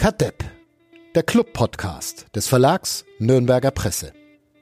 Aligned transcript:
Kadepp, 0.00 0.42
der 1.14 1.22
Club-Podcast 1.22 2.34
des 2.34 2.48
Verlags 2.48 3.04
Nürnberger 3.18 3.70
Presse. 3.70 4.14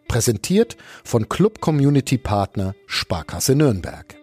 Präsentiert 0.08 0.76
von 1.04 1.28
Club 1.28 1.60
Community 1.60 2.18
Partner 2.18 2.74
Sparkasse 2.88 3.54
Nürnberg. 3.54 4.16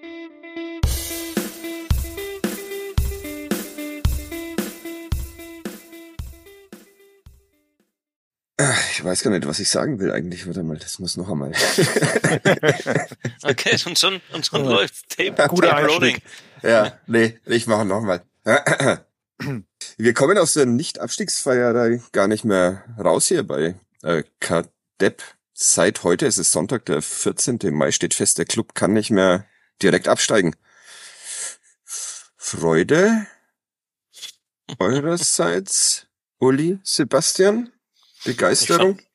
Ich 8.91 9.01
weiß 9.01 9.23
gar 9.23 9.31
nicht, 9.31 9.47
was 9.47 9.61
ich 9.61 9.69
sagen 9.69 10.01
will 10.01 10.11
eigentlich. 10.11 10.45
Warte 10.45 10.63
mal, 10.63 10.75
das 10.75 10.99
muss 10.99 11.15
noch 11.15 11.29
einmal. 11.29 11.53
okay, 13.43 13.77
und 13.85 13.97
schon, 13.97 14.19
und 14.33 14.45
schon 14.45 14.65
läuft 14.65 15.15
Tape, 15.15 15.47
Guter 15.47 15.69
Tape 15.69 15.87
Rolling. 15.87 16.17
Ja, 16.61 16.99
nee, 17.07 17.39
ich 17.45 17.67
mache 17.67 17.85
noch 17.85 18.01
mal. 18.01 18.21
Wir 19.97 20.13
kommen 20.13 20.37
aus 20.37 20.53
der 20.53 20.65
Nicht-Abstiegsfeier 20.65 21.99
gar 22.11 22.27
nicht 22.27 22.43
mehr 22.43 22.83
raus 22.99 23.27
hier 23.27 23.43
bei 23.43 23.75
äh, 24.03 24.23
Kadepp. 24.41 25.23
Seit 25.53 26.03
heute, 26.03 26.25
es 26.25 26.37
ist 26.37 26.51
Sonntag, 26.51 26.85
der 26.85 27.01
14. 27.01 27.59
Mai, 27.71 27.93
steht 27.93 28.13
fest, 28.13 28.37
der 28.37 28.43
Club 28.43 28.75
kann 28.75 28.91
nicht 28.91 29.09
mehr 29.09 29.47
direkt 29.81 30.09
absteigen. 30.09 30.53
Freude 31.85 33.25
eurerseits, 34.79 36.07
Uli, 36.39 36.77
Sebastian? 36.83 37.71
Begeisterung? 38.25 38.97
Ich 38.97 38.97
fand, 38.97 39.09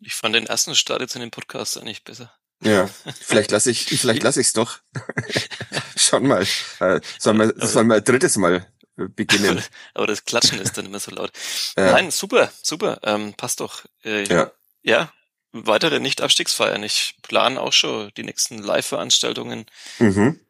ich 0.00 0.14
fand 0.14 0.34
den 0.34 0.46
ersten 0.46 0.74
Start 0.74 1.02
jetzt 1.02 1.14
in 1.14 1.20
dem 1.20 1.30
Podcast 1.30 1.76
eigentlich 1.76 2.04
besser. 2.04 2.32
Ja, 2.62 2.88
vielleicht 3.20 3.50
lasse 3.50 3.70
ich, 3.70 3.84
vielleicht 3.84 4.22
lasse 4.22 4.40
ich's 4.40 4.54
doch. 4.54 4.78
Schon 5.96 6.26
mal. 6.26 6.46
Äh, 6.80 7.02
sollen 7.18 7.36
wir, 7.36 7.52
sollen 7.66 7.88
wir 7.88 7.96
ein 7.96 8.04
drittes 8.04 8.38
Mal 8.38 8.66
beginnen? 9.08 9.62
Aber 9.94 10.06
das 10.06 10.24
Klatschen 10.24 10.58
ist 10.60 10.76
dann 10.78 10.86
immer 10.86 11.00
so 11.00 11.10
laut. 11.10 11.30
Ja. 11.76 11.92
Nein, 11.92 12.10
super, 12.10 12.52
super, 12.62 13.00
ähm, 13.02 13.34
passt 13.34 13.60
doch. 13.60 13.84
Äh, 14.04 14.24
Ja. 14.24 14.52
ja, 14.82 15.12
weitere 15.52 16.00
Nicht-Abstiegsfeiern. 16.00 16.82
Ich 16.82 17.16
plane 17.22 17.60
auch 17.60 17.72
schon 17.72 18.10
die 18.16 18.22
nächsten 18.24 18.58
Live-Veranstaltungen. 18.58 19.66
Mhm. 19.98 20.40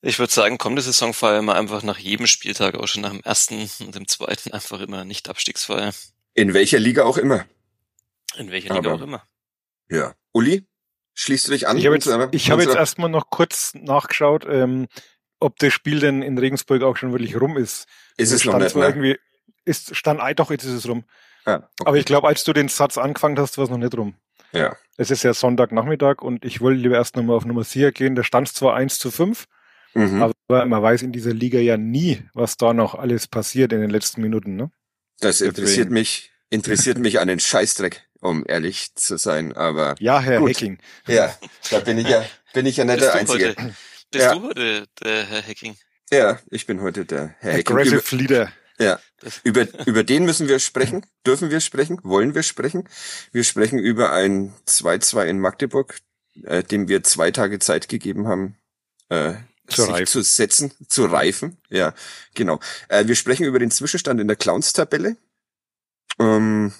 Ich 0.00 0.18
würde 0.18 0.32
sagen, 0.32 0.58
kommende 0.58 0.82
Saison 0.82 1.12
feiern 1.12 1.44
wir 1.46 1.54
einfach 1.56 1.82
nach 1.82 1.98
jedem 1.98 2.26
Spieltag, 2.28 2.76
auch 2.76 2.86
schon 2.86 3.02
nach 3.02 3.10
dem 3.10 3.22
ersten 3.22 3.68
und 3.80 3.94
dem 3.94 4.06
zweiten 4.06 4.52
einfach 4.52 4.80
immer 4.80 5.04
Nicht-Abstiegsfeier. 5.04 5.92
In 6.34 6.54
welcher 6.54 6.78
Liga 6.78 7.02
auch 7.04 7.18
immer. 7.18 7.46
In 8.36 8.50
welcher 8.50 8.74
Liga 8.74 8.90
Aber- 8.90 8.94
auch 8.94 9.02
immer. 9.04 9.26
Ja. 9.90 10.14
Uli, 10.32 10.66
schließt 11.14 11.48
du 11.48 11.52
dich 11.52 11.66
an? 11.66 11.76
Ich 11.78 11.86
habe 11.86 11.96
jetzt, 11.96 12.06
ich 12.32 12.50
habe 12.50 12.62
jetzt 12.62 12.76
erstmal 12.76 13.08
noch 13.10 13.30
kurz 13.30 13.72
nachgeschaut, 13.74 14.44
ähm, 14.48 14.86
ob 15.40 15.58
das 15.58 15.72
Spiel 15.72 16.00
denn 16.00 16.22
in 16.22 16.38
Regensburg 16.38 16.82
auch 16.82 16.96
schon 16.96 17.12
wirklich 17.12 17.40
rum 17.40 17.56
ist. 17.56 17.86
ist 18.16 18.32
es 18.32 18.44
noch 18.44 18.52
stand 18.52 18.62
nicht, 18.64 18.72
zwar 18.72 18.82
ne? 18.82 18.88
irgendwie, 18.88 19.18
ist, 19.64 19.94
stand, 19.96 20.20
ah, 20.20 20.32
doch, 20.34 20.50
jetzt 20.50 20.64
ist 20.64 20.72
es 20.72 20.88
rum. 20.88 21.04
Ja, 21.46 21.56
okay. 21.56 21.66
Aber 21.84 21.96
ich 21.96 22.04
glaube, 22.04 22.28
als 22.28 22.44
du 22.44 22.52
den 22.52 22.68
Satz 22.68 22.98
angefangen 22.98 23.38
hast, 23.38 23.56
war 23.58 23.64
es 23.64 23.70
noch 23.70 23.78
nicht 23.78 23.96
rum. 23.96 24.14
ja. 24.52 24.76
Es 25.00 25.12
ist 25.12 25.22
ja 25.22 25.32
Sonntagnachmittag 25.32 26.22
und 26.22 26.44
ich 26.44 26.60
wollte 26.60 26.80
lieber 26.80 26.96
erst 26.96 27.14
nochmal 27.14 27.36
auf 27.36 27.44
Nummer 27.44 27.64
4 27.64 27.92
gehen. 27.92 28.16
Da 28.16 28.24
stand 28.24 28.48
zwar 28.48 28.74
1 28.74 28.98
zu 28.98 29.12
5, 29.12 29.46
Mhm. 29.94 30.22
aber 30.22 30.66
man 30.66 30.82
weiß 30.82 31.02
in 31.02 31.12
dieser 31.12 31.32
Liga 31.32 31.58
ja 31.60 31.76
nie, 31.76 32.20
was 32.34 32.56
da 32.56 32.72
noch 32.74 32.94
alles 32.96 33.26
passiert 33.28 33.72
in 33.72 33.80
den 33.80 33.90
letzten 33.90 34.20
Minuten. 34.22 34.56
Ne? 34.56 34.70
Das 35.20 35.40
interessiert 35.40 35.86
deswegen. 35.86 35.92
mich, 35.94 36.32
interessiert 36.50 36.98
mich 36.98 37.20
an 37.20 37.28
den 37.28 37.38
Scheißdreck, 37.40 38.02
um 38.20 38.44
ehrlich 38.46 38.92
zu 38.96 39.16
sein, 39.18 39.56
aber 39.56 39.94
Ja, 40.00 40.18
Herr 40.20 40.40
Gut. 40.40 40.50
Hecking. 40.50 40.78
ja, 41.06 41.32
da 41.70 41.78
bin 41.78 41.96
ich 41.98 42.08
ja, 42.08 42.24
bin 42.52 42.66
ich 42.66 42.76
ja 42.76 42.84
nicht 42.84 42.96
Bist 42.98 43.06
der 43.06 43.14
Einzige. 43.14 43.48
heute, 43.50 43.74
bist 44.10 44.24
Ja. 44.24 44.34
du 44.34 44.42
heute 44.48 44.86
der 45.02 45.26
Herr 45.26 45.42
Hacking? 45.46 45.76
Ja, 46.10 46.38
ich 46.50 46.66
bin 46.66 46.80
heute 46.80 47.04
der 47.04 47.34
Herr 47.40 47.52
Hecking. 47.52 47.76
Über, 47.76 47.80
Aggressive 47.82 48.16
Leader. 48.16 48.52
ja, 48.78 48.98
über, 49.44 49.66
über 49.86 50.04
den 50.04 50.24
müssen 50.24 50.48
wir 50.48 50.58
sprechen, 50.58 51.04
dürfen 51.26 51.50
wir 51.50 51.60
sprechen, 51.60 51.98
wollen 52.02 52.34
wir 52.34 52.42
sprechen. 52.42 52.88
Wir 53.32 53.44
sprechen 53.44 53.78
über 53.78 54.12
ein 54.12 54.54
2-2 54.66 55.26
in 55.26 55.38
Magdeburg, 55.40 55.98
äh, 56.44 56.62
dem 56.62 56.88
wir 56.88 57.02
zwei 57.02 57.30
Tage 57.30 57.58
Zeit 57.58 57.88
gegeben 57.88 58.26
haben, 58.28 58.56
äh, 59.10 59.34
Zu 59.68 59.82
sich 59.82 59.90
reifen. 59.90 60.06
zu 60.06 60.22
setzen, 60.22 60.72
zu 60.88 61.04
reifen. 61.06 61.58
Ja, 61.68 61.94
genau. 62.34 62.60
Äh, 62.88 63.06
wir 63.06 63.14
sprechen 63.16 63.44
über 63.44 63.58
den 63.58 63.70
Zwischenstand 63.70 64.20
in 64.20 64.28
der 64.28 64.36
Clowns-Tabelle. 64.36 65.16
Ähm, 66.18 66.72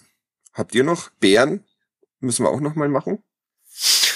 habt 0.55 0.75
ihr 0.75 0.85
noch 0.85 1.11
Bären? 1.21 1.65
Müssen 2.21 2.45
wir 2.45 2.51
auch 2.51 2.61
noch 2.61 2.75
mal 2.75 2.89
machen. 2.89 3.23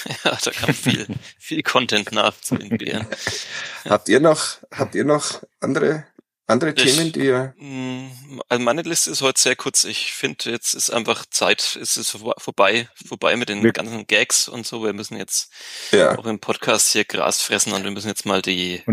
Ja, 0.23 0.37
da 0.43 0.51
kam 0.51 0.73
viel, 0.73 1.07
viel 1.39 1.63
Content 1.63 2.11
nach 2.11 2.33
zu 2.41 2.55
den 2.57 2.77
Bären. 2.77 3.07
Habt 3.85 4.09
ihr 4.09 4.19
noch, 4.19 4.57
habt 4.71 4.95
ihr 4.95 5.05
noch 5.05 5.41
andere, 5.59 6.05
andere 6.47 6.71
Ich- 6.71 6.83
Themen, 6.83 7.11
die 7.11 7.21
ihr, 7.25 7.53
Mm, 7.57 8.39
Also 8.49 8.63
meine 8.63 8.81
Liste 8.81 9.11
ist 9.11 9.21
heute 9.21 9.39
sehr 9.39 9.55
kurz. 9.55 9.83
Ich 9.85 10.13
finde, 10.13 10.49
jetzt 10.51 10.73
ist 10.73 10.89
einfach 10.89 11.25
Zeit, 11.29 11.77
es 11.81 11.95
ist 11.97 12.11
vor- 12.11 12.35
vorbei, 12.37 12.89
vorbei 13.07 13.35
mit 13.35 13.49
den 13.49 13.63
Wir- 13.63 13.71
ganzen 13.73 14.05
Gags 14.07 14.47
und 14.47 14.65
so. 14.65 14.83
Wir 14.83 14.93
müssen 14.93 15.17
jetzt 15.17 15.51
ja, 15.91 16.17
auch 16.17 16.25
im 16.25 16.39
Podcast 16.39 16.91
hier 16.91 17.05
Gras 17.05 17.41
fressen 17.41 17.73
und 17.73 17.83
wir 17.83 17.91
müssen 17.91 18.07
jetzt 18.09 18.25
mal 18.25 18.41
die, 18.41 18.83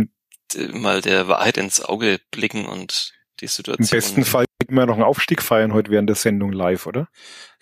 die 0.54 0.68
mal 0.68 1.00
der 1.00 1.28
Wahrheit 1.28 1.56
ins 1.56 1.80
Auge 1.80 2.20
blicken 2.30 2.66
und 2.66 3.12
die 3.40 3.46
Im 3.46 3.48
Situation. 3.48 3.88
besten 3.98 4.24
Fall 4.24 4.44
können 4.66 4.76
wir 4.78 4.86
noch 4.86 4.94
einen 4.94 5.02
Aufstieg 5.04 5.42
feiern 5.42 5.72
heute 5.72 5.90
während 5.90 6.08
der 6.08 6.16
Sendung 6.16 6.52
live, 6.52 6.86
oder? 6.86 7.08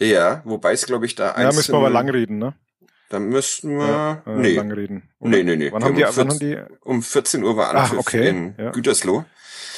ja, 0.01 0.43
wobei 0.45 0.73
es 0.73 0.85
glaube 0.87 1.07
ich 1.07 1.15
da 1.15 1.35
Ja, 1.41 1.53
müssen 1.53 1.73
wir 1.73 1.79
aber 1.79 1.91
lang 1.91 2.09
reden, 2.11 2.39
ne? 2.39 2.55
Da 3.11 3.19
müssten 3.19 3.79
wir, 3.79 3.87
Ja, 3.87 4.23
äh, 4.27 4.37
nee, 4.37 4.55
lang 4.57 4.71
reden. 4.73 5.09
Nee, 5.21 5.43
nee, 5.43 5.57
nee. 5.57 5.73
Wann 5.73 5.83
haben 5.85 5.95
die, 5.97 6.05
haben 6.05 6.17
wann 6.17 6.29
haben 6.31 6.39
die, 6.39 6.59
um 6.81 7.03
14 7.03 7.43
Uhr 7.43 7.57
war 7.57 7.75
Ah, 7.75 7.83
Anpfiff 7.85 7.99
okay, 7.99 8.29
in 8.29 8.55
ja. 8.59 8.71
Gütersloh. 8.71 9.25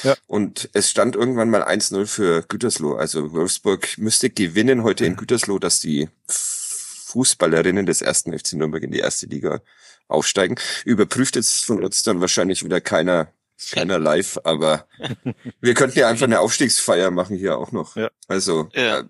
Ja. 0.03 0.15
Und 0.27 0.69
es 0.73 0.89
stand 0.89 1.15
irgendwann 1.15 1.49
mal 1.49 1.63
1-0 1.63 2.07
für 2.07 2.41
Gütersloh. 2.43 2.95
Also 2.95 3.31
Wolfsburg 3.33 3.97
müsste 3.97 4.29
gewinnen 4.29 4.83
heute 4.83 5.05
in 5.05 5.15
Gütersloh, 5.15 5.59
dass 5.59 5.79
die 5.79 6.09
Fußballerinnen 6.27 7.85
des 7.85 8.01
ersten 8.01 8.37
FC 8.37 8.53
Nürnberg 8.53 8.83
in 8.83 8.91
die 8.91 8.99
erste 8.99 9.27
Liga 9.27 9.61
aufsteigen. 10.07 10.55
Überprüft 10.85 11.35
jetzt 11.35 11.65
von 11.65 11.83
uns 11.83 12.03
dann 12.03 12.19
wahrscheinlich 12.21 12.63
wieder 12.63 12.81
keiner, 12.81 13.31
keiner 13.71 13.99
live, 13.99 14.39
aber 14.43 14.87
wir 15.61 15.73
könnten 15.73 15.99
ja 15.99 16.07
einfach 16.09 16.25
eine 16.25 16.39
Aufstiegsfeier 16.39 17.11
machen 17.11 17.37
hier 17.37 17.57
auch 17.57 17.71
noch. 17.71 17.95
Ja. 17.95 18.09
Also 18.27 18.69
Ja. 18.73 18.99
äh, 18.99 19.03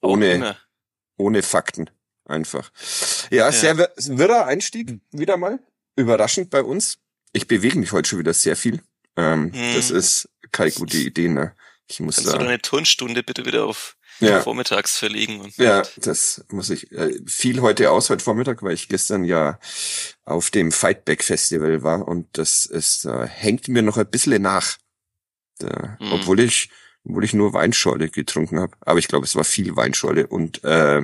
ohne, 0.00 0.56
ohne 1.16 1.42
Fakten. 1.42 1.90
Einfach. 2.32 2.70
Ja, 3.30 3.52
sehr 3.52 3.76
wir- 3.76 3.92
wirrer 3.96 4.46
Einstieg 4.46 5.00
wieder 5.10 5.36
mal. 5.36 5.58
Überraschend 5.96 6.48
bei 6.50 6.62
uns. 6.62 6.98
Ich 7.32 7.46
bewege 7.46 7.78
mich 7.78 7.92
heute 7.92 8.08
schon 8.08 8.18
wieder 8.18 8.32
sehr 8.34 8.56
viel. 8.56 8.80
Ähm, 9.16 9.52
Hm. 9.52 9.74
Das 9.76 9.90
ist 9.90 10.28
keine 10.50 10.70
gute 10.72 10.96
Idee, 10.96 11.28
ne? 11.28 11.54
Ich 11.88 12.00
muss 12.00 12.16
Kannst 12.16 12.32
du 12.32 12.38
da. 12.38 12.44
deine 12.44 12.60
Turnstunde 12.60 13.22
bitte 13.22 13.44
wieder 13.44 13.66
auf 13.66 13.96
Ja, 14.20 14.40
vormittags 14.40 14.96
verlegen? 14.96 15.40
Und 15.40 15.54
ja, 15.58 15.82
das 15.98 16.44
muss 16.48 16.70
ich. 16.70 16.90
Äh, 16.92 17.20
viel 17.26 17.60
heute 17.60 17.90
aus, 17.90 18.08
heute 18.08 18.24
Vormittag, 18.24 18.62
weil 18.62 18.72
ich 18.74 18.88
gestern 18.88 19.24
ja 19.24 19.58
auf 20.24 20.50
dem 20.50 20.72
Fightback 20.72 21.22
Festival 21.24 21.82
war 21.82 22.08
und 22.08 22.28
das 22.38 22.64
ist, 22.64 23.04
äh, 23.04 23.26
hängt 23.26 23.68
mir 23.68 23.82
noch 23.82 23.98
ein 23.98 24.08
bisschen 24.10 24.40
nach. 24.40 24.78
Da, 25.58 25.96
Hm. 26.00 26.12
Obwohl 26.12 26.40
ich, 26.40 26.70
obwohl 27.04 27.24
ich 27.24 27.34
nur 27.34 27.52
Weinschorle 27.52 28.08
getrunken 28.08 28.58
habe. 28.60 28.74
Aber 28.80 28.98
ich 28.98 29.08
glaube, 29.08 29.26
es 29.26 29.34
war 29.36 29.44
viel 29.44 29.76
Weinschorle 29.76 30.26
und 30.26 30.62
äh, 30.64 31.02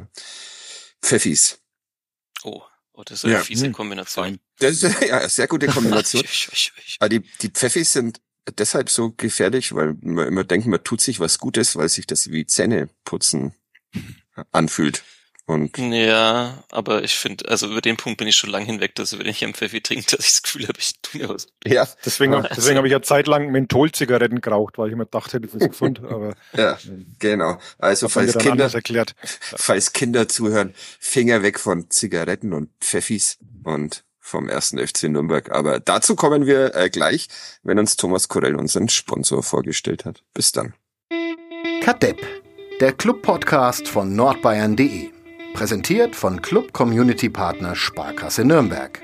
Pfeffis. 1.03 1.59
Oh, 2.43 2.63
oh, 2.93 3.03
das 3.05 3.19
ist 3.21 3.25
eine 3.25 3.35
Ja. 3.35 3.41
fiese 3.43 3.67
Hm. 3.67 3.73
Kombination. 3.73 4.41
Das 4.59 4.83
ist 4.83 4.83
ja 5.03 5.19
eine 5.19 5.29
sehr 5.29 5.47
gute 5.49 5.67
Kombination. 5.67 6.25
Aber 6.99 7.09
die, 7.09 7.21
die 7.43 7.49
Pfeffis 7.51 7.93
sind 7.93 8.21
deshalb 8.57 8.91
so 8.91 9.11
gefährlich, 9.11 9.75
weil 9.75 9.95
man 10.01 10.27
immer 10.29 10.45
denkt, 10.45 10.67
man 10.67 10.83
tut 10.83 11.01
sich 11.01 11.21
was 11.21 11.39
Gutes, 11.39 11.77
weil 11.77 11.89
sich 11.89 12.07
das 12.07 12.31
wie 12.31 12.47
Zähneputzen 12.47 13.55
anfühlt. 14.53 15.03
Und 15.49 15.79
Ja, 15.79 16.63
aber 16.71 17.05
ich 17.05 17.15
finde, 17.15 17.49
also 17.49 17.69
über 17.69 17.81
den 17.81 17.97
Punkt 17.97 18.19
bin 18.19 18.29
ich 18.29 18.37
schon 18.37 18.51
lang 18.51 18.67
hinweg, 18.67 18.95
dass 18.97 19.19
wenn 19.19 19.27
ich 19.27 19.43
am 19.47 19.55
Pfeffi 19.55 19.81
trinke, 19.81 20.05
dass 20.17 20.21
ich 20.27 20.33
das 20.35 20.43
Gefühl 20.43 20.69
habe, 20.69 20.79
ich 20.79 20.93
tue 21.01 21.23
mir 21.23 21.29
was. 21.31 21.47
ja, 21.67 21.89
deswegen, 22.05 22.35
Also- 22.35 22.49
deswegen 22.55 22.77
habe 22.77 22.87
ich 22.87 22.93
ja 22.93 23.01
zeitlang 23.01 23.51
Mentholzigaretten 23.51 24.43
geraucht, 24.43 24.77
weil 24.77 24.91
ich 24.91 24.97
mir 24.97 25.07
dachte, 25.07 25.41
das 25.41 25.55
ist 25.55 25.71
gesund, 25.71 26.01
aber 26.05 26.35
ja, 26.55 26.79
genau. 27.19 27.59
Also 27.79 28.11
falls 28.11 28.37
Kinder, 28.37 28.71
falls 29.57 29.95
Kinder 29.95 30.29
zuhören, 30.29 30.75
Finger 31.01 31.43
weg 31.43 31.59
von 31.59 31.89
Zigaretten 31.89 32.53
und 32.53 32.69
Pfeffis 32.81 33.39
und 33.65 34.05
vom 34.21 34.51
ersten 34.51 34.79
FC 34.79 35.05
Nürnberg. 35.05 35.51
Aber 35.51 35.81
dazu 35.81 36.15
kommen 36.15 36.45
wir 36.45 36.75
äh, 36.75 36.91
gleich, 36.91 37.29
wenn 37.63 37.79
uns 37.79 37.97
Thomas 37.97 38.29
Korell 38.29 38.55
unseren 38.55 38.91
Sponsor 38.91 39.43
vorgestellt 39.43 40.05
hat. 40.05 40.23
Bis 40.35 40.53
dann. 40.53 40.75
Kadepp, 41.81 42.21
der 42.81 42.93
Club-Podcast 42.93 43.89
von 43.89 44.15
nordbayern.de. 44.15 45.18
Präsentiert 45.59 46.15
von 46.15 46.41
Club 46.41 46.73
Community 46.73 47.29
Partner 47.29 47.75
Sparkasse 47.75 48.45
Nürnberg. 48.45 49.03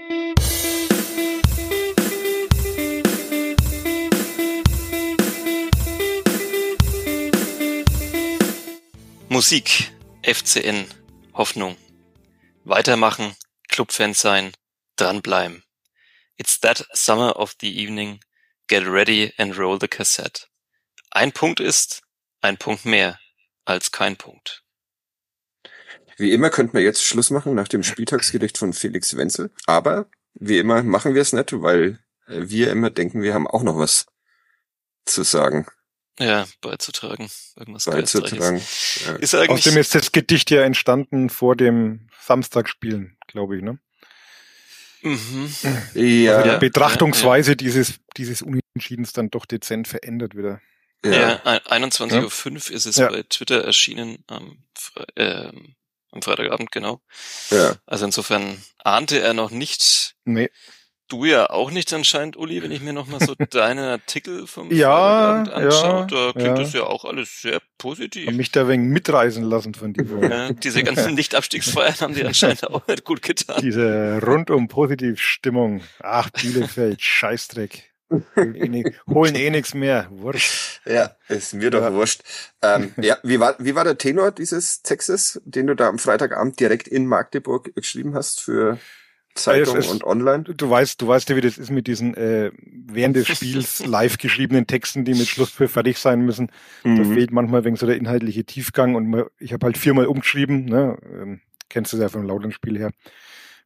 Musik, 9.29 9.91
FCN, 10.23 10.87
Hoffnung. 11.33 11.77
Weitermachen, 12.63 13.35
Clubfans 13.69 14.21
sein, 14.21 14.53
dranbleiben. 14.95 15.65
It's 16.37 16.61
that 16.61 16.87
summer 16.93 17.35
of 17.35 17.57
the 17.61 17.83
evening. 17.83 18.21
Get 18.69 18.87
ready 18.87 19.33
and 19.39 19.59
roll 19.59 19.81
the 19.81 19.89
cassette. 19.89 20.47
Ein 21.11 21.33
Punkt 21.33 21.59
ist 21.59 22.03
ein 22.43 22.57
Punkt 22.59 22.85
mehr. 22.85 23.19
als 23.65 23.91
kein 23.91 24.17
Punkt. 24.17 24.64
Wie 26.17 26.33
immer 26.33 26.51
könnten 26.51 26.75
wir 26.75 26.83
jetzt 26.83 27.05
Schluss 27.05 27.31
machen 27.31 27.55
nach 27.55 27.69
dem 27.69 27.83
Spieltagsgericht 27.83 28.59
von 28.59 28.73
Felix 28.73 29.17
Wenzel. 29.17 29.51
Aber 29.67 30.07
wie 30.35 30.59
immer 30.59 30.83
machen 30.83 31.15
wir 31.15 31.23
es 31.23 31.33
nicht, 31.33 31.61
weil 31.63 31.99
äh, 32.27 32.43
wir 32.49 32.71
immer 32.71 32.91
denken, 32.91 33.23
wir 33.23 33.35
haben 33.35 33.47
auch 33.47 33.63
noch 33.63 33.79
was 33.79 34.07
zu 35.05 35.23
sagen. 35.23 35.67
Ja, 36.19 36.47
beizutragen. 36.61 37.29
Irgendwas 37.57 37.87
beizutragen. 37.87 38.63
Ja. 39.07 39.15
Ist 39.17 39.35
eigentlich 39.35 39.51
Außerdem 39.51 39.81
ist 39.81 39.95
das 39.95 40.13
Gedicht 40.13 40.51
ja 40.51 40.63
entstanden 40.63 41.29
vor 41.29 41.57
dem 41.57 42.09
Samstagspielen, 42.23 43.17
glaube 43.27 43.57
ich, 43.57 43.63
ne? 43.63 43.79
Mhm. 45.03 45.55
Ja. 45.95 46.37
Also 46.37 46.53
die 46.53 46.59
Betrachtungsweise 46.59 47.51
ja, 47.51 47.53
ja. 47.53 47.57
dieses, 47.57 47.95
dieses 48.17 48.43
Unentschiedens 48.43 49.13
dann 49.13 49.29
doch 49.29 49.45
dezent 49.45 49.89
verändert 49.89 50.35
wieder. 50.37 50.61
Ja, 51.05 51.13
ja 51.13 51.43
21.05 51.43 52.51
Uhr 52.51 52.57
ist 52.75 52.87
es 52.87 52.97
bei 52.97 53.23
Twitter 53.29 53.63
erschienen 53.65 54.25
am, 54.29 54.65
Fre 54.75 55.07
äh, 55.17 55.53
am 56.15 56.23
Freitagabend, 56.23 56.71
genau. 56.73 57.01
Ja. 57.51 57.77
Also 57.87 58.07
insofern 58.07 58.63
ahnte 58.83 59.21
er 59.21 59.35
noch 59.35 59.51
nicht, 59.51 60.15
nee. 60.25 60.51
Du 61.09 61.27
ja 61.27 61.51
auch 61.51 61.71
nicht 61.71 61.93
anscheinend, 61.93 62.35
Uli, 62.39 62.63
wenn 62.63 62.71
ich 62.71 62.81
mir 62.81 62.95
nochmal 62.95 63.21
so 63.21 63.35
deine 63.51 63.91
Artikel 63.91 64.47
vom 64.47 64.73
ja, 64.73 65.43
anschaue, 65.43 66.01
ja, 66.01 66.07
da 66.07 66.33
klingt 66.33 66.47
ja. 66.47 66.55
das 66.55 66.73
ja 66.73 66.85
auch 66.85 67.05
alles 67.05 67.43
sehr 67.43 67.61
positiv. 67.77 68.27
Hab 68.27 68.35
mich 68.35 68.53
da 68.53 68.67
wegen 68.69 68.89
mitreisen 68.89 69.45
lassen 69.45 69.75
von 69.75 69.93
dir. 69.93 70.07
Ja, 70.23 70.53
diese 70.55 70.83
ganzen 70.83 71.13
Nicht-Abstiegsfeiern 71.15 72.01
haben 72.01 72.15
dir 72.15 72.27
anscheinend 72.27 72.67
auch 72.71 72.87
nicht 72.87 73.05
gut 73.05 73.21
getan. 73.21 73.61
Diese 73.61 74.19
rundum 74.25 74.69
Positivstimmung. 74.69 75.83
Ach, 76.03 76.31
Bielefeld, 76.31 77.03
Scheißdreck. 77.03 77.94
Holen 79.09 79.35
eh 79.35 79.51
nichts 79.51 79.75
mehr. 79.75 80.09
Wurscht. 80.11 80.81
Ja, 80.87 81.17
ist 81.29 81.55
mir 81.55 81.71
doch 81.71 81.93
wurscht. 81.93 82.23
Ähm, 82.63 82.93
ja, 83.01 83.17
wie 83.23 83.41
war, 83.41 83.57
wie 83.59 83.75
war 83.75 83.85
der 83.85 83.99
Tenor 83.99 84.31
dieses 84.33 84.83
Textes, 84.83 85.41
den 85.45 85.67
du 85.67 85.75
da 85.75 85.89
am 85.89 85.99
Freitagabend 85.99 86.61
direkt 86.61 86.89
in 86.89 87.07
Magdeburg 87.07 87.75
geschrieben 87.75 88.15
hast 88.15 88.41
für 88.41 88.79
Zeitung 89.35 89.77
ist, 89.77 89.91
und 89.91 90.05
online. 90.05 90.45
Du 90.45 90.71
weißt, 90.71 91.01
du 91.01 91.09
weißt 91.09 91.29
ja, 91.29 91.37
wie 91.37 91.41
das 91.41 91.59
ist 91.59 91.71
mit 91.71 91.87
diesen 91.87 92.15
äh, 92.15 92.53
während 92.57 93.17
des 93.17 93.27
Spiels 93.27 93.85
live 93.85 94.19
geschriebenen 94.19 94.67
Texten, 94.67 95.05
die 95.05 95.15
mit 95.15 95.27
Schlusspfiff 95.27 95.73
fertig 95.73 95.99
sein 95.99 96.21
müssen. 96.21 96.51
Mhm. 96.85 96.97
Da 96.97 97.15
fehlt 97.15 97.33
manchmal 97.33 97.65
wegen 97.65 97.77
so 97.77 97.87
der 97.87 97.97
inhaltliche 97.97 98.45
Tiefgang 98.45 98.95
und 98.95 99.25
ich 99.39 99.53
habe 99.53 99.67
halt 99.67 99.77
viermal 99.77 100.07
umgeschrieben, 100.07 100.67
ne? 100.67 100.97
Ähm, 101.13 101.41
kennst 101.69 101.93
du 101.93 101.97
ja 101.97 102.09
vom 102.09 102.23
Lautern-Spiel 102.23 102.79
her. 102.79 102.93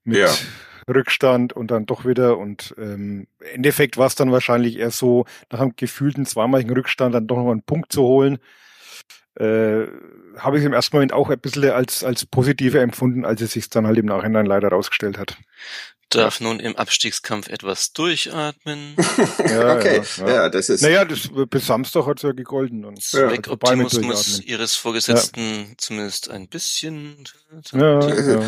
Mit 0.08 0.18
ja. 0.18 0.34
Rückstand 0.88 1.52
und 1.52 1.70
dann 1.70 1.86
doch 1.86 2.06
wieder 2.06 2.38
und 2.38 2.74
ähm, 2.78 3.26
im 3.40 3.46
Endeffekt 3.54 3.98
war 3.98 4.06
es 4.06 4.14
dann 4.14 4.32
wahrscheinlich 4.32 4.78
eher 4.78 4.90
so, 4.90 5.26
nach 5.50 5.60
einem 5.60 5.74
gefühlten 5.76 6.24
zweimaligen 6.24 6.72
Rückstand 6.72 7.14
dann 7.14 7.26
doch 7.26 7.36
noch 7.36 7.50
einen 7.50 7.62
Punkt 7.62 7.92
zu 7.92 8.02
holen 8.02 8.38
äh, 9.38 9.86
habe 10.36 10.58
ich 10.58 10.64
im 10.64 10.72
ersten 10.72 10.96
Moment 10.96 11.12
auch 11.12 11.30
ein 11.30 11.38
bisschen 11.38 11.70
als, 11.70 12.02
als 12.02 12.26
positiver 12.26 12.80
empfunden, 12.80 13.24
als 13.24 13.40
es 13.40 13.52
sich 13.52 13.70
dann 13.70 13.86
halt 13.86 13.98
im 13.98 14.06
Nachhinein 14.06 14.46
leider 14.46 14.68
rausgestellt 14.68 15.18
hat. 15.18 15.36
Darf 16.10 16.40
nun 16.40 16.58
im 16.58 16.74
Abstiegskampf 16.74 17.48
etwas 17.48 17.92
durchatmen. 17.92 18.96
ja, 19.38 19.76
okay, 19.76 20.02
ja, 20.16 20.26
ja. 20.26 20.34
ja, 20.34 20.48
das 20.48 20.70
ist. 20.70 20.80
Naja, 20.80 21.04
das, 21.04 21.28
bis 21.50 21.66
Samstag 21.66 22.06
hat's 22.06 22.22
ja 22.22 22.32
gegolten. 22.32 22.86
Und 22.86 23.12
ja. 23.12 23.30
Optimismus 23.46 24.40
ihres 24.40 24.74
Vorgesetzten 24.74 25.40
ja. 25.40 25.74
zumindest 25.76 26.30
ein 26.30 26.48
bisschen. 26.48 27.24
Ja, 27.72 28.00
ja. 28.00 28.42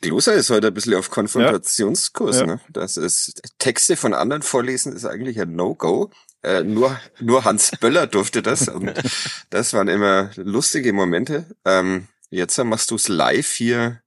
Gloser 0.00 0.34
ist 0.34 0.50
heute 0.50 0.68
ein 0.68 0.74
bisschen 0.74 0.94
auf 0.94 1.10
Konfrontationskurs. 1.10 2.40
Ja. 2.40 2.46
Ne? 2.46 2.60
Das 2.70 2.96
ist 2.96 3.42
Texte 3.58 3.96
von 3.96 4.14
anderen 4.14 4.42
vorlesen 4.42 4.92
ist 4.92 5.04
eigentlich 5.04 5.40
ein 5.40 5.54
No-Go. 5.54 6.10
Äh, 6.42 6.64
nur, 6.64 6.98
nur 7.20 7.44
Hans 7.44 7.72
Böller 7.80 8.06
durfte 8.06 8.42
das 8.42 8.68
und 8.68 8.92
das 9.50 9.72
waren 9.74 9.88
immer 9.88 10.30
lustige 10.36 10.92
Momente. 10.92 11.46
Ähm, 11.64 12.08
jetzt 12.30 12.58
machst 12.58 12.90
du 12.90 12.96
es 12.96 13.08
live 13.08 13.50
hier. 13.50 14.02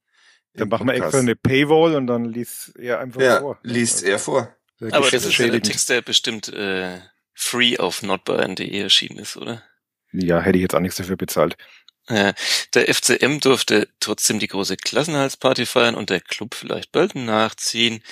Dann 0.54 0.70
machen 0.70 0.88
wir 0.88 0.96
extra 0.96 1.20
eine 1.20 1.36
Paywall 1.36 1.96
und 1.96 2.08
dann 2.08 2.26
liest 2.26 2.78
er 2.78 3.00
einfach 3.00 3.22
ja, 3.22 3.40
vor. 3.40 3.60
liest 3.64 4.04
er 4.04 4.20
vor. 4.20 4.56
Aber 4.81 5.10
das 5.10 5.26
ist 5.26 5.38
ja 5.38 5.48
der 5.48 5.62
Text, 5.62 5.90
der 5.90 6.02
bestimmt 6.02 6.50
äh, 6.50 7.00
free 7.34 7.78
auf 7.78 8.04
notbayern.de 8.04 8.81
erschienen 8.81 9.20
ist, 9.20 9.38
oder? 9.38 9.64
Ja, 10.12 10.40
hätte 10.42 10.58
ich 10.58 10.62
jetzt 10.62 10.76
auch 10.76 10.80
nichts 10.80 10.98
dafür 10.98 11.18
bezahlt. 11.18 11.58
Ja, 12.07 12.34
der 12.75 12.94
FCM 12.94 13.40
durfte 13.40 13.88
trotzdem 14.00 14.38
die 14.38 14.48
große 14.48 14.78
Klassenhalsparty 14.78 15.66
feiern 15.66 15.96
und 15.96 16.12
der 16.12 16.22
Club 16.22 16.54
vielleicht 16.54 16.92
bald 16.92 17.16
nachziehen. 17.16 18.04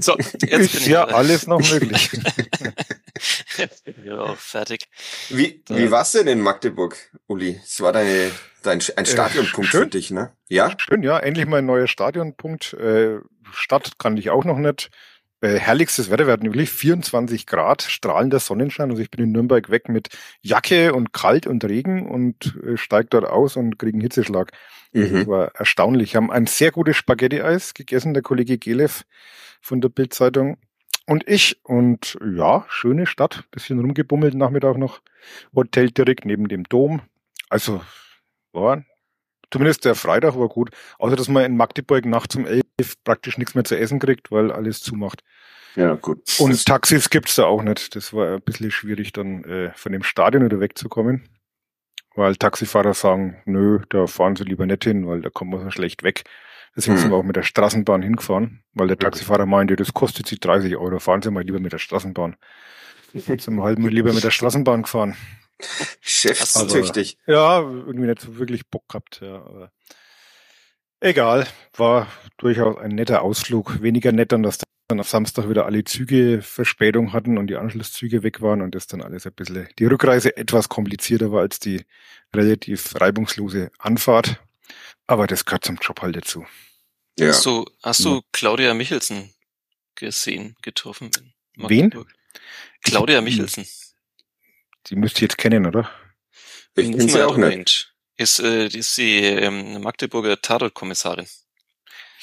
So, 0.00 0.16
jetzt 0.46 0.72
bin 0.72 0.90
ja 0.90 1.04
alles 1.04 1.48
noch 1.48 1.58
möglich. 1.58 2.10
jetzt 3.56 3.84
bin 3.84 3.96
ich 4.04 4.10
auch 4.12 4.36
fertig. 4.36 4.88
Wie, 5.28 5.62
wie 5.68 5.90
war's 5.90 6.12
denn 6.12 6.28
in 6.28 6.40
Magdeburg, 6.40 6.96
Uli? 7.26 7.60
Es 7.64 7.80
war 7.80 7.92
deine, 7.92 8.30
dein, 8.62 8.80
ein 8.96 9.04
äh, 9.04 9.08
Stadionpunkt 9.08 9.74
äh, 9.74 9.78
für 9.78 9.86
dich, 9.88 10.12
ne? 10.12 10.36
Ja? 10.48 10.72
Schön, 10.78 11.02
ja. 11.02 11.18
Endlich 11.18 11.46
mal 11.46 11.58
ein 11.58 11.66
neuer 11.66 11.88
Stadionpunkt. 11.88 12.74
Äh, 12.74 13.18
Stadt 13.52 13.98
kann 13.98 14.16
ich 14.16 14.30
auch 14.30 14.44
noch 14.44 14.58
nicht 14.58 14.86
äh, 14.86 15.11
herrlichstes 15.48 16.10
Wetter. 16.10 16.26
Wir 16.26 16.32
hatten 16.32 16.46
wirklich 16.46 16.70
24 16.70 17.46
Grad, 17.46 17.82
strahlender 17.82 18.40
Sonnenschein. 18.40 18.90
Also 18.90 19.02
ich 19.02 19.10
bin 19.10 19.24
in 19.24 19.32
Nürnberg 19.32 19.70
weg 19.70 19.88
mit 19.88 20.08
Jacke 20.40 20.94
und 20.94 21.12
kalt 21.12 21.46
und 21.46 21.64
Regen 21.64 22.08
und 22.08 22.56
äh, 22.64 22.76
steig 22.76 23.10
dort 23.10 23.24
aus 23.24 23.56
und 23.56 23.78
kriege 23.78 23.94
einen 23.94 24.02
Hitzeschlag. 24.02 24.52
Mhm. 24.92 25.12
Das 25.12 25.26
war 25.26 25.54
erstaunlich. 25.54 26.12
Wir 26.12 26.18
haben 26.18 26.30
ein 26.30 26.46
sehr 26.46 26.70
gutes 26.70 26.96
Spaghetti-Eis 26.96 27.74
gegessen, 27.74 28.14
der 28.14 28.22
Kollege 28.22 28.58
Gelev 28.58 29.04
von 29.60 29.80
der 29.80 29.88
Bildzeitung 29.88 30.58
und 31.06 31.28
ich. 31.28 31.60
Und 31.64 32.18
ja, 32.24 32.64
schöne 32.68 33.06
Stadt. 33.06 33.44
Bisschen 33.50 33.80
rumgebummelt 33.80 34.34
Nachmittag 34.34 34.78
noch. 34.78 35.00
Hotel 35.54 35.90
direkt 35.90 36.24
neben 36.24 36.48
dem 36.48 36.64
Dom. 36.64 37.02
Also 37.48 37.82
war 38.52 38.84
zumindest 39.52 39.84
der 39.84 39.94
Freitag 39.94 40.36
war 40.36 40.48
gut. 40.48 40.70
Außer 40.98 41.14
dass 41.14 41.28
man 41.28 41.44
in 41.44 41.56
Magdeburg 41.56 42.04
nachts 42.06 42.34
um 42.34 42.46
elf 42.46 42.62
praktisch 43.04 43.38
nichts 43.38 43.54
mehr 43.54 43.64
zu 43.64 43.78
essen 43.78 44.00
kriegt, 44.00 44.32
weil 44.32 44.50
alles 44.50 44.80
zumacht. 44.80 45.22
Ja, 45.76 45.94
gut. 45.94 46.38
Und 46.38 46.64
Taxis 46.66 47.08
gibt's 47.08 47.36
da 47.36 47.44
auch 47.44 47.62
nicht. 47.62 47.94
Das 47.94 48.12
war 48.12 48.34
ein 48.34 48.42
bisschen 48.42 48.70
schwierig, 48.70 49.12
dann 49.12 49.44
äh, 49.44 49.72
von 49.74 49.92
dem 49.92 50.02
Stadion 50.02 50.44
wieder 50.44 50.60
wegzukommen. 50.60 51.28
Weil 52.14 52.36
Taxifahrer 52.36 52.92
sagen, 52.92 53.40
nö, 53.46 53.80
da 53.88 54.06
fahren 54.06 54.36
sie 54.36 54.44
lieber 54.44 54.66
nicht 54.66 54.84
hin, 54.84 55.06
weil 55.06 55.22
da 55.22 55.30
kommt 55.30 55.50
man 55.50 55.60
so 55.60 55.70
schlecht 55.70 56.02
weg. 56.02 56.24
Deswegen 56.76 56.96
hm. 56.96 57.02
sind 57.02 57.10
wir 57.10 57.16
auch 57.16 57.22
mit 57.22 57.36
der 57.36 57.42
Straßenbahn 57.42 58.02
hingefahren, 58.02 58.62
weil 58.74 58.88
der 58.88 58.98
Taxifahrer 58.98 59.46
meinte, 59.46 59.76
das 59.76 59.94
kostet 59.94 60.26
sie 60.26 60.38
30 60.38 60.76
Euro, 60.76 60.98
fahren 60.98 61.22
Sie 61.22 61.30
mal 61.30 61.42
lieber 61.42 61.60
mit 61.60 61.72
der 61.72 61.78
Straßenbahn. 61.78 62.36
Jetzt 63.12 63.44
sind 63.44 63.56
wir 63.56 63.62
halt 63.62 63.78
lieber 63.78 64.12
mit 64.12 64.24
der 64.24 64.30
Straßenbahn 64.30 64.82
gefahren. 64.82 65.16
Geschäftstüchtig. 66.02 67.18
Aber, 67.26 67.32
ja, 67.32 67.60
irgendwie 67.60 68.06
nicht 68.06 68.20
so 68.20 68.38
wirklich 68.38 68.66
Bock 68.66 68.88
gehabt, 68.88 69.20
ja. 69.22 69.36
Aber 69.36 69.72
egal, 71.00 71.46
war 71.76 72.06
durchaus 72.38 72.78
ein 72.78 72.94
netter 72.94 73.22
Ausflug. 73.22 73.82
Weniger 73.82 74.12
nett 74.12 74.32
dann, 74.32 74.42
dass 74.42 74.58
dann 74.88 75.00
auf 75.00 75.08
Samstag 75.08 75.48
wieder 75.48 75.64
alle 75.64 75.84
Züge 75.84 76.42
Verspätung 76.42 77.12
hatten 77.12 77.38
und 77.38 77.46
die 77.46 77.56
Anschlusszüge 77.56 78.22
weg 78.22 78.40
waren 78.42 78.62
und 78.62 78.74
das 78.74 78.86
dann 78.86 79.02
alles 79.02 79.26
ein 79.26 79.32
bisschen, 79.32 79.68
die 79.78 79.86
Rückreise 79.86 80.36
etwas 80.36 80.68
komplizierter 80.68 81.32
war 81.32 81.40
als 81.40 81.58
die 81.58 81.84
relativ 82.34 83.00
reibungslose 83.00 83.70
Anfahrt. 83.78 84.40
Aber 85.06 85.26
das 85.26 85.44
gehört 85.44 85.64
zum 85.64 85.78
Job 85.80 86.02
halt 86.02 86.16
dazu. 86.16 86.46
Ja. 87.18 87.28
Hast 87.28 87.44
du, 87.46 87.64
hast 87.82 88.04
du 88.04 88.22
Claudia 88.32 88.74
Michelsen 88.74 89.32
gesehen, 89.94 90.56
getroffen? 90.62 91.10
Wen? 91.56 91.92
Claudia 92.82 93.20
Michelsen. 93.20 93.66
Die 94.88 94.96
müsst 94.96 95.18
ihr 95.18 95.22
jetzt 95.22 95.38
kennen, 95.38 95.66
oder? 95.66 95.90
Ich 96.74 96.90
kenne 96.90 97.08
sie 97.08 97.22
auch 97.22 97.36
nicht. 97.36 97.92
Ist, 98.16 98.40
äh, 98.40 98.66
ist 98.66 98.94
sie 98.94 99.18
ähm, 99.18 99.80
Magdeburger 99.82 100.40
Tatortkommissarin. 100.40 101.26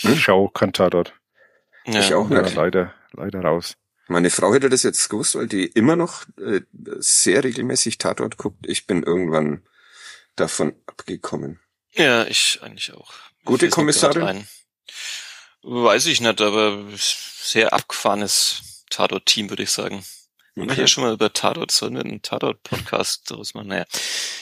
Hm? 0.02 0.14
Ich 0.14 0.22
schau 0.22 0.50
kein 0.50 0.74
Tatort. 0.74 1.14
Ja. 1.86 2.00
Ich 2.00 2.14
auch 2.14 2.30
nicht. 2.30 2.50
Ja, 2.50 2.62
leider, 2.64 2.94
leider 3.12 3.42
raus. 3.42 3.76
Meine 4.08 4.30
Frau 4.30 4.54
hätte 4.54 4.70
das 4.70 4.84
jetzt 4.84 5.08
gewusst, 5.10 5.36
weil 5.36 5.48
die 5.48 5.66
immer 5.66 5.96
noch 5.96 6.26
äh, 6.40 6.62
sehr 6.98 7.44
regelmäßig 7.44 7.98
Tatort 8.00 8.38
guckt. 8.38 8.66
Ich 8.68 8.88
bin 8.88 9.04
irgendwann 9.04 9.64
davon 10.36 10.74
abgekommen. 10.88 11.60
Ja, 11.92 12.26
ich 12.26 12.60
eigentlich 12.62 12.94
auch. 12.94 13.14
Gute 13.46 13.70
Kommissarin? 13.70 14.48
Weiß 15.62 16.06
ich 16.06 16.22
nicht, 16.22 16.42
aber 16.42 16.86
sehr 16.96 17.74
abgefahrenes 17.74 18.84
Tatort-Team, 18.90 19.50
würde 19.50 19.64
ich 19.64 19.72
sagen. 19.72 20.04
Wir 20.60 20.72
haben 20.72 20.80
ja 20.82 20.88
schon 20.88 21.04
mal 21.04 21.14
über 21.14 21.32
Tatort, 21.32 21.72
sollen 21.72 21.96
wir 21.96 22.02
einen 22.02 22.22
Tatort-Podcast 22.22 23.32
daraus 23.32 23.54
machen? 23.54 23.70
Naja. 23.70 23.86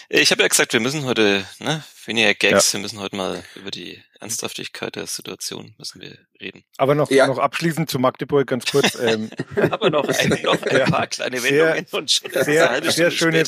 Ich 0.10 0.32
habe 0.32 0.42
ja 0.42 0.48
gesagt, 0.48 0.74
wir 0.74 0.80
müssen 0.80 1.06
heute, 1.06 1.46
ne, 1.60 1.84
weniger 2.06 2.34
Gags, 2.34 2.72
ja. 2.72 2.78
wir 2.78 2.82
müssen 2.82 3.00
heute 3.00 3.16
mal 3.16 3.44
über 3.56 3.72
die 3.72 4.02
Ernsthaftigkeit 4.20 4.96
der 4.96 5.08
Situation 5.08 5.76
müssen 5.78 6.02
wir 6.02 6.18
reden. 6.42 6.64
Aber 6.78 6.96
noch, 6.96 7.12
ja. 7.12 7.28
noch 7.28 7.38
abschließend 7.38 7.90
zu 7.90 8.00
Magdeburg 8.00 8.48
ganz 8.48 8.66
kurz. 8.66 8.98
Ähm, 9.08 9.30
Aber 9.70 9.90
noch 9.90 10.08
ein, 10.08 10.30
noch 10.44 10.62
ein 10.64 10.90
paar 10.90 11.08
kleine 11.08 11.42
Wendungen 11.44 11.86
sehr, 11.86 12.00
und 12.00 12.12
schon 12.12 12.32
sehr, 12.32 12.92
sehr 12.92 13.12
schöne, 13.12 13.44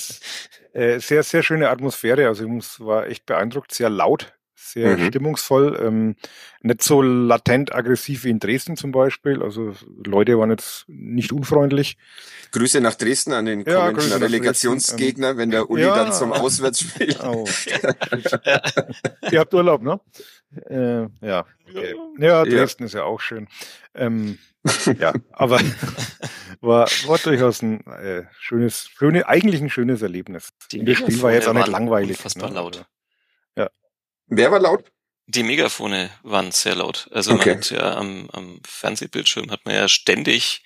äh, 0.73 0.99
sehr, 0.99 1.23
sehr 1.23 1.43
schöne 1.43 1.69
Atmosphäre. 1.69 2.27
Also 2.27 2.43
ich 2.43 2.49
muss, 2.49 2.79
war 2.79 3.07
echt 3.07 3.25
beeindruckt, 3.25 3.73
sehr 3.73 3.89
laut, 3.89 4.31
sehr 4.61 4.97
Mhm. 4.97 5.07
stimmungsvoll, 5.07 5.79
ähm, 5.81 6.15
nicht 6.61 6.83
so 6.83 7.01
latent 7.01 7.73
aggressiv 7.73 8.23
wie 8.25 8.29
in 8.29 8.39
Dresden 8.39 8.75
zum 8.75 8.91
Beispiel. 8.91 9.41
Also 9.41 9.73
Leute 10.05 10.37
waren 10.37 10.51
jetzt 10.51 10.85
nicht 10.87 11.31
unfreundlich. 11.31 11.97
Grüße 12.51 12.81
nach 12.81 12.95
Dresden 12.95 13.31
an 13.33 13.45
den 13.45 13.61
Ja, 13.65 13.91
kommenden 13.91 14.21
Relegationsgegner, 14.21 15.37
wenn 15.37 15.49
der 15.51 15.69
Uli 15.69 15.83
Ja. 15.83 15.95
dann 15.95 16.13
zum 16.13 16.33
Auswärtsspiel. 16.33 17.15
Oh. 17.23 17.47
Ihr 19.31 19.39
habt 19.39 19.53
Urlaub, 19.53 19.81
ne? 19.81 19.99
Äh, 20.67 21.07
ja, 21.25 21.45
okay. 21.67 21.95
Ja, 22.17 22.43
Dresden 22.43 22.83
ist 22.85 22.93
ja 22.93 23.03
auch 23.03 23.19
schön. 23.21 23.47
Ähm, 23.93 24.37
ja, 24.99 25.13
aber 25.31 25.59
war, 26.61 26.87
war 27.05 27.17
durchaus 27.19 27.61
ein 27.61 27.85
äh, 27.87 28.23
schönes, 28.39 28.87
schöne, 28.89 29.27
eigentlich 29.27 29.61
ein 29.61 29.69
schönes 29.69 30.01
Erlebnis. 30.01 30.49
Die 30.71 30.83
das 30.83 30.97
Spiel 30.97 31.21
war 31.21 31.31
jetzt 31.33 31.47
auch 31.47 31.53
nicht 31.53 31.67
langweilig. 31.67 32.17
Unfassbar 32.17 32.49
ne? 32.49 32.55
laut. 32.55 32.85
Wer 34.29 34.51
war 34.51 34.59
laut? 34.59 34.91
Die 35.27 35.43
Megafone 35.43 36.09
waren 36.23 36.51
sehr 36.51 36.75
laut. 36.75 37.07
Also 37.11 37.33
Okay. 37.33 37.49
man 37.49 37.57
hat 37.57 37.69
ja 37.71 37.95
am, 37.95 38.29
am 38.31 38.59
Fernsehbildschirm 38.65 39.51
hat 39.51 39.65
man 39.65 39.75
ja 39.75 39.87
ständig 39.87 40.63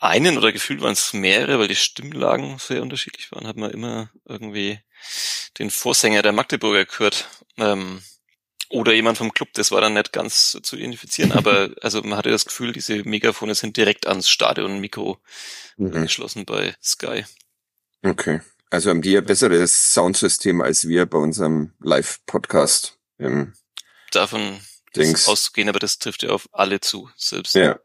einen 0.00 0.38
oder 0.38 0.52
gefühlt 0.52 0.80
waren 0.80 0.92
es 0.92 1.12
mehrere, 1.12 1.58
weil 1.58 1.68
die 1.68 1.74
Stimmlagen 1.74 2.58
sehr 2.58 2.82
unterschiedlich 2.82 3.32
waren, 3.32 3.48
hat 3.48 3.56
man 3.56 3.70
immer 3.72 4.10
irgendwie 4.26 4.78
den 5.58 5.70
Vorsänger 5.70 6.22
der 6.22 6.32
Magdeburger 6.32 6.84
gehört. 6.84 7.28
Ähm, 7.56 8.00
oder 8.70 8.92
jemand 8.92 9.18
vom 9.18 9.32
Club, 9.32 9.48
das 9.54 9.72
war 9.72 9.80
dann 9.80 9.94
nicht 9.94 10.12
ganz 10.12 10.56
zu 10.62 10.76
identifizieren, 10.76 11.32
aber 11.32 11.70
also 11.82 12.02
man 12.02 12.16
hatte 12.18 12.30
das 12.30 12.44
Gefühl, 12.44 12.72
diese 12.72 13.02
Megafone 13.04 13.54
sind 13.56 13.76
direkt 13.76 14.06
ans 14.06 14.28
Stadion-Mikro 14.30 15.18
Mhm. 15.78 15.94
angeschlossen 15.94 16.44
bei 16.44 16.76
Sky. 16.82 17.24
Okay. 18.04 18.40
Also 18.70 18.90
haben 18.90 19.02
die 19.02 19.16
ein 19.16 19.24
besseres 19.24 19.92
Soundsystem 19.92 20.60
als 20.60 20.86
wir 20.88 21.06
bei 21.06 21.18
unserem 21.18 21.72
Live-Podcast. 21.80 22.98
im 23.18 23.52
Davon 24.12 24.60
Dings. 24.94 25.26
auszugehen, 25.28 25.68
aber 25.68 25.78
das 25.78 25.98
trifft 25.98 26.22
ja 26.22 26.30
auf 26.30 26.48
alle 26.52 26.80
zu, 26.80 27.10
selbst 27.16 27.54
Ja, 27.54 27.78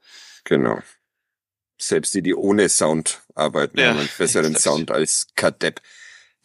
genau. 0.44 0.82
Selbst 1.80 2.14
die, 2.14 2.22
die 2.22 2.34
ohne 2.36 2.70
Sound 2.70 3.22
arbeiten, 3.36 3.78
Ja, 3.80 3.90
haben 3.90 4.00
einen 4.00 4.10
besseren. 4.18 4.56
Sound 4.56 4.92
als 4.92 5.28
Kadepp. 5.36 5.82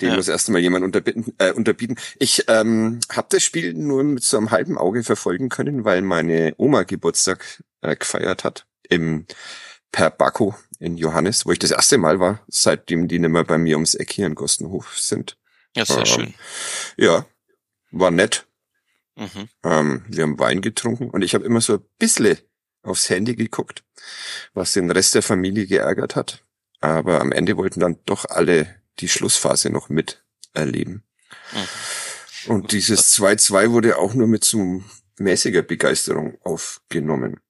Den 0.01 0.11
Ja. 0.11 0.17
muss 0.17 0.29
erst 0.29 0.49
mal 0.49 0.59
jemand 0.61 0.85
unterbieten, 0.85 1.35
äh, 1.39 1.53
unterbieten. 1.53 1.97
Ich 2.19 2.45
ähm, 2.49 3.01
habe 3.13 3.27
das 3.31 3.43
Spiel 3.43 3.75
nur 3.75 4.03
mit 4.05 4.23
so 4.23 4.37
einem 4.37 4.51
halben 4.53 4.79
Auge 4.79 5.03
verfolgen 5.05 5.49
können, 5.49 5.85
weil 5.85 6.03
meine 6.03 6.55
Oma 6.57 6.85
Geburtstag 6.85 7.63
äh, 7.83 7.95
gefeiert 7.97 8.43
hat 8.45 8.67
im 8.89 9.27
Per 9.93 10.11
Bacco 10.11 10.57
in 10.79 10.97
Johannes, 10.97 11.45
wo 11.47 11.53
ich 11.53 11.59
das 11.59 11.71
erste 11.71 11.99
Mal 11.99 12.21
war, 12.21 12.45
seitdem 12.49 13.09
die 13.09 13.19
nicht 13.19 13.31
mehr 13.31 13.45
bei 13.45 13.59
mir 13.59 13.77
ums 13.77 13.95
Eck 13.95 14.13
hier 14.13 14.27
in 14.27 14.35
Gostenhof 14.35 14.99
sind. 14.99 15.37
Ja, 15.77 15.85
sehr 15.85 15.99
Ähm, 15.99 16.07
schön. 16.07 16.35
Ja, 16.97 17.27
war 17.91 18.11
nett. 18.11 18.47
Mhm. 19.17 19.49
Ähm, 19.65 20.05
wir 20.09 20.23
haben 20.23 20.39
Wein 20.39 20.61
getrunken 20.61 21.11
und 21.11 21.23
ich 21.23 21.35
habe 21.35 21.45
immer 21.45 21.61
so 21.61 21.75
ein 21.75 21.85
bisschen 21.99 22.39
aufs 22.83 23.11
Handy 23.11 23.35
geguckt, 23.35 23.83
was 24.55 24.73
den 24.73 24.91
Rest 24.91 25.15
der 25.15 25.23
Familie 25.23 25.67
geärgert 25.67 26.15
hat. 26.17 26.45
Aber 26.81 27.21
am 27.21 27.33
Ende 27.33 27.57
wollten 27.57 27.81
dann 27.81 27.99
doch 28.07 28.25
alle 28.27 28.77
die 29.01 29.09
Schlussphase 29.09 29.71
noch 29.71 29.89
miterleben. 29.89 31.03
Mhm. 31.53 32.53
Und 32.53 32.73
dieses 32.73 33.19
2-2 33.19 33.73
wurde 33.73 33.99
auch 33.99 34.15
nur 34.15 34.29
mit 34.29 34.45
so 34.45 34.83
mäßiger 35.19 35.63
Begeisterung 35.63 36.39
aufgenommen. 36.43 37.41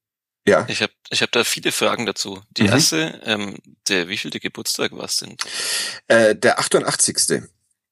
Ja, 0.46 0.64
Ich 0.68 0.80
habe 0.82 0.92
ich 1.10 1.20
hab 1.22 1.30
da 1.32 1.44
viele 1.44 1.72
Fragen 1.72 2.06
dazu. 2.06 2.42
Die 2.50 2.62
Mhm. 2.64 2.68
erste, 2.68 3.20
ähm, 3.24 3.56
der 3.88 4.08
wievielte 4.08 4.40
Geburtstag 4.40 4.92
war 4.92 5.04
es 5.04 5.16
denn? 5.18 5.36
äh, 6.06 6.34
der 6.34 6.58
88. 6.58 7.42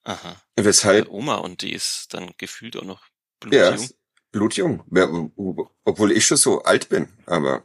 Aha. 0.05 0.41
Weshalb, 0.57 1.05
Der 1.07 1.13
Oma 1.13 1.37
und 1.37 1.63
die 1.63 1.73
ist 1.73 2.07
dann 2.15 2.31
gefühlt 2.39 2.77
auch 2.77 2.85
noch 2.85 3.03
ja, 3.51 3.71
blutjung. 3.73 3.91
blutjung. 4.33 4.85
Ja, 4.95 5.09
Obwohl 5.85 6.13
ich 6.13 6.27
schon 6.27 6.37
so 6.37 6.63
alt 6.63 6.89
bin. 6.89 7.09
Aber 7.27 7.65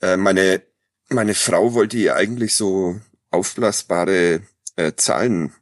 äh, 0.00 0.16
meine, 0.16 0.62
meine 1.08 1.34
Frau 1.34 1.74
wollte 1.74 1.96
ihr 1.96 2.14
eigentlich 2.16 2.54
so 2.54 3.00
aufblasbare 3.30 4.42
äh, 4.76 4.92
Zahlen 4.96 5.54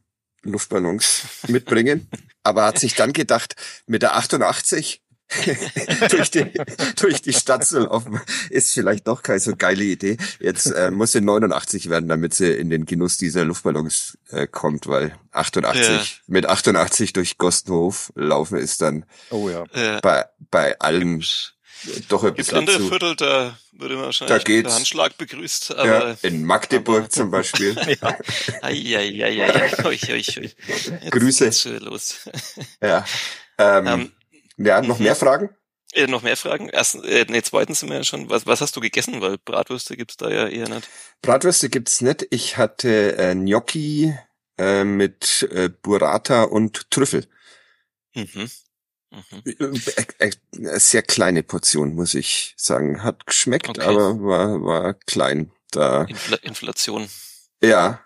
Luftballons 0.43 1.23
mitbringen, 1.49 2.09
aber 2.43 2.65
hat 2.65 2.79
sich 2.79 2.95
dann 2.95 3.13
gedacht, 3.13 3.57
mit 3.87 4.03
der 4.03 4.17
88 4.17 5.03
durch, 6.11 6.31
die, 6.31 6.47
durch 7.01 7.23
die 7.23 7.33
Stadt 7.33 7.65
zu 7.67 7.81
laufen, 7.81 8.21
ist 8.51 8.73
vielleicht 8.73 9.07
doch 9.09 9.23
keine 9.23 9.41
so 9.41 9.55
geile 9.57 9.85
Idee. 9.85 10.17
Jetzt 10.41 10.67
äh, 10.67 10.91
muss 10.91 11.13
sie 11.13 11.21
89 11.21 11.89
werden, 11.91 12.09
damit 12.09 12.35
sie 12.35 12.51
in 12.53 12.71
den 12.71 12.85
Genuss 12.87 13.17
dieser 13.19 13.45
Luftballons 13.45 14.19
äh, 14.31 14.47
kommt, 14.47 14.87
weil 14.87 15.17
88, 15.33 15.87
Ja. 15.89 16.03
mit 16.27 16.47
88 16.47 17.13
durch 17.13 17.39
Gostenhof 17.39 18.13
laufen 18.15 18.59
ist 18.59 18.81
dann 18.81 19.05
Oh 19.31 19.49
ja. 19.49 19.65
Äh, 19.73 20.01
bei, 20.01 20.25
bei 20.51 20.79
allen 20.79 21.21
gibt 21.85 22.11
doch 22.13 22.25
ein 22.25 22.35
bisschen 22.35 22.59
andere 22.59 22.79
zu. 22.79 22.89
Viertel, 22.89 23.17
da 23.17 23.59
würde 23.73 23.97
man 23.97 24.05
wahrscheinlich 24.07 24.39
Da 24.39 24.43
geht's. 24.43 24.75
Handschlag 24.75 25.19
begrüßt, 25.19 25.71
Ja, 25.71 25.77
aber 25.77 26.17
in 26.23 26.45
Magdeburg 26.45 27.01
aber- 27.01 27.11
zum 27.11 27.31
Beispiel. 27.31 27.77
Eieieiei, 28.63 29.71
ui, 29.85 29.99
ui, 30.09 30.13
ui. 30.13 30.23
Jetzt 30.25 31.11
Grüße. 31.11 31.53
schon 31.53 31.77
los. 31.79 32.17
Ja. 32.83 33.05
Ähm, 33.59 33.87
Ähm, 33.87 34.13
ja, 34.57 34.83
noch 34.83 34.99
mhm. 34.99 35.05
mehr 35.05 35.17
Fragen? 35.17 35.51
äh, 35.95 36.07
noch 36.07 36.23
mehr 36.23 36.37
Fragen? 36.37 36.69
Erstens, 36.69 37.05
äh, 37.05 37.25
nee, 37.29 37.43
zweitens 37.43 37.81
sind 37.81 37.89
wir 37.91 37.99
ja 37.99 38.05
schon, 38.05 38.29
was, 38.31 38.47
was 38.47 38.61
hast 38.61 38.77
du 38.77 38.81
gegessen? 38.81 39.21
Weil 39.21 39.39
Bratwürste 39.39 39.97
gibt's 39.97 40.17
da 40.17 40.29
ja 40.31 40.47
eher 40.49 40.69
nicht. 40.69 40.89
Bratwürste 41.23 41.69
gibt's 41.69 42.01
nicht. 42.01 42.27
Ich 42.31 42.57
hatte 42.57 43.17
äh, 43.17 43.35
Gnocchi 43.35 44.15
äh, 44.59 44.85
mit 44.85 45.49
äh, 45.51 45.69
Burrata 45.69 46.45
und 46.45 46.91
Trüffel. 46.91 47.27
Mhm. 48.15 48.51
Mhm. 49.11 49.43
Äh, 49.45 50.27
äh, 50.27 50.31
äh, 50.53 50.79
sehr 50.81 51.03
kleine 51.03 51.43
Portion, 51.43 51.95
muss 51.95 52.15
ich 52.15 52.55
sagen. 52.57 53.03
Hat 53.03 53.27
geschmeckt, 53.27 53.69
Okay. 53.69 53.83
aber 53.83 54.21
war, 54.21 54.63
war 54.63 54.95
klein. 54.95 55.53
Da, 55.71 56.03
Infl 56.05 56.39
Inflation. 56.43 57.09
ja, 57.63 58.05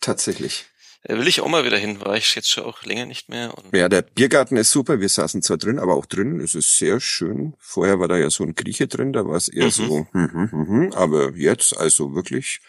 tatsächlich. 0.00 0.66
Äh, 1.04 1.16
will 1.16 1.26
ich 1.26 1.40
auch 1.40 1.48
mal 1.48 1.64
wieder 1.64 1.78
hin, 1.78 2.00
war 2.00 2.16
ich 2.16 2.34
jetzt 2.34 2.50
schon 2.50 2.64
auch 2.64 2.82
länger 2.84 3.06
nicht 3.06 3.28
mehr. 3.28 3.52
Ja, 3.72 3.88
der 3.88 4.02
Biergarten 4.02 4.56
ist 4.56 4.70
super. 4.70 5.00
Wir 5.00 5.08
saßen 5.08 5.42
zwar 5.42 5.56
drin, 5.56 5.78
aber 5.78 5.94
auch 5.94 6.06
drinnen 6.06 6.40
ist 6.40 6.54
es 6.54 6.76
sehr 6.76 7.00
schön. 7.00 7.54
Vorher 7.58 7.98
war 7.98 8.08
da 8.08 8.16
ja 8.16 8.30
so 8.30 8.44
ein 8.44 8.54
Grieche 8.54 8.86
drin, 8.86 9.12
da 9.12 9.26
war 9.26 9.36
es 9.36 9.48
eher 9.48 9.66
Mhm. 9.66 9.70
so, 9.70 10.06
hm, 10.12 10.32
hm, 10.32 10.50
hm, 10.52 10.68
hm, 10.68 10.92
aber 10.92 11.32
jetzt 11.34 11.76
also 11.76 12.14
wirklich 12.14 12.60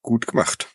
gut 0.00 0.26
gemacht. 0.28 0.68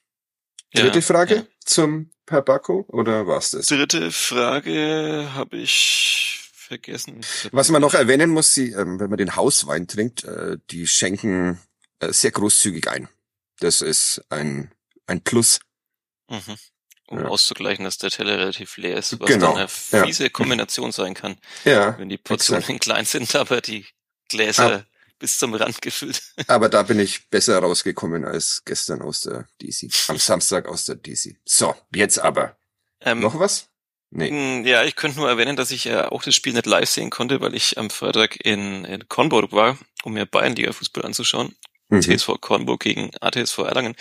Ja, 0.73 0.83
Dritte 0.83 1.01
Frage 1.01 1.35
ja. 1.35 1.43
zum 1.65 2.11
Perbacco 2.25 2.85
oder 2.89 3.25
war's 3.25 3.51
das? 3.51 3.67
Dritte 3.67 4.11
Frage 4.11 5.29
habe 5.33 5.55
ich 5.57 6.51
vergessen. 6.53 7.21
Was 7.53 7.69
man 7.69 7.81
noch 7.81 7.93
erwähnen 7.93 8.31
muss, 8.31 8.53
sie, 8.53 8.71
ähm, 8.73 8.99
wenn 8.99 9.09
man 9.09 9.17
den 9.17 9.37
Hauswein 9.37 9.87
trinkt, 9.87 10.25
äh, 10.25 10.57
die 10.71 10.85
schenken 10.87 11.61
äh, 11.99 12.11
sehr 12.11 12.31
großzügig 12.31 12.89
ein. 12.89 13.07
Das 13.61 13.79
ist 13.81 14.21
ein, 14.29 14.71
ein 15.05 15.21
Plus. 15.21 15.61
Mhm. 16.29 16.57
Um 17.09 17.19
Ja. 17.19 17.25
auszugleichen, 17.25 17.85
dass 17.85 17.97
der 17.97 18.09
Teller 18.09 18.37
relativ 18.37 18.75
leer 18.77 18.97
ist, 18.97 19.17
was 19.19 19.27
Genau, 19.27 19.53
dann 19.53 19.57
eine 19.57 19.69
ja. 19.91 20.05
fiese 20.05 20.29
Kombination 20.29 20.91
sein 20.91 21.13
kann, 21.13 21.37
Ja, 21.63 21.97
wenn 21.97 22.09
die 22.09 22.17
Portionen 22.17 22.79
klein 22.79 23.05
sind, 23.05 23.33
aber 23.35 23.61
die 23.61 23.85
Gläser 24.29 24.85
bis 25.19 25.37
zum 25.37 25.53
Rand 25.53 25.81
gefüllt. 25.81 26.21
aber 26.47 26.69
da 26.69 26.83
bin 26.83 26.99
ich 26.99 27.29
besser 27.29 27.59
rausgekommen 27.59 28.25
als 28.25 28.61
gestern 28.65 29.01
aus 29.01 29.21
der 29.21 29.47
DC. 29.61 29.89
Am 30.09 30.17
Samstag 30.17 30.67
aus 30.67 30.85
der 30.85 30.95
DC. 30.95 31.37
So, 31.45 31.73
jetzt 31.95 32.19
aber. 32.19 32.57
Ähm, 33.01 33.21
Noch 33.21 33.39
was? 33.39 33.69
Nee. 34.09 34.61
Ja, 34.69 34.83
ich 34.83 34.95
könnte 34.95 35.17
nur 35.19 35.27
erwähnen, 35.29 35.55
dass 35.55 35.71
ich 35.71 35.85
ja 35.85 36.11
auch 36.11 36.23
das 36.23 36.35
Spiel 36.35 36.53
nicht 36.53 36.65
live 36.65 36.89
sehen 36.89 37.09
konnte, 37.09 37.41
weil 37.41 37.55
ich 37.55 37.77
am 37.77 37.89
Freitag 37.89 38.37
in, 38.45 38.85
in 38.85 39.07
Kornburg 39.09 39.51
war, 39.53 39.77
um 40.03 40.13
mir 40.13 40.25
Bayernliga-Fußball 40.25 41.03
anzuschauen. 41.05 41.55
Mhm. 41.89 42.01
TSV 42.01 42.39
Kornburg 42.41 42.81
gegen 42.81 43.11
ATSV 43.21 43.59
Erlangen. 43.59 43.95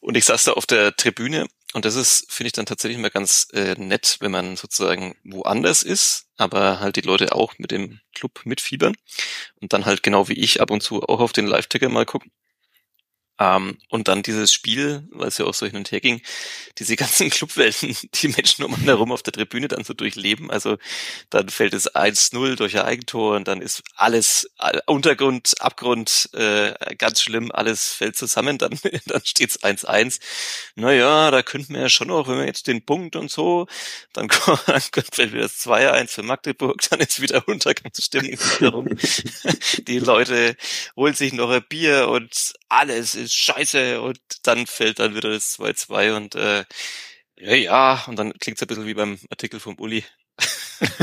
Und 0.00 0.16
ich 0.16 0.24
saß 0.24 0.44
da 0.44 0.52
auf 0.52 0.66
der 0.66 0.96
Tribüne 0.96 1.46
und 1.78 1.84
das 1.84 1.94
ist, 1.94 2.26
finde 2.28 2.48
ich, 2.48 2.54
dann 2.54 2.66
tatsächlich 2.66 2.98
mal 2.98 3.08
ganz 3.08 3.46
äh, 3.52 3.76
nett, 3.76 4.16
wenn 4.18 4.32
man 4.32 4.56
sozusagen 4.56 5.14
woanders 5.22 5.84
ist, 5.84 6.26
aber 6.36 6.80
halt 6.80 6.96
die 6.96 7.02
Leute 7.02 7.32
auch 7.36 7.54
mit 7.58 7.70
dem 7.70 8.00
Club 8.16 8.40
mitfiebern 8.44 8.96
und 9.60 9.72
dann 9.72 9.86
halt 9.86 10.02
genau 10.02 10.28
wie 10.28 10.32
ich 10.40 10.60
ab 10.60 10.72
und 10.72 10.82
zu 10.82 11.04
auch 11.04 11.20
auf 11.20 11.32
den 11.32 11.46
Live-Ticker 11.46 11.88
mal 11.88 12.04
gucken. 12.04 12.32
Ähm, 13.40 13.78
und 13.88 14.08
dann 14.08 14.22
dieses 14.22 14.52
Spiel, 14.52 15.06
weil 15.12 15.28
es 15.28 15.38
ja 15.38 15.44
auch 15.44 15.54
so 15.54 15.66
hin 15.66 15.76
und 15.76 15.90
her 15.92 16.00
ging, 16.00 16.20
diese 16.78 16.96
ganzen 16.96 17.30
Clubwelten, 17.30 17.96
die 18.14 18.28
Menschen 18.28 18.64
um 18.64 18.74
einen 18.74 18.84
herum 18.84 19.12
auf 19.12 19.22
der 19.22 19.32
Tribüne 19.32 19.68
dann 19.68 19.84
so 19.84 19.94
durchleben. 19.94 20.50
Also 20.50 20.76
dann 21.30 21.48
fällt 21.48 21.74
es 21.74 21.94
1-0 21.94 22.56
durch 22.56 22.76
ein 22.76 22.84
Eigentor 22.84 23.36
und 23.36 23.48
dann 23.48 23.60
ist 23.62 23.82
alles 23.96 24.50
all- 24.58 24.82
Untergrund, 24.86 25.54
Abgrund, 25.60 26.30
äh, 26.34 26.74
ganz 26.96 27.22
schlimm, 27.22 27.50
alles 27.52 27.92
fällt 27.92 28.16
zusammen, 28.16 28.58
dann, 28.58 28.78
dann 29.06 29.22
steht's 29.24 29.62
1-1. 29.62 30.20
Naja, 30.76 31.30
da 31.30 31.42
könnten 31.42 31.74
wir 31.74 31.82
ja 31.82 31.88
schon 31.88 32.08
noch, 32.08 32.28
wenn 32.28 32.38
wir 32.38 32.46
jetzt 32.46 32.66
den 32.66 32.84
Punkt 32.84 33.16
und 33.16 33.30
so, 33.30 33.66
dann, 34.12 34.28
kommt- 34.28 34.66
dann 34.66 34.80
fällt 35.12 35.32
wieder 35.32 35.42
das 35.42 35.58
2-1 35.60 36.08
für 36.12 36.22
Magdeburg, 36.22 36.80
dann 36.90 37.00
ist 37.00 37.20
wieder 37.22 37.46
Untergangsstimmung. 37.48 38.88
Die 39.86 39.98
Leute 39.98 40.56
holen 40.96 41.14
sich 41.14 41.32
noch 41.32 41.50
ein 41.50 41.62
Bier 41.68 42.08
und 42.08 42.52
alles 42.68 43.14
ist 43.14 43.34
scheiße 43.34 44.00
und 44.00 44.20
dann 44.42 44.66
fällt 44.66 44.98
dann 44.98 45.14
wieder 45.14 45.30
das 45.30 45.58
2-2 45.58 46.16
und 46.16 46.34
äh, 46.34 46.64
ja, 47.40 47.54
ja, 47.54 48.04
und 48.06 48.18
dann 48.18 48.32
klingt's 48.34 48.62
ein 48.62 48.68
bisschen 48.68 48.86
wie 48.86 48.94
beim 48.94 49.18
Artikel 49.30 49.60
vom 49.60 49.78
Uli. 49.78 50.04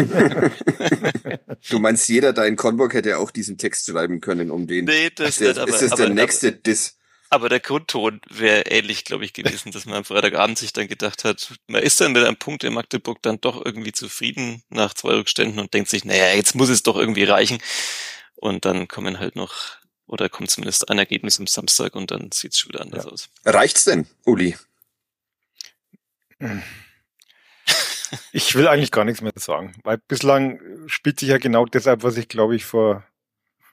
du 1.70 1.80
meinst, 1.80 2.08
jeder 2.08 2.34
da 2.34 2.46
in 2.46 2.56
Conburg 2.56 2.94
hätte 2.94 3.18
auch 3.18 3.32
diesen 3.32 3.58
Text 3.58 3.90
schreiben 3.90 4.22
können, 4.22 4.52
um 4.52 4.68
den. 4.68 4.86
Nee, 4.86 5.10
das 5.16 5.38
der, 5.38 5.50
nicht, 5.50 5.58
aber, 5.60 5.70
ist 5.70 5.82
das 5.82 5.92
aber, 5.94 6.06
der 6.06 6.14
nächste 6.14 6.48
aber, 6.48 6.58
Diss? 6.58 6.98
Aber 7.30 7.50
der 7.50 7.60
Grundton 7.60 8.22
wäre 8.30 8.62
ähnlich, 8.68 9.04
glaube 9.04 9.26
ich, 9.26 9.34
gewesen, 9.34 9.72
dass 9.72 9.86
man 9.86 9.96
am 9.96 10.06
Freitagabend 10.06 10.58
sich 10.58 10.72
dann 10.74 10.88
gedacht 10.88 11.26
hat, 11.26 11.54
man 11.68 11.82
ist 11.82 12.00
dann 12.00 12.14
mit 12.14 12.24
einem 12.24 12.38
Punkt 12.38 12.64
in 12.64 12.74
Magdeburg 12.74 13.22
dann 13.24 13.42
doch 13.42 13.66
irgendwie 13.66 13.92
zufrieden 13.92 14.64
nach 14.70 14.94
zwei 14.94 15.16
Rückständen 15.16 15.60
und 15.60 15.74
denkt 15.74 15.90
sich, 15.90 16.06
naja, 16.06 16.34
jetzt 16.34 16.56
muss 16.56 16.70
es 16.70 16.84
doch 16.84 16.96
irgendwie 16.96 17.24
reichen. 17.24 17.58
Und 18.36 18.66
dann 18.66 18.88
kommen 18.88 19.20
halt 19.20 19.36
noch, 19.36 19.78
oder 20.08 20.30
kommt 20.30 20.50
zumindest 20.52 20.90
ein 20.90 20.98
Ergebnis 21.00 21.40
am 21.40 21.48
Samstag 21.48 21.96
und 21.96 22.12
dann 22.12 22.32
sieht's 22.32 22.60
schon 22.60 22.70
wieder 22.74 22.82
anders 22.82 23.06
Ja. 23.06 23.12
aus. 23.12 23.30
Reicht's 23.46 23.84
denn, 23.86 24.06
Uli? 24.26 24.56
Ich 28.32 28.56
will 28.56 28.68
eigentlich 28.68 28.92
gar 28.92 29.04
nichts 29.06 29.22
mehr 29.22 29.34
sagen, 29.36 29.74
weil 29.84 29.98
bislang 29.98 30.60
spielt 30.88 31.20
sich 31.20 31.30
ja 31.30 31.38
genau 31.38 31.66
deshalb, 31.66 32.04
was 32.04 32.18
ich 32.18 32.28
glaube 32.28 32.56
ich 32.56 32.66
vor 32.66 33.04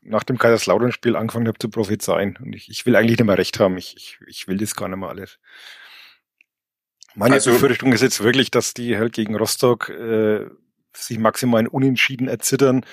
nach 0.05 0.25
dem 0.25 0.39
Kaiserslautern-Spiel 0.39 1.15
angefangen 1.15 1.47
habe 1.47 1.59
zu 1.59 1.69
prophezeien. 1.69 2.37
Und 2.39 2.55
ich, 2.55 2.69
ich 2.69 2.85
will 2.87 2.97
eigentlich 2.97 3.19
nicht 3.19 3.27
mehr 3.27 3.39
recht 3.39 3.61
haben. 3.61 3.77
Ich, 3.77 3.95
ich, 3.97 4.19
ich 4.27 4.49
will 4.49 4.57
das 4.57 4.75
gar 4.75 4.89
nicht 4.89 4.99
mehr 4.99 5.09
alles. 5.11 5.39
Meine 7.15 7.35
Also- 7.35 7.53
Befürchtung 7.53 7.93
ist 7.93 8.01
jetzt 8.01 8.21
wirklich, 8.21 8.51
dass 8.51 8.75
die 8.75 8.97
halt 8.97 9.13
gegen 9.13 9.37
Rostock 9.37 9.91
äh, 9.91 10.47
sich 10.97 11.19
maximal 11.19 11.61
in 11.61 11.69
Unentschieden 11.69 12.27
erzittern 12.27 12.85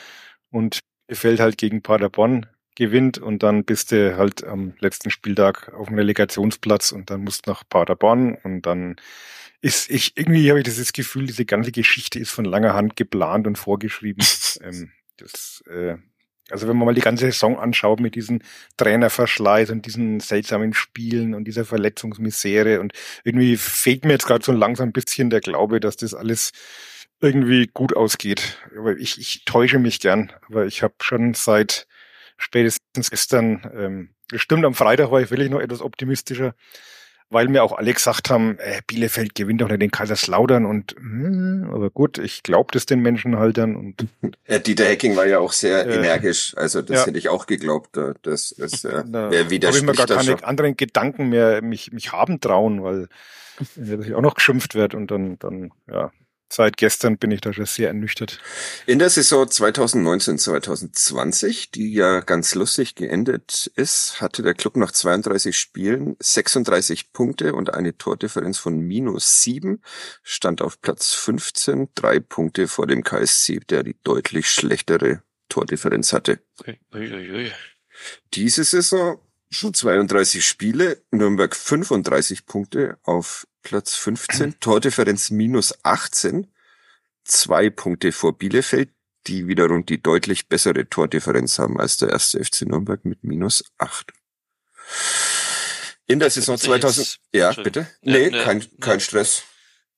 und 0.52 0.80
fällt 1.10 1.40
halt 1.40 1.58
gegen 1.58 1.82
Paderborn 1.82 2.46
gewinnt 2.80 3.20
und 3.20 3.44
dann 3.44 3.64
bist 3.64 3.92
du 3.92 4.18
halt 4.18 4.44
am 4.44 4.74
letzten 4.80 5.12
Spieltag 5.12 5.72
auf 5.74 5.90
dem 5.90 5.98
Relegationsplatz 5.98 6.92
und 6.92 7.12
dann 7.12 7.24
musst 7.24 7.46
du 7.46 7.52
nach 7.52 7.64
Paderborn 7.70 8.36
und 8.44 8.64
dann 8.64 8.96
ist 9.62 9.92
ich 9.92 10.18
irgendwie 10.18 10.50
habe 10.50 10.60
ich 10.60 10.66
dieses 10.66 10.94
Gefühl, 10.94 11.28
diese 11.28 11.46
ganze 11.46 11.72
Geschichte 11.72 12.18
ist 12.18 12.32
von 12.32 12.46
langer 12.46 12.74
Hand 12.74 12.96
geplant 12.96 13.46
und 13.46 13.58
vorgeschrieben. 13.58 14.26
ähm, 14.64 14.92
das, 15.18 15.62
äh, 15.70 15.98
also 16.50 16.68
wenn 16.68 16.78
man 16.78 16.86
mal 16.86 16.96
die 16.96 17.02
ganze 17.02 17.26
Saison 17.26 17.60
anschaut 17.60 18.00
mit 18.00 18.16
diesen 18.16 18.44
Trainerverschleiß 18.78 19.70
und 19.70 19.86
diesen 19.86 20.22
seltsamen 20.22 20.74
Spielen 20.74 21.36
und 21.36 21.44
dieser 21.46 21.66
Verletzungsmisere 21.66 22.80
und 22.80 22.94
irgendwie 23.24 23.58
fehlt 23.58 24.06
mir 24.06 24.14
jetzt 24.14 24.26
gerade 24.26 24.44
so 24.44 24.54
langsam 24.54 24.90
ein 24.90 24.94
bisschen 24.94 25.30
der 25.30 25.42
Glaube, 25.42 25.80
dass 25.80 25.98
das 25.98 26.14
alles 26.14 26.54
irgendwie 27.22 27.70
gut 27.74 27.96
ausgeht. 27.96 28.58
Aber 28.78 28.98
ich, 28.98 29.20
ich 29.20 29.44
täusche 29.46 29.80
mich 29.80 30.00
gern. 30.00 30.32
Aber 30.48 30.66
ich 30.66 30.84
habe 30.84 30.96
schon 31.02 31.34
seit 31.34 31.88
spätestens 32.40 33.12
gestern, 33.12 33.70
ähm, 33.76 34.10
stimmt, 34.36 34.66
am 34.66 34.74
Freitag 34.74 35.12
war 35.12 35.22
ich 35.22 35.30
wirklich 35.30 35.50
noch 35.52 35.60
etwas 35.60 35.82
optimistischer, 35.82 36.56
weil 37.32 37.48
mir 37.48 37.64
auch 37.64 37.74
alle 37.74 37.94
gesagt 37.94 38.32
haben, 38.32 38.58
äh, 38.58 38.82
Bielefeld 38.88 39.36
gewinnt 39.36 39.62
doch 39.62 39.68
nicht 39.70 39.82
den 39.84 39.92
Kaiserslautern 39.92 40.66
und 40.66 40.96
hm, 40.98 41.70
aber 41.72 41.92
gut, 41.92 42.18
ich 42.18 42.42
glaube 42.42 42.70
das 42.74 42.88
den 42.88 43.02
Menschen 43.02 43.38
halt 43.38 43.58
dann 43.60 43.76
und 43.76 44.08
Äh, 44.46 44.60
Dieter 44.60 44.86
Hecking 44.86 45.16
war 45.16 45.28
ja 45.28 45.38
auch 45.38 45.52
sehr 45.52 45.86
Äh, 45.86 45.98
energisch, 45.98 46.56
also 46.58 46.82
das 46.82 47.02
ja. 47.02 47.06
hätte 47.06 47.20
ich 47.20 47.30
auch 47.30 47.46
geglaubt. 47.46 47.98
äh, 47.98 48.14
Das, 48.24 48.56
das 48.58 48.84
äh, 48.84 49.04
da 49.12 49.30
wer 49.30 49.42
habe 49.42 49.78
ich 49.78 49.84
mir 49.84 49.96
widerspricht 49.96 49.98
gar 49.98 50.08
keine 50.08 50.38
schon. 50.38 50.44
anderen 50.44 50.76
Gedanken 50.76 51.30
mehr 51.30 51.62
mich, 51.62 51.92
mich 51.92 52.12
haben 52.12 52.40
trauen, 52.42 52.82
weil 52.84 53.08
äh, 53.78 54.08
ich 54.08 54.16
auch 54.16 54.22
noch 54.22 54.34
geschimpft 54.36 54.74
werde 54.74 54.98
und 54.98 55.12
dann, 55.12 55.38
dann, 55.38 55.72
ja, 55.88 56.12
seit 56.52 56.78
gestern 56.78 57.18
bin 57.18 57.32
ich 57.32 57.42
da 57.42 57.52
schon 57.54 57.66
sehr 57.66 57.88
ernüchtert. 57.90 58.40
In 58.86 59.00
der 59.00 59.10
Saison 59.10 59.46
2019-2020, 59.46 61.72
die 61.74 61.94
ja 61.94 62.22
ganz 62.22 62.56
lustig 62.56 62.96
geendet 62.96 63.70
ist, 63.76 64.22
hatte 64.22 64.42
der 64.42 64.54
Club 64.54 64.78
nach 64.78 64.92
32 64.92 65.58
Spielen 65.58 66.16
36 66.20 67.12
Punkte 67.14 67.54
und 67.54 67.74
eine 67.74 67.98
Tordifferenz 67.98 68.58
von 68.58 68.80
minus 68.80 69.42
7, 69.44 69.82
stand 70.24 70.62
auf 70.62 70.82
Platz 70.82 71.14
15, 71.14 71.90
drei 71.96 72.20
Punkte 72.20 72.68
vor 72.68 72.88
dem 72.88 73.04
KSC, 73.04 73.60
der 73.70 73.84
die 73.84 73.96
deutlich 74.04 74.50
schlechtere 74.50 75.24
Tordifferenz 75.50 76.14
hatte. 76.14 76.40
Diese 78.34 78.64
Saison 78.64 79.20
32 79.52 80.46
Spiele, 80.46 81.02
Nürnberg 81.12 81.56
35 81.56 82.46
Punkte 82.46 82.98
auf 83.04 83.48
Platz 83.62 83.96
15, 83.96 84.60
Tordifferenz 84.60 85.30
minus 85.30 85.74
18, 85.84 86.48
zwei 87.24 87.70
Punkte 87.70 88.12
vor 88.12 88.38
Bielefeld, 88.38 88.90
die 89.28 89.48
wiederum 89.48 89.86
die 89.86 90.02
deutlich 90.02 90.48
bessere 90.48 90.90
Tordifferenz 90.90 91.60
haben 91.60 91.80
als 91.80 91.98
der 91.98 92.10
erste 92.10 92.44
FC 92.44 92.62
Nürnberg 92.62 93.04
mit 93.06 93.24
minus 93.24 93.64
8. 93.78 94.12
In 96.08 96.20
der 96.20 96.30
Saison 96.30 96.56
ich 96.56 96.64
jetzt- 96.64 96.82
2000, 96.82 97.20
ja, 97.34 97.52
bitte? 97.54 97.88
Nee, 98.02 98.30
ja, 98.30 98.44
kein, 98.44 98.62
kein 98.80 98.94
ja. 98.98 99.00
Stress. 99.00 99.44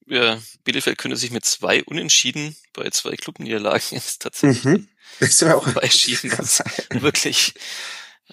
Ja, 0.08 0.42
Bielefeld 0.66 0.98
könnte 0.98 1.16
sich 1.16 1.32
mit 1.32 1.46
zwei 1.46 1.84
Unentschieden 1.84 2.56
bei 2.74 2.90
zwei 2.90 3.16
Clubniederlagen 3.16 3.82
jetzt 3.92 4.22
tatsächlich 4.22 4.64
Mhm. 4.66 4.88
Das 5.20 5.30
ist 5.30 5.42
ja 5.42 5.56
auch, 5.56 5.68
was 5.76 6.08
wirklich 7.02 7.54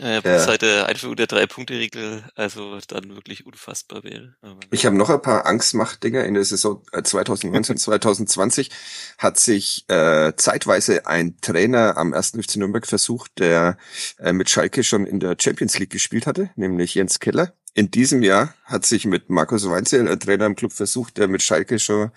äh, 0.01 0.21
Ja. 0.25 0.39
seit 0.39 0.63
der 0.63 0.87
Einführung 0.87 1.17
der 1.17 1.27
Drei-Punkte-Regel 1.27 2.25
also 2.35 2.79
dann 2.89 3.15
wirklich 3.15 3.47
unfassbar 3.47 4.05
wäre. 4.05 4.35
Aber, 4.41 4.61
Ich 4.71 4.87
habe 4.87 4.97
noch 4.97 5.11
ein 5.11 5.23
paar 5.23 5.47
Angstmacht-Dinger. 5.47 6.25
In 6.25 6.35
der 6.35 6.45
Saison 6.45 6.83
äh, 6.93 7.03
2019, 7.03 7.77
2020 7.77 8.71
hat 9.19 9.39
sich 9.39 9.85
äh, 9.89 10.33
zeitweise 10.37 11.07
ein 11.07 11.37
Trainer 11.41 11.97
am 11.97 12.13
1. 12.15 12.33
FC 12.41 12.57
Nürnberg 12.57 12.87
versucht, 12.87 13.33
der 13.39 13.79
äh, 14.19 14.33
mit 14.33 14.51
Schalke 14.51 14.85
schon 14.85 15.07
in 15.07 15.21
der 15.21 15.37
Champions 15.39 15.79
League 15.79 15.91
gespielt 15.91 16.27
hatte, 16.27 16.51
nämlich 16.57 16.95
Jens 16.95 17.21
Keller. 17.21 17.55
In 17.75 17.91
diesem 17.91 18.23
Jahr 18.23 18.55
hat 18.65 18.87
sich 18.87 19.05
mit 19.05 19.31
Markus 19.31 19.69
Weinzel 19.69 20.09
ein 20.09 20.19
Trainer 20.21 20.47
im 20.47 20.57
Club 20.57 20.73
versucht, 20.73 21.17
der 21.17 21.29
mit 21.29 21.43
Schalke 21.43 21.79
schon 21.79 22.11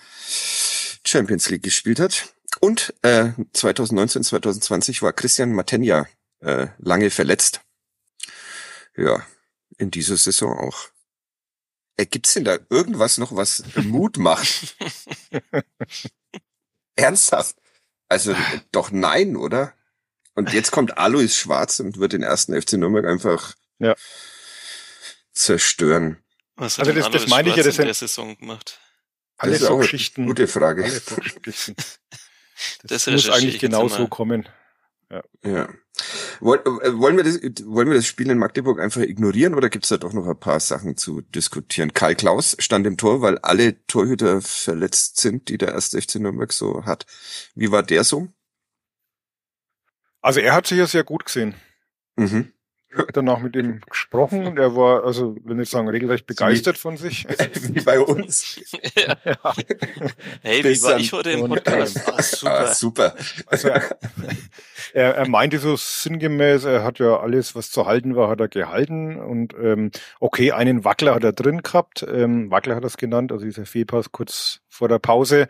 Champions 1.05 1.49
League 1.49 1.63
gespielt 1.63 1.99
hat. 1.99 2.29
Und 2.59 2.93
äh, 3.01 3.29
2019, 3.53 4.23
2020 4.23 5.01
war 5.01 5.13
Christian 5.13 5.53
Matenja 5.53 6.05
äh, 6.41 6.67
lange 6.79 7.09
verletzt. 7.09 7.61
Ja, 8.95 9.25
in 9.77 9.91
dieser 9.91 10.17
Saison 10.17 10.57
auch. 10.57 10.89
Äh, 11.97 12.05
gibt's 12.05 12.33
denn 12.33 12.45
da 12.45 12.57
irgendwas 12.69 13.17
noch, 13.17 13.35
was 13.35 13.63
Mut 13.75 14.17
macht? 14.17 14.75
Ernsthaft? 16.95 17.55
Also 18.09 18.35
doch 18.71 18.91
nein, 18.91 19.35
oder? 19.35 19.73
Und 20.33 20.53
jetzt 20.53 20.71
kommt 20.71 20.97
Alois 20.97 21.27
Schwarz 21.29 21.79
und 21.79 21.97
wird 21.97 22.13
den 22.13 22.23
ersten 22.23 22.59
FC 22.59 22.73
Nürnberg 22.73 23.05
einfach 23.05 23.55
Ja. 23.79 23.95
zerstören. 25.33 26.23
was 26.55 26.77
hat 26.77 26.87
Also 26.87 26.91
denn 26.93 27.01
das- 27.03 27.11
das 27.11 27.21
Alois 27.23 27.29
meine 27.29 27.49
ich 27.49 27.55
ja, 27.55 27.63
Schwarz 27.63 27.75
das 27.75 27.79
in 27.79 27.85
der 27.85 27.93
Saison 27.93 28.37
gemacht? 28.37 28.79
Alle 29.37 29.51
Das 29.53 29.61
ist 29.61 29.67
so 29.67 29.73
auch 29.73 29.77
eine 29.77 29.81
Geschichten. 29.83 30.25
Gute 30.27 30.47
Frage. 30.47 30.83
Alle 30.83 30.99
so 30.99 31.15
Geschichten. 31.15 31.75
Das, 32.83 33.05
Das 33.05 33.07
muss 33.07 33.27
eigentlich 33.29 33.45
ich 33.47 33.53
jetzt 33.53 33.61
genau 33.61 33.81
einmal. 33.85 33.97
so 33.97 34.07
kommen. 34.07 34.47
Ja. 35.43 35.69
Woll, 36.39 36.59
äh, 36.59 36.97
wollen, 36.97 37.17
wir 37.17 37.23
das, 37.23 37.41
wollen 37.65 37.89
wir 37.89 37.95
das 37.95 38.07
Spiel 38.07 38.29
in 38.29 38.37
Magdeburg 38.37 38.79
einfach 38.79 39.01
ignorieren 39.01 39.53
oder 39.53 39.69
gibt's 39.69 39.89
da 39.89 39.97
doch 39.97 40.13
noch 40.13 40.27
ein 40.27 40.39
paar 40.39 40.59
Sachen 40.59 40.95
zu 40.97 41.21
diskutieren? 41.21 41.93
Karl 41.93 42.15
Klaus 42.15 42.55
stand 42.59 42.87
im 42.87 42.97
Tor, 42.97 43.21
weil 43.21 43.37
alle 43.39 43.85
Torhüter 43.87 44.41
verletzt 44.41 45.19
sind, 45.19 45.49
die 45.49 45.57
der 45.57 45.73
erste 45.73 46.01
FC 46.01 46.15
Nürnberg 46.15 46.53
so 46.53 46.85
hat. 46.85 47.05
Wie 47.55 47.71
war 47.71 47.83
der 47.83 48.03
so? 48.03 48.29
Also 50.21 50.39
er 50.39 50.53
hat 50.53 50.67
sich 50.67 50.77
ja 50.77 50.87
sehr 50.87 51.03
gut 51.03 51.25
gesehen. 51.25 51.55
Mhm. 52.15 52.53
Ich 52.93 52.97
habe 52.97 53.11
danach 53.13 53.39
mit 53.39 53.55
ihm 53.55 53.79
gesprochen 53.89 54.45
und 54.45 54.59
er 54.59 54.75
war, 54.75 55.05
also 55.05 55.35
will 55.43 55.55
nicht 55.55 55.71
sagen, 55.71 55.87
regelrecht 55.87 56.25
begeistert 56.27 56.77
von 56.77 56.97
sich. 56.97 57.25
Wie 57.73 57.81
bei 57.81 57.99
uns. 57.99 58.59
ja. 58.95 59.15
Ja. 59.25 59.53
Hey, 60.41 60.63
wie 60.63 60.81
war 60.81 60.91
dann. 60.91 61.01
ich 61.01 61.13
heute 61.13 61.31
im 61.31 61.41
Und, 61.43 61.49
Podcast? 61.63 61.95
ähm, 61.97 62.03
Ah, 62.07 62.21
super. 62.21 62.51
Ah, 62.51 62.73
super. 62.73 63.15
Also 63.47 63.67
er, 63.69 63.83
er, 64.93 65.15
er 65.15 65.29
meinte 65.29 65.59
so 65.59 65.75
sinngemäß, 65.75 66.65
er 66.65 66.83
hat 66.83 66.99
ja 66.99 67.19
alles, 67.19 67.55
was 67.55 67.71
zu 67.71 67.85
halten 67.85 68.15
war, 68.15 68.29
hat 68.29 68.39
er 68.39 68.47
gehalten. 68.47 69.17
Und 69.19 69.53
ähm, 69.61 69.91
okay, 70.19 70.51
einen 70.51 70.83
Wackler 70.83 71.15
hat 71.15 71.23
er 71.23 71.33
drin 71.33 71.61
gehabt. 71.61 72.03
Ähm, 72.11 72.49
Wackler 72.51 72.75
hat 72.75 72.83
er 72.83 72.87
es 72.87 72.97
genannt, 72.97 73.31
also 73.31 73.45
dieser 73.45 73.65
Fehlpass 73.65 74.11
kurz 74.11 74.61
vor 74.69 74.87
der 74.89 74.99
Pause 74.99 75.47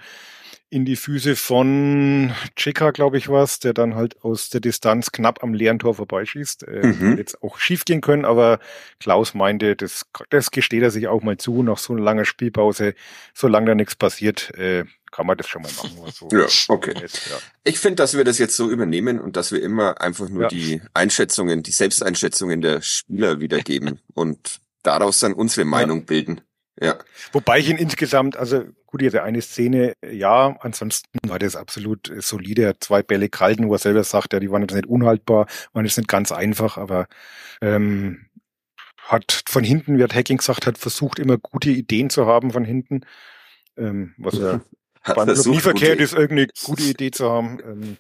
in 0.72 0.86
die 0.86 0.96
Füße 0.96 1.36
von 1.36 2.34
Chika, 2.56 2.92
glaube 2.92 3.18
ich, 3.18 3.28
was, 3.28 3.60
der 3.60 3.74
dann 3.74 3.94
halt 3.94 4.24
aus 4.24 4.50
der 4.50 4.62
Distanz 4.62 5.12
knapp 5.12 5.44
am 5.44 5.54
leeren 5.54 5.80
Tor 5.80 5.94
vorbeischießt. 5.96 6.64
Äh, 6.68 6.88
Mhm. 6.88 7.18
Jetzt 7.18 7.44
auch 7.44 7.60
schief 7.60 7.84
gehen 7.86 8.00
können, 8.02 8.24
aber 8.26 8.60
Klaus 9.00 9.34
meinte, 9.34 9.76
das, 9.76 10.06
das 10.30 10.50
gesteht 10.50 10.82
er 10.82 10.90
sich 10.90 11.08
auch 11.10 11.22
mal 11.24 11.38
zu, 11.38 11.62
nach 11.62 11.78
so 11.78 11.94
einer 11.94 12.02
langen 12.02 12.24
Spielpause, 12.26 12.96
solange 13.34 13.68
da 13.68 13.76
nichts 13.76 13.96
passiert, 13.96 14.52
äh, 14.58 14.86
kann 15.12 15.28
man 15.28 15.38
das 15.38 15.50
schon 15.50 15.62
mal 15.62 15.72
machen. 15.76 15.92
Also, 16.06 16.30
Ja, 16.32 16.48
okay. 16.70 16.94
jetzt, 17.02 17.30
ja. 17.30 17.38
Ich 17.66 17.78
finde, 17.78 17.98
dass 17.98 18.16
wir 18.16 18.24
das 18.24 18.38
jetzt 18.40 18.56
so 18.56 18.70
übernehmen 18.72 19.20
und 19.20 19.36
dass 19.36 19.52
wir 19.52 19.62
immer 19.62 20.00
einfach 20.00 20.30
nur 20.30 20.44
Ja. 20.44 20.48
die 20.48 20.82
Einschätzungen, 20.94 21.64
die 21.64 21.72
Selbsteinschätzungen 21.72 22.62
der 22.62 22.82
Spieler 22.82 23.42
wiedergeben 23.42 24.00
und 24.14 24.60
daraus 24.84 25.20
dann 25.20 25.34
unsere 25.34 25.66
Meinung 25.66 26.06
bilden. 26.06 26.40
Ja. 26.82 26.98
Wobei 27.32 27.60
ich 27.60 27.70
ihn 27.70 27.78
insgesamt, 27.78 28.36
also 28.36 28.64
gut, 28.88 29.02
diese 29.02 29.22
eine 29.22 29.42
Szene, 29.42 29.94
ja, 30.04 30.58
ansonsten 30.62 31.20
war 31.28 31.38
das 31.38 31.56
absolut 31.56 32.12
solide. 32.18 32.64
Er 32.64 32.70
hat 32.70 32.84
zwei 32.84 33.04
Bälle 33.04 33.30
gehalten, 33.30 33.70
wo 33.70 33.74
er 33.74 33.80
selber 33.80 34.04
sagt, 34.04 34.34
ja, 34.34 34.40
die 34.40 34.50
waren 34.50 34.64
jetzt 34.64 34.74
nicht 34.74 34.88
unhaltbar, 34.88 35.46
waren 35.74 35.86
jetzt 35.86 35.98
nicht 35.98 36.10
ganz 36.10 36.32
einfach, 36.32 36.78
aber 36.78 37.08
ähm, 37.62 38.26
hat 38.98 39.44
von 39.48 39.64
hinten, 39.64 40.00
wie 40.00 40.04
hat 40.04 40.16
Hacking 40.16 40.38
gesagt, 40.38 40.66
hat 40.66 40.80
versucht, 40.80 41.20
immer 41.20 41.38
gute 41.38 41.70
Ideen 41.70 42.10
zu 42.10 42.26
haben 42.26 42.52
von 42.52 42.66
hinten. 42.66 43.02
Ähm, 43.78 44.16
was 44.18 44.40
er 44.40 44.62
Hat 45.04 45.16
beim 45.16 45.34
Club 45.34 45.46
nie 45.48 45.60
verkehrt 45.60 46.00
ist, 46.00 46.14
irgendeine 46.14 46.48
gute 46.64 46.84
Idee 46.84 47.10
zu 47.10 47.30
haben. 47.30 47.60
Ähm, 47.64 47.98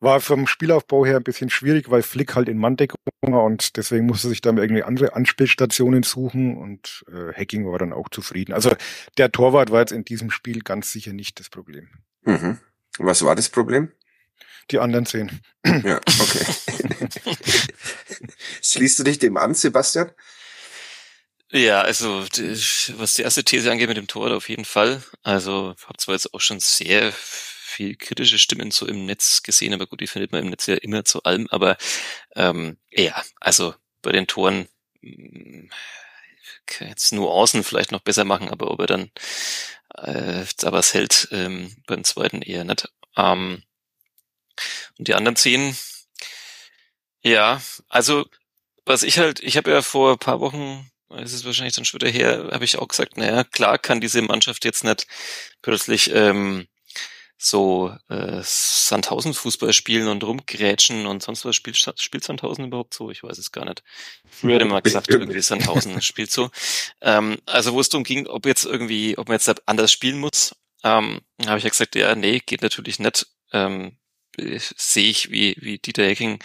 war 0.00 0.20
vom 0.20 0.46
Spielaufbau 0.46 1.04
her 1.04 1.18
ein 1.18 1.22
bisschen 1.22 1.50
schwierig, 1.50 1.90
weil 1.90 2.02
Flick 2.02 2.34
halt 2.34 2.48
in 2.48 2.58
Manndeckung 2.58 2.98
war 3.20 3.44
und 3.44 3.76
deswegen 3.76 4.06
musste 4.06 4.28
sich 4.28 4.40
dann 4.40 4.56
irgendwie 4.56 4.82
andere 4.82 5.14
Anspielstationen 5.14 6.02
suchen 6.02 6.56
und 6.56 7.04
äh, 7.08 7.34
Hacking 7.34 7.70
war 7.70 7.78
dann 7.78 7.92
auch 7.92 8.08
zufrieden. 8.08 8.54
Also 8.54 8.74
der 9.18 9.30
Torwart 9.30 9.70
war 9.70 9.80
jetzt 9.80 9.92
in 9.92 10.04
diesem 10.04 10.30
Spiel 10.30 10.60
ganz 10.60 10.90
sicher 10.90 11.12
nicht 11.12 11.38
das 11.38 11.50
Problem. 11.50 11.90
Mhm. 12.22 12.58
Was 12.98 13.22
war 13.24 13.36
das 13.36 13.50
Problem? 13.50 13.92
Die 14.70 14.78
anderen 14.78 15.04
zehn. 15.04 15.40
Ja, 15.64 15.96
okay. 15.96 17.08
Schließt 18.62 18.98
du 18.98 19.04
dich 19.04 19.18
dem 19.18 19.36
an, 19.36 19.54
Sebastian? 19.54 20.10
Ja, 21.52 21.80
also 21.80 22.24
was 22.96 23.14
die 23.14 23.22
erste 23.22 23.44
These 23.44 23.70
angeht 23.70 23.88
mit 23.88 23.96
dem 23.96 24.06
Tor, 24.06 24.30
auf 24.30 24.48
jeden 24.48 24.64
Fall. 24.64 25.02
Also 25.24 25.74
habe 25.84 25.98
zwar 25.98 26.14
jetzt 26.14 26.32
auch 26.32 26.40
schon 26.40 26.60
sehr 26.60 27.12
viel 27.70 27.96
kritische 27.96 28.38
Stimmen 28.38 28.70
so 28.70 28.86
im 28.86 29.06
Netz 29.06 29.42
gesehen, 29.42 29.74
aber 29.74 29.86
gut, 29.86 30.00
die 30.00 30.06
findet 30.06 30.32
man 30.32 30.42
im 30.42 30.50
Netz 30.50 30.66
ja 30.66 30.74
immer 30.74 31.04
zu 31.04 31.22
allem. 31.22 31.46
Aber 31.50 31.76
ähm, 32.36 32.78
ja, 32.90 33.22
also 33.40 33.74
bei 34.02 34.12
den 34.12 34.26
Toren 34.26 34.68
mh, 35.00 35.66
mm, 35.66 35.70
jetzt 36.80 37.12
Nuancen 37.12 37.64
vielleicht 37.64 37.92
noch 37.92 38.00
besser 38.00 38.24
machen, 38.24 38.48
aber 38.48 38.70
ob 38.70 38.80
er 38.80 38.86
dann 38.86 39.10
äh, 39.96 40.44
aber 40.62 40.78
es 40.78 40.94
hält 40.94 41.28
ähm, 41.32 41.74
beim 41.86 42.04
zweiten 42.04 42.42
eher 42.42 42.64
nicht. 42.64 42.88
Ähm, 43.16 43.62
und 44.98 45.08
die 45.08 45.14
anderen 45.14 45.36
zehn, 45.36 45.76
ja, 47.22 47.60
also 47.88 48.26
was 48.86 49.02
ich 49.02 49.18
halt, 49.18 49.40
ich 49.40 49.56
habe 49.56 49.70
ja 49.70 49.82
vor 49.82 50.18
paar 50.18 50.40
Wochen 50.40 50.90
es 51.18 51.32
ist 51.32 51.44
wahrscheinlich 51.44 51.74
dann 51.74 51.84
schon 51.84 52.00
wieder 52.00 52.10
her, 52.10 52.50
habe 52.52 52.64
ich 52.64 52.78
auch 52.78 52.88
gesagt, 52.88 53.16
naja, 53.16 53.44
klar 53.44 53.78
kann 53.78 54.00
diese 54.00 54.22
Mannschaft 54.22 54.64
jetzt 54.64 54.84
nicht 54.84 55.06
plötzlich 55.62 56.12
ähm, 56.14 56.68
so 57.42 57.96
äh, 58.10 58.42
Sandhausen 58.42 59.32
Fußball 59.32 59.72
spielen 59.72 60.08
und 60.08 60.22
rumgrätschen 60.22 61.06
und 61.06 61.22
sonst 61.22 61.46
was 61.46 61.56
spielt, 61.56 61.78
spielt 61.98 62.22
Sandhausen 62.22 62.66
überhaupt 62.66 62.92
so? 62.92 63.10
Ich 63.10 63.22
weiß 63.22 63.38
es 63.38 63.50
gar 63.50 63.64
nicht. 63.64 63.82
Früher 64.28 64.56
hätte 64.56 64.66
man 64.66 64.82
gesagt, 64.82 65.08
irgendwie 65.08 65.40
Sandhausen 65.40 66.02
spielt 66.02 66.30
so. 66.30 66.50
Ähm, 67.00 67.38
also 67.46 67.72
wo 67.72 67.80
es 67.80 67.88
darum 67.88 68.04
ging, 68.04 68.26
ob 68.26 68.44
jetzt 68.44 68.66
irgendwie, 68.66 69.16
ob 69.16 69.28
man 69.28 69.36
jetzt 69.38 69.66
anders 69.66 69.90
spielen 69.90 70.18
muss, 70.18 70.54
ähm, 70.84 71.22
habe 71.46 71.56
ich 71.56 71.64
ja 71.64 71.70
gesagt, 71.70 71.94
ja, 71.94 72.14
nee, 72.14 72.40
geht 72.44 72.60
natürlich 72.60 72.98
nicht. 72.98 73.26
Ähm, 73.52 73.96
sehe 74.36 75.10
ich, 75.10 75.30
wie, 75.30 75.56
wie 75.60 75.78
Dieter 75.78 76.04
Hecking, 76.04 76.40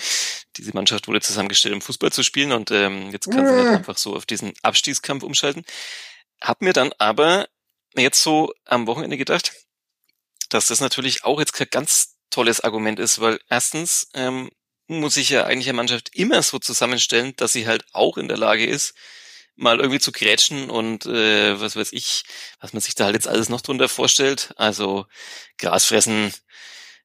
diese 0.55 0.71
Mannschaft 0.73 1.09
wurde 1.09 1.19
zusammengestellt, 1.19 1.75
um 1.75 1.81
Fußball 1.81 2.11
zu 2.11 2.23
spielen 2.23 2.53
und 2.53 2.71
ähm, 2.71 3.11
jetzt 3.11 3.29
kann 3.29 3.45
sie 3.45 3.53
nicht 3.53 3.67
einfach 3.67 3.97
so 3.97 4.15
auf 4.15 4.25
diesen 4.25 4.53
Abstiegskampf 4.61 5.23
umschalten. 5.23 5.65
Hab 6.41 6.61
mir 6.61 6.73
dann 6.73 6.93
aber 6.99 7.47
jetzt 7.95 8.23
so 8.23 8.53
am 8.63 8.87
Wochenende 8.87 9.17
gedacht, 9.17 9.53
dass 10.49 10.67
das 10.67 10.81
natürlich 10.81 11.23
auch 11.23 11.39
jetzt 11.39 11.53
kein 11.53 11.67
ganz 11.69 12.15
tolles 12.29 12.61
Argument 12.61 12.99
ist, 12.99 13.21
weil 13.21 13.39
erstens 13.49 14.09
ähm, 14.13 14.49
muss 14.87 15.15
sich 15.15 15.29
ja 15.29 15.45
eigentlich 15.45 15.67
eine 15.67 15.77
Mannschaft 15.77 16.11
immer 16.13 16.41
so 16.41 16.59
zusammenstellen, 16.59 17.33
dass 17.37 17.53
sie 17.53 17.67
halt 17.67 17.85
auch 17.93 18.17
in 18.17 18.27
der 18.27 18.37
Lage 18.37 18.65
ist, 18.65 18.93
mal 19.55 19.79
irgendwie 19.79 19.99
zu 19.99 20.11
grätschen 20.11 20.69
und 20.69 21.05
äh, 21.05 21.59
was 21.59 21.75
weiß 21.75 21.93
ich, 21.93 22.23
was 22.59 22.73
man 22.73 22.81
sich 22.81 22.95
da 22.95 23.05
halt 23.05 23.15
jetzt 23.15 23.27
alles 23.27 23.49
noch 23.49 23.61
drunter 23.61 23.87
vorstellt. 23.89 24.53
Also 24.57 25.05
Gras 25.57 25.85
fressen, 25.85 26.33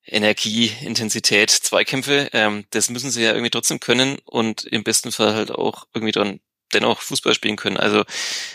Energie, 0.04 0.72
Intensität, 0.82 1.50
Zweikämpfe, 1.50 2.30
ähm, 2.32 2.66
das 2.70 2.90
müssen 2.90 3.10
sie 3.10 3.22
ja 3.22 3.30
irgendwie 3.32 3.50
trotzdem 3.50 3.80
können 3.80 4.18
und 4.24 4.64
im 4.64 4.82
besten 4.82 5.12
Fall 5.12 5.34
halt 5.34 5.50
auch 5.50 5.86
irgendwie 5.94 6.12
dann 6.12 6.40
dennoch 6.72 7.00
Fußball 7.00 7.34
spielen 7.34 7.56
können. 7.56 7.76
Also 7.76 8.04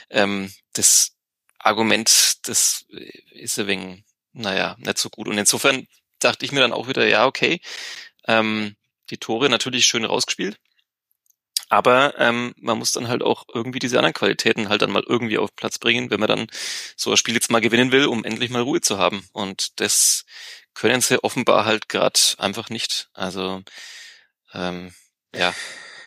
ähm, 0.09 0.51
das 0.73 1.13
Argument, 1.59 2.09
das 2.47 2.85
ist 3.31 3.59
ein 3.59 3.67
wenig, 3.67 4.03
naja, 4.35 4.75
nicht 4.79 4.97
so 4.97 5.09
gut. 5.09 5.27
Und 5.27 5.37
insofern 5.37 5.87
dachte 6.19 6.45
ich 6.45 6.51
mir 6.51 6.59
dann 6.59 6.73
auch 6.73 6.87
wieder, 6.87 7.07
ja, 7.07 7.25
okay, 7.25 7.59
ähm, 8.27 8.75
die 9.09 9.17
Tore 9.17 9.49
natürlich 9.49 9.85
schön 9.85 10.05
rausgespielt. 10.05 10.57
Aber 11.69 12.13
ähm, 12.19 12.53
man 12.57 12.77
muss 12.77 12.91
dann 12.91 13.07
halt 13.07 13.23
auch 13.23 13.45
irgendwie 13.53 13.79
diese 13.79 13.97
anderen 13.97 14.13
Qualitäten 14.13 14.69
halt 14.69 14.83
dann 14.83 14.91
mal 14.91 15.03
irgendwie 15.07 15.39
auf 15.39 15.55
Platz 15.55 15.79
bringen, 15.79 16.11
wenn 16.11 16.19
man 16.19 16.29
dann 16.29 16.47
so 16.95 17.11
ein 17.11 17.17
Spiel 17.17 17.33
jetzt 17.33 17.49
mal 17.49 17.59
gewinnen 17.61 17.91
will, 17.91 18.05
um 18.05 18.23
endlich 18.23 18.51
mal 18.51 18.61
Ruhe 18.61 18.81
zu 18.81 18.99
haben. 18.99 19.27
Und 19.33 19.79
das 19.79 20.25
können 20.75 21.01
sie 21.01 21.23
offenbar 21.23 21.65
halt 21.65 21.89
gerade 21.89 22.19
einfach 22.37 22.69
nicht. 22.69 23.09
Also 23.13 23.63
ähm, 24.53 24.93
ja. 25.33 25.53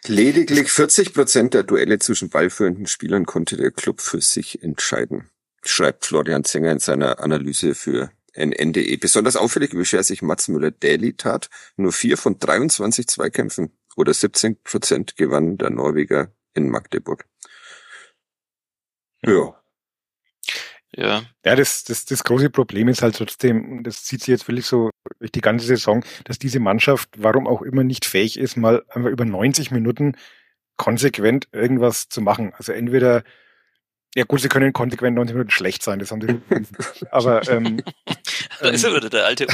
Lediglich 0.06 0.70
40 0.70 1.12
Prozent 1.12 1.54
der 1.54 1.64
Duelle 1.64 1.98
zwischen 1.98 2.30
ballführenden 2.30 2.86
Spielern 2.86 3.26
konnte 3.26 3.56
der 3.56 3.72
Club 3.72 4.00
für 4.00 4.20
sich 4.20 4.62
entscheiden, 4.62 5.28
schreibt 5.64 6.06
Florian 6.06 6.44
Zenger 6.44 6.70
in 6.70 6.78
seiner 6.78 7.18
Analyse 7.18 7.74
für 7.74 8.10
NNDE. 8.38 8.96
Besonders 8.98 9.36
auffällig 9.36 9.70
beschert 9.70 10.04
sich 10.04 10.22
Mats 10.22 10.48
Müller-Daly 10.48 11.14
tat. 11.14 11.50
Nur 11.76 11.92
vier 11.92 12.16
von 12.16 12.38
23 12.38 13.06
Zweikämpfen 13.06 13.72
oder 13.96 14.14
17 14.14 14.62
Prozent 14.62 15.16
gewann 15.16 15.58
der 15.58 15.70
Norweger 15.70 16.32
in 16.54 16.70
Magdeburg. 16.70 17.26
Ja. 19.24 19.54
Ja. 20.96 21.22
Ja, 21.44 21.56
das, 21.56 21.84
das, 21.84 22.06
das 22.06 22.24
große 22.24 22.50
Problem 22.50 22.88
ist 22.88 23.02
halt 23.02 23.16
trotzdem, 23.16 23.82
das 23.82 24.04
zieht 24.04 24.20
sich 24.20 24.28
jetzt 24.28 24.48
wirklich 24.48 24.66
so 24.66 24.90
durch 25.18 25.32
die 25.32 25.40
ganze 25.40 25.66
Saison, 25.66 26.04
dass 26.24 26.38
diese 26.38 26.60
Mannschaft, 26.60 27.10
warum 27.16 27.46
auch 27.46 27.62
immer, 27.62 27.84
nicht 27.84 28.04
fähig 28.04 28.38
ist, 28.38 28.56
mal 28.56 28.82
einfach 28.88 29.10
über 29.10 29.24
90 29.24 29.70
Minuten 29.70 30.16
konsequent 30.76 31.48
irgendwas 31.52 32.08
zu 32.08 32.20
machen. 32.22 32.52
Also 32.56 32.72
entweder, 32.72 33.22
ja 34.16 34.24
gut, 34.24 34.40
sie 34.40 34.48
können 34.48 34.72
konsequent 34.72 35.16
90 35.16 35.34
Minuten 35.34 35.50
schlecht 35.50 35.82
sein, 35.82 35.98
das 35.98 36.10
haben 36.10 36.20
sie. 36.20 36.40
aber 37.10 37.46
ähm, 37.48 37.82
da 38.60 38.68
ist 38.68 38.84
er 38.84 38.94
wieder 38.94 39.10
der 39.10 39.26
alte 39.26 39.46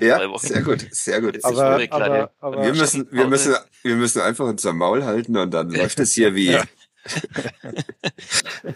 Ja, 0.00 0.38
sehr 0.38 0.62
gut, 0.62 0.86
sehr 0.90 1.20
gut. 1.20 1.42
Aber, 1.44 1.80
aber, 1.90 2.30
aber, 2.40 2.64
wir 2.64 2.74
müssen, 2.74 3.06
wir 3.10 3.26
müssen, 3.26 3.54
wir 3.82 3.96
müssen 3.96 4.20
einfach 4.20 4.46
unser 4.46 4.72
Maul 4.72 5.04
halten 5.04 5.36
und 5.36 5.52
dann 5.52 5.70
läuft 5.70 6.00
es 6.00 6.12
hier 6.12 6.34
wie, 6.34 6.52
ja. 6.52 6.64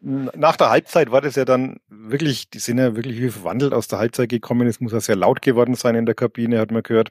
Nach 0.00 0.56
der 0.56 0.70
Halbzeit 0.70 1.10
war 1.10 1.20
das 1.20 1.36
ja 1.36 1.44
dann 1.44 1.80
wirklich, 1.88 2.50
die 2.50 2.58
sind 2.58 2.78
ja 2.78 2.96
wirklich 2.96 3.20
wie 3.20 3.30
verwandelt 3.30 3.72
aus 3.72 3.88
der 3.88 3.98
Halbzeit 3.98 4.28
gekommen. 4.28 4.68
Es 4.68 4.80
muss 4.80 4.92
ja 4.92 5.00
sehr 5.00 5.16
laut 5.16 5.42
geworden 5.42 5.74
sein 5.74 5.94
in 5.94 6.06
der 6.06 6.14
Kabine, 6.14 6.60
hat 6.60 6.70
man 6.70 6.82
gehört. 6.82 7.10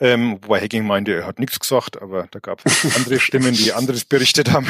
Ähm, 0.00 0.38
wobei 0.42 0.60
Hacking 0.60 0.86
meinte, 0.86 1.12
er 1.12 1.26
hat 1.26 1.40
nichts 1.40 1.58
gesagt, 1.58 2.00
aber 2.00 2.28
da 2.30 2.38
gab 2.38 2.64
es 2.64 2.96
andere 2.96 3.18
Stimmen, 3.18 3.52
die 3.52 3.72
anderes 3.72 4.04
berichtet 4.04 4.52
haben. 4.52 4.68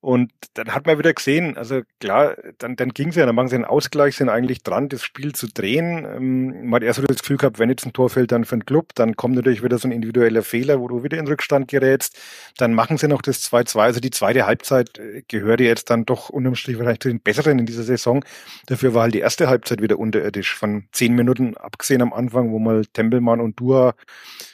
Und 0.00 0.32
dann 0.54 0.74
hat 0.74 0.86
man 0.86 0.98
wieder 0.98 1.12
gesehen, 1.12 1.56
also 1.56 1.82
klar, 2.00 2.36
dann, 2.58 2.76
dann 2.76 2.90
ging 2.90 3.08
es 3.08 3.16
ja, 3.16 3.26
dann 3.26 3.34
machen 3.34 3.48
sie 3.48 3.56
einen 3.56 3.64
Ausgleich, 3.64 4.16
sind 4.16 4.28
eigentlich 4.28 4.62
dran, 4.62 4.88
das 4.88 5.02
Spiel 5.02 5.34
zu 5.34 5.48
drehen. 5.48 6.04
Ähm, 6.04 6.68
man 6.68 6.74
hat 6.74 6.82
erst 6.82 7.00
so 7.00 7.06
das 7.06 7.20
Gefühl 7.20 7.36
gehabt, 7.36 7.58
wenn 7.58 7.68
jetzt 7.68 7.86
ein 7.86 7.92
Tor 7.92 8.10
fällt, 8.10 8.32
dann 8.32 8.44
für 8.44 8.56
den 8.56 8.66
Club, 8.66 8.94
dann 8.94 9.16
kommt 9.16 9.34
natürlich 9.34 9.62
wieder 9.62 9.78
so 9.78 9.88
ein 9.88 9.92
individueller 9.92 10.42
Fehler, 10.42 10.80
wo 10.80 10.88
du 10.88 11.02
wieder 11.02 11.18
in 11.18 11.26
Rückstand 11.26 11.68
gerätst. 11.68 12.18
Dann 12.58 12.74
machen 12.74 12.98
sie 12.98 13.08
noch 13.08 13.22
das 13.22 13.42
2-2. 13.50 13.78
Also 13.80 14.00
die 14.00 14.10
zweite 14.10 14.46
Halbzeit 14.46 14.98
äh, 14.98 15.22
gehört 15.28 15.60
jetzt 15.60 15.90
dann 15.90 16.04
doch 16.04 16.28
unterm 16.28 16.54
Strich 16.54 16.78
wahrscheinlich 16.78 17.00
zu 17.00 17.08
den 17.08 17.20
besseren 17.20 17.58
in 17.58 17.66
dieser 17.66 17.84
Saison. 17.84 18.24
Dafür 18.66 18.94
war 18.94 19.02
halt 19.02 19.14
die 19.14 19.20
erste 19.20 19.48
Halbzeit 19.48 19.82
wieder 19.82 19.98
unterirdisch. 19.98 20.54
Von 20.54 20.84
zehn 20.92 21.14
Minuten 21.14 21.56
abgesehen 21.56 22.02
am 22.02 22.12
Anfang, 22.12 22.50
wo 22.50 22.58
mal 22.58 22.84
Tempelmann 22.86 23.40
und 23.40 23.58
Dua 23.58 23.94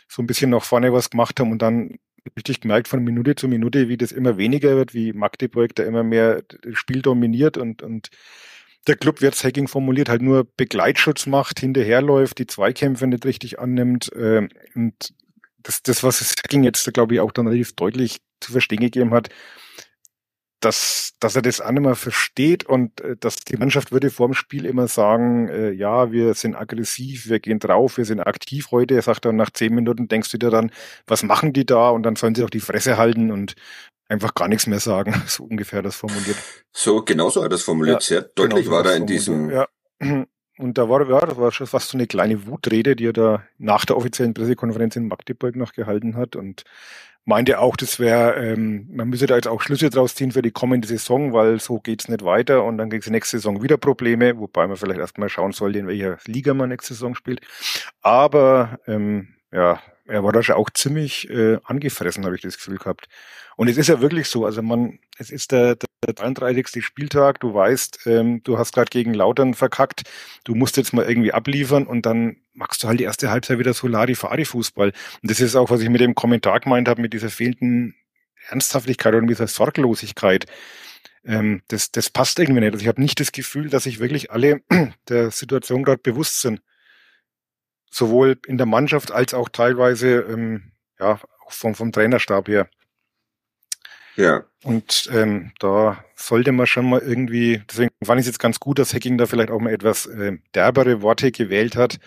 so 0.08 0.22
ein 0.22 0.26
bisschen 0.26 0.50
nach 0.50 0.64
vorne 0.64 0.92
was 0.92 1.10
gemacht 1.10 1.38
haben 1.38 1.52
und 1.52 1.62
dann 1.62 1.98
richtig 2.36 2.60
gemerkt 2.60 2.88
von 2.88 3.02
Minute 3.02 3.34
zu 3.34 3.48
Minute, 3.48 3.88
wie 3.88 3.96
das 3.96 4.12
immer 4.12 4.36
weniger 4.36 4.76
wird, 4.76 4.94
wie 4.94 5.12
Magdeburg 5.12 5.74
da 5.74 5.84
immer 5.84 6.02
mehr 6.02 6.42
Spiel 6.72 7.02
dominiert 7.02 7.56
und, 7.56 7.82
und 7.82 8.10
der 8.86 8.96
Club 8.96 9.20
wird 9.20 9.42
Hacking 9.42 9.68
formuliert, 9.68 10.08
halt 10.08 10.22
nur 10.22 10.44
Begleitschutz 10.56 11.26
macht, 11.26 11.60
hinterherläuft, 11.60 12.38
die 12.38 12.46
Zweikämpfe 12.46 13.06
nicht 13.06 13.24
richtig 13.24 13.58
annimmt. 13.58 14.12
Äh, 14.12 14.48
und 14.74 15.14
das, 15.62 15.82
das, 15.82 16.02
was 16.02 16.20
das 16.20 16.34
Hacking 16.42 16.64
jetzt, 16.64 16.92
glaube 16.94 17.14
ich, 17.14 17.20
auch 17.20 17.32
dann 17.32 17.46
relativ 17.46 17.74
deutlich 17.74 18.18
zu 18.40 18.52
verstehen 18.52 18.80
gegeben 18.80 19.12
hat, 19.12 19.28
dass, 20.60 21.14
dass 21.20 21.36
er 21.36 21.42
das 21.42 21.60
auch 21.60 21.70
nicht 21.70 21.82
mehr 21.82 21.94
versteht 21.94 22.64
und 22.64 23.00
äh, 23.00 23.16
dass 23.18 23.36
die 23.36 23.56
Mannschaft 23.56 23.92
würde 23.92 24.10
vor 24.10 24.28
dem 24.28 24.34
Spiel 24.34 24.66
immer 24.66 24.88
sagen, 24.88 25.48
äh, 25.48 25.70
ja, 25.70 26.12
wir 26.12 26.34
sind 26.34 26.54
aggressiv, 26.54 27.28
wir 27.28 27.40
gehen 27.40 27.58
drauf, 27.58 27.96
wir 27.96 28.04
sind 28.04 28.20
aktiv 28.20 28.68
heute. 28.70 28.94
Er 28.94 29.02
sagt 29.02 29.24
dann 29.24 29.36
nach 29.36 29.50
zehn 29.50 29.74
Minuten, 29.74 30.08
denkst 30.08 30.30
du 30.30 30.38
dir 30.38 30.50
dann, 30.50 30.70
was 31.06 31.22
machen 31.22 31.52
die 31.52 31.66
da? 31.66 31.90
Und 31.90 32.02
dann 32.04 32.16
sollen 32.16 32.34
sie 32.34 32.44
auch 32.44 32.50
die 32.50 32.60
Fresse 32.60 32.98
halten 32.98 33.30
und 33.30 33.54
einfach 34.08 34.34
gar 34.34 34.48
nichts 34.48 34.66
mehr 34.66 34.80
sagen. 34.80 35.14
So 35.26 35.44
ungefähr 35.44 35.82
das 35.82 35.96
formuliert. 35.96 36.36
So, 36.72 37.02
genauso 37.02 37.40
hat 37.40 37.46
er 37.46 37.50
das 37.50 37.62
formuliert. 37.62 38.02
Ja, 38.02 38.20
Sehr 38.20 38.22
deutlich 38.34 38.64
genau 38.64 38.76
war 38.76 38.86
er 38.86 38.96
in 38.96 39.06
diesem. 39.06 39.50
Ja. 39.50 39.68
Und 40.58 40.76
da 40.76 40.90
war, 40.90 41.08
ja, 41.08 41.20
das 41.20 41.38
war 41.38 41.52
schon 41.52 41.66
fast 41.66 41.88
so 41.88 41.96
eine 41.96 42.06
kleine 42.06 42.46
Wutrede, 42.46 42.94
die 42.94 43.06
er 43.06 43.14
da 43.14 43.44
nach 43.56 43.86
der 43.86 43.96
offiziellen 43.96 44.34
Pressekonferenz 44.34 44.94
in 44.94 45.08
Magdeburg 45.08 45.56
noch 45.56 45.72
gehalten 45.72 46.16
hat. 46.16 46.36
Und 46.36 46.64
meinte 47.24 47.58
auch, 47.60 47.76
das 47.76 47.98
wäre, 47.98 48.34
ähm, 48.34 48.88
man 48.92 49.08
müsse 49.08 49.26
da 49.26 49.36
jetzt 49.36 49.48
auch 49.48 49.60
Schlüsse 49.60 49.90
draus 49.90 50.14
ziehen 50.14 50.32
für 50.32 50.42
die 50.42 50.50
kommende 50.50 50.88
Saison, 50.88 51.32
weil 51.32 51.60
so 51.60 51.78
geht's 51.78 52.08
nicht 52.08 52.24
weiter 52.24 52.64
und 52.64 52.78
dann 52.78 52.90
gibt 52.90 53.04
es 53.04 53.10
nächste 53.10 53.38
Saison 53.38 53.62
wieder 53.62 53.76
Probleme, 53.76 54.38
wobei 54.38 54.66
man 54.66 54.76
vielleicht 54.76 55.00
erstmal 55.00 55.28
schauen 55.28 55.52
sollte, 55.52 55.78
in 55.78 55.86
welcher 55.86 56.18
Liga 56.26 56.54
man 56.54 56.70
nächste 56.70 56.94
Saison 56.94 57.14
spielt. 57.14 57.40
Aber 58.02 58.78
ähm, 58.86 59.34
ja, 59.52 59.80
er 60.06 60.24
war 60.24 60.32
da 60.32 60.42
schon 60.42 60.56
auch 60.56 60.70
ziemlich 60.70 61.30
äh, 61.30 61.58
angefressen, 61.64 62.24
habe 62.24 62.34
ich 62.34 62.42
das 62.42 62.56
Gefühl 62.56 62.78
gehabt. 62.78 63.08
Und 63.56 63.68
es 63.68 63.76
ist 63.76 63.88
ja 63.88 64.00
wirklich 64.00 64.28
so, 64.28 64.44
also 64.44 64.62
man, 64.62 64.98
es 65.18 65.30
ist 65.30 65.52
der, 65.52 65.76
der 65.76 66.14
33. 66.14 66.84
Spieltag, 66.84 67.40
du 67.40 67.52
weißt, 67.54 68.06
ähm, 68.06 68.42
du 68.42 68.58
hast 68.58 68.74
gerade 68.74 68.90
gegen 68.90 69.14
Lautern 69.14 69.54
verkackt, 69.54 70.02
du 70.44 70.54
musst 70.54 70.76
jetzt 70.76 70.92
mal 70.92 71.04
irgendwie 71.04 71.32
abliefern 71.32 71.86
und 71.86 72.06
dann 72.06 72.38
machst 72.54 72.82
du 72.82 72.88
halt 72.88 73.00
die 73.00 73.04
erste 73.04 73.30
Halbzeit 73.30 73.58
wieder 73.58 73.74
Solari-Fari-Fußball. 73.74 74.92
Und 75.22 75.30
das 75.30 75.40
ist 75.40 75.56
auch, 75.56 75.70
was 75.70 75.80
ich 75.80 75.90
mit 75.90 76.00
dem 76.00 76.14
Kommentar 76.14 76.58
gemeint 76.60 76.88
habe, 76.88 77.02
mit 77.02 77.12
dieser 77.12 77.30
fehlenden 77.30 77.94
Ernsthaftigkeit 78.48 79.12
oder 79.12 79.20
mit 79.20 79.30
dieser 79.30 79.46
Sorglosigkeit. 79.46 80.46
Ähm, 81.24 81.62
das, 81.68 81.92
das 81.92 82.10
passt 82.10 82.38
irgendwie 82.38 82.60
nicht. 82.60 82.72
Also 82.72 82.82
ich 82.82 82.88
habe 82.88 83.00
nicht 83.00 83.20
das 83.20 83.30
Gefühl, 83.30 83.68
dass 83.68 83.84
sich 83.84 84.00
wirklich 84.00 84.30
alle 84.30 84.62
der 85.08 85.30
Situation 85.30 85.84
gerade 85.84 86.00
bewusst 86.02 86.40
sind 86.40 86.60
sowohl 87.90 88.38
in 88.46 88.56
der 88.56 88.66
Mannschaft 88.66 89.10
als 89.10 89.34
auch 89.34 89.48
teilweise 89.48 90.20
ähm, 90.20 90.72
ja 90.98 91.20
vom, 91.48 91.74
vom 91.74 91.92
Trainerstab 91.92 92.48
her. 92.48 92.68
Ja. 94.16 94.44
Und 94.62 95.08
ähm, 95.12 95.52
da 95.58 96.04
sollte 96.14 96.52
man 96.52 96.66
schon 96.66 96.88
mal 96.88 97.00
irgendwie, 97.00 97.62
deswegen 97.68 97.90
fand 98.04 98.20
ich 98.20 98.24
es 98.24 98.32
jetzt 98.32 98.38
ganz 98.38 98.60
gut, 98.60 98.78
dass 98.78 98.92
Hacking 98.92 99.16
da 99.16 99.26
vielleicht 99.26 99.50
auch 99.50 99.60
mal 99.60 99.72
etwas 99.72 100.06
äh, 100.06 100.38
derbere 100.54 101.00
Worte 101.00 101.32
gewählt 101.32 101.76
hat, 101.76 101.98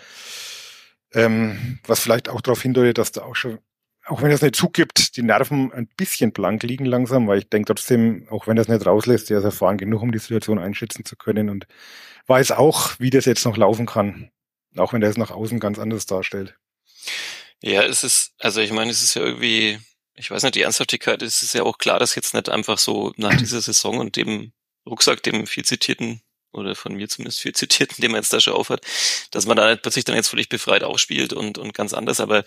ähm, 1.14 1.80
was 1.88 2.00
vielleicht 2.00 2.30
auch 2.30 2.42
darauf 2.42 2.62
hindeutet, 2.62 3.00
dass 3.00 3.12
da 3.12 3.24
auch 3.24 3.36
schon, 3.36 3.58
auch 4.06 4.22
wenn 4.22 4.32
es 4.32 4.44
nicht 4.44 4.56
zugibt, 4.56 5.18
die 5.18 5.24
Nerven 5.24 5.72
ein 5.74 5.88
bisschen 5.98 6.32
blank 6.32 6.62
liegen 6.62 6.86
langsam, 6.86 7.28
weil 7.28 7.40
ich 7.40 7.50
denke 7.50 7.74
trotzdem, 7.74 8.28
auch 8.30 8.46
wenn 8.46 8.58
das 8.58 8.68
nicht 8.68 8.86
rauslässt, 8.86 9.30
der 9.32 9.40
ist 9.40 9.46
erfahren 9.46 9.78
genug, 9.78 10.04
um 10.04 10.12
die 10.12 10.20
Situation 10.20 10.60
einschätzen 10.60 11.06
zu 11.06 11.16
können 11.16 11.50
und 11.50 11.66
weiß 12.28 12.52
auch, 12.52 13.00
wie 13.00 13.10
das 13.10 13.26
jetzt 13.26 13.46
noch 13.46 13.58
laufen 13.58 13.88
kann. 13.88 14.30
Auch 14.78 14.94
wenn 14.94 15.02
der 15.02 15.10
es 15.10 15.18
nach 15.18 15.32
außen 15.32 15.60
ganz 15.60 15.80
anders 15.80 16.06
darstellt. 16.06 16.56
Ja, 17.62 17.84
es 17.84 18.04
ist, 18.04 18.34
also 18.40 18.62
ich 18.62 18.72
meine, 18.72 18.92
es 18.92 19.04
ist 19.04 19.14
ja 19.14 19.22
irgendwie, 19.22 19.80
ich 20.16 20.30
weiß 20.30 20.44
nicht, 20.44 20.56
die 20.56 20.64
Ernsthaftigkeit, 20.64 21.22
es 21.22 21.44
ist 21.44 21.54
ja 21.54 21.64
auch 21.64 21.78
klar, 21.78 22.00
dass 22.00 22.16
jetzt 22.16 22.34
nicht 22.34 22.50
einfach 22.50 22.78
so 22.78 23.14
nach 23.18 23.36
dieser 23.36 23.62
Saison 23.62 24.00
und 24.00 24.16
dem 24.16 24.52
Rucksack, 24.86 25.24
dem 25.24 25.48
viel 25.48 25.64
zitierten, 25.64 26.22
oder 26.54 26.76
von 26.76 26.94
mir 26.94 27.10
zumindest 27.10 27.42
viel 27.42 27.54
zitierten, 27.54 28.02
den 28.02 28.12
man 28.12 28.20
jetzt 28.20 28.32
da 28.32 28.40
schon 28.40 28.54
aufhat, 28.54 28.86
dass 29.32 29.46
man 29.46 29.58
da 29.58 29.76
plötzlich 29.76 30.06
dann 30.06 30.16
jetzt 30.16 30.30
völlig 30.30 30.50
befreit 30.50 30.84
aufspielt 30.84 31.34
und, 31.34 31.58
und 31.58 31.74
ganz 31.74 31.94
anders. 31.94 32.20
Aber 32.20 32.44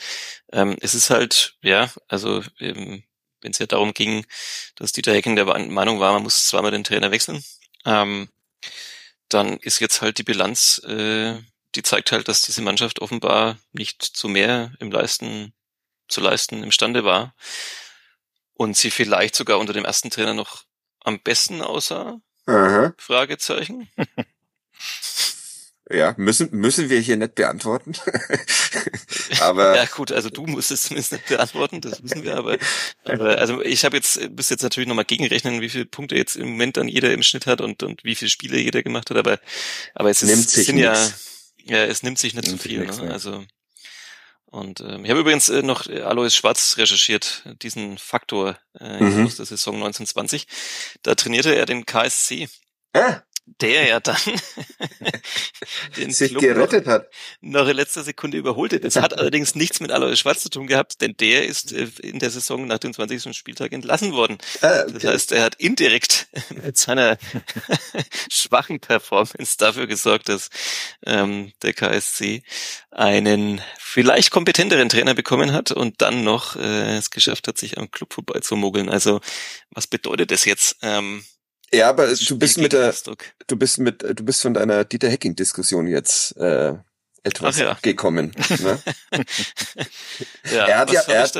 ähm, 0.53 0.77
es 0.81 0.95
ist 0.95 1.11
halt, 1.11 1.57
ja, 1.63 1.91
also 2.09 2.43
ähm, 2.61 3.03
wenn 3.41 3.51
es 3.51 3.59
ja 3.59 3.67
darum 3.67 3.95
ging, 3.95 4.25
dass 4.77 4.93
Dieter 4.93 5.13
Hecken 5.13 5.37
der 5.37 5.47
Meinung 5.47 6.01
war, 6.01 6.13
man 6.13 6.23
muss 6.23 6.47
zweimal 6.47 6.71
den 6.71 6.85
Trainer 6.85 7.11
wechseln, 7.11 7.45
ähm, 7.85 8.29
dann 9.29 9.57
ist 9.59 9.81
jetzt 9.81 10.03
halt 10.03 10.19
die 10.19 10.23
Bilanz 10.23 10.81
äh, 10.87 11.35
die 11.77 11.83
zeigt 11.83 12.13
halt, 12.13 12.29
dass 12.29 12.43
diese 12.43 12.63
Mannschaft 12.63 13.01
offenbar 13.01 13.59
nicht 13.73 14.03
zu 14.03 14.29
mehr 14.29 14.73
im 14.81 14.91
Leisten, 14.91 15.53
zu 16.09 16.21
leisten 16.21 16.63
imstande 16.63 17.05
war. 17.05 17.35
Und 18.55 18.77
sie 18.77 18.91
vielleicht 18.91 19.35
sogar 19.35 19.59
unter 19.59 19.75
dem 19.75 19.85
ersten 19.85 20.11
Trainer 20.11 20.33
noch 20.35 20.65
am 21.01 21.21
besten 21.21 21.61
aussah? 21.61 22.21
Aha. 22.47 22.95
Fragezeichen. 22.97 23.91
Ja, 25.89 26.15
müssen, 26.17 26.49
müssen 26.51 26.91
wir 26.91 26.99
hier 26.99 27.17
nicht 27.17 27.37
beantworten. 27.37 27.93
aber. 29.41 29.77
Ja, 29.77 29.85
gut, 29.85 30.11
also 30.11 30.31
du 30.31 30.45
musst 30.45 30.73
es 30.73 30.83
zumindest 30.83 31.13
nicht 31.13 31.27
beantworten, 31.27 31.81
das 31.81 32.03
wissen 32.03 32.25
wir, 32.25 32.37
aber, 32.37 32.59
aber 33.05 33.39
also 33.39 33.63
ich 33.63 33.85
habe 33.85 33.97
jetzt, 33.97 34.19
bis 34.35 34.51
jetzt 34.51 34.63
natürlich 34.63 34.89
nochmal 34.89 35.05
gegenrechnen, 35.05 35.61
wie 35.61 35.69
viele 35.69 35.87
Punkte 35.87 36.17
jetzt 36.17 36.35
im 36.35 36.49
Moment 36.49 36.77
dann 36.77 36.89
jeder 36.89 37.13
im 37.13 37.23
Schnitt 37.23 37.47
hat 37.47 37.61
und, 37.61 37.85
und 37.85 38.03
wie 38.03 38.17
viele 38.17 38.31
Spiele 38.31 38.59
jeder 38.59 38.83
gemacht 38.83 39.11
hat, 39.11 39.17
aber, 39.17 39.39
aber 39.95 40.11
es, 40.11 40.23
ist, 40.23 40.51
sich 40.51 40.67
sind 40.67 40.79
ja, 40.79 40.93
ja, 41.67 41.85
es 41.85 42.03
nimmt 42.03 42.19
sich 42.19 42.35
nicht 42.35 42.47
zu 42.47 42.53
so 42.53 42.59
viel. 42.59 42.81
Nix, 42.81 42.99
ne? 42.99 43.13
Also 43.13 43.45
und 44.47 44.81
ähm, 44.81 45.05
ich 45.05 45.11
habe 45.11 45.21
übrigens 45.21 45.49
äh, 45.49 45.63
noch 45.63 45.89
äh, 45.89 46.03
Alois 46.03 46.31
Schwarz 46.31 46.77
recherchiert, 46.79 47.43
diesen 47.63 47.99
Faktor 47.99 48.59
äh, 48.79 49.01
mhm. 49.01 49.27
aus 49.27 49.37
der 49.37 49.47
Saison 49.47 49.75
1920. 49.77 50.47
Da 51.03 51.15
trainierte 51.15 51.55
er 51.55 51.67
den 51.67 51.85
KSC. 51.85 52.49
Ah 52.95 53.21
der 53.47 53.87
ja 53.87 54.01
dann 54.01 54.17
den 55.97 56.13
sich 56.13 56.31
Club 56.31 56.43
gerettet 56.43 56.87
noch, 56.87 56.93
hat. 56.93 57.11
Noch 57.41 57.69
in 57.69 57.77
letzter 57.77 58.03
Sekunde 58.03 58.37
überholte. 58.37 58.81
Das 58.81 58.97
hat 58.97 59.15
allerdings 59.19 59.55
nichts 59.55 59.81
mit 59.81 59.93
Alois 59.93 60.17
Schwarz 60.17 60.43
zu 60.43 60.51
tun 60.51 60.67
gehabt, 60.67 61.01
denn 61.01 61.17
der 61.17 61.47
ist 61.47 61.73
äh, 61.73 61.89
in 62.03 62.19
der 62.19 62.31
Saison 62.31 62.67
nach 62.67 62.79
dem 62.79 62.93
20. 62.93 63.37
Spieltag 63.37 63.73
entlassen 63.73 64.13
worden. 64.13 64.39
Ah, 64.61 64.83
okay. 64.83 64.93
Das 64.95 65.05
heißt, 65.05 65.33
er 65.33 65.45
hat 65.45 65.55
indirekt 65.57 66.27
mit 66.65 66.77
seiner 66.77 67.19
schwachen 68.31 68.81
Performance 68.81 69.57
dafür 69.57 69.87
gesorgt, 69.87 70.29
dass 70.29 70.51
ähm, 71.07 71.53
der 71.63 71.73
KSC 71.73 72.43
einen 72.91 73.61
vielleicht 73.79 74.31
kompetenteren 74.31 74.89
Trainer 74.89 75.15
bekommen 75.15 75.53
hat 75.53 75.71
und 75.71 76.03
dann 76.03 76.25
noch 76.25 76.57
äh, 76.57 76.97
es 76.97 77.11
geschafft 77.11 77.47
hat, 77.47 77.59
sich 77.59 77.79
am 77.79 77.91
Club 77.91 78.13
vorbeizumogeln. 78.13 78.89
Also 78.89 79.21
was 79.71 79.87
bedeutet 79.87 80.33
das 80.33 80.45
jetzt? 80.45 80.77
Ähm, 80.83 81.25
ja, 81.73 81.89
aber 81.89 82.09
du 82.15 82.39
bist 82.39 82.59
mit 82.59 82.73
der, 82.73 82.95
du 83.47 83.57
bist 83.57 83.79
mit, 83.79 84.03
du 84.03 84.25
bist 84.25 84.43
von 84.43 84.55
deiner 84.55 84.85
Dieter 84.85 85.11
Hacking 85.11 85.35
Diskussion 85.35 85.87
jetzt 85.87 86.37
äh, 86.37 86.75
etwas 87.27 87.59
ja. 87.59 87.77
gekommen. 87.83 88.33
Ne? 88.61 88.79
ja, 90.53 90.67
er, 90.67 90.79
hat 90.79 90.93
ja, 90.93 91.01
er, 91.09 91.23
hat, 91.23 91.37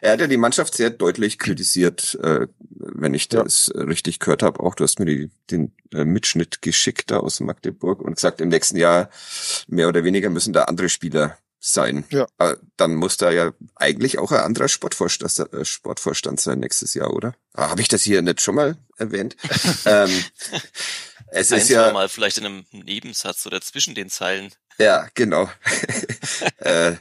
er 0.00 0.12
hat 0.12 0.20
ja 0.20 0.26
die 0.26 0.36
Mannschaft 0.36 0.74
sehr 0.74 0.90
deutlich 0.90 1.38
kritisiert, 1.38 2.18
äh, 2.22 2.48
wenn 2.70 3.14
ich 3.14 3.28
das 3.28 3.70
ja. 3.72 3.82
richtig 3.82 4.18
gehört 4.18 4.42
habe. 4.42 4.60
Auch 4.60 4.74
du 4.74 4.82
hast 4.82 4.98
mir 4.98 5.06
die, 5.06 5.30
den 5.50 5.72
äh, 5.94 6.04
Mitschnitt 6.04 6.60
geschickt 6.60 7.12
da 7.12 7.18
aus 7.18 7.38
Magdeburg 7.38 8.02
und 8.02 8.16
gesagt, 8.16 8.40
im 8.40 8.48
nächsten 8.48 8.76
Jahr 8.76 9.10
mehr 9.68 9.88
oder 9.88 10.02
weniger 10.02 10.28
müssen 10.28 10.52
da 10.52 10.64
andere 10.64 10.88
Spieler 10.88 11.38
sein. 11.60 12.04
Ja. 12.10 12.26
Aber 12.38 12.58
dann 12.76 12.94
muss 12.94 13.16
da 13.16 13.30
ja 13.30 13.52
eigentlich 13.76 14.18
auch 14.18 14.32
ein 14.32 14.40
anderer 14.40 14.68
Sportvorstand, 14.68 15.52
äh, 15.52 15.64
Sportvorstand 15.64 16.40
sein 16.40 16.60
nächstes 16.60 16.94
Jahr, 16.94 17.12
oder? 17.12 17.34
Ah, 17.54 17.70
Habe 17.70 17.80
ich 17.80 17.88
das 17.88 18.02
hier 18.02 18.22
nicht 18.22 18.40
schon 18.40 18.54
mal 18.54 18.76
erwähnt? 18.96 19.36
ähm, 19.84 20.24
es 21.30 21.52
Ein, 21.52 21.58
ist 21.58 21.68
ja 21.68 21.92
mal 21.92 22.08
vielleicht 22.08 22.38
in 22.38 22.46
einem 22.46 22.66
Nebensatz 22.72 23.46
oder 23.46 23.60
zwischen 23.60 23.94
den 23.94 24.10
Zeilen. 24.10 24.52
Ja, 24.78 25.08
genau. 25.14 25.50
äh, 26.58 26.94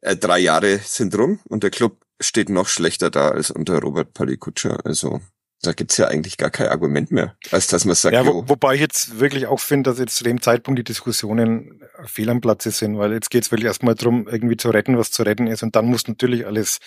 äh, 0.00 0.16
drei 0.16 0.40
Jahre 0.40 0.78
sind 0.78 1.16
rum 1.16 1.40
und 1.44 1.62
der 1.62 1.70
Club 1.70 2.04
steht 2.20 2.48
noch 2.48 2.68
schlechter 2.68 3.10
da 3.10 3.30
als 3.30 3.50
unter 3.50 3.78
Robert 3.78 4.12
Palikutscher. 4.14 4.84
Also 4.84 5.20
da 5.62 5.72
gibt's 5.72 5.96
ja 5.96 6.08
eigentlich 6.08 6.36
gar 6.36 6.50
kein 6.50 6.68
Argument 6.68 7.12
mehr, 7.12 7.36
als 7.52 7.68
dass 7.68 7.84
man 7.84 7.94
sagt, 7.94 8.14
ja, 8.14 8.26
wo, 8.26 8.48
wobei 8.48 8.74
ich 8.74 8.80
jetzt 8.80 9.20
wirklich 9.20 9.46
auch 9.46 9.60
finde, 9.60 9.90
dass 9.90 9.98
jetzt 9.98 10.16
zu 10.16 10.24
dem 10.24 10.42
Zeitpunkt 10.42 10.78
die 10.78 10.84
Diskussionen 10.84 11.82
fehl 12.04 12.28
am 12.30 12.40
Platze 12.40 12.72
sind, 12.72 12.98
weil 12.98 13.12
jetzt 13.12 13.30
geht's 13.30 13.50
wirklich 13.52 13.66
erstmal 13.66 13.94
drum, 13.94 14.28
irgendwie 14.28 14.56
zu 14.56 14.70
retten, 14.70 14.98
was 14.98 15.12
zu 15.12 15.22
retten 15.22 15.46
ist 15.46 15.62
und 15.62 15.76
dann 15.76 15.86
muss 15.86 16.08
natürlich 16.08 16.46
alles, 16.46 16.80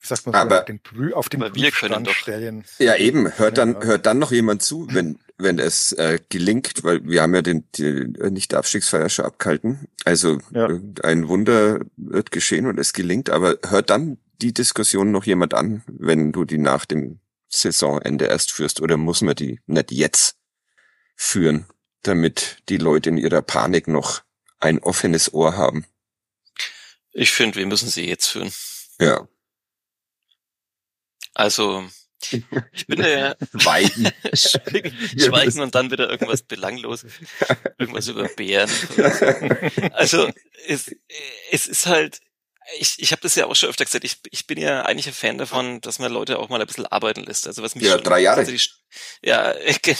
wie 0.00 0.06
sagt 0.06 0.26
man, 0.26 0.36
aber, 0.36 0.60
auf 0.60 0.64
den, 0.64 0.80
auf 1.12 1.28
den 1.28 1.40
Prüfstand 1.40 2.08
stellen. 2.10 2.64
Ja, 2.78 2.94
eben, 2.96 3.36
hört 3.36 3.58
dann, 3.58 3.82
hört 3.82 4.06
dann 4.06 4.20
noch 4.20 4.30
jemand 4.30 4.62
zu, 4.62 4.86
wenn, 4.92 5.18
wenn 5.36 5.58
es 5.58 5.90
äh, 5.92 6.20
gelingt, 6.28 6.84
weil 6.84 7.04
wir 7.04 7.20
haben 7.20 7.34
ja 7.34 7.42
den, 7.42 7.64
die, 7.74 7.84
äh, 7.84 8.30
nicht 8.30 8.52
die 8.52 8.56
Abstiegsfeier 8.56 9.08
schon 9.08 9.24
abgehalten. 9.24 9.88
Also 10.04 10.38
ja. 10.52 10.68
ein 11.02 11.26
Wunder 11.26 11.80
wird 11.96 12.30
geschehen 12.30 12.66
und 12.66 12.78
es 12.78 12.92
gelingt, 12.92 13.28
aber 13.28 13.56
hört 13.68 13.90
dann 13.90 14.18
die 14.40 14.54
Diskussion 14.54 15.10
noch 15.10 15.24
jemand 15.24 15.54
an, 15.54 15.82
wenn 15.88 16.30
du 16.30 16.44
die 16.44 16.58
nach 16.58 16.84
dem 16.84 17.18
Saisonende 17.60 18.26
erst 18.26 18.52
führst 18.52 18.80
oder 18.80 18.96
muss 18.96 19.20
man 19.22 19.34
die 19.34 19.60
nicht 19.66 19.92
jetzt 19.92 20.36
führen, 21.16 21.66
damit 22.02 22.58
die 22.68 22.78
Leute 22.78 23.10
in 23.10 23.18
ihrer 23.18 23.42
Panik 23.42 23.88
noch 23.88 24.22
ein 24.58 24.78
offenes 24.80 25.32
Ohr 25.32 25.56
haben? 25.56 25.86
Ich 27.12 27.30
finde, 27.30 27.56
wir 27.56 27.66
müssen 27.66 27.88
sie 27.88 28.08
jetzt 28.08 28.26
führen. 28.26 28.52
Ja. 28.98 29.28
Also, 31.34 31.88
ich 32.72 32.86
bin 32.86 33.00
ja 33.00 33.36
Schweigen. 33.58 34.10
Schweigen 34.34 35.60
und 35.60 35.74
dann 35.74 35.90
wieder 35.90 36.10
irgendwas 36.10 36.42
belanglos. 36.42 37.06
Irgendwas 37.78 38.08
über 38.08 38.28
Bären. 38.28 38.70
Also, 39.92 40.30
es, 40.66 40.94
es 41.50 41.66
ist 41.66 41.86
halt, 41.86 42.20
ich, 42.78 42.94
ich 42.98 43.12
habe 43.12 43.22
das 43.22 43.34
ja 43.34 43.46
auch 43.46 43.54
schon 43.54 43.68
öfter 43.68 43.84
gesagt, 43.84 44.04
ich, 44.04 44.18
ich 44.30 44.46
bin 44.46 44.58
ja 44.58 44.82
eigentlich 44.82 45.06
ein 45.06 45.12
Fan 45.12 45.38
davon, 45.38 45.80
dass 45.82 45.98
man 45.98 46.10
Leute 46.10 46.38
auch 46.38 46.48
mal 46.48 46.60
ein 46.60 46.66
bisschen 46.66 46.86
arbeiten 46.86 47.22
lässt. 47.22 47.46
Also 47.46 47.62
was 47.62 47.74
mich 47.74 47.84
ja, 47.84 47.98
drei 47.98 48.20
Jahre. 48.20 48.44
Ja, 49.22 49.52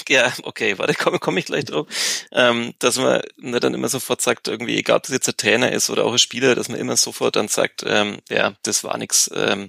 ja, 0.09 0.33
okay, 0.45 0.79
warte, 0.79 0.95
komme 0.95 1.19
komm 1.19 1.37
ich 1.37 1.47
gleich 1.47 1.65
drauf. 1.65 1.89
Ähm, 2.31 2.75
dass 2.79 2.97
man 2.97 3.23
ne, 3.39 3.59
dann 3.59 3.75
immer 3.75 3.89
sofort 3.89 4.21
sagt, 4.21 4.47
irgendwie, 4.47 4.77
egal 4.77 4.99
ob 4.99 5.03
das 5.03 5.13
jetzt 5.13 5.29
ein 5.29 5.37
Trainer 5.37 5.73
ist 5.73 5.91
oder 5.91 6.05
auch 6.05 6.13
ein 6.13 6.19
Spieler, 6.19 6.55
dass 6.55 6.69
man 6.69 6.79
immer 6.79 6.97
sofort 6.97 7.35
dann 7.35 7.49
sagt, 7.49 7.83
ähm, 7.85 8.19
ja, 8.29 8.55
das 8.63 8.85
war 8.85 8.97
nix. 8.97 9.29
Ähm, 9.35 9.69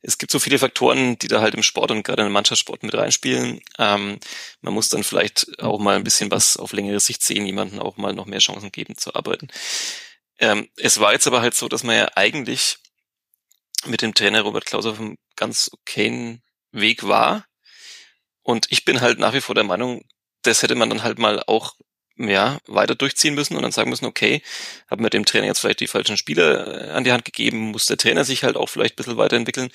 es 0.00 0.16
gibt 0.16 0.32
so 0.32 0.38
viele 0.38 0.58
Faktoren, 0.58 1.18
die 1.18 1.28
da 1.28 1.42
halt 1.42 1.54
im 1.54 1.62
Sport 1.62 1.90
und 1.90 2.02
gerade 2.02 2.22
im 2.22 2.32
Mannschaftssport 2.32 2.82
mit 2.82 2.94
reinspielen. 2.94 3.60
Ähm, 3.78 4.18
man 4.62 4.72
muss 4.72 4.88
dann 4.88 5.04
vielleicht 5.04 5.62
auch 5.62 5.78
mal 5.78 5.96
ein 5.96 6.04
bisschen 6.04 6.30
was 6.30 6.56
auf 6.56 6.72
längere 6.72 7.00
Sicht 7.00 7.22
sehen, 7.22 7.44
jemanden 7.44 7.78
auch 7.78 7.98
mal 7.98 8.14
noch 8.14 8.24
mehr 8.24 8.38
Chancen 8.38 8.72
geben 8.72 8.96
zu 8.96 9.14
arbeiten. 9.14 9.48
Ähm, 10.42 10.68
es 10.76 10.98
war 10.98 11.12
jetzt 11.12 11.28
aber 11.28 11.40
halt 11.40 11.54
so, 11.54 11.68
dass 11.68 11.84
man 11.84 11.96
ja 11.96 12.08
eigentlich 12.16 12.78
mit 13.86 14.02
dem 14.02 14.12
Trainer 14.12 14.42
Robert 14.42 14.66
Klaus 14.66 14.86
auf 14.86 14.98
einem 14.98 15.16
ganz 15.36 15.70
okayen 15.72 16.42
Weg 16.72 17.06
war. 17.06 17.46
Und 18.42 18.66
ich 18.70 18.84
bin 18.84 19.00
halt 19.00 19.20
nach 19.20 19.34
wie 19.34 19.40
vor 19.40 19.54
der 19.54 19.62
Meinung, 19.62 20.04
das 20.42 20.62
hätte 20.62 20.74
man 20.74 20.90
dann 20.90 21.04
halt 21.04 21.20
mal 21.20 21.44
auch 21.46 21.76
ja, 22.16 22.58
weiter 22.66 22.96
durchziehen 22.96 23.34
müssen 23.34 23.56
und 23.56 23.62
dann 23.62 23.70
sagen 23.70 23.88
müssen, 23.88 24.04
okay, 24.04 24.42
haben 24.90 25.02
wir 25.04 25.10
dem 25.10 25.24
Trainer 25.24 25.46
jetzt 25.46 25.60
vielleicht 25.60 25.80
die 25.80 25.86
falschen 25.86 26.16
Spieler 26.16 26.88
äh, 26.88 26.90
an 26.90 27.04
die 27.04 27.12
Hand 27.12 27.24
gegeben, 27.24 27.70
muss 27.70 27.86
der 27.86 27.96
Trainer 27.96 28.24
sich 28.24 28.42
halt 28.42 28.56
auch 28.56 28.68
vielleicht 28.68 28.94
ein 28.94 28.96
bisschen 28.96 29.16
weiterentwickeln. 29.16 29.70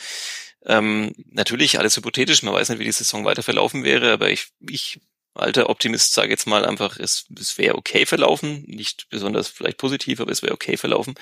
Ähm, 0.66 1.14
natürlich 1.32 1.80
alles 1.80 1.96
hypothetisch, 1.96 2.44
man 2.44 2.54
weiß 2.54 2.70
nicht, 2.70 2.80
wie 2.80 2.84
die 2.84 2.92
Saison 2.92 3.24
weiter 3.24 3.42
verlaufen 3.42 3.86
wäre, 3.86 4.12
aber 4.12 4.30
ich, 4.30 4.48
ich 4.70 5.00
alter 5.38 5.69
Optimist 5.69 6.13
sage 6.13 6.30
jetzt 6.30 6.47
mal 6.47 6.65
einfach, 6.65 6.97
es, 6.97 7.26
es 7.39 7.58
wäre 7.58 7.76
okay 7.76 8.06
verlaufen, 8.06 8.63
nicht 8.67 9.08
besonders 9.10 9.47
vielleicht 9.47 9.78
positiv, 9.78 10.19
aber 10.19 10.32
es 10.32 10.41
wäre 10.41 10.54
okay 10.54 10.78
verlaufen. 10.78 11.15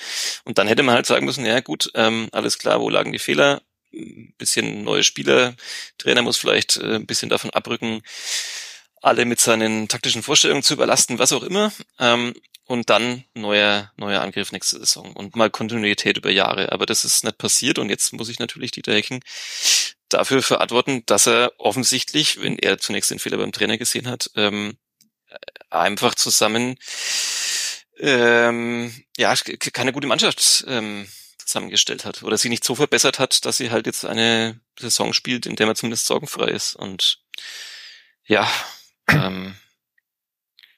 Und 0.43 0.57
dann 0.57 0.67
hätte 0.67 0.83
man 0.83 0.95
halt 0.95 1.05
sagen 1.05 1.25
müssen, 1.25 1.45
ja 1.45 1.59
gut, 1.59 1.91
ähm, 1.95 2.29
alles 2.31 2.57
klar, 2.57 2.81
wo 2.81 2.89
lagen 2.89 3.11
die 3.11 3.19
Fehler? 3.19 3.61
Ein 3.93 4.33
bisschen 4.37 4.83
neue 4.83 5.03
Spieler, 5.03 5.55
Trainer 5.97 6.21
muss 6.21 6.37
vielleicht 6.37 6.77
äh, 6.77 6.95
ein 6.95 7.05
bisschen 7.05 7.29
davon 7.29 7.51
abrücken, 7.51 8.01
alle 9.01 9.25
mit 9.25 9.39
seinen 9.39 9.87
taktischen 9.87 10.23
Vorstellungen 10.23 10.63
zu 10.63 10.73
überlasten, 10.73 11.19
was 11.19 11.31
auch 11.31 11.43
immer. 11.43 11.71
Ähm, 11.99 12.33
und 12.67 12.89
dann 12.89 13.23
neuer, 13.35 13.91
neuer 13.95 14.21
Angriff 14.21 14.51
nächste 14.51 14.79
Saison 14.79 15.13
und 15.13 15.35
mal 15.35 15.51
Kontinuität 15.51 16.17
über 16.17 16.31
Jahre. 16.31 16.71
Aber 16.71 16.85
das 16.87 17.05
ist 17.05 17.23
nicht 17.23 17.37
passiert 17.37 17.77
und 17.77 17.89
jetzt 17.89 18.11
muss 18.13 18.29
ich 18.29 18.39
natürlich 18.39 18.71
Dieter 18.71 18.93
Hecking 18.93 19.23
dafür 20.09 20.41
verantworten, 20.41 21.03
dass 21.05 21.27
er 21.27 21.53
offensichtlich, 21.57 22.41
wenn 22.41 22.57
er 22.57 22.77
zunächst 22.77 23.11
den 23.11 23.19
Fehler 23.19 23.37
beim 23.37 23.51
Trainer 23.51 23.77
gesehen 23.77 24.07
hat, 24.07 24.29
ähm, 24.35 24.77
einfach 25.69 26.15
zusammen 26.15 26.77
ähm, 27.97 28.93
ja 29.17 29.33
keine 29.73 29.93
gute 29.93 30.07
Mannschaft 30.07 30.65
ähm, 30.67 31.07
zusammengestellt 31.37 32.05
hat 32.05 32.23
oder 32.23 32.37
sie 32.37 32.49
nicht 32.49 32.63
so 32.63 32.75
verbessert 32.75 33.19
hat, 33.19 33.45
dass 33.45 33.57
sie 33.57 33.71
halt 33.71 33.85
jetzt 33.85 34.05
eine 34.05 34.59
Saison 34.79 35.13
spielt, 35.13 35.45
in 35.45 35.55
der 35.55 35.67
man 35.67 35.75
zumindest 35.75 36.05
sorgenfrei 36.05 36.47
ist. 36.47 36.75
Und 36.75 37.19
ja, 38.25 38.49
ähm, 39.07 39.55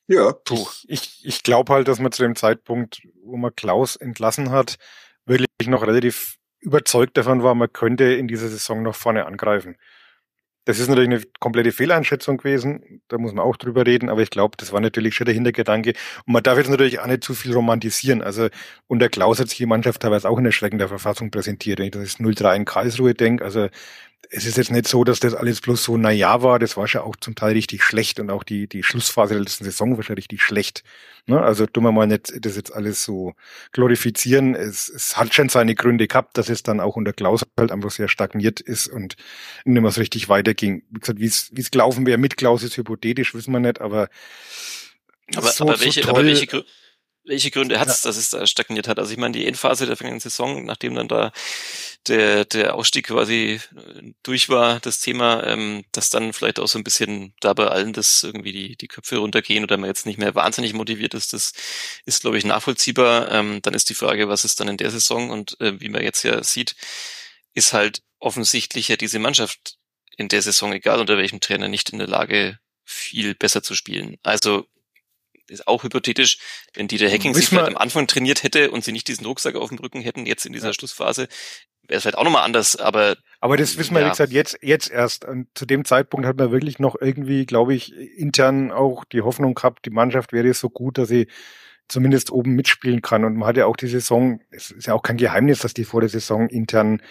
ja. 0.07 0.33
Puh. 0.33 0.67
Ich, 0.87 1.25
ich 1.25 1.43
glaube 1.43 1.73
halt, 1.73 1.87
dass 1.87 1.99
man 1.99 2.11
zu 2.11 2.23
dem 2.23 2.35
Zeitpunkt, 2.35 3.01
wo 3.23 3.37
man 3.37 3.55
Klaus 3.55 3.95
entlassen 3.95 4.51
hat, 4.51 4.77
wirklich 5.25 5.67
noch 5.67 5.81
relativ 5.81 6.37
überzeugt 6.59 7.17
davon 7.17 7.43
war, 7.43 7.55
man 7.55 7.71
könnte 7.71 8.05
in 8.05 8.27
dieser 8.27 8.47
Saison 8.47 8.83
noch 8.83 8.95
vorne 8.95 9.25
angreifen. 9.25 9.77
Das 10.67 10.79
ist 10.79 10.89
natürlich 10.89 11.09
eine 11.09 11.21
komplette 11.39 11.71
Fehleinschätzung 11.71 12.39
gewesen, 12.39 13.01
da 13.07 13.17
muss 13.17 13.31
man 13.31 13.45
auch 13.45 13.55
drüber 13.55 13.85
reden, 13.85 14.09
aber 14.09 14.21
ich 14.21 14.29
glaube, 14.29 14.57
das 14.57 14.73
war 14.73 14.81
natürlich 14.81 15.15
schon 15.15 15.23
der 15.23 15.33
Hintergedanke. 15.33 15.93
Und 16.25 16.33
man 16.33 16.43
darf 16.43 16.57
jetzt 16.57 16.69
natürlich 16.69 16.99
auch 16.99 17.07
nicht 17.07 17.23
zu 17.23 17.33
viel 17.35 17.53
romantisieren. 17.53 18.21
Also 18.21 18.49
unter 18.87 19.07
Klaus 19.07 19.39
hat 19.39 19.47
sich 19.47 19.59
die 19.59 19.65
Mannschaft 19.65 20.01
teilweise 20.01 20.29
auch 20.29 20.37
in 20.37 20.45
erschreckender 20.45 20.89
Verfassung 20.89 21.31
präsentiert. 21.31 21.79
Wenn 21.79 21.85
ich 21.85 21.91
das 21.91 22.19
0-3 22.19 22.57
in 22.57 22.65
Karlsruhe 22.65 23.13
denke, 23.13 23.45
also 23.45 23.69
es 24.29 24.45
ist 24.45 24.57
jetzt 24.57 24.71
nicht 24.71 24.87
so, 24.87 25.03
dass 25.03 25.19
das 25.19 25.33
alles 25.33 25.61
bloß 25.61 25.83
so 25.83 25.97
naja 25.97 26.41
war, 26.41 26.59
das 26.59 26.75
war 26.75 26.87
schon 26.87 27.01
auch 27.01 27.15
zum 27.15 27.35
Teil 27.35 27.53
richtig 27.53 27.83
schlecht 27.83 28.19
und 28.19 28.29
auch 28.29 28.43
die, 28.43 28.67
die 28.67 28.83
Schlussphase 28.83 29.35
der 29.35 29.43
letzten 29.43 29.63
Saison 29.63 29.95
war 29.95 30.03
schon 30.03 30.15
richtig 30.15 30.41
schlecht. 30.41 30.83
Ne? 31.27 31.41
Also 31.41 31.65
tun 31.65 31.83
wir 31.83 31.91
mal 31.91 32.07
nicht 32.07 32.33
das 32.45 32.55
jetzt 32.55 32.73
alles 32.73 33.03
so 33.03 33.33
glorifizieren. 33.71 34.55
Es, 34.55 34.89
es 34.89 35.17
hat 35.17 35.33
schon 35.33 35.49
seine 35.49 35.75
Gründe 35.75 36.07
gehabt, 36.07 36.37
dass 36.37 36.49
es 36.49 36.63
dann 36.63 36.79
auch 36.79 36.95
unter 36.95 37.13
Klaus 37.13 37.45
halt 37.57 37.71
einfach 37.71 37.91
sehr 37.91 38.09
stagniert 38.09 38.59
ist 38.59 38.87
und 38.87 39.15
nicht 39.63 39.81
mehr 39.81 39.91
so 39.91 40.01
richtig 40.01 40.29
weiterging. 40.29 40.83
Wie 40.89 40.99
gesagt, 40.99 41.19
wie 41.19 41.25
es, 41.25 41.49
wie 41.53 41.61
es 41.61 41.71
gelaufen 41.71 42.05
wäre 42.05 42.17
mit 42.17 42.37
Klaus 42.37 42.63
ist 42.63 42.75
hypothetisch, 42.77 43.33
wissen 43.33 43.53
wir 43.53 43.59
nicht, 43.59 43.79
aber 43.79 44.09
aber, 45.35 45.51
so, 45.51 45.65
aber 45.65 45.79
welche, 45.81 46.03
so 46.03 46.09
aber 46.09 46.23
welche, 46.23 46.63
welche 47.27 47.51
Gründe 47.51 47.79
hat 47.79 47.87
es, 47.87 48.03
ja. 48.03 48.09
dass 48.09 48.17
es 48.17 48.29
da 48.29 48.47
stagniert 48.47 48.87
hat? 48.87 48.99
Also 48.99 49.11
ich 49.11 49.17
meine, 49.17 49.33
die 49.33 49.45
Endphase 49.45 49.85
der 49.85 49.95
vergangenen 49.95 50.19
Saison, 50.19 50.65
nachdem 50.65 50.95
dann 50.95 51.07
da 51.07 51.31
der, 52.07 52.45
der 52.45 52.75
Ausstieg 52.75 53.07
quasi 53.07 53.59
äh, 53.75 54.13
durch 54.23 54.49
war, 54.49 54.79
das 54.79 54.99
Thema, 54.99 55.43
ähm, 55.45 55.83
dass 55.91 56.09
dann 56.09 56.33
vielleicht 56.33 56.59
auch 56.59 56.67
so 56.67 56.79
ein 56.79 56.83
bisschen 56.83 57.33
da 57.41 57.53
bei 57.53 57.67
allen 57.67 57.93
das 57.93 58.23
irgendwie 58.23 58.53
die, 58.53 58.77
die 58.77 58.87
Köpfe 58.87 59.17
runtergehen 59.17 59.63
oder 59.63 59.77
man 59.77 59.89
jetzt 59.89 60.05
nicht 60.05 60.19
mehr 60.19 60.35
wahnsinnig 60.35 60.73
motiviert 60.73 61.13
ist, 61.13 61.33
das 61.33 61.53
ist, 62.05 62.21
glaube 62.21 62.37
ich, 62.37 62.45
nachvollziehbar. 62.45 63.31
Ähm, 63.31 63.61
dann 63.61 63.73
ist 63.73 63.89
die 63.89 63.95
Frage, 63.95 64.29
was 64.29 64.45
ist 64.45 64.59
dann 64.59 64.69
in 64.69 64.77
der 64.77 64.91
Saison? 64.91 65.29
Und 65.29 65.59
äh, 65.61 65.79
wie 65.79 65.89
man 65.89 66.03
jetzt 66.03 66.23
ja 66.23 66.43
sieht, 66.43 66.75
ist 67.53 67.73
halt 67.73 68.01
offensichtlich 68.19 68.87
ja 68.87 68.95
diese 68.95 69.19
Mannschaft 69.19 69.77
in 70.17 70.29
der 70.29 70.41
Saison, 70.41 70.73
egal 70.73 70.99
unter 70.99 71.17
welchem 71.17 71.39
Trainer, 71.39 71.67
nicht 71.67 71.89
in 71.89 71.99
der 71.99 72.07
Lage, 72.07 72.59
viel 72.83 73.35
besser 73.35 73.61
zu 73.61 73.75
spielen. 73.75 74.17
Also 74.23 74.67
ist 75.49 75.67
auch 75.67 75.83
hypothetisch, 75.83 76.39
wenn 76.73 76.87
Dieter 76.87 77.09
Hacking 77.09 77.33
sich 77.33 77.47
vielleicht 77.47 77.67
am 77.67 77.77
Anfang 77.77 78.07
trainiert 78.07 78.43
hätte 78.43 78.71
und 78.71 78.83
sie 78.83 78.91
nicht 78.91 79.07
diesen 79.07 79.25
Rucksack 79.25 79.55
auf 79.55 79.69
dem 79.69 79.79
Rücken 79.79 80.01
hätten, 80.01 80.25
jetzt 80.25 80.45
in 80.45 80.53
dieser 80.53 80.67
ja. 80.67 80.73
Schlussphase, 80.73 81.27
wäre 81.87 81.97
es 81.97 82.03
vielleicht 82.03 82.17
auch 82.17 82.23
nochmal 82.23 82.43
anders, 82.43 82.75
aber. 82.75 83.15
Aber 83.39 83.57
das 83.57 83.77
wissen 83.77 83.93
wir, 83.93 84.01
ja. 84.01 84.07
wie 84.07 84.11
gesagt, 84.11 84.31
jetzt, 84.31 84.57
jetzt 84.61 84.89
erst. 84.89 85.25
Und 85.25 85.47
zu 85.55 85.65
dem 85.65 85.85
Zeitpunkt 85.85 86.25
hat 86.25 86.37
man 86.37 86.51
wirklich 86.51 86.79
noch 86.79 86.95
irgendwie, 86.99 87.45
glaube 87.45 87.73
ich, 87.73 87.95
intern 87.95 88.71
auch 88.71 89.05
die 89.05 89.21
Hoffnung 89.21 89.53
gehabt, 89.53 89.85
die 89.85 89.91
Mannschaft 89.91 90.33
wäre 90.33 90.53
so 90.53 90.69
gut, 90.69 90.97
dass 90.97 91.09
sie 91.09 91.27
zumindest 91.87 92.31
oben 92.31 92.53
mitspielen 92.53 93.01
kann. 93.01 93.23
Und 93.23 93.37
man 93.37 93.47
hat 93.47 93.57
ja 93.57 93.65
auch 93.65 93.77
die 93.77 93.87
Saison, 93.87 94.41
es 94.51 94.71
ist 94.71 94.87
ja 94.87 94.93
auch 94.93 95.03
kein 95.03 95.17
Geheimnis, 95.17 95.59
dass 95.59 95.73
die 95.73 95.85
vor 95.85 96.01
der 96.01 96.09
Saison 96.09 96.49
intern 96.49 97.01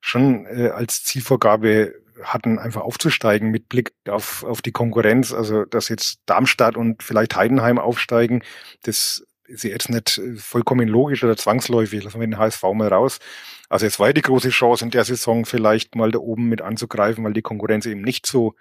schon 0.00 0.46
äh, 0.46 0.68
als 0.68 1.04
Zielvorgabe 1.04 1.94
hatten, 2.22 2.58
einfach 2.58 2.82
aufzusteigen 2.82 3.50
mit 3.50 3.68
Blick 3.68 3.92
auf, 4.08 4.44
auf 4.44 4.62
die 4.62 4.72
Konkurrenz. 4.72 5.32
Also, 5.32 5.64
dass 5.64 5.88
jetzt 5.88 6.20
Darmstadt 6.26 6.76
und 6.76 7.02
vielleicht 7.02 7.36
Heidenheim 7.36 7.78
aufsteigen, 7.78 8.42
das 8.82 9.24
ist 9.50 9.64
jetzt 9.64 9.90
nicht 9.90 10.20
vollkommen 10.36 10.88
logisch 10.88 11.24
oder 11.24 11.36
zwangsläufig. 11.36 12.04
Lassen 12.04 12.20
wir 12.20 12.26
den 12.26 12.38
HSV 12.38 12.62
mal 12.74 12.88
raus. 12.88 13.18
Also 13.68 13.86
es 13.86 13.98
war 13.98 14.08
ja 14.08 14.12
die 14.12 14.22
große 14.22 14.50
Chance 14.50 14.84
in 14.84 14.90
der 14.90 15.04
Saison 15.04 15.44
vielleicht 15.44 15.96
mal 15.96 16.10
da 16.10 16.18
oben 16.18 16.48
mit 16.48 16.62
anzugreifen, 16.62 17.24
weil 17.24 17.32
die 17.32 17.42
Konkurrenz 17.42 17.86
eben 17.86 18.02
nicht 18.02 18.26
so 18.26 18.54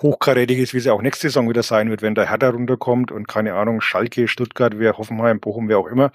hochkarätig 0.00 0.58
ist, 0.58 0.74
wie 0.74 0.80
sie 0.80 0.90
auch 0.90 1.02
nächste 1.02 1.28
Saison 1.28 1.48
wieder 1.48 1.62
sein 1.62 1.90
wird, 1.90 2.02
wenn 2.02 2.14
der 2.14 2.30
Hertha 2.30 2.50
runterkommt 2.50 3.10
und 3.10 3.26
keine 3.26 3.54
Ahnung, 3.54 3.80
Schalke, 3.80 4.28
Stuttgart, 4.28 4.78
wer 4.78 4.96
Hoffenheim, 4.96 5.40
Bochum, 5.40 5.68
wer 5.68 5.78
auch 5.78 5.88
immer. 5.88 6.12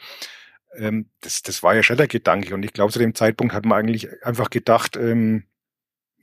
Ähm, 0.75 1.09
das, 1.21 1.41
das 1.41 1.63
war 1.63 1.75
ja 1.75 1.83
schon 1.83 1.97
der 1.97 2.07
Gedanke. 2.07 2.53
Und 2.53 2.63
ich 2.63 2.73
glaube, 2.73 2.93
zu 2.93 2.99
dem 2.99 3.13
Zeitpunkt 3.13 3.53
hat 3.53 3.65
man 3.65 3.77
eigentlich 3.77 4.07
einfach 4.23 4.49
gedacht, 4.49 4.95
ähm, 4.95 5.43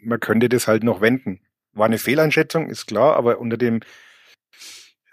man 0.02 0.20
könnte 0.20 0.48
das 0.48 0.68
halt 0.68 0.84
noch 0.84 1.00
wenden. 1.00 1.40
War 1.72 1.86
eine 1.86 1.98
Fehleinschätzung, 1.98 2.68
ist 2.68 2.86
klar, 2.86 3.16
aber 3.16 3.38
unter 3.38 3.56
dem, 3.56 3.80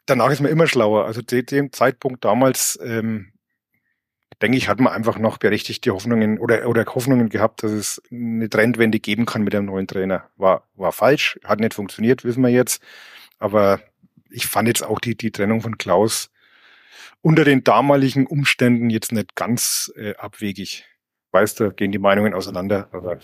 danach 0.05 0.31
ist 0.31 0.41
man 0.41 0.51
immer 0.51 0.67
schlauer. 0.67 1.05
Also 1.05 1.21
zu 1.21 1.43
dem 1.43 1.71
Zeitpunkt 1.71 2.25
damals, 2.25 2.79
ähm, 2.83 3.33
denke 4.41 4.57
ich, 4.57 4.67
hat 4.67 4.79
man 4.79 4.93
einfach 4.93 5.17
noch 5.17 5.37
berechtigte 5.37 5.91
Hoffnungen 5.93 6.39
oder, 6.39 6.67
oder 6.67 6.85
Hoffnungen 6.85 7.29
gehabt, 7.29 7.63
dass 7.63 7.71
es 7.71 8.01
eine 8.11 8.49
Trendwende 8.49 8.99
geben 8.99 9.25
kann 9.25 9.43
mit 9.43 9.53
dem 9.53 9.65
neuen 9.65 9.87
Trainer. 9.87 10.29
War, 10.35 10.67
war 10.75 10.91
falsch, 10.91 11.39
hat 11.43 11.59
nicht 11.59 11.73
funktioniert, 11.73 12.23
wissen 12.23 12.43
wir 12.43 12.49
jetzt. 12.49 12.81
Aber 13.39 13.79
ich 14.29 14.47
fand 14.47 14.67
jetzt 14.67 14.83
auch 14.83 14.99
die, 14.99 15.15
die 15.15 15.31
Trennung 15.31 15.61
von 15.61 15.77
Klaus 15.77 16.29
unter 17.21 17.43
den 17.43 17.63
damaligen 17.63 18.27
Umständen 18.27 18.89
jetzt 18.89 19.11
nicht 19.11 19.35
ganz 19.35 19.91
äh, 19.95 20.15
abwegig. 20.15 20.85
Weißt 21.31 21.59
du, 21.59 21.71
gehen 21.71 21.91
die 21.91 21.99
Meinungen 21.99 22.33
auseinander. 22.33 22.89
Aber 22.91 23.19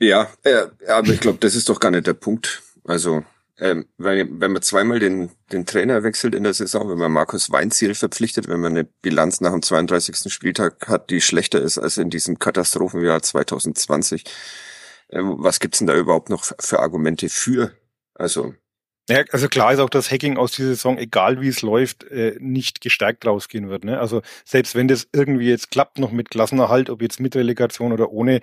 ja, 0.00 0.30
äh, 0.44 0.66
aber 0.88 1.08
ich 1.08 1.20
glaube, 1.20 1.38
das 1.38 1.54
ist 1.54 1.68
doch 1.68 1.80
gar 1.80 1.90
nicht 1.90 2.06
der 2.06 2.14
Punkt. 2.14 2.62
Also, 2.84 3.24
ähm, 3.58 3.86
wenn, 3.98 4.40
wenn 4.40 4.52
man 4.52 4.62
zweimal 4.62 4.98
den, 4.98 5.30
den 5.52 5.66
Trainer 5.66 6.02
wechselt 6.02 6.34
in 6.34 6.44
der 6.44 6.54
Saison, 6.54 6.88
wenn 6.88 6.98
man 6.98 7.12
Markus 7.12 7.50
Weinziel 7.50 7.94
verpflichtet, 7.94 8.48
wenn 8.48 8.60
man 8.60 8.72
eine 8.72 8.84
Bilanz 8.84 9.40
nach 9.40 9.52
dem 9.52 9.62
32. 9.62 10.32
Spieltag 10.32 10.88
hat, 10.88 11.10
die 11.10 11.20
schlechter 11.20 11.60
ist 11.60 11.76
als 11.76 11.98
in 11.98 12.08
diesem 12.08 12.38
Katastrophenjahr 12.38 13.20
2020, 13.22 14.24
äh, 15.08 15.20
was 15.20 15.60
gibt's 15.60 15.78
denn 15.78 15.86
da 15.86 15.94
überhaupt 15.94 16.30
noch 16.30 16.44
für 16.58 16.80
Argumente 16.80 17.28
für? 17.28 17.72
Also, 18.14 18.54
ja, 19.10 19.24
also 19.32 19.48
klar 19.48 19.72
ist 19.72 19.80
auch, 19.80 19.90
dass 19.90 20.10
Hacking 20.10 20.36
aus 20.36 20.52
dieser 20.52 20.68
Saison, 20.68 20.96
egal 20.96 21.40
wie 21.40 21.48
es 21.48 21.62
läuft, 21.62 22.04
äh, 22.04 22.36
nicht 22.38 22.80
gestärkt 22.80 23.26
rausgehen 23.26 23.68
wird. 23.68 23.84
Ne? 23.84 23.98
Also 23.98 24.22
selbst 24.44 24.76
wenn 24.76 24.86
das 24.86 25.08
irgendwie 25.12 25.48
jetzt 25.48 25.72
klappt, 25.72 25.98
noch 25.98 26.12
mit 26.12 26.30
Klassenerhalt, 26.30 26.90
ob 26.90 27.02
jetzt 27.02 27.18
mit 27.18 27.34
Relegation 27.34 27.92
oder 27.92 28.12
ohne, 28.12 28.40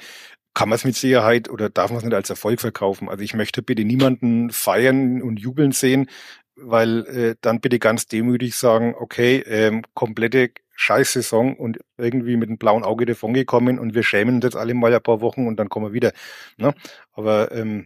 kann 0.58 0.70
man 0.70 0.78
es 0.78 0.86
mit 0.86 0.96
Sicherheit 0.96 1.52
oder 1.52 1.70
darf 1.70 1.92
man 1.92 2.00
es 2.00 2.04
nicht 2.04 2.16
als 2.16 2.32
Erfolg 2.32 2.60
verkaufen. 2.60 3.10
Also 3.10 3.24
ich 3.24 3.36
möchte 3.36 3.62
bitte 3.62 3.86
niemanden 3.86 4.50
feiern 4.50 5.22
und 5.22 5.38
jubeln 5.40 5.72
sehen, 5.72 6.10
weil 6.56 7.06
äh, 7.06 7.36
dann 7.42 7.62
bitte 7.62 7.78
ganz 7.78 8.08
demütig 8.08 8.56
sagen, 8.56 8.96
okay, 8.98 9.44
ähm, 9.46 9.84
komplette 9.94 10.50
Scheißsaison 10.76 11.54
und 11.56 11.78
irgendwie 12.00 12.38
mit 12.38 12.50
einem 12.50 12.58
blauen 12.58 12.84
Auge 12.84 13.06
davon 13.06 13.36
gekommen 13.36 13.78
und 13.78 13.94
wir 13.94 14.02
schämen 14.02 14.38
uns 14.38 14.46
jetzt 14.46 14.56
alle 14.56 14.74
mal 14.74 14.92
ein 14.92 15.04
paar 15.04 15.22
Wochen 15.22 15.46
und 15.46 15.58
dann 15.58 15.70
kommen 15.70 15.86
wir 15.86 15.94
wieder. 15.94 16.12
Ne? 16.58 16.74
Aber 17.12 17.52
ähm, 17.52 17.86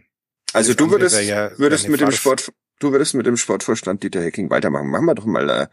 also 0.54 0.72
du 0.72 0.90
würdest, 0.90 1.22
ja 1.24 1.50
würdest 1.58 1.90
mit 1.90 2.00
dem 2.00 2.10
Sport, 2.10 2.54
du 2.78 2.90
würdest 2.90 3.12
mit 3.12 3.26
dem 3.26 3.36
Sportvorstand 3.36 4.02
Dieter 4.02 4.22
Hecking 4.22 4.48
weitermachen. 4.48 4.88
Machen 4.88 5.04
wir 5.04 5.14
doch 5.14 5.26
mal 5.26 5.50
eine 5.50 5.68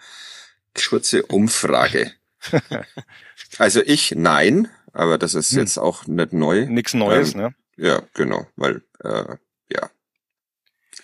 kurze 0.90 1.24
Umfrage. 1.24 2.12
also 3.58 3.82
ich 3.86 4.16
nein, 4.18 4.68
aber 4.93 5.17
das 5.17 5.34
ist 5.34 5.52
hm. 5.52 5.60
jetzt 5.60 5.78
auch 5.78 6.08
nicht 6.08 6.34
neu. 6.34 6.65
Nichts 6.65 6.93
Neues, 6.93 7.34
ähm, 7.34 7.41
ne? 7.41 7.55
Ja, 7.78 8.01
genau, 8.14 8.45
weil 8.55 8.82
äh, 9.03 9.36
ja, 9.72 9.89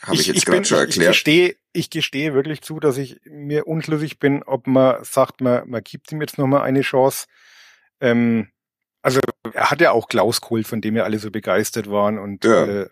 habe 0.02 0.16
ich, 0.16 0.22
ich, 0.22 0.28
jetzt 0.28 0.46
gerade 0.46 0.66
schon 0.66 0.80
erklärt. 0.80 0.98
Ich 0.98 1.08
gestehe, 1.08 1.56
ich 1.74 1.90
gestehe 1.90 2.34
wirklich 2.34 2.62
zu, 2.62 2.80
dass 2.80 2.98
ich 2.98 3.20
mir 3.26 3.68
unschlüssig 3.68 4.20
bin, 4.20 4.44
ob 4.44 4.68
man 4.68 5.04
sagt, 5.04 5.42
man, 5.42 5.70
man 5.70 5.84
gibt 5.84 6.12
ihm 6.12 6.22
jetzt 6.22 6.38
nochmal 6.38 6.62
eine 6.62 6.82
Chance. 6.82 7.28
Ähm, 8.00 8.50
also 9.02 9.20
er 9.54 9.72
hat 9.72 9.82
ja 9.82 9.92
auch 9.92 10.08
Klaus 10.08 10.42
geholt, 10.42 10.68
von 10.68 10.82
dem 10.82 10.96
ja 10.96 11.04
alle 11.04 11.20
so 11.20 11.32
begeistert 11.32 11.90
waren 11.90 12.18
und 12.18 12.44
ja. 12.44 12.66
äh, 12.66 12.90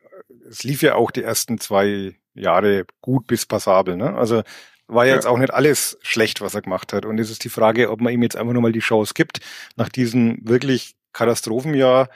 es 0.49 0.63
lief 0.63 0.81
ja 0.81 0.95
auch 0.95 1.11
die 1.11 1.23
ersten 1.23 1.59
zwei 1.59 2.15
Jahre 2.33 2.85
gut 3.01 3.27
bis 3.27 3.45
passabel. 3.45 3.95
Ne? 3.95 4.15
Also 4.15 4.43
war 4.87 5.05
ja, 5.05 5.15
jetzt 5.15 5.25
auch 5.25 5.37
nicht 5.37 5.53
alles 5.53 5.97
schlecht, 6.01 6.41
was 6.41 6.55
er 6.55 6.61
gemacht 6.61 6.93
hat. 6.93 7.05
Und 7.05 7.19
es 7.19 7.29
ist 7.29 7.43
die 7.43 7.49
Frage, 7.49 7.89
ob 7.89 8.01
man 8.01 8.13
ihm 8.13 8.23
jetzt 8.23 8.35
einfach 8.35 8.53
nur 8.53 8.61
mal 8.61 8.71
die 8.71 8.79
Chance 8.79 9.13
gibt, 9.15 9.39
nach 9.75 9.89
diesem 9.89 10.39
wirklich 10.41 10.95
Katastrophenjahr, 11.13 12.09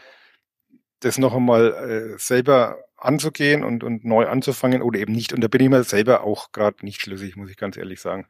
das 1.00 1.18
noch 1.18 1.36
einmal 1.36 2.16
äh, 2.16 2.20
selber 2.20 2.84
anzugehen 2.98 3.64
und, 3.64 3.84
und 3.84 4.04
neu 4.04 4.28
anzufangen 4.28 4.82
oder 4.82 5.00
eben 5.00 5.14
nicht. 5.14 5.34
Und 5.34 5.42
da 5.42 5.48
bin 5.48 5.62
ich 5.62 5.70
mir 5.70 5.84
selber 5.84 6.24
auch 6.24 6.52
gerade 6.52 6.84
nicht 6.84 7.02
schlüssig, 7.02 7.36
muss 7.36 7.50
ich 7.50 7.58
ganz 7.58 7.78
ehrlich 7.78 8.02
sagen. 8.02 8.28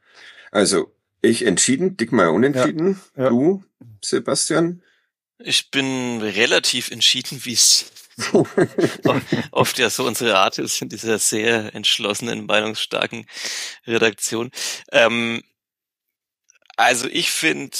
Also 0.50 0.92
ich 1.22 1.46
entschieden, 1.46 1.96
Dickmeier 1.96 2.32
unentschieden. 2.32 3.00
Ja, 3.16 3.24
ja. 3.24 3.28
Du, 3.30 3.64
Sebastian? 4.04 4.82
Ich 5.38 5.70
bin 5.70 6.20
relativ 6.20 6.90
entschieden, 6.90 7.40
wie 7.44 7.52
es 7.52 7.90
oft 9.52 9.78
ja 9.78 9.90
so 9.90 10.06
unsere 10.06 10.36
Art 10.38 10.58
ist 10.58 10.82
in 10.82 10.88
dieser 10.88 11.18
sehr 11.18 11.74
entschlossenen, 11.74 12.46
meinungsstarken 12.46 13.26
Redaktion. 13.86 14.50
Ähm, 14.92 15.42
also 16.76 17.08
ich 17.08 17.30
finde, 17.30 17.76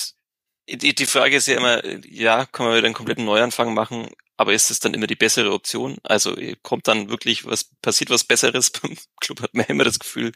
die, 0.68 0.94
die 0.94 1.06
Frage 1.06 1.36
ist 1.36 1.48
ja 1.48 1.56
immer, 1.56 1.84
ja, 2.06 2.46
kann 2.46 2.66
man 2.66 2.76
wieder 2.76 2.86
einen 2.86 2.94
kompletten 2.94 3.24
Neuanfang 3.24 3.74
machen, 3.74 4.08
aber 4.38 4.54
ist 4.54 4.70
es 4.70 4.78
dann 4.78 4.94
immer 4.94 5.08
die 5.08 5.16
bessere 5.16 5.52
Option? 5.52 5.98
Also 6.04 6.36
kommt 6.62 6.86
dann 6.86 7.10
wirklich 7.10 7.44
was, 7.44 7.64
passiert 7.82 8.08
was 8.08 8.22
Besseres 8.22 8.70
beim 8.82 8.96
Club? 9.20 9.42
Hat 9.42 9.52
man 9.52 9.66
immer 9.66 9.84
das 9.84 9.98
Gefühl, 9.98 10.32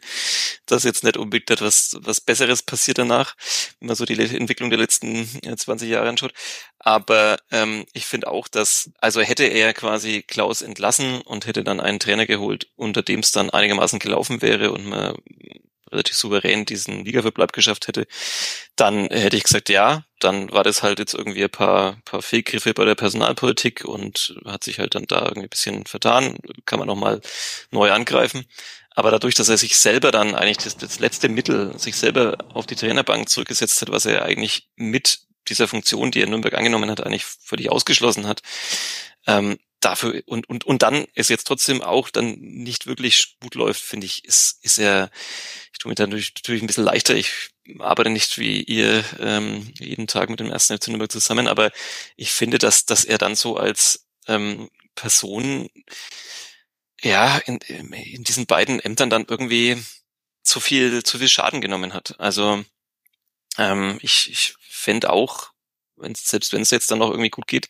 dass 0.65 0.83
jetzt 0.83 1.05
nicht 1.05 1.15
unbedingt 1.17 1.49
etwas 1.49 1.95
was 2.01 2.19
Besseres 2.19 2.61
passiert 2.61 2.97
danach, 2.97 3.35
wenn 3.79 3.87
man 3.87 3.95
so 3.95 4.05
die 4.05 4.19
Entwicklung 4.19 4.69
der 4.69 4.79
letzten 4.79 5.25
20 5.57 5.89
Jahre 5.89 6.09
anschaut. 6.09 6.33
Aber 6.79 7.37
ähm, 7.49 7.85
ich 7.93 8.05
finde 8.05 8.27
auch, 8.27 8.49
dass, 8.49 8.91
also 8.99 9.21
hätte 9.21 9.45
er 9.45 9.73
quasi 9.73 10.21
Klaus 10.21 10.61
entlassen 10.61 11.21
und 11.21 11.47
hätte 11.47 11.63
dann 11.63 11.79
einen 11.79 11.99
Trainer 11.99 12.25
geholt, 12.25 12.67
unter 12.75 13.03
dem 13.03 13.21
es 13.21 13.31
dann 13.31 13.51
einigermaßen 13.51 13.99
gelaufen 13.99 14.41
wäre 14.41 14.73
und 14.73 14.85
man 14.85 15.15
relativ 15.93 16.15
souverän 16.15 16.65
diesen 16.65 17.05
Ligaverbleib 17.05 17.53
geschafft 17.53 17.87
hätte, 17.87 18.07
dann 18.75 19.07
hätte 19.07 19.37
ich 19.37 19.43
gesagt, 19.43 19.69
ja, 19.69 20.03
dann 20.19 20.51
war 20.51 20.63
das 20.63 20.83
halt 20.83 20.99
jetzt 20.99 21.13
irgendwie 21.13 21.43
ein 21.43 21.49
paar, 21.49 21.97
paar 22.05 22.21
Fehlgriffe 22.21 22.73
bei 22.73 22.85
der 22.85 22.95
Personalpolitik 22.95 23.85
und 23.85 24.35
hat 24.45 24.63
sich 24.63 24.79
halt 24.79 24.95
dann 24.95 25.05
da 25.05 25.23
irgendwie 25.23 25.47
ein 25.47 25.49
bisschen 25.49 25.85
vertan, 25.85 26.37
kann 26.65 26.79
man 26.79 26.87
nochmal 26.87 27.21
neu 27.71 27.91
angreifen. 27.91 28.45
Aber 28.95 29.11
dadurch, 29.11 29.35
dass 29.35 29.49
er 29.49 29.57
sich 29.57 29.77
selber 29.77 30.11
dann 30.11 30.35
eigentlich 30.35 30.57
das, 30.57 30.77
das 30.77 30.99
letzte 30.99 31.29
Mittel, 31.29 31.77
sich 31.79 31.95
selber 31.95 32.37
auf 32.53 32.67
die 32.67 32.75
Trainerbank 32.75 33.27
zurückgesetzt 33.29 33.81
hat, 33.81 33.91
was 33.91 34.05
er 34.05 34.23
eigentlich 34.23 34.67
mit 34.75 35.19
dieser 35.49 35.67
Funktion, 35.67 36.11
die 36.11 36.19
er 36.19 36.25
in 36.25 36.29
Nürnberg 36.29 36.53
angenommen 36.53 36.89
hat, 36.89 37.01
eigentlich 37.01 37.25
völlig 37.25 37.71
ausgeschlossen 37.71 38.27
hat, 38.27 38.41
ähm, 39.27 39.57
dafür 39.85 40.21
und, 40.25 40.49
und, 40.49 40.63
und 40.65 40.81
dann 40.81 41.05
ist 41.13 41.29
jetzt 41.29 41.45
trotzdem 41.45 41.81
auch 41.81 42.09
dann 42.09 42.35
nicht 42.39 42.85
wirklich 42.87 43.37
gut 43.41 43.55
läuft, 43.55 43.81
finde 43.81 44.05
ich, 44.05 44.25
ist, 44.25 44.59
ist 44.61 44.77
er, 44.77 45.09
ich 45.71 45.79
tue 45.79 45.89
mir 45.89 45.95
da 45.95 46.05
natürlich, 46.05 46.33
natürlich 46.35 46.63
ein 46.63 46.67
bisschen 46.67 46.83
leichter. 46.83 47.15
Ich 47.15 47.49
arbeite 47.79 48.09
nicht 48.09 48.37
wie 48.37 48.61
ihr 48.61 49.03
ähm, 49.19 49.71
jeden 49.79 50.07
Tag 50.07 50.29
mit 50.29 50.39
dem 50.39 50.51
ersten 50.51 50.77
FC 50.77 50.89
Nürnberg 50.89 51.11
zusammen, 51.11 51.47
aber 51.47 51.71
ich 52.15 52.31
finde, 52.31 52.57
dass, 52.57 52.85
dass 52.85 53.05
er 53.05 53.17
dann 53.17 53.35
so 53.35 53.57
als 53.57 54.05
ähm, 54.27 54.69
Person 54.95 55.69
ja 57.01 57.37
in, 57.39 57.57
in 57.57 58.23
diesen 58.23 58.45
beiden 58.45 58.79
Ämtern 58.79 59.09
dann 59.09 59.25
irgendwie 59.27 59.83
zu 60.43 60.59
viel, 60.59 61.03
zu 61.03 61.19
viel 61.19 61.29
Schaden 61.29 61.61
genommen 61.61 61.93
hat. 61.93 62.19
Also 62.19 62.63
ähm, 63.57 63.99
ich, 64.01 64.29
ich 64.29 64.55
fände 64.59 65.11
auch, 65.11 65.51
wenn's, 65.95 66.27
selbst 66.27 66.53
wenn 66.53 66.61
es 66.61 66.71
jetzt 66.71 66.91
dann 66.91 66.99
noch 66.99 67.09
irgendwie 67.09 67.29
gut 67.29 67.47
geht, 67.47 67.69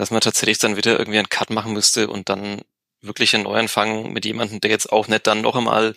dass 0.00 0.10
man 0.10 0.22
tatsächlich 0.22 0.56
dann 0.58 0.76
wieder 0.78 0.98
irgendwie 0.98 1.18
einen 1.18 1.28
Cut 1.28 1.50
machen 1.50 1.74
müsste 1.74 2.08
und 2.08 2.30
dann 2.30 2.62
wirklich 3.02 3.34
einen 3.34 3.44
Neuanfang 3.44 4.12
mit 4.14 4.24
jemandem, 4.24 4.58
der 4.60 4.70
jetzt 4.70 4.90
auch 4.90 5.08
nicht 5.08 5.26
dann 5.26 5.42
noch 5.42 5.56
einmal 5.56 5.94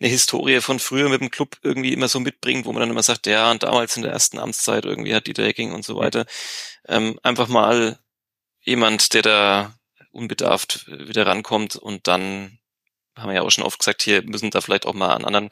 eine 0.00 0.08
Historie 0.08 0.62
von 0.62 0.78
früher 0.78 1.10
mit 1.10 1.20
dem 1.20 1.30
Club 1.30 1.58
irgendwie 1.62 1.92
immer 1.92 2.08
so 2.08 2.18
mitbringt, 2.18 2.64
wo 2.64 2.72
man 2.72 2.80
dann 2.80 2.90
immer 2.90 3.02
sagt, 3.02 3.26
ja, 3.26 3.50
und 3.50 3.62
damals 3.62 3.96
in 3.96 4.04
der 4.04 4.12
ersten 4.12 4.38
Amtszeit 4.38 4.86
irgendwie 4.86 5.14
hat 5.14 5.26
Dieter 5.26 5.44
Hecking 5.44 5.72
und 5.72 5.84
so 5.84 5.96
weiter. 5.96 6.24
Ähm, 6.88 7.18
einfach 7.22 7.48
mal 7.48 7.98
jemand, 8.62 9.12
der 9.12 9.22
da 9.22 9.74
unbedarft 10.12 10.86
wieder 10.88 11.26
rankommt 11.26 11.76
und 11.76 12.06
dann 12.08 12.58
haben 13.16 13.28
wir 13.28 13.36
ja 13.36 13.42
auch 13.42 13.50
schon 13.50 13.64
oft 13.64 13.78
gesagt, 13.78 14.02
hier 14.02 14.22
müssen 14.22 14.50
da 14.50 14.60
vielleicht 14.60 14.86
auch 14.86 14.94
mal 14.94 15.14
an 15.14 15.24
anderen 15.24 15.50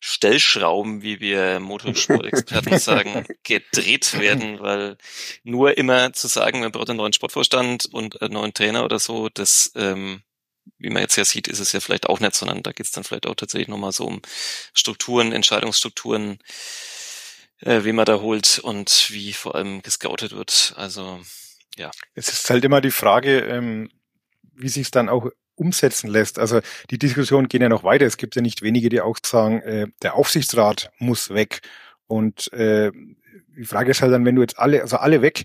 Stellschrauben, 0.00 1.02
wie 1.02 1.20
wir 1.20 1.60
Motorsport-Experten 1.60 2.78
sagen, 2.78 3.26
gedreht 3.42 4.18
werden, 4.18 4.60
weil 4.60 4.96
nur 5.42 5.76
immer 5.76 6.12
zu 6.12 6.28
sagen, 6.28 6.60
man 6.60 6.72
braucht 6.72 6.90
einen 6.90 6.98
neuen 6.98 7.12
Sportvorstand 7.12 7.86
und 7.86 8.20
einen 8.22 8.34
neuen 8.34 8.54
Trainer 8.54 8.84
oder 8.84 8.98
so, 8.98 9.28
das, 9.28 9.72
ähm, 9.74 10.22
wie 10.78 10.90
man 10.90 11.02
jetzt 11.02 11.16
ja 11.16 11.24
sieht, 11.24 11.48
ist 11.48 11.60
es 11.60 11.72
ja 11.72 11.80
vielleicht 11.80 12.06
auch 12.06 12.20
nicht, 12.20 12.34
sondern 12.34 12.62
da 12.62 12.72
geht 12.72 12.86
es 12.86 12.92
dann 12.92 13.04
vielleicht 13.04 13.26
auch 13.26 13.34
tatsächlich 13.34 13.68
nochmal 13.68 13.92
so 13.92 14.04
um 14.04 14.22
Strukturen, 14.74 15.32
Entscheidungsstrukturen, 15.32 16.38
äh, 17.60 17.84
wie 17.84 17.92
man 17.92 18.04
da 18.04 18.20
holt 18.20 18.58
und 18.60 19.08
wie 19.10 19.32
vor 19.32 19.54
allem 19.54 19.82
gescoutet 19.82 20.32
wird. 20.32 20.74
Also 20.76 21.20
ja. 21.76 21.90
Es 22.14 22.28
ist 22.28 22.50
halt 22.50 22.64
immer 22.64 22.80
die 22.80 22.90
Frage, 22.90 23.40
ähm, 23.40 23.90
wie 24.54 24.68
sich 24.68 24.86
es 24.86 24.90
dann 24.90 25.08
auch 25.08 25.30
umsetzen 25.58 26.08
lässt. 26.08 26.38
Also 26.38 26.60
die 26.90 26.98
Diskussionen 26.98 27.48
gehen 27.48 27.62
ja 27.62 27.68
noch 27.68 27.84
weiter. 27.84 28.06
Es 28.06 28.16
gibt 28.16 28.36
ja 28.36 28.42
nicht 28.42 28.62
wenige, 28.62 28.88
die 28.88 29.00
auch 29.00 29.18
sagen, 29.24 29.60
äh, 29.62 29.86
der 30.02 30.14
Aufsichtsrat 30.14 30.90
muss 30.98 31.30
weg. 31.30 31.60
Und 32.06 32.52
äh, 32.52 32.90
die 33.56 33.64
Frage 33.64 33.90
ist 33.90 34.02
halt 34.02 34.12
dann, 34.12 34.24
wenn 34.24 34.36
du 34.36 34.42
jetzt 34.42 34.58
alle, 34.58 34.82
also 34.82 34.96
alle 34.96 35.22
weg, 35.22 35.44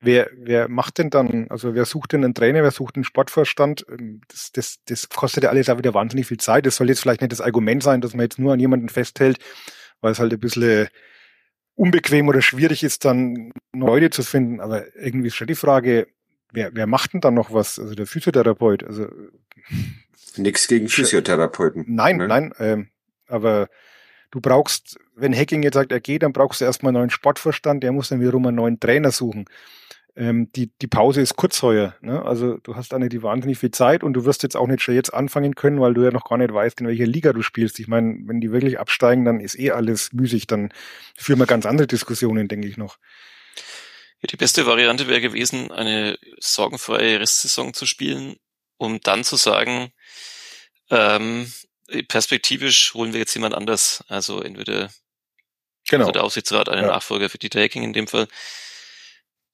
wer, 0.00 0.30
wer 0.36 0.68
macht 0.68 0.98
denn 0.98 1.10
dann, 1.10 1.48
also 1.48 1.74
wer 1.74 1.84
sucht 1.84 2.12
denn 2.12 2.24
einen 2.24 2.34
Trainer, 2.34 2.62
wer 2.62 2.70
sucht 2.70 2.96
einen 2.96 3.04
Sportvorstand? 3.04 3.86
Ähm, 3.90 4.20
das, 4.28 4.52
das, 4.52 4.76
das 4.86 5.08
kostet 5.08 5.44
ja 5.44 5.50
alles 5.50 5.68
auch 5.68 5.78
wieder 5.78 5.94
wahnsinnig 5.94 6.26
viel 6.26 6.38
Zeit. 6.38 6.66
Das 6.66 6.76
soll 6.76 6.88
jetzt 6.88 7.00
vielleicht 7.00 7.20
nicht 7.20 7.32
das 7.32 7.40
Argument 7.40 7.82
sein, 7.82 8.00
dass 8.00 8.14
man 8.14 8.24
jetzt 8.24 8.38
nur 8.38 8.52
an 8.52 8.60
jemanden 8.60 8.88
festhält, 8.88 9.38
weil 10.00 10.12
es 10.12 10.18
halt 10.18 10.32
ein 10.32 10.40
bisschen 10.40 10.88
unbequem 11.74 12.28
oder 12.28 12.40
schwierig 12.40 12.82
ist, 12.82 13.04
dann 13.04 13.52
Leute 13.74 14.10
zu 14.10 14.22
finden. 14.22 14.60
Aber 14.60 14.84
irgendwie 14.96 15.28
ist 15.28 15.36
schon 15.36 15.46
die 15.46 15.54
Frage, 15.54 16.06
wer, 16.56 16.74
wer 16.74 16.86
macht 16.86 17.12
denn 17.12 17.20
dann 17.20 17.34
noch 17.34 17.52
was? 17.52 17.78
Also 17.78 17.94
der 17.94 18.06
Physiotherapeut, 18.06 18.82
also 18.82 19.06
Nix 20.36 20.66
gegen 20.66 20.88
Physiotherapeuten. 20.88 21.84
Nein, 21.86 22.16
ne? 22.16 22.28
nein, 22.28 22.52
ähm, 22.58 22.88
aber 23.28 23.68
du 24.30 24.40
brauchst, 24.40 24.98
wenn 25.14 25.36
Hacking 25.36 25.62
jetzt 25.62 25.74
sagt, 25.74 25.92
er 25.92 26.00
geht, 26.00 26.22
dann 26.22 26.32
brauchst 26.32 26.60
du 26.60 26.64
erstmal 26.64 26.90
einen 26.90 26.98
neuen 26.98 27.10
Sportverstand, 27.10 27.82
der 27.82 27.92
muss 27.92 28.08
dann 28.08 28.20
wiederum 28.20 28.46
einen 28.46 28.56
neuen 28.56 28.80
Trainer 28.80 29.10
suchen. 29.10 29.44
Ähm, 30.16 30.50
die, 30.56 30.70
die 30.80 30.86
Pause 30.86 31.20
ist 31.20 31.36
kurz 31.36 31.62
heuer, 31.62 31.94
ne? 32.00 32.24
Also 32.24 32.56
du 32.62 32.74
hast 32.74 32.90
da 32.90 32.98
nicht 32.98 33.12
die 33.12 33.22
wahnsinnig 33.22 33.58
viel 33.58 33.70
Zeit 33.70 34.02
und 34.02 34.14
du 34.14 34.24
wirst 34.24 34.42
jetzt 34.42 34.56
auch 34.56 34.66
nicht 34.66 34.80
schon 34.80 34.94
jetzt 34.94 35.12
anfangen 35.12 35.54
können, 35.54 35.78
weil 35.78 35.92
du 35.92 36.02
ja 36.02 36.10
noch 36.10 36.24
gar 36.24 36.38
nicht 36.38 36.54
weißt, 36.54 36.80
in 36.80 36.86
welcher 36.86 37.06
Liga 37.06 37.34
du 37.34 37.42
spielst. 37.42 37.78
Ich 37.80 37.88
meine, 37.88 38.20
wenn 38.24 38.40
die 38.40 38.50
wirklich 38.50 38.80
absteigen, 38.80 39.26
dann 39.26 39.40
ist 39.40 39.58
eh 39.58 39.72
alles 39.72 40.14
müßig, 40.14 40.46
dann 40.46 40.72
führen 41.18 41.38
wir 41.38 41.46
ganz 41.46 41.66
andere 41.66 41.86
Diskussionen, 41.86 42.48
denke 42.48 42.66
ich 42.66 42.78
noch. 42.78 42.96
Ja, 44.22 44.28
die 44.30 44.36
beste 44.36 44.66
Variante 44.66 45.08
wäre 45.08 45.20
gewesen, 45.20 45.70
eine 45.70 46.18
sorgenfreie 46.38 47.20
Restsaison 47.20 47.74
zu 47.74 47.86
spielen 47.86 48.36
um 48.78 49.00
dann 49.00 49.24
zu 49.24 49.36
sagen, 49.36 49.92
ähm, 50.90 51.52
perspektivisch 52.08 52.94
holen 52.94 53.12
wir 53.12 53.20
jetzt 53.20 53.34
jemand 53.34 53.54
anders. 53.54 54.04
Also 54.08 54.42
entweder 54.42 54.90
genau. 55.88 56.04
also 56.04 56.12
der 56.12 56.24
Aufsichtsrat 56.24 56.68
einen 56.68 56.84
ja. 56.84 56.92
Nachfolger 56.92 57.30
für 57.30 57.38
Dieter 57.38 57.60
Hacking 57.60 57.82
in 57.82 57.92
dem 57.92 58.08
Fall, 58.08 58.28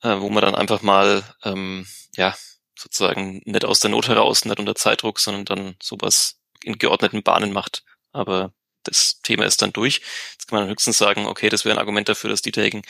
äh, 0.02 0.18
wo 0.18 0.28
man 0.28 0.42
dann 0.42 0.54
einfach 0.54 0.82
mal 0.82 1.22
ähm, 1.44 1.86
ja 2.16 2.36
sozusagen 2.78 3.42
nicht 3.44 3.64
aus 3.64 3.80
der 3.80 3.90
Not 3.90 4.08
heraus, 4.08 4.44
nicht 4.44 4.58
unter 4.58 4.74
Zeitdruck, 4.74 5.20
sondern 5.20 5.44
dann 5.44 5.76
sowas 5.80 6.40
in 6.64 6.78
geordneten 6.78 7.22
Bahnen 7.22 7.52
macht. 7.52 7.84
Aber 8.12 8.52
das 8.82 9.20
Thema 9.22 9.44
ist 9.44 9.62
dann 9.62 9.72
durch. 9.72 10.00
Jetzt 10.32 10.48
kann 10.48 10.58
man 10.58 10.68
höchstens 10.68 10.98
sagen, 10.98 11.26
okay, 11.26 11.48
das 11.48 11.64
wäre 11.64 11.76
ein 11.76 11.78
Argument 11.78 12.08
dafür, 12.08 12.30
dass 12.30 12.42
Dieter 12.42 12.64
Hacking 12.64 12.82
äh, 12.82 12.86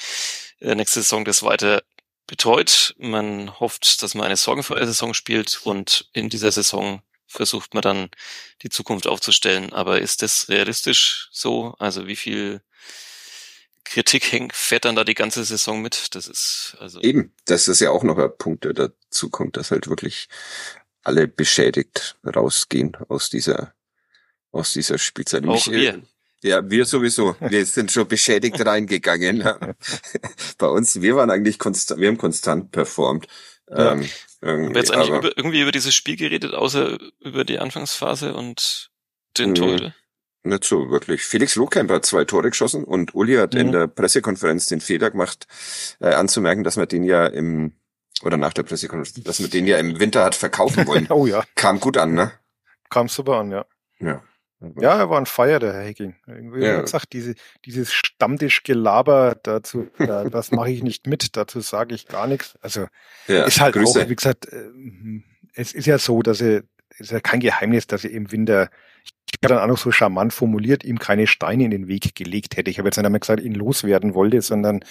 nächste 0.63 1.03
Saison 1.03 1.25
das 1.25 1.43
weiter 1.43 1.83
betreut. 2.27 2.95
Man 2.99 3.59
hofft, 3.61 4.03
dass 4.03 4.15
man 4.15 4.27
eine 4.27 4.37
sorgenfreie 4.37 4.87
Saison 4.87 5.15
spielt 5.15 5.61
und 5.65 6.09
in 6.13 6.29
dieser 6.29 6.53
Saison 6.53 7.03
versucht 7.27 7.75
man 7.75 7.83
dann 7.83 8.11
die 8.63 8.69
Zukunft 8.69 9.07
aufzustellen. 9.07 9.73
Aber 9.73 10.01
ist 10.01 10.23
das 10.23 10.49
realistisch 10.49 11.29
so? 11.33 11.75
Also 11.79 12.07
wie 12.07 12.17
viel 12.17 12.63
Kritik 13.85 14.33
hängt, 14.33 14.55
fährt 14.55 14.85
dann 14.85 14.97
da 14.97 15.05
die 15.05 15.15
ganze 15.15 15.45
Saison 15.45 15.83
mit? 15.83 16.15
Das 16.15 16.27
ist 16.29 16.77
also 16.79 17.01
eben, 17.01 17.35
das 17.47 17.69
ist 17.69 17.81
ja 17.81 17.91
auch 17.91 18.03
noch 18.03 18.19
ein 18.19 18.37
Punkt, 18.39 18.65
der 18.65 18.73
dazu 18.73 19.31
kommt, 19.31 19.57
dass 19.57 19.71
halt 19.71 19.89
wirklich 19.89 20.29
alle 21.03 21.27
beschädigt 21.27 22.17
rausgehen 22.25 22.97
aus 23.09 23.29
dieser 23.29 23.75
aus 24.53 24.75
dieser 24.75 24.99
Spielzeit. 24.99 25.47
Auch 25.47 25.67
wir. 25.67 26.03
Ja, 26.43 26.69
wir 26.69 26.85
sowieso. 26.85 27.37
Wir 27.41 27.65
sind 27.67 27.93
schon 27.93 28.09
beschädigt 28.09 28.57
reingegangen. 28.67 29.45
Bei 30.59 30.67
uns, 30.67 31.01
wir 31.01 31.17
waren 31.17 31.31
eigentlich 31.31 31.59
konstant, 31.59 32.01
wir 32.01 32.09
haben 32.09 32.19
konstant 32.19 32.73
performt. 32.73 33.29
Ja. 33.71 33.93
Ähm, 33.93 34.09
haben 34.45 34.75
wir 34.75 34.81
jetzt 34.81 34.91
eigentlich 34.91 35.11
über, 35.11 35.37
irgendwie 35.37 35.63
über 35.63 35.73
dieses 35.73 35.95
Spiel 35.95 36.17
geredet, 36.17 36.53
außer 36.53 36.99
über 37.21 37.45
die 37.45 37.61
Anfangsphase 37.61 38.35
und 38.35 38.91
den 39.39 39.51
mhm. 39.51 39.55
Tode? 39.55 39.95
Nicht 40.43 40.65
so 40.65 40.91
wirklich. 40.91 41.23
Felix 41.23 41.55
Lohkamp 41.55 41.91
hat 41.91 42.05
zwei 42.05 42.25
Tore 42.25 42.51
geschossen 42.51 42.83
und 42.83 43.15
Uli 43.15 43.37
hat 43.37 43.55
mhm. 43.55 43.61
in 43.61 43.73
der 43.73 43.87
Pressekonferenz 43.87 44.67
den 44.67 44.81
Fehler 44.81 45.11
gemacht, 45.11 45.47
äh, 46.01 46.13
anzumerken, 46.15 46.65
dass 46.65 46.77
man 46.77 46.89
den 46.89 47.05
ja 47.05 47.27
im, 47.27 47.73
oder 48.25 48.37
nach 48.37 48.53
der 48.53 48.65
Pressekonferenz, 48.65 49.23
dass 49.23 49.39
man 49.39 49.51
den 49.51 49.69
ja 49.69 49.79
im 49.79 50.01
Winter 50.01 50.25
hat 50.25 50.35
verkaufen 50.35 50.87
wollen. 50.89 51.07
oh 51.11 51.27
ja. 51.27 51.45
Kam 51.55 51.79
gut 51.79 51.97
an, 51.97 52.15
ne? 52.15 52.33
Kam 52.91 53.09
super 53.09 53.39
an, 53.39 53.53
ja. 53.53 53.65
Ja. 54.01 54.23
Ja, 54.81 54.99
er 54.99 55.11
war 55.11 55.19
ein 55.19 55.27
Feier, 55.27 55.59
der 55.59 55.73
Herr 55.73 55.83
Hecking. 55.85 56.15
Irgendwie 56.27 56.61
Ja. 56.61 56.75
ja. 56.75 56.81
gesagt, 56.83 57.13
diese, 57.13 57.35
dieses 57.65 57.93
Stammtischgelaber, 57.93 59.37
dazu, 59.43 59.89
da, 59.99 60.25
das 60.25 60.51
mache 60.53 60.71
ich 60.71 60.83
nicht 60.83 61.07
mit, 61.07 61.37
dazu 61.37 61.61
sage 61.61 61.95
ich 61.95 62.07
gar 62.07 62.27
nichts. 62.27 62.57
Also 62.61 62.87
Ja, 63.29 63.45
ist 63.45 63.61
halt 63.61 63.75
Grüße. 63.75 64.03
auch, 64.03 64.09
wie 64.09 64.17
gesagt, 64.17 64.49
ähm, 64.53 65.25
es 65.55 65.73
ist 65.73 65.87
ja 65.87 65.99
so, 65.99 66.23
dass 66.23 66.41
er, 66.41 66.63
es 66.91 67.01
ist 67.01 67.11
ja 67.13 67.21
kein 67.21 67.41
Geheimnis, 67.41 67.87
dass 67.87 68.05
er 68.05 68.11
im 68.11 68.31
Winter, 68.33 68.71
ich 69.05 69.13
habe 69.45 69.55
dann 69.55 69.59
auch 69.59 69.67
noch 69.67 69.79
so 69.79 69.91
charmant 69.91 70.33
formuliert, 70.33 70.85
ihm 70.85 70.99
keine 70.99 71.27
Steine 71.27 71.65
in 71.65 71.71
den 71.71 71.89
Weg 71.89 72.15
gelegt 72.15 72.57
hätte. 72.57 72.71
Ich 72.71 72.79
habe 72.79 72.89
jetzt 72.89 72.97
nicht 72.97 73.07
einmal 73.07 73.21
gesagt, 73.21 73.41
ihn 73.43 73.55
loswerden 73.55 74.15
wollte, 74.15 74.43
sondern 74.43 74.85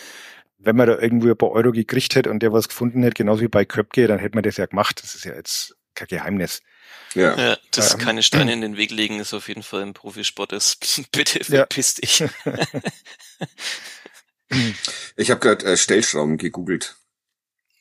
wenn 0.57 0.75
man 0.75 0.87
da 0.87 0.97
irgendwo 0.99 1.29
ein 1.29 1.37
paar 1.37 1.51
Euro 1.51 1.71
gekriegt 1.71 2.15
hätte 2.15 2.29
und 2.29 2.41
der 2.43 2.53
was 2.53 2.67
gefunden 2.69 3.03
hätte, 3.03 3.15
genauso 3.23 3.41
wie 3.41 3.47
bei 3.47 3.65
Köpke, 3.65 4.07
dann 4.07 4.19
hätte 4.19 4.35
man 4.35 4.43
das 4.43 4.57
ja 4.57 4.65
gemacht. 4.65 5.01
Das 5.03 5.15
ist 5.15 5.25
ja 5.25 5.33
jetzt 5.33 5.75
kein 5.95 6.07
Geheimnis. 6.07 6.61
Ja. 7.13 7.37
Ja, 7.37 7.57
das 7.71 7.93
Ähm, 7.93 7.99
keine 7.99 8.23
Steine 8.23 8.53
in 8.53 8.61
den 8.61 8.77
Weg 8.77 8.91
legen 8.91 9.19
ist 9.19 9.33
auf 9.33 9.47
jeden 9.47 9.63
Fall 9.63 9.81
im 9.81 9.93
Profisport. 9.93 10.51
Das 10.51 10.77
bitte 11.11 11.43
verpiss 11.43 11.95
dich. 11.95 12.23
Ich 15.15 15.31
habe 15.31 15.39
gerade 15.39 15.65
äh, 15.65 15.77
Stellschrauben 15.77 16.37
gegoogelt. 16.37 16.97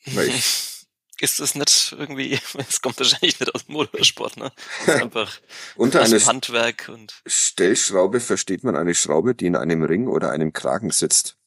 Weil 0.05 0.29
ich, 0.29 0.85
ist 1.19 1.39
das 1.39 1.55
nicht 1.55 1.95
irgendwie, 1.97 2.39
es 2.69 2.81
kommt 2.81 2.97
wahrscheinlich 2.99 3.39
nicht 3.39 3.53
aus 3.53 3.65
dem 3.65 3.73
Motorsport, 3.73 4.37
ne? 4.37 4.51
Das 4.85 4.95
ist 4.95 5.01
einfach 5.01 5.39
unter 5.75 6.03
dem 6.03 6.25
Handwerk 6.25 6.89
und 6.89 7.21
Stellschraube 7.25 8.19
versteht 8.19 8.63
man 8.63 8.75
eine 8.75 8.95
Schraube, 8.95 9.35
die 9.35 9.47
in 9.47 9.55
einem 9.55 9.83
Ring 9.83 10.07
oder 10.07 10.31
einem 10.31 10.53
Kragen 10.53 10.91
sitzt. 10.91 11.37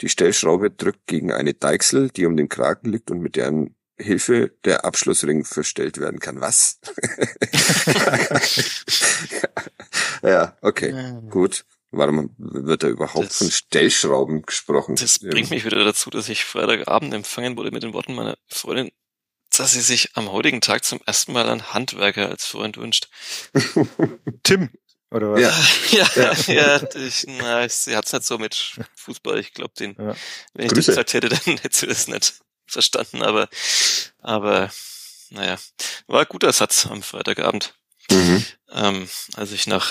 Die 0.00 0.08
Stellschraube 0.08 0.70
drückt 0.70 1.06
gegen 1.06 1.32
eine 1.32 1.54
Deichsel, 1.54 2.10
die 2.10 2.26
um 2.26 2.36
den 2.36 2.48
Kragen 2.48 2.90
liegt 2.90 3.10
und 3.10 3.20
mit 3.20 3.36
deren 3.36 3.76
Hilfe 3.96 4.52
der 4.64 4.84
Abschlussring 4.84 5.44
verstellt 5.44 5.98
werden 5.98 6.18
kann. 6.20 6.40
Was? 6.40 6.78
ja, 10.22 10.56
okay, 10.62 10.92
gut. 11.30 11.64
Warum 11.96 12.34
wird 12.38 12.82
da 12.82 12.88
überhaupt 12.88 13.26
Das- 13.26 13.36
von 13.38 13.50
Stellschrauben 13.52 14.42
gesprochen? 14.42 14.96
das 14.96 15.20
Ja. 15.22 15.30
bringt 15.30 15.50
mich 15.50 15.64
wieder 15.64 15.84
dazu, 15.84 16.10
dass 16.10 16.28
ich 16.28 16.44
Freitagabend 16.44 17.14
empfangen 17.14 17.56
wurde 17.56 17.70
mit 17.70 17.84
den 17.84 17.92
Worten 17.92 18.16
meiner 18.16 18.36
Freundin, 18.48 18.90
dass 19.56 19.74
sie 19.74 19.80
sich 19.80 20.16
am 20.16 20.32
heutigen 20.32 20.60
Tag 20.60 20.84
zum 20.84 21.00
ersten 21.06 21.32
Mal 21.32 21.48
einen 21.48 21.72
Handwerker 21.72 22.28
als 22.28 22.46
Freund 22.46 22.78
wünscht. 22.78 23.08
Tim, 24.42 24.70
oder 25.12 25.34
was? 25.34 25.40
Ja. 25.92 25.92
Ja, 26.16 26.16
Ja. 26.16 26.32
ja, 26.80 26.88
ich, 26.96 27.26
na, 27.28 27.68
sie 27.68 27.94
hat's 27.96 28.12
nicht 28.12 28.24
so 28.24 28.38
mit 28.38 28.76
Fußball. 28.96 29.38
Ich 29.38 29.54
glaube, 29.54 29.74
den, 29.78 29.94
Ja. 29.96 30.16
wenn 30.54 30.66
ich 30.66 30.72
Grüße. 30.72 30.90
das 30.94 30.96
gesagt 30.96 31.12
hätte, 31.14 31.28
dann 31.28 31.58
hätte 31.58 31.76
sie 31.78 31.86
das 31.86 32.08
nicht 32.08 32.40
verstanden. 32.66 33.22
Aber, 33.22 33.48
aber, 34.20 34.70
naja, 35.30 35.56
war 36.06 36.20
ein 36.20 36.26
guter 36.28 36.52
Satz 36.52 36.86
am 36.86 37.02
Freitagabend, 37.02 37.74
Mhm. 38.10 38.44
ähm, 38.72 39.08
als 39.36 39.52
ich 39.52 39.66
nach 39.66 39.90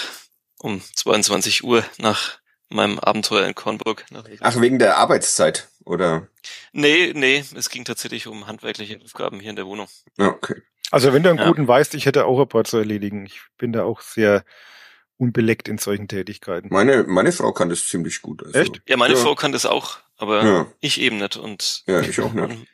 um 0.59 0.81
22 0.95 1.63
Uhr 1.63 1.83
nach 1.97 2.39
meinem 2.69 2.99
Abenteuer 2.99 3.45
in 3.47 3.55
Kornburg 3.55 4.05
nach 4.11 4.23
Ach, 4.39 4.61
wegen 4.61 4.79
der 4.79 4.97
Arbeitszeit, 4.97 5.67
oder? 5.85 6.27
Nee, 6.71 7.11
nee, 7.15 7.43
es 7.55 7.69
ging 7.69 7.85
tatsächlich 7.85 8.27
um 8.27 8.47
handwerkliche 8.47 8.99
Aufgaben 9.03 9.39
hier 9.39 9.49
in 9.51 9.55
der 9.55 9.65
Wohnung. 9.67 9.87
Okay. 10.17 10.61
Also 10.91 11.11
wenn 11.13 11.23
du 11.23 11.29
einen 11.29 11.39
Ja. 11.39 11.47
guten 11.47 11.67
weißt, 11.67 11.95
ich 11.95 12.05
hätte 12.05 12.25
auch 12.25 12.39
ein 12.39 12.47
paar 12.47 12.63
zu 12.65 12.77
erledigen. 12.77 13.25
Ich 13.25 13.41
bin 13.57 13.73
da 13.73 13.83
auch 13.83 14.01
sehr 14.01 14.45
unbeleckt 15.17 15.67
in 15.67 15.77
solchen 15.77 16.07
Tätigkeiten. 16.07 16.69
Meine, 16.71 17.03
meine 17.03 17.31
Frau 17.31 17.51
kann 17.51 17.69
das 17.69 17.87
ziemlich 17.87 18.21
gut. 18.21 18.43
Also, 18.43 18.57
Echt? 18.59 18.81
Ja, 18.87 18.97
meine 18.97 19.15
Ja. 19.15 19.19
Frau 19.19 19.35
kann 19.35 19.51
das 19.51 19.65
auch, 19.65 19.97
aber 20.23 20.43
Ja. 20.45 20.67
ich 20.79 20.99
eben 20.99 21.17
nicht. 21.19 21.37
Und 21.37 21.83
Ja, 21.87 22.01
ich 22.01 22.19
auch 22.19 22.33
nicht. 22.33 22.57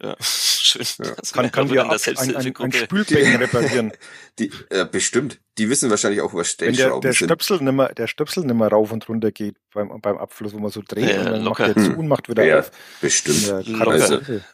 Ja, 0.00 0.14
schön. 0.20 0.86
Ja. 1.04 1.12
Das 1.16 1.32
Kann, 1.32 1.50
kann 1.50 1.66
der 1.68 1.84
ab, 1.84 1.90
ein, 2.06 2.36
ein, 2.36 2.36
ein. 2.56 2.72
Spülbecken 2.72 3.34
reparieren. 3.34 3.92
Die, 4.38 4.52
äh, 4.70 4.84
bestimmt. 4.86 5.40
Die 5.58 5.68
wissen 5.68 5.90
wahrscheinlich 5.90 6.20
auch, 6.20 6.32
was 6.34 6.56
der, 6.56 6.72
Stellschrauben 6.72 7.00
der 7.00 7.12
sind. 7.14 7.26
Stöpsel 7.26 7.58
nimmer, 7.60 7.88
der 7.88 8.06
Stöpsel 8.06 8.44
nimmer 8.44 8.68
rauf 8.68 8.92
und 8.92 9.08
runter 9.08 9.32
geht 9.32 9.56
beim, 9.74 10.00
beim 10.00 10.16
Abfluss, 10.16 10.52
wo 10.52 10.60
man 10.60 10.70
so 10.70 10.82
dreht 10.86 11.10
Ja, 11.10 11.18
und 11.18 11.24
dann 11.24 11.42
locker. 11.42 11.66
macht 11.66 11.76
der 11.78 11.82
zu 11.82 11.90
Hm. 11.90 11.98
und 11.98 12.06
macht 12.06 12.28
wieder 12.28 12.44
Ja, 12.44 12.60
auf. 12.60 12.70
Bestimmt. 13.00 13.44
Ja, 13.48 13.58
Locker. 13.58 13.84
Katastrophe. 13.98 14.44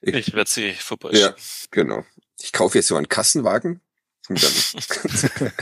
Ich, 0.00 0.14
Ich 0.14 0.32
werde 0.34 0.48
sie 0.48 0.72
vorbeischicken. 0.74 1.28
ja, 1.28 1.34
genau. 1.72 2.04
Ich 2.40 2.52
kaufe 2.52 2.78
jetzt 2.78 2.86
so 2.86 2.94
einen 2.94 3.08
Kassenwagen. 3.08 3.80
Dann 4.28 4.38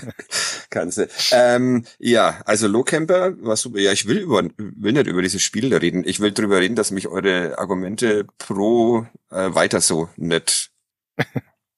kannst 0.71 0.99
du. 0.99 1.09
Ähm, 1.33 1.85
ja, 1.99 2.41
also 2.45 2.69
Lowcamper 2.69 3.35
super. 3.57 3.79
Ja, 3.81 3.93
ich 3.93 4.07
will 4.07 4.19
über, 4.19 4.43
will 4.57 4.93
nicht 4.93 5.07
über 5.07 5.23
dieses 5.23 5.43
Spiel 5.43 5.75
reden. 5.75 6.05
Ich 6.07 6.21
will 6.21 6.33
drüber 6.33 6.61
reden, 6.61 6.77
dass 6.77 6.91
mich 6.91 7.09
eure 7.09 7.59
Argumente 7.59 8.25
pro 8.39 9.07
äh, 9.31 9.55
weiter 9.55 9.81
so 9.81 10.09
nicht, 10.17 10.71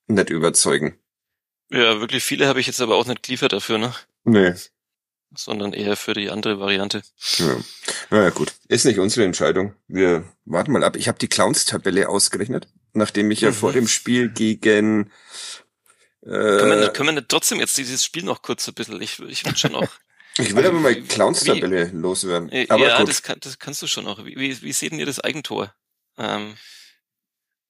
nicht 0.07 0.31
überzeugen. 0.31 0.99
Ja, 1.71 2.01
wirklich 2.01 2.23
viele 2.23 2.47
habe 2.47 2.61
ich 2.61 2.67
jetzt 2.67 2.81
aber 2.81 2.97
auch 2.97 3.07
nicht 3.07 3.23
geliefert 3.23 3.53
dafür, 3.55 3.79
ne? 3.79 3.95
Nee. 4.25 4.53
Sondern 5.37 5.73
eher 5.73 5.97
für 5.97 6.13
die 6.13 6.31
andere 6.31 6.61
Variante. 6.61 7.03
Ja. 7.39 7.57
Naja, 8.11 8.31
gut. 8.31 8.53
Ist 8.69 8.85
nicht 8.85 8.99
unsere 9.01 9.25
Entscheidung. 9.27 9.75
Wir 9.89 10.25
warten 10.45 10.71
mal 10.71 10.85
ab. 10.85 10.97
Ich 10.97 11.09
habe 11.09 11.19
die 11.19 11.27
Clowns-Tabelle 11.29 12.09
ausgerechnet, 12.09 12.69
nachdem 12.93 13.31
ich 13.31 13.41
ja 13.41 13.49
Mhm. 13.51 13.55
vor 13.55 13.73
dem 13.73 13.89
Spiel 13.89 14.29
gegen 14.29 15.11
Können, 16.25 16.71
wir 16.71 16.77
äh, 16.77 16.81
nicht, 16.81 16.95
können 16.95 17.09
wir 17.11 17.13
nicht 17.15 17.29
trotzdem 17.29 17.61
jetzt 17.61 17.77
dieses 17.77 18.05
Spiel 18.05 18.25
noch 18.25 18.41
kurz 18.43 18.67
ein 18.67 18.75
bisschen, 18.75 19.01
ich, 19.03 19.21
ich 19.21 19.45
will 19.45 19.57
schon 19.57 19.73
noch. 19.73 19.89
ich 20.39 20.57
will 20.57 20.67
aber 20.67 20.81
mal 20.81 20.95
Clowns-Tabelle 20.95 21.91
loswerden. 21.93 22.51
Äh, 22.51 22.67
Aber 22.71 22.87
ja, 22.87 23.05
das, 23.05 23.23
kann, 23.23 23.39
das 23.41 23.59
kannst 23.59 23.83
du 23.83 23.87
schon 23.87 24.05
noch. 24.05 24.25
Wie, 24.25 24.37
wie, 24.37 24.63
wie 24.63 24.73
seht 24.73 24.93
denn 24.93 24.99
ihr 24.99 25.07
das 25.07 25.21
Eigentor? 25.21 25.75
Ähm, 26.17 26.55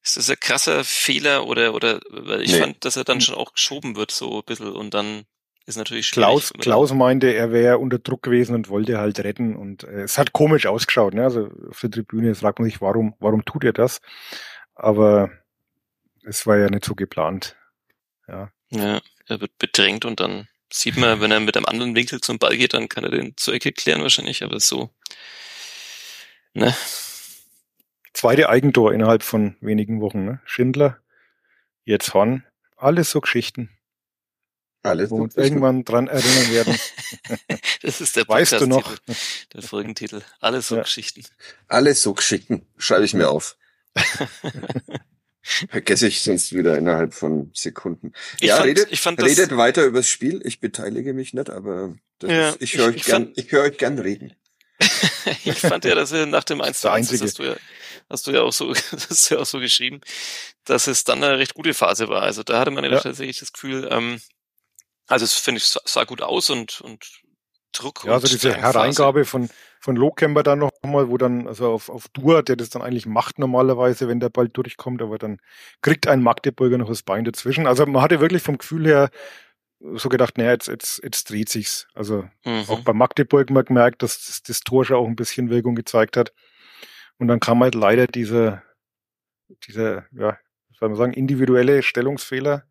ist 0.03 0.17
das 0.19 0.31
ein 0.31 0.37
krasser 0.39 0.85
Fehler 0.85 1.47
oder, 1.47 1.75
oder, 1.75 2.01
weil 2.11 2.43
ich 2.43 2.53
Nee. 2.53 2.61
fand, 2.61 2.85
dass 2.85 2.97
er 2.97 3.05
dann 3.05 3.21
schon 3.21 3.35
auch 3.35 3.55
geschoben 3.55 3.97
wird, 3.97 4.11
so 4.11 4.39
ein 4.39 4.45
bisschen, 4.45 4.73
und 4.73 4.95
dann 4.95 5.25
ist 5.67 5.77
natürlich 5.77 6.09
schwierig. 6.09 6.27
Klaus, 6.27 6.53
Klaus 6.61 6.93
meinte, 6.93 7.33
er 7.33 7.51
wäre 7.51 7.79
unter 7.79 7.99
Druck 7.99 8.23
gewesen 8.23 8.55
und 8.55 8.69
wollte 8.69 8.99
halt 8.99 9.19
retten 9.21 9.57
und 9.57 9.85
äh, 9.85 10.03
es 10.03 10.19
hat 10.19 10.33
komisch 10.33 10.67
ausgeschaut. 10.67 11.15
Ne? 11.15 11.25
Also 11.25 11.49
auf 11.71 11.81
der 11.81 11.91
Tribüne 11.91 12.35
fragt 12.35 12.59
man 12.59 12.69
sich, 12.69 12.81
warum, 12.83 13.15
warum 13.19 13.45
tut 13.45 13.65
er 13.65 13.73
das? 13.73 14.01
Aber 14.75 15.31
es 16.23 16.47
war 16.47 16.59
ja 16.59 16.69
nicht 16.69 16.85
so 16.85 16.95
geplant. 16.95 17.57
Ja. 18.29 18.51
Ja, 18.71 19.01
er 19.27 19.41
wird 19.41 19.57
bedrängt 19.59 20.05
und 20.05 20.21
dann 20.21 20.49
sieht 20.73 20.97
man, 20.97 21.21
wenn 21.21 21.31
er 21.31 21.41
mit 21.41 21.57
einem 21.57 21.67
anderen 21.67 21.95
Winkel 21.95 22.21
zum 22.21 22.39
Ball 22.39 22.57
geht, 22.57 22.75
dann 22.75 22.89
kann 22.89 23.05
er 23.05 23.11
den 23.11 23.37
zur 23.37 23.55
Ecke 23.55 23.73
klären 23.73 24.03
wahrscheinlich, 24.03 24.43
aber 24.43 24.59
so. 24.61 24.91
Ne? 26.55 26.75
Zweite 28.13 28.49
Eigentor 28.49 28.93
innerhalb 28.93 29.23
von 29.23 29.57
wenigen 29.61 30.01
Wochen. 30.01 30.25
Ne? 30.25 30.41
Schindler, 30.45 30.99
jetzt 31.85 32.15
Horn, 32.15 32.45
alles 32.77 33.11
so 33.11 33.21
Geschichten, 33.21 33.71
Alles 34.83 35.11
wo 35.11 35.17
wir 35.19 35.23
uns 35.25 35.37
irgendwann 35.37 35.85
dran 35.85 36.09
erinnern 36.09 36.51
werden. 36.53 36.79
Das 37.83 38.01
ist 38.01 38.17
der 38.17 38.27
Weißt 38.27 38.53
du 38.53 38.67
noch? 38.67 38.97
Der 39.53 39.61
Folgentitel. 39.61 40.23
Alles 40.41 40.69
so 40.69 40.77
Ja. 40.77 40.83
Geschichten. 40.83 41.23
Alles 41.69 42.03
so 42.03 42.15
geschickten. 42.15 42.67
Schreibe 42.79 43.05
ich 43.05 43.13
mir 43.13 43.29
auf. 43.29 43.59
Vergesse 45.71 46.09
ich 46.09 46.23
sonst 46.23 46.55
wieder 46.55 46.77
innerhalb 46.79 47.13
von 47.15 47.51
Sekunden. 47.55 48.13
Ich 48.41 48.49
ja, 48.49 48.57
fand- 48.57 48.67
redet, 48.69 48.89
ich 48.91 49.01
fand 49.01 49.19
das- 49.21 49.27
redet 49.29 49.57
weiter 49.57 49.85
übers 49.85 50.09
Spiel. 50.09 50.41
Ich 50.45 50.59
beteilige 50.61 51.13
mich 51.13 51.35
nicht, 51.35 51.51
aber 51.51 51.95
das 52.19 52.31
Ja, 52.31 52.49
ist, 52.51 52.63
ich 52.63 52.75
höre 52.77 52.89
ich- 52.89 52.95
euch 52.95 52.97
ich 52.97 53.05
gern, 53.05 53.25
fand- 53.27 53.39
ich 53.39 53.53
höre 53.53 53.63
euch 53.65 53.77
gern 53.79 53.99
reden. 53.99 54.35
ich 55.45 55.59
fand 55.59 55.85
ja, 55.85 55.95
dass 55.95 56.13
er 56.13 56.27
nach 56.27 56.45
dem 56.45 56.61
1 56.61 56.81
zu 56.81 56.89
der 56.89 56.95
1, 56.95 57.09
das 57.11 57.21
Einzige. 57.21 57.29
hast 57.29 57.39
du 57.39 57.43
ja, 57.45 57.57
hast 58.11 58.27
du 58.27 58.31
ja 58.33 58.41
auch 58.43 58.53
so, 58.53 58.73
das 58.91 59.09
hast 59.11 59.31
du 59.31 59.35
ja 59.35 59.41
auch 59.43 59.47
so 59.47 59.61
geschrieben, 59.61 60.01
dass 60.65 60.87
es 60.87 61.05
dann 61.05 61.23
eine 61.23 61.39
recht 61.39 61.55
gute 61.55 61.75
Phase 61.75 62.09
war. 62.09 62.23
Also 62.23 62.43
da 62.43 62.59
hatte 62.61 62.71
man 62.71 62.83
ja, 62.85 62.91
Ja. 62.93 63.01
tatsächlich 63.01 63.39
das 63.39 63.53
Gefühl, 63.53 63.87
ähm, 63.91 64.21
also 65.07 65.25
es 65.27 65.35
finde 65.35 65.59
ich 65.59 65.65
sah, 65.67 65.81
sah 65.85 66.05
gut 66.05 66.23
aus 66.23 66.49
und, 66.51 66.81
und 66.81 67.05
Druck 67.75 68.05
Ja, 68.05 68.13
also 68.13 68.27
diese. 68.27 68.55
Hereingabe 68.55 69.25
von, 69.25 69.49
von 69.81 69.97
Lohkemper 69.97 70.43
dann 70.43 70.59
nochmal, 70.61 71.09
wo 71.11 71.19
dann, 71.19 71.47
also 71.47 71.71
auf, 71.73 71.89
auf 71.91 72.09
Dur, 72.09 72.43
der 72.43 72.57
das 72.57 72.71
dann 72.71 72.83
eigentlich 72.83 73.07
macht 73.07 73.39
normalerweise, 73.39 74.09
wenn 74.09 74.21
der 74.21 74.31
Ball 74.31 74.49
durchkommt, 74.49 75.03
aber 75.03 75.19
dann 75.19 75.39
kriegt 75.83 76.07
ein 76.09 76.23
Magdeburger 76.23 76.79
noch 76.79 76.89
das 76.89 77.03
Bein 77.03 77.25
dazwischen. 77.25 77.67
Also 77.67 77.85
man 77.87 78.03
hatte 78.03 78.21
wirklich 78.21 78.43
vom 78.43 78.59
Gefühl 78.59 78.87
her 78.87 79.11
so 79.95 80.09
gedacht, 80.09 80.39
naja, 80.39 80.53
jetzt, 80.53 80.69
jetzt, 80.69 81.03
jetzt 81.05 81.29
dreht 81.31 81.49
sich's. 81.51 81.87
Also 81.95 82.25
auch 82.69 82.79
Mhm. 82.79 82.85
bei 82.85 82.93
Magdeburg 82.95 83.51
mal 83.51 83.65
gemerkt, 83.65 84.03
dass 84.03 84.25
das, 84.27 84.43
das 84.43 84.61
Tor 84.61 84.85
schon 84.85 84.97
auch 84.97 85.07
ein 85.07 85.17
bisschen 85.17 85.51
Wirkung 85.51 85.75
gezeigt 85.75 86.17
hat. 86.17 86.33
Und 87.19 87.29
dann 87.29 87.41
kam 87.41 87.63
halt 87.63 87.75
leider 87.75 88.07
diese, 88.07 88.63
diese, 89.67 90.07
ja, 90.13 90.39
was 90.71 90.79
soll 90.79 90.89
man 90.89 90.97
sagen, 90.99 91.13
individuelle 91.13 91.83
Stellungsfehler 91.83 92.65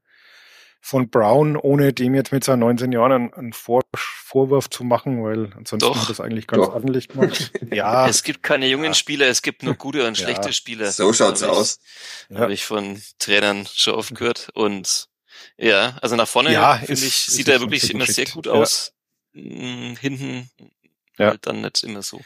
von 0.86 1.10
Brown, 1.10 1.56
ohne 1.56 1.94
dem 1.94 2.14
jetzt 2.14 2.34
mit 2.34 2.44
seinen 2.44 2.60
19 2.60 2.92
Jahren 2.92 3.34
einen, 3.34 3.54
Vor 3.54 3.84
Vorwurf 3.96 4.70
zu 4.70 4.84
machen, 4.84 5.24
weil 5.24 5.46
ansonsten 5.56 5.80
Doch. 5.80 5.96
hat 5.96 6.04
er 6.04 6.08
das 6.10 6.20
eigentlich 6.20 6.46
ganz 6.46 6.66
Doch. 6.66 6.74
ordentlich 6.74 7.08
gemacht. 7.08 7.52
ja, 7.72 8.06
Es 8.08 8.22
gibt 8.24 8.44
keine 8.44 8.68
jungen 8.68 8.86
Ja. 8.88 8.94
Spieler, 8.94 9.28
es 9.28 9.42
gibt 9.42 9.64
nur 9.64 9.76
gute 9.76 10.06
und 10.06 10.18
Ja. 10.20 10.26
schlechte 10.26 10.52
Spieler. 10.52 10.92
So 10.92 11.14
schaut's 11.14 11.42
Hab 11.42 11.52
aus. 11.52 11.80
ja. 12.30 12.40
Habe 12.40 12.52
ich 12.54 12.66
von 12.66 13.02
Trainern 13.18 13.66
schon 13.74 13.94
oft 13.94 14.14
gehört. 14.14 14.50
Und 14.56 15.08
ja, 15.58 15.98
also 16.02 16.18
nach 16.18 16.28
vorne 16.28 16.52
Ja, 16.52 16.76
finde 16.76 16.94
ich, 16.94 17.02
ist 17.06 17.26
sieht 17.28 17.48
er 17.48 17.62
wirklich 17.62 17.90
immer 17.90 18.06
sehr 18.06 18.26
geschickt. 18.26 18.34
gut 18.34 18.48
Ja. 18.48 18.52
aus. 18.52 18.92
Mm, 19.32 19.94
Hinten 20.02 20.50
Ja. 21.18 21.28
halt 21.30 21.48
dann 21.48 21.62
nicht 21.62 21.82
immer 21.84 22.02
so. 22.02 22.20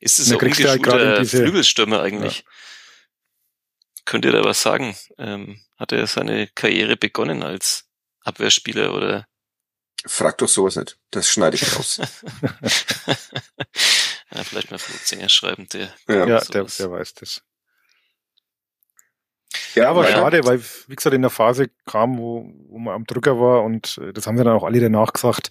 Ist 0.00 0.18
es 0.18 0.28
so 0.28 0.38
kriegst 0.38 0.60
du 0.60 0.68
halt 0.68 1.20
diese- 1.20 1.42
Flügelstürmer 1.42 2.00
eigentlich? 2.00 2.44
Könnt 4.06 4.24
ihr 4.24 4.32
da 4.32 4.42
was 4.44 4.62
sagen? 4.62 4.96
Ähm, 5.18 5.60
hat 5.76 5.92
er 5.92 6.06
seine 6.06 6.46
Karriere 6.46 6.96
begonnen 6.96 7.42
als 7.42 7.84
Abwehrspieler 8.24 8.94
oder 8.94 9.26
Frag 10.06 10.38
doch 10.38 10.48
sowas 10.48 10.76
nicht. 10.76 10.98
Das 11.10 11.28
schneide 11.28 11.56
ich 11.56 11.76
raus. 11.76 12.00
ja, 14.32 14.44
vielleicht 14.44 14.70
mal 14.70 14.78
Flutzinger 14.78 15.28
schreiben, 15.28 15.66
der. 15.72 15.92
Ja, 16.06 16.24
ja 16.26 16.40
der, 16.40 16.64
der 16.64 16.90
weiß 16.90 17.14
das. 17.14 17.42
Ja, 19.74 19.90
aber 19.90 20.08
ja. 20.08 20.16
schade, 20.16 20.44
weil, 20.44 20.62
wie 20.86 20.94
gesagt, 20.94 21.14
in 21.14 21.22
der 21.22 21.30
Phase 21.30 21.70
kam, 21.86 22.18
wo, 22.18 22.48
wo 22.68 22.78
man 22.78 22.94
am 22.94 23.04
Drücker 23.06 23.40
war 23.40 23.64
und 23.64 23.98
äh, 23.98 24.12
das 24.12 24.26
haben 24.26 24.36
wir 24.36 24.44
dann 24.44 24.54
auch 24.54 24.64
alle 24.64 24.80
danach 24.80 25.12
gesagt, 25.12 25.50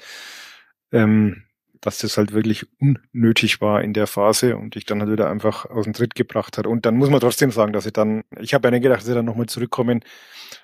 ähm, 0.91 1.43
dass 1.81 1.99
das 1.99 2.17
halt 2.17 2.31
wirklich 2.31 2.67
unnötig 2.79 3.59
war 3.61 3.81
in 3.81 3.93
der 3.93 4.07
Phase 4.07 4.55
und 4.55 4.75
ich 4.75 4.85
dann 4.85 5.01
halt 5.01 5.11
wieder 5.11 5.29
einfach 5.29 5.65
aus 5.65 5.83
dem 5.83 5.93
Tritt 5.93 6.15
gebracht 6.15 6.57
hat. 6.57 6.67
Und 6.67 6.85
dann 6.85 6.95
muss 6.95 7.09
man 7.09 7.19
trotzdem 7.19 7.51
sagen, 7.51 7.73
dass 7.73 7.83
sie 7.83 7.91
dann, 7.91 8.23
ich 8.39 8.53
habe 8.53 8.67
ja 8.67 8.71
nicht 8.71 8.83
gedacht, 8.83 8.99
dass 8.99 9.07
sie 9.07 9.13
dann 9.13 9.25
nochmal 9.25 9.47
zurückkommen, 9.47 10.03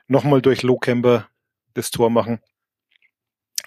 nochmal 0.07 0.41
durch 0.41 0.63
Lowcamper 0.63 1.27
das 1.73 1.91
Tor 1.91 2.09
machen, 2.09 2.39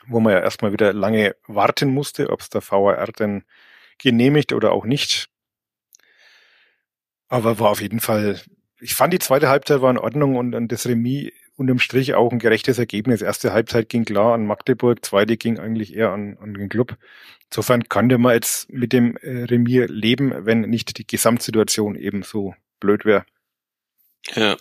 wo 0.06 0.20
man 0.20 0.32
ja 0.32 0.40
erstmal 0.40 0.72
wieder 0.72 0.92
lange 0.92 1.36
warten 1.46 1.90
musste, 1.90 2.30
ob 2.30 2.40
es 2.40 2.50
der 2.50 2.62
VAR 2.62 3.06
denn 3.12 3.44
genehmigt 3.98 4.52
oder 4.52 4.72
auch 4.72 4.84
nicht. 4.84 5.28
Aber 7.28 7.58
war 7.58 7.70
auf 7.70 7.80
jeden 7.80 8.00
Fall 8.00 8.40
ich 8.80 8.94
fand 8.94 9.12
die 9.12 9.18
zweite 9.18 9.48
Halbzeit 9.48 9.80
war 9.80 9.90
in 9.90 9.98
Ordnung 9.98 10.36
und, 10.36 10.68
das 10.68 10.86
Remis 10.86 11.32
unterm 11.56 11.78
Strich 11.78 12.14
auch 12.14 12.32
ein 12.32 12.38
gerechtes 12.38 12.78
Ergebnis. 12.78 13.22
Erste 13.22 13.52
Halbzeit 13.52 13.88
ging 13.88 14.04
klar 14.04 14.34
an 14.34 14.46
Magdeburg, 14.46 15.04
zweite 15.04 15.36
ging 15.36 15.58
eigentlich 15.58 15.94
eher 15.94 16.10
an, 16.10 16.36
an 16.38 16.52
den 16.52 16.68
Club. 16.68 16.96
Insofern 17.50 17.88
kann 17.88 18.08
der 18.08 18.18
mal 18.18 18.34
jetzt 18.34 18.70
mit 18.70 18.92
dem 18.92 19.16
äh, 19.18 19.44
Remis 19.44 19.88
leben, 19.88 20.34
wenn 20.44 20.60
nicht 20.62 20.98
die 20.98 21.06
Gesamtsituation 21.06 21.96
eben 21.96 22.22
so 22.22 22.54
blöd 22.78 23.04
wäre. 23.04 23.24
Ja, 24.34 24.56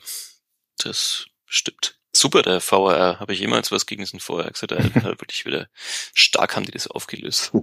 das 0.78 1.26
stimmt. 1.46 2.00
Super, 2.16 2.41
der 2.41 2.61
VR. 2.61 3.20
Habe 3.20 3.34
ich 3.34 3.39
jemals 3.39 3.72
was 3.72 3.86
gegen 3.86 4.01
diesen 4.01 4.20
VR 4.20 4.49
gesagt? 4.49 4.72
Da 4.72 4.78
halt 4.78 4.95
wirklich 5.20 5.45
wieder 5.45 5.68
stark 6.13 6.55
haben 6.55 6.66
die 6.66 6.72
das 6.72 6.88
aufgelöst. 6.88 7.51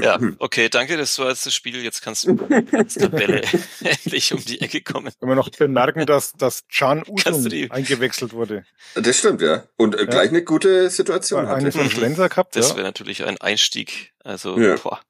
Ja, 0.00 0.20
okay, 0.38 0.68
danke, 0.68 0.96
das 0.96 1.18
war 1.18 1.30
jetzt 1.30 1.46
das 1.46 1.54
Spiel. 1.54 1.82
Jetzt 1.82 2.00
kannst 2.00 2.24
du 2.24 2.34
mit 2.48 2.94
Tabelle 2.94 3.42
endlich 3.82 4.32
um 4.32 4.44
die 4.44 4.60
Ecke 4.60 4.82
kommen. 4.82 5.12
Wenn 5.18 5.28
wir 5.28 5.34
noch 5.34 5.48
bemerken, 5.48 6.06
dass, 6.06 6.32
dass 6.34 6.62
Can 6.68 7.02
Usum 7.08 7.70
eingewechselt 7.70 8.32
wurde. 8.32 8.64
Das 8.94 9.18
stimmt, 9.18 9.42
ja. 9.42 9.64
Und 9.76 9.98
äh, 9.98 10.06
gleich 10.06 10.28
eine 10.28 10.44
gute 10.44 10.90
Situation 10.90 11.48
hatte. 11.48 11.56
Eine 11.56 11.72
von 11.72 11.90
Schlenzer 11.90 12.28
gehabt, 12.28 12.54
Das 12.54 12.70
ja. 12.70 12.76
wäre 12.76 12.86
natürlich 12.86 13.24
ein 13.24 13.40
Einstieg. 13.40 14.12
Also, 14.22 14.56
ja. 14.60 14.76
boah. 14.76 15.00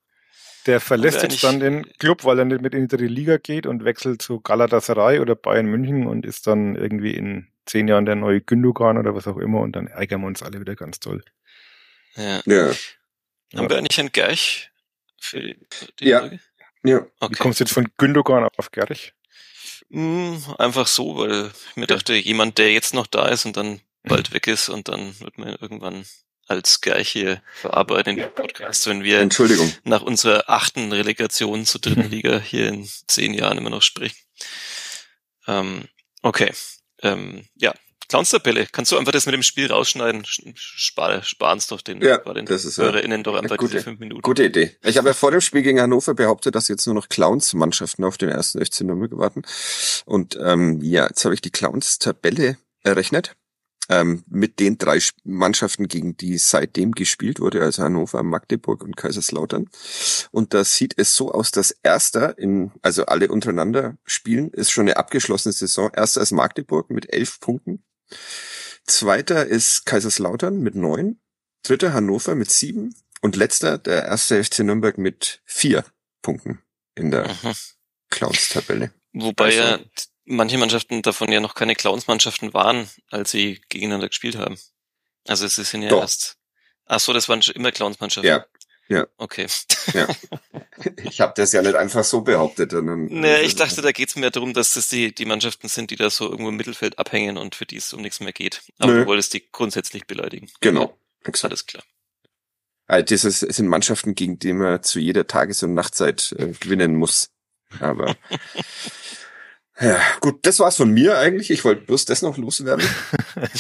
Der 0.71 0.79
verlässt 0.79 1.25
jetzt 1.25 1.43
dann 1.43 1.59
den 1.59 1.85
Club, 1.99 2.25
weil 2.25 2.39
er 2.39 2.45
nicht 2.45 2.63
mit 2.63 2.75
in 2.75 2.87
die 2.87 3.09
Liga 3.09 3.39
geht 3.39 3.67
und 3.67 3.85
wechselt 3.85 4.23
zu 4.23 4.39
Galatasaray 4.39 5.19
oder 5.19 5.35
Bayern 5.35 5.67
München 5.67 6.07
und 6.07 6.25
ist 6.25 6.47
dann 6.47 6.77
irgendwie 6.77 7.11
in 7.11 7.49
zehn 7.67 7.89
Jahren 7.89 8.07
der 8.07 8.15
neue 8.15 8.41
Gündogan 8.41 8.97
oder 8.97 9.13
was 9.13 9.27
auch 9.27 9.37
immer 9.39 9.63
und 9.63 9.73
dann 9.73 9.89
ärgern 9.89 10.21
wir 10.21 10.29
uns 10.29 10.45
alle 10.45 10.61
wieder 10.61 10.77
ganz 10.77 11.01
toll. 11.01 11.25
Ja. 12.15 12.41
ja. 12.47 12.71
Haben 13.57 13.69
wir 13.69 13.79
eigentlich 13.79 13.99
ein 13.99 14.13
Gerch 14.13 14.71
für 15.19 15.41
die 15.41 15.59
ja. 15.99 16.21
Frage? 16.21 16.39
Ja. 16.85 16.99
Okay. 17.19 17.35
Wie 17.35 17.43
kommst 17.43 17.59
du 17.59 17.65
jetzt 17.65 17.73
von 17.73 17.89
Gündogan 17.97 18.49
auf 18.57 18.71
Gerich? 18.71 19.13
Mm, 19.89 20.37
einfach 20.57 20.87
so, 20.87 21.19
weil 21.19 21.51
ich 21.71 21.77
mir 21.77 21.89
dachte, 21.89 22.15
jemand, 22.15 22.59
der 22.59 22.73
jetzt 22.73 22.95
noch 22.95 23.09
da 23.09 23.27
ist 23.27 23.45
und 23.45 23.57
dann 23.57 23.81
bald 24.05 24.33
weg 24.33 24.47
ist 24.47 24.69
und 24.69 24.87
dann 24.87 25.19
wird 25.19 25.37
man 25.37 25.49
irgendwann 25.49 26.05
als 26.51 26.81
hier 27.05 27.41
verarbeiten 27.55 28.17
den 28.17 28.35
Podcast, 28.35 28.87
wenn 28.89 29.05
wir 29.05 29.21
Entschuldigung. 29.21 29.73
nach 29.85 30.03
unserer 30.03 30.51
achten 30.51 30.93
Relegation 30.93 31.65
zur 31.65 31.81
dritten 31.81 32.03
Liga 32.11 32.41
hier 32.41 32.69
in 32.69 32.89
zehn 33.07 33.35
Jahren 33.35 33.57
immer 33.57 33.71
noch 33.71 33.83
sprechen. 33.83 34.19
Ähm, 35.47 35.85
okay. 36.23 36.53
Ähm, 37.03 37.47
ja, 37.55 37.73
Clowns-Tabelle. 38.09 38.67
Kannst 38.73 38.91
du 38.91 38.99
einfach 38.99 39.13
das 39.13 39.27
mit 39.27 39.35
dem 39.35 39.45
Spiel 39.45 39.71
rausschneiden? 39.71 40.25
Spar, 40.57 41.23
sparen 41.23 41.59
es 41.59 41.69
doch 41.69 41.81
den, 41.81 42.03
ja, 42.03 42.19
den 42.19 42.47
das 42.47 42.65
ist 42.65 42.79
HörerInnen 42.79 43.23
doch 43.23 43.37
einfach 43.37 43.57
gute, 43.57 43.75
diese 43.75 43.85
fünf 43.85 44.01
Minuten. 44.01 44.23
Gute 44.23 44.45
Idee. 44.45 44.77
Ich 44.83 44.99
habe 44.99 45.09
ja 45.09 45.15
vor 45.15 45.31
dem 45.31 45.41
Spiel 45.41 45.63
gegen 45.63 45.81
Hannover 45.81 46.15
behauptet, 46.15 46.57
dass 46.57 46.67
jetzt 46.67 46.85
nur 46.87 46.97
noch 46.97 47.09
Clowns-Mannschaften 47.09 48.03
auf 48.03 48.19
den 48.19 48.29
ersten 48.29 48.65
FC 48.65 48.81
Nürnberg 48.81 49.17
warten. 49.17 49.43
Und 50.05 50.37
ähm, 50.43 50.81
ja, 50.83 51.07
jetzt 51.07 51.25
habe 51.25 51.35
ich 51.35 51.41
die 51.41 51.51
Clowns-Tabelle 51.51 52.59
errechnet 52.83 53.37
ähm, 53.91 54.23
mit 54.29 54.61
den 54.61 54.79
drei 54.79 55.01
Mannschaften, 55.25 55.89
gegen 55.89 56.17
die 56.17 56.39
seitdem 56.39 56.93
gespielt 56.93 57.41
wurde, 57.41 57.61
also 57.61 57.83
Hannover, 57.83 58.23
Magdeburg 58.23 58.85
und 58.85 58.97
Kaiserslautern. 58.97 59.69
Und 60.31 60.55
da 60.55 60.65
sieht 60.65 60.95
es 60.97 61.17
so 61.17 61.33
aus, 61.33 61.51
dass 61.51 61.73
Erster 61.83 62.39
in, 62.39 62.71
also 62.83 63.07
alle 63.07 63.29
untereinander 63.29 63.99
spielen, 64.05 64.51
ist 64.51 64.71
schon 64.71 64.83
eine 64.83 64.97
abgeschlossene 64.97 65.53
Saison. 65.53 65.91
Erster 65.93 66.21
ist 66.21 66.31
Magdeburg 66.31 66.91
mit 66.91 67.13
elf 67.13 67.41
Punkten. 67.41 67.85
Zweiter 68.87 69.47
ist 69.47 69.87
Kaiserslautern 69.87 70.61
mit 70.61 70.77
neun. 70.77 71.21
Dritter 71.65 71.93
Hannover 71.93 72.37
mit 72.37 72.51
sieben. 72.51 72.95
Und 73.23 73.37
letzter 73.37 73.77
der 73.77 74.05
erste 74.05 74.43
FC 74.43 74.61
Nürnberg 74.61 74.99
mit 74.99 75.43
vier 75.45 75.85
Punkten 76.23 76.61
in 76.95 77.11
der 77.11 77.29
mhm. 77.29 77.53
Clowns-Tabelle. 78.09 78.93
Wobei 79.13 79.47
also, 79.47 79.59
ja 79.59 79.81
manche 80.31 80.59
Mannschaften 80.59 81.03
davon 81.03 81.31
ja 81.31 81.41
noch 81.41 81.55
keine 81.55 81.75
Clowns-Mannschaften 81.75 82.55
waren, 82.55 82.89
als 83.11 83.31
sie 83.31 83.61
gegeneinander 83.69 84.09
gespielt 84.09 84.37
haben. 84.37 84.59
Also 85.27 85.45
es 85.47 85.57
sind 85.57 85.83
ja 85.83 85.91
doch. 85.91 86.01
erst. 86.01 86.39
Ach 86.87 87.01
so, 87.01 87.13
das 87.13 87.29
waren 87.29 87.43
schon 87.43 87.55
immer 87.55 87.73
Clowns-Mannschaften. 87.73 88.29
Ja. 88.29 88.47
Ja. 88.89 89.07
Okay. 89.19 89.47
Ja. 89.95 90.09
Ich 91.05 91.21
habe 91.21 91.33
das 91.37 91.53
ja 91.53 91.63
nicht 91.63 91.77
einfach 91.77 92.03
so 92.03 92.23
behauptet. 92.23 92.73
Sondern, 92.73 93.05
nee, 93.11 93.43
ich 93.43 93.55
dachte, 93.55 93.83
da 93.83 93.93
geht's 93.93 94.17
mehr 94.17 94.33
darum, 94.33 94.53
dass 94.53 94.75
das 94.75 94.89
die, 94.89 95.15
die 95.15 95.27
Mannschaften 95.27 95.69
sind, 95.69 95.93
die 95.93 95.97
da 95.97 96.11
so 96.11 96.29
irgendwo 96.29 96.49
im 96.49 96.57
Mittelfeld 96.57 96.99
abhängen 96.99 97.39
und 97.39 97.55
für 97.55 97.67
die 97.67 97.77
es 97.77 97.93
um 97.93 98.03
nichts 98.03 98.19
mehr 98.19 98.33
geht. 98.33 98.63
Aber 98.81 98.93
Nö. 98.93 99.01
du 99.01 99.07
wolltest 99.07 99.33
die 99.35 99.49
grundsätzlich 99.53 100.07
beleidigen. 100.07 100.51
Genau. 100.61 100.99
Exakt. 101.23 101.53
Alles 101.53 101.67
klar. 101.67 101.85
Also 102.89 103.29
das 103.29 103.39
sind 103.41 103.69
Mannschaften, 103.69 104.17
gegen 104.17 104.41
die 104.41 104.53
man 104.53 104.83
zu 104.83 104.99
jeder 104.99 105.29
Tages- 105.29 105.63
und 105.63 105.75
Nachtzeit 105.75 106.35
äh, 106.37 106.49
gewinnen 106.59 106.97
muss. 106.97 107.31
Aber 107.79 108.17
ja, 109.81 110.01
gut, 110.21 110.39
das 110.43 110.59
war's 110.59 110.77
von 110.77 110.91
mir 110.91 111.19
eigentlich. 111.19 111.51
Ich 111.51 111.65
wollte 111.65 111.83
bloß 111.83 112.05
das 112.05 112.23
noch 112.23 112.37
loswerden. 112.37 112.87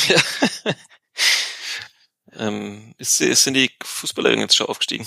ja. 0.08 0.22
ähm, 2.34 2.94
ist, 2.98 3.18
sind 3.18 3.54
die 3.54 3.70
Fußballerinnen 3.82 4.42
jetzt 4.42 4.56
schon 4.56 4.66
aufgestiegen? 4.66 5.06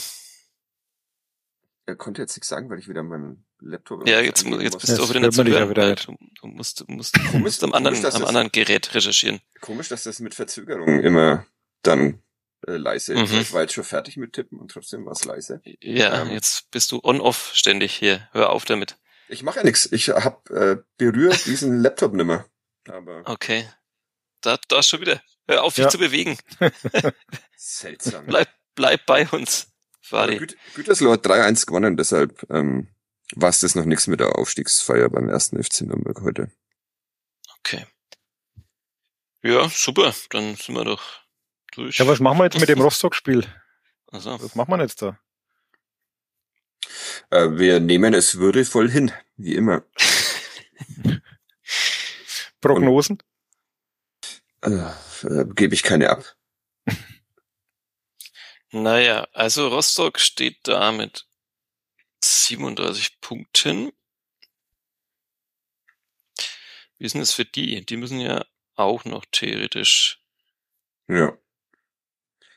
Er 1.86 1.96
konnte 1.96 2.22
jetzt 2.22 2.36
nichts 2.36 2.48
sagen, 2.48 2.70
weil 2.70 2.80
ich 2.80 2.88
wieder 2.88 3.04
meinen 3.04 3.46
Laptop. 3.60 4.08
Ja, 4.08 4.22
jetzt, 4.22 4.46
jetzt 4.46 4.80
bist 4.80 4.98
du 4.98 5.04
auch 5.04 5.10
wieder 5.10 5.20
nicht 5.20 5.34
zu 5.34 5.44
hören. 5.44 5.70
Wieder 5.70 5.96
du, 5.96 6.16
du 6.42 6.48
musst, 6.48 6.80
du 6.80 6.86
musst, 6.88 7.16
du 7.18 7.38
musst 7.40 7.64
am 7.64 7.74
anderen, 7.74 8.02
komisch, 8.02 8.16
am 8.16 8.26
anderen 8.26 8.52
Gerät 8.52 8.94
recherchieren. 8.96 9.42
Komisch, 9.60 9.90
dass 9.90 10.04
das 10.04 10.20
mit 10.20 10.34
Verzögerung 10.34 11.02
immer 11.02 11.46
dann 11.82 12.22
äh, 12.68 12.78
leise 12.78 13.14
ist. 13.14 13.32
Mhm. 13.32 13.40
Ich 13.40 13.52
war 13.52 13.62
jetzt 13.62 13.74
schon 13.74 13.84
fertig 13.84 14.16
mit 14.16 14.34
Tippen 14.34 14.60
und 14.60 14.72
trotzdem 14.72 15.06
war 15.06 15.12
es 15.12 15.26
leise. 15.26 15.62
Ja, 15.82 16.22
ähm, 16.22 16.32
jetzt 16.32 16.72
bist 16.72 16.92
du 16.92 17.02
on-off 17.04 17.52
ständig 17.54 17.94
hier. 17.94 18.30
Hör 18.32 18.52
auf 18.52 18.64
damit. 18.64 18.98
Ich 19.28 19.44
mache 19.44 19.60
ja 19.60 19.64
nichts. 19.64 19.92
Ich 19.92 20.10
hab 20.10 20.50
äh, 20.50 20.78
berührt 20.98 21.46
diesen 21.46 21.80
Laptop 21.82 22.14
nimmer. 22.14 22.46
Aber 22.88 23.24
okay. 23.26 23.68
Da, 24.42 24.60
da 24.68 24.80
ist 24.80 24.90
schon 24.90 25.02
wieder. 25.02 25.22
Hör 25.48 25.64
auf, 25.64 25.76
dich 25.76 25.86
ja. 25.86 25.90
zu 25.90 25.98
bewegen. 25.98 26.38
Seltsam. 27.58 28.26
Bleib, 28.26 28.50
bleib 28.76 29.06
bei 29.06 29.28
uns. 29.30 29.68
Fadi. 30.02 30.38
Güt 30.38 30.58
Gütersloh 30.76 31.14
hat 31.14 31.26
3-1 31.26 31.66
gewonnen, 31.66 31.96
deshalb 31.96 32.46
ähm, 32.50 32.94
war 33.36 33.50
es 33.50 33.62
das 33.62 33.76
noch 33.76 33.86
nichts 33.86 34.08
mit 34.08 34.20
der 34.20 34.38
Aufstiegsfeier 34.38 35.10
beim 35.10 35.30
ersten 35.30 35.62
FC 35.62 35.82
Nürnberg 35.82 36.22
heute. 36.22 36.52
Okay. 37.60 37.86
Ja, 39.42 39.68
super. 39.70 40.14
Dann 40.30 40.56
sind 40.56 40.76
wir 40.76 40.84
doch 40.84 41.02
durch. 41.74 41.98
Ja, 41.98 42.08
was 42.08 42.20
machen 42.20 42.38
wir 42.38 42.46
jetzt 42.46 42.60
mit 42.60 42.70
dem 42.70 42.82
Rostock-Spiel? 42.82 43.46
Also. 44.08 44.42
Was 44.42 44.56
machen 44.56 44.72
wir 44.72 44.82
jetzt 44.82 45.02
da? 45.02 45.20
Äh, 47.30 47.50
wir 47.52 47.80
nehmen 47.80 48.14
es 48.14 48.38
würdevoll 48.38 48.90
hin, 48.90 49.12
wie 49.38 49.56
immer. 49.56 49.84
Prognosen? 52.62 53.18
äh, 54.64 54.92
äh, 55.28 55.46
Gebe 55.54 55.74
ich 55.74 55.84
keine 55.84 56.10
ab. 56.10 56.36
Naja, 58.72 59.28
also 59.34 59.68
Rostock 59.68 60.20
steht 60.20 60.58
da 60.64 60.92
mit 60.92 61.28
37 62.24 63.22
Punkten. 63.22 63.92
Wie 66.98 67.06
ist 67.06 67.14
denn 67.14 67.22
das 67.22 67.34
für 67.34 67.46
die? 67.46 67.86
Die 67.86 67.98
müssen 67.98 68.20
ja 68.20 68.46
auch 68.76 69.06
noch 69.06 69.26
theoretisch. 69.32 70.24
Ja. 71.08 71.38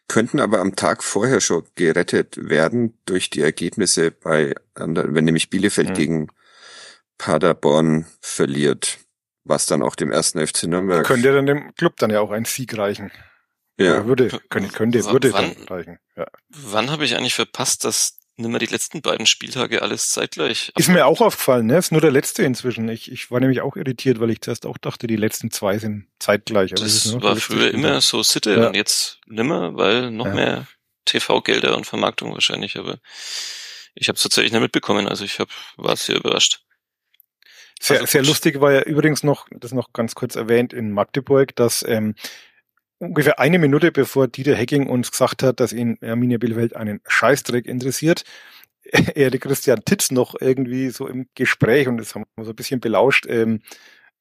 Könnten 0.08 0.38
aber 0.38 0.60
am 0.60 0.76
Tag 0.76 1.02
vorher 1.02 1.40
schon 1.40 1.64
gerettet 1.74 2.36
werden 2.36 2.96
durch 3.06 3.28
die 3.30 3.40
Ergebnisse 3.40 4.10
bei, 4.12 4.54
wenn 4.74 5.24
nämlich 5.24 5.50
Bielefeld 5.50 5.90
mhm. 5.90 5.94
gegen 5.94 6.28
Paderborn 7.18 8.06
verliert, 8.20 8.98
was 9.44 9.66
dann 9.66 9.82
auch 9.82 9.96
dem 9.96 10.12
ersten 10.12 10.44
FC 10.44 10.64
Nürnberg. 10.64 11.04
Könnte 11.06 11.32
dann 11.32 11.46
dem 11.46 11.74
Club 11.74 11.96
dann 11.96 12.10
ja 12.10 12.20
auch 12.20 12.30
ein 12.30 12.44
Sieg 12.44 12.76
reichen. 12.76 13.10
Ja. 13.78 14.06
Würde, 14.06 14.28
könnte, 14.48 14.70
könnte, 14.70 15.04
würde 15.06 15.32
wann, 15.32 15.52
reichen. 15.68 15.98
Ja. 16.16 16.26
Wann 16.48 16.90
habe 16.90 17.04
ich 17.04 17.16
eigentlich 17.16 17.34
verpasst, 17.34 17.84
dass 17.84 18.18
nimm 18.36 18.52
mal 18.52 18.58
die 18.58 18.66
letzten 18.66 19.02
beiden 19.02 19.26
Spieltage 19.26 19.82
alles 19.82 20.10
zeitgleich. 20.10 20.72
Ist 20.76 20.88
mir 20.88 21.06
auch 21.06 21.20
aufgefallen, 21.20 21.66
ne? 21.66 21.78
Ist 21.78 21.92
nur 21.92 22.00
der 22.00 22.10
letzte 22.10 22.42
inzwischen. 22.42 22.88
Ich, 22.88 23.10
ich 23.10 23.30
war 23.30 23.40
nämlich 23.40 23.60
auch 23.60 23.76
irritiert, 23.76 24.20
weil 24.20 24.30
ich 24.30 24.40
zuerst 24.40 24.66
auch 24.66 24.78
dachte, 24.78 25.06
die 25.06 25.16
letzten 25.16 25.50
zwei 25.50 25.78
sind 25.78 26.06
zeitgleich. 26.18 26.72
Aber 26.72 26.82
das 26.82 27.20
war 27.20 27.36
früher 27.36 27.72
immer 27.72 28.00
so 28.00 28.22
Sitte 28.22 28.54
ja. 28.54 28.66
und 28.68 28.76
jetzt 28.76 29.20
nimmer, 29.26 29.76
weil 29.76 30.10
noch 30.10 30.26
ja. 30.26 30.34
mehr 30.34 30.66
TV-Gelder 31.06 31.76
und 31.76 31.86
Vermarktung 31.86 32.32
wahrscheinlich, 32.32 32.76
aber 32.76 32.98
ich 33.94 34.08
habe 34.08 34.16
es 34.16 34.22
tatsächlich 34.22 34.52
nicht 34.52 34.60
mitbekommen, 34.60 35.08
also 35.08 35.24
ich 35.24 35.38
hab, 35.38 35.48
war 35.76 35.96
sehr 35.96 36.16
überrascht. 36.16 36.60
Sehr, 37.80 38.00
also 38.00 38.10
sehr 38.10 38.24
lustig 38.24 38.60
war 38.60 38.72
ja 38.72 38.82
übrigens 38.82 39.22
noch, 39.22 39.46
das 39.50 39.72
noch 39.72 39.92
ganz 39.92 40.14
kurz 40.14 40.34
erwähnt, 40.34 40.72
in 40.72 40.92
Magdeburg, 40.92 41.54
dass 41.56 41.84
ähm, 41.86 42.14
ungefähr 42.98 43.38
eine 43.38 43.58
Minute 43.58 43.92
bevor 43.92 44.28
Dieter 44.28 44.54
Hecking 44.54 44.88
uns 44.88 45.10
gesagt 45.10 45.42
hat, 45.42 45.60
dass 45.60 45.72
ihn 45.72 45.98
Arminia 46.02 46.38
Bielefeld 46.38 46.76
einen 46.76 47.00
Scheißdreck 47.06 47.66
interessiert, 47.66 48.24
er 49.14 49.30
die 49.30 49.38
Christian 49.38 49.84
Titz 49.84 50.10
noch 50.10 50.34
irgendwie 50.40 50.90
so 50.90 51.06
im 51.06 51.26
Gespräch, 51.34 51.88
und 51.88 51.98
das 51.98 52.14
haben 52.14 52.24
wir 52.36 52.44
so 52.44 52.52
ein 52.52 52.56
bisschen 52.56 52.80
belauscht, 52.80 53.26
ähm, 53.28 53.60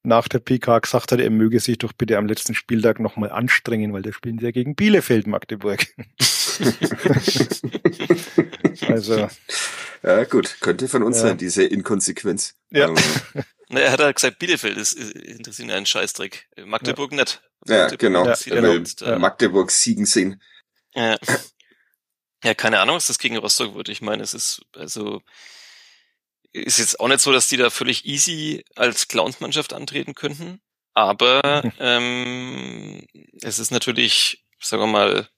nach 0.02 0.28
der 0.28 0.38
PK 0.38 0.78
gesagt 0.78 1.12
hat, 1.12 1.20
er 1.20 1.30
möge 1.30 1.58
sich 1.58 1.78
doch 1.78 1.92
bitte 1.92 2.16
am 2.16 2.26
letzten 2.26 2.54
Spieltag 2.54 3.00
nochmal 3.00 3.30
anstrengen, 3.30 3.92
weil 3.92 4.02
da 4.02 4.12
spielen 4.12 4.38
sie 4.38 4.46
ja 4.46 4.50
gegen 4.52 4.76
Bielefeld 4.76 5.26
Magdeburg. 5.26 5.84
also. 8.88 9.28
Ja, 10.02 10.24
gut, 10.24 10.58
könnte 10.60 10.86
von 10.86 11.02
uns 11.02 11.16
ja. 11.16 11.22
sein, 11.22 11.38
diese 11.38 11.64
Inkonsequenz. 11.64 12.54
Ja. 12.70 12.94
Na, 13.68 13.80
er 13.80 13.90
hat 13.90 13.98
ja 13.98 14.12
gesagt, 14.12 14.38
Bielefeld 14.38 14.76
ist, 14.76 14.92
interessiert 14.92 15.68
ihn 15.68 15.74
einen 15.74 15.86
Scheißdreck. 15.86 16.46
Magdeburg 16.64 17.12
ja. 17.12 17.20
nicht. 17.20 17.42
Ja, 17.68 17.88
genau. 17.88 18.26
Ja, 18.26 18.34
genau. 18.44 19.18
Magdeburg 19.18 19.70
siegen 19.70 20.06
sehen. 20.06 20.42
Ja. 20.94 21.16
ja, 22.44 22.54
keine 22.54 22.80
Ahnung, 22.80 22.96
was 22.96 23.08
das 23.08 23.18
gegen 23.18 23.36
Rostock 23.36 23.74
wird. 23.74 23.88
Ich 23.88 24.00
meine, 24.00 24.22
es 24.22 24.34
ist, 24.34 24.62
also, 24.74 25.20
ist 26.52 26.78
jetzt 26.78 27.00
auch 27.00 27.08
nicht 27.08 27.20
so, 27.20 27.32
dass 27.32 27.48
die 27.48 27.56
da 27.56 27.70
völlig 27.70 28.06
easy 28.06 28.64
als 28.74 29.08
Clownsmannschaft 29.08 29.72
antreten 29.72 30.14
könnten. 30.14 30.60
Aber 30.94 31.42
ähm, 31.78 33.06
es 33.42 33.58
ist 33.58 33.70
natürlich, 33.70 34.44
sagen 34.60 34.82
wir 34.82 34.86
mal, 34.86 35.28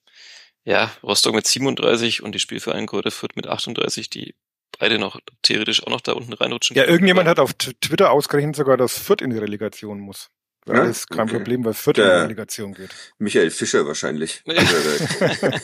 ja, 0.65 0.93
Rostock 1.03 1.35
mit 1.35 1.47
37 1.47 2.23
und 2.23 2.33
die 2.33 2.39
Spielverein 2.39 2.87
Greuther 2.87 3.11
Fürth 3.11 3.37
mit 3.37 3.47
38, 3.47 4.11
die 4.11 4.35
beide 4.79 4.99
noch 4.99 5.19
theoretisch 5.43 5.83
auch 5.83 5.91
noch 5.91 6.01
da 6.01 6.13
unten 6.13 6.33
reinrutschen. 6.33 6.77
Ja, 6.77 6.85
irgendjemand 6.85 7.29
hat 7.29 7.39
auf 7.41 7.55
Twitter 7.55 8.11
ausgerechnet 8.11 8.57
sogar, 8.57 8.77
dass 8.77 8.99
Fürth 8.99 9.23
in 9.23 9.31
die 9.31 9.39
Relegation 9.39 9.99
muss. 9.99 10.31
Ja, 10.69 10.85
das 10.85 10.99
ist 10.99 11.11
kein 11.11 11.21
okay. 11.23 11.37
Problem, 11.37 11.65
weil 11.65 11.75
Fürth 11.75 11.99
in 11.99 12.05
die 12.05 12.11
Relegation 12.11 12.75
geht. 12.75 12.91
Michael 13.19 13.51
Fischer 13.51 13.87
wahrscheinlich. 13.87 14.43
Also 14.47 15.05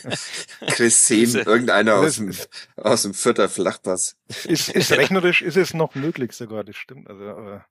Chris 0.69 1.07
Sehm, 1.07 1.37
irgendeiner 1.37 1.97
aus 1.97 2.17
dem, 2.17 2.33
aus 2.77 3.03
dem 3.03 3.15
Fürther 3.15 3.49
Flachpass. 3.49 4.17
Ist, 4.45 4.69
ist 4.71 4.93
rechnerisch 4.93 5.43
ist 5.43 5.57
es 5.57 5.75
noch 5.75 5.95
möglich 5.95 6.33
sogar, 6.33 6.65
das 6.65 6.77
stimmt. 6.77 7.09
Also, 7.09 7.25
aber, 7.25 7.67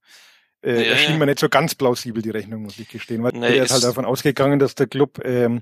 äh, 0.64 0.84
ja, 0.84 0.92
erschien 0.92 1.18
mir 1.18 1.26
nicht 1.26 1.40
so 1.40 1.50
ganz 1.50 1.76
plausibel, 1.76 2.22
die 2.22 2.30
Rechnung, 2.30 2.64
muss 2.64 2.80
ich 2.80 2.90
gestehen. 2.90 3.24
Weil 3.24 3.34
nee, 3.34 3.58
er 3.58 3.66
ist 3.66 3.72
halt 3.72 3.84
davon 3.84 4.06
ausgegangen, 4.06 4.60
dass 4.60 4.76
der 4.76 4.88
Club 4.88 5.20
ähm, 5.24 5.62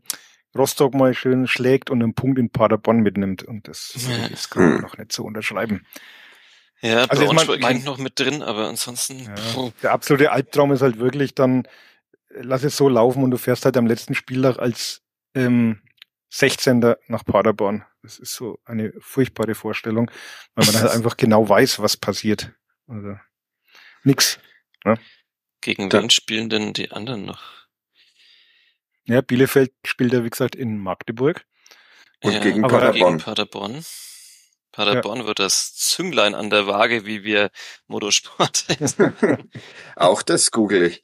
Rostock 0.56 0.94
mal 0.94 1.14
schön 1.14 1.48
schlägt 1.48 1.90
und 1.90 2.04
einen 2.04 2.14
Punkt 2.14 2.38
in 2.38 2.50
Paderborn 2.50 3.00
mitnimmt. 3.00 3.44
Und 3.44 3.68
das 3.68 3.96
ja. 4.08 4.28
ist 4.28 4.50
glaube 4.50 4.76
ich 4.76 4.82
noch 4.82 4.98
nicht 4.98 5.12
zu 5.12 5.24
unterschreiben. 5.24 5.86
Ja, 6.82 7.06
also 7.06 7.26
Braunschweig 7.26 7.62
mein, 7.62 7.78
mein, 7.78 7.84
noch 7.84 7.98
mit 7.98 8.20
drin, 8.20 8.42
aber 8.42 8.68
ansonsten. 8.68 9.26
Ja, 9.26 9.72
der 9.84 9.92
absolute 9.92 10.32
Albtraum 10.32 10.72
ist 10.72 10.82
halt 10.82 11.00
wirklich 11.00 11.36
dann, 11.36 11.68
lass 12.30 12.64
es 12.64 12.76
so 12.76 12.90
laufen 12.90 13.24
und 13.24 13.32
du 13.32 13.38
fährst 13.38 13.66
halt 13.66 13.78
am 13.78 13.86
letzten 13.86 14.16
Spieltag 14.16 14.58
als 14.58 15.02
ähm, 15.36 15.82
16. 16.30 16.96
nach 17.08 17.24
Paderborn. 17.24 17.86
Das 18.02 18.18
ist 18.18 18.34
so 18.34 18.60
eine 18.66 18.94
furchtbare 19.00 19.54
Vorstellung, 19.54 20.10
weil 20.56 20.66
man 20.66 20.82
halt 20.82 20.92
einfach 20.96 21.18
genau 21.18 21.48
weiß, 21.48 21.80
was 21.80 21.98
passiert. 21.98 22.52
Also 22.88 23.16
nix. 24.04 24.40
Ne? 24.84 24.98
Gegen 25.62 25.92
wen 25.92 26.10
spielen 26.10 26.50
denn 26.50 26.74
die 26.74 26.92
anderen 26.92 27.26
noch? 27.26 27.44
Ja, 29.06 29.22
Bielefeld 29.22 29.72
spielt 29.86 30.14
ja, 30.14 30.24
wie 30.24 30.30
gesagt, 30.30 30.56
in 30.56 30.80
Magdeburg. 30.80 31.46
Und 32.24 32.34
ja, 32.34 32.40
gegen 32.40 32.62
Paderborn. 32.62 32.94
Gegen 32.94 33.18
Paderborn. 33.20 33.86
Paderborn 34.72 35.22
ja. 35.22 35.26
wird 35.26 35.40
das 35.40 35.74
Zünglein 35.76 36.34
an 36.34 36.50
der 36.50 36.68
Waage, 36.68 37.06
wie 37.06 37.24
wir 37.24 37.52
Motorsport 37.88 38.66
Auch 39.96 40.22
das 40.22 40.52
google 40.52 40.84
ich. 40.84 41.04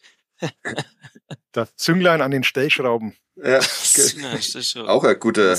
Das 1.51 1.75
Zünglein 1.75 2.21
an 2.21 2.31
den 2.31 2.43
Stellschrauben. 2.43 3.15
Ja, 3.35 3.59
auch 4.87 5.03
ein 5.03 5.19
guter 5.19 5.57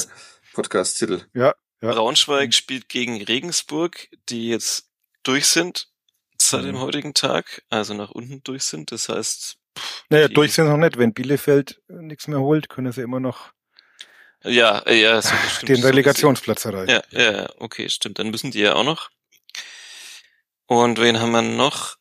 Podcast-Titel. 0.54 1.22
Ja, 1.34 1.54
ja. 1.80 1.92
Braunschweig 1.92 2.54
spielt 2.54 2.88
gegen 2.88 3.22
Regensburg, 3.22 4.08
die 4.28 4.48
jetzt 4.48 4.88
durch 5.22 5.46
sind 5.46 5.88
seit 6.40 6.64
dem 6.64 6.76
mhm. 6.76 6.80
heutigen 6.80 7.14
Tag, 7.14 7.62
also 7.68 7.94
nach 7.94 8.10
unten 8.10 8.42
durch 8.42 8.64
sind. 8.64 8.92
Das 8.92 9.08
heißt, 9.08 9.58
naja, 10.08 10.28
durch 10.28 10.54
sind 10.54 10.66
noch 10.66 10.76
nicht. 10.76 10.98
Wenn 10.98 11.12
Bielefeld 11.12 11.82
nichts 11.88 12.26
mehr 12.28 12.40
holt, 12.40 12.68
können 12.68 12.92
sie 12.92 13.02
immer 13.02 13.20
noch 13.20 13.52
ja, 14.44 14.88
ja, 14.90 15.20
so 15.20 15.34
stimmt, 15.48 15.68
den 15.68 15.84
Relegationsplatz 15.84 16.64
erreichen. 16.64 17.00
Ja, 17.10 17.20
ja, 17.20 17.48
okay, 17.58 17.88
stimmt. 17.88 18.18
Dann 18.18 18.30
müssen 18.30 18.50
die 18.50 18.60
ja 18.60 18.74
auch 18.74 18.84
noch. 18.84 19.10
Und 20.66 21.00
wen 21.00 21.20
haben 21.20 21.32
wir 21.32 21.42
noch? 21.42 21.97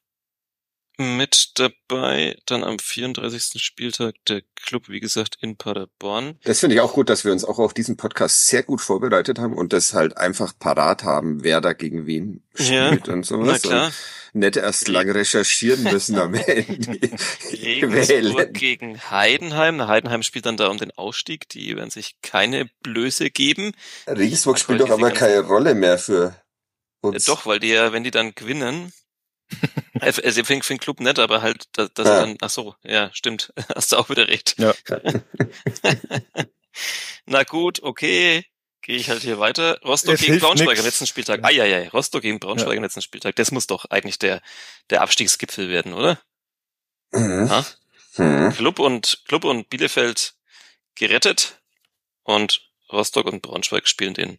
Mit 0.97 1.51
dabei. 1.55 2.37
Dann 2.45 2.63
am 2.63 2.79
34. 2.79 3.61
Spieltag 3.63 4.15
der 4.27 4.41
Club, 4.55 4.89
wie 4.89 4.99
gesagt, 4.99 5.37
in 5.41 5.55
Paderborn. 5.55 6.39
Das 6.43 6.59
finde 6.59 6.75
ich 6.75 6.81
auch 6.81 6.93
gut, 6.93 7.09
dass 7.09 7.23
wir 7.23 7.31
uns 7.31 7.45
auch 7.45 7.59
auf 7.59 7.73
diesen 7.73 7.97
Podcast 7.97 8.47
sehr 8.47 8.63
gut 8.63 8.81
vorbereitet 8.81 9.39
haben 9.39 9.53
und 9.53 9.73
das 9.73 9.93
halt 9.93 10.17
einfach 10.17 10.53
parat 10.57 11.03
haben, 11.03 11.43
wer 11.43 11.61
da 11.61 11.73
gegen 11.73 12.05
wen 12.05 12.43
spielt 12.55 13.07
ja, 13.07 13.13
und 13.13 13.25
sowas. 13.25 13.61
Na 13.63 13.69
klar. 13.69 13.91
Und 14.33 14.39
nicht 14.39 14.57
erst 14.57 14.87
lang 14.87 15.09
recherchieren 15.09 15.83
müssen 15.83 16.17
am 16.17 16.33
Ende. 16.33 16.99
Regensburg 17.51 18.53
gegen 18.53 18.99
Heidenheim. 19.09 19.87
Heidenheim 19.87 20.23
spielt 20.23 20.45
dann 20.45 20.57
da 20.57 20.67
um 20.67 20.77
den 20.77 20.91
Ausstieg. 20.91 21.49
Die 21.49 21.75
werden 21.75 21.89
sich 21.89 22.15
keine 22.21 22.69
Blöße 22.83 23.29
geben. 23.29 23.73
Regensburg 24.07 24.59
spielt 24.59 24.81
doch 24.81 24.89
aber 24.89 25.11
keine 25.11 25.41
Rolle 25.41 25.75
mehr 25.75 25.97
für 25.97 26.35
uns. 27.01 27.25
Ja, 27.25 27.33
doch, 27.33 27.45
weil 27.45 27.59
die 27.59 27.69
ja, 27.69 27.93
wenn 27.93 28.03
die 28.03 28.11
dann 28.11 28.35
gewinnen, 28.35 28.91
also 30.01 30.43
für 30.43 30.53
den 30.53 30.79
Club 30.79 30.99
nett, 30.99 31.19
aber 31.19 31.41
halt, 31.41 31.65
dass, 31.73 31.93
dass 31.93 32.07
ja. 32.07 32.21
dann, 32.21 32.37
ach 32.41 32.49
so, 32.49 32.75
ja, 32.83 33.09
stimmt, 33.13 33.53
hast 33.75 33.91
du 33.91 33.97
auch 33.97 34.09
wieder 34.09 34.27
recht. 34.27 34.55
Ja. 34.57 34.73
Na 37.25 37.43
gut, 37.43 37.83
okay, 37.83 38.45
gehe 38.81 38.97
ich 38.97 39.09
halt 39.09 39.21
hier 39.21 39.39
weiter. 39.39 39.79
Rostock 39.83 40.15
es 40.15 40.21
gegen 40.21 40.39
Braunschweig 40.39 40.69
nix. 40.69 40.79
am 40.79 40.85
letzten 40.85 41.07
Spieltag. 41.07 41.41
Ah 41.43 41.49
ja, 41.49 41.65
ja, 41.65 41.89
Rostock 41.89 42.21
gegen 42.21 42.39
Braunschweig 42.39 42.71
ja. 42.71 42.77
am 42.77 42.83
letzten 42.83 43.01
Spieltag. 43.01 43.35
Das 43.35 43.51
muss 43.51 43.67
doch 43.67 43.85
eigentlich 43.85 44.19
der 44.19 44.41
der 44.89 45.01
Abstiegsgipfel 45.01 45.69
werden, 45.69 45.93
oder? 45.93 46.19
Mhm. 47.11 47.51
Mhm. 48.17 48.53
Club 48.53 48.79
und 48.79 49.23
Club 49.27 49.43
und 49.43 49.69
Bielefeld 49.69 50.35
gerettet 50.95 51.59
und 52.23 52.66
Rostock 52.91 53.27
und 53.27 53.41
Braunschweig 53.41 53.88
spielen 53.88 54.13
den 54.13 54.38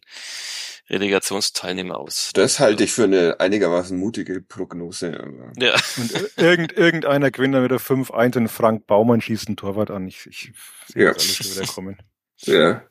Relegationsteilnehmer 0.89 1.97
aus. 1.97 2.31
Das 2.33 2.59
halte 2.59 2.83
ich 2.83 2.91
für 2.91 3.03
eine 3.03 3.39
einigermaßen 3.39 3.97
mutige 3.97 4.41
Prognose. 4.41 5.11
Ja. 5.57 5.75
Und 5.97 6.37
irgend, 6.37 6.73
irgendeiner 6.73 7.29
gewinnt 7.29 7.53
dann 7.53 7.63
wieder 7.63 7.77
5-1 7.77 8.37
und 8.37 8.47
Frank 8.49 8.87
Baumann 8.87 9.21
schießt 9.21 9.49
ein 9.49 9.57
Torwart 9.57 9.91
an. 9.91 10.07
Ich, 10.07 10.25
ich 10.25 10.51
sehe 10.87 11.05
ja. 11.05 11.13
das 11.13 11.23
alles 11.23 11.35
schon 11.35 11.55
wieder 11.55 11.73
kommen. 11.73 11.97
Ja. 12.39 12.83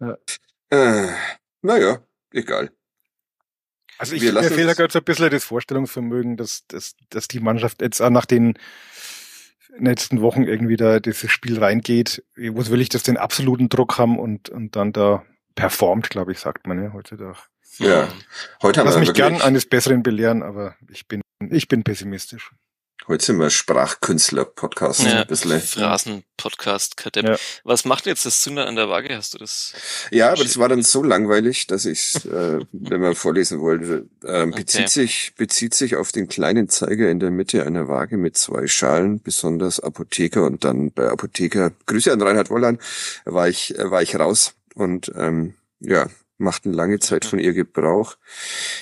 ja. 0.00 0.18
Äh, 0.70 1.12
naja, 1.62 2.02
egal. 2.32 2.70
Also 3.98 4.14
ich, 4.14 4.22
mir 4.22 4.42
fehlt 4.42 4.68
da 4.68 4.74
gerade 4.74 4.92
so 4.92 4.98
ein 4.98 5.04
bisschen 5.04 5.30
das 5.30 5.44
Vorstellungsvermögen, 5.44 6.36
dass, 6.36 6.66
dass, 6.66 6.96
dass 7.08 7.28
die 7.28 7.40
Mannschaft 7.40 7.80
jetzt 7.80 8.00
auch 8.02 8.10
nach 8.10 8.26
den 8.26 8.58
letzten 9.78 10.20
Wochen 10.20 10.44
irgendwie 10.44 10.76
da 10.76 11.00
dieses 11.00 11.30
Spiel 11.30 11.58
reingeht. 11.58 12.24
Wo 12.36 12.66
will 12.68 12.80
ich 12.80 12.88
das 12.88 13.02
den 13.02 13.16
absoluten 13.16 13.68
Druck 13.68 13.98
haben 13.98 14.18
und, 14.18 14.48
und 14.48 14.76
dann 14.76 14.92
da 14.92 15.24
performt, 15.54 16.10
glaube 16.10 16.32
ich, 16.32 16.38
sagt 16.38 16.66
man 16.66 16.82
ja 16.82 16.92
heutzutage. 16.92 17.38
Ja, 17.78 18.08
heute 18.62 18.80
haben 18.80 18.86
Lass 18.86 18.94
wir 18.94 19.00
mich 19.00 19.12
gern 19.12 19.42
eines 19.42 19.66
Besseren 19.66 20.02
belehren, 20.02 20.42
aber 20.42 20.76
ich 20.90 21.06
bin, 21.08 21.20
ich 21.50 21.68
bin 21.68 21.82
pessimistisch. 21.82 22.52
Heute 23.08 23.24
sind 23.24 23.38
wir 23.38 23.50
Sprachkünstler-Podcast. 23.50 25.04
Ja, 25.04 25.20
ein 25.20 25.26
bisschen. 25.28 25.60
Phrasen-Podcast, 25.60 26.96
ja. 27.14 27.36
Was 27.62 27.84
macht 27.84 28.06
jetzt 28.06 28.26
das 28.26 28.40
Zünder 28.40 28.66
an 28.66 28.74
der 28.74 28.88
Waage? 28.88 29.16
Hast 29.16 29.34
du 29.34 29.38
das? 29.38 29.74
Ja, 30.10 30.32
aber 30.32 30.42
das 30.42 30.58
war 30.58 30.68
dann 30.68 30.82
so 30.82 31.04
langweilig, 31.04 31.68
dass 31.68 31.84
ich, 31.84 32.16
äh, 32.24 32.58
wenn 32.72 33.00
man 33.00 33.14
vorlesen 33.14 33.60
wollte, 33.60 34.08
äh, 34.24 34.46
bezieht 34.46 34.80
okay. 34.80 34.88
sich 34.88 35.34
bezieht 35.36 35.74
sich 35.74 35.94
auf 35.94 36.10
den 36.10 36.26
kleinen 36.26 36.68
Zeiger 36.68 37.08
in 37.08 37.20
der 37.20 37.30
Mitte 37.30 37.64
einer 37.64 37.86
Waage 37.86 38.16
mit 38.16 38.36
zwei 38.36 38.66
Schalen, 38.66 39.22
besonders 39.22 39.78
Apotheker 39.78 40.44
und 40.44 40.64
dann 40.64 40.90
bei 40.90 41.08
Apotheker. 41.08 41.70
Grüße 41.86 42.12
an 42.12 42.22
Reinhard 42.22 42.50
Wollan, 42.50 42.80
war 43.24 43.48
ich 43.48 43.74
war 43.78 44.02
ich 44.02 44.16
raus 44.16 44.54
und 44.74 45.12
ähm, 45.14 45.54
ja, 45.78 46.08
machten 46.38 46.72
lange 46.72 46.98
Zeit 46.98 47.24
von 47.24 47.38
ihr 47.38 47.52
Gebrauch. 47.52 48.16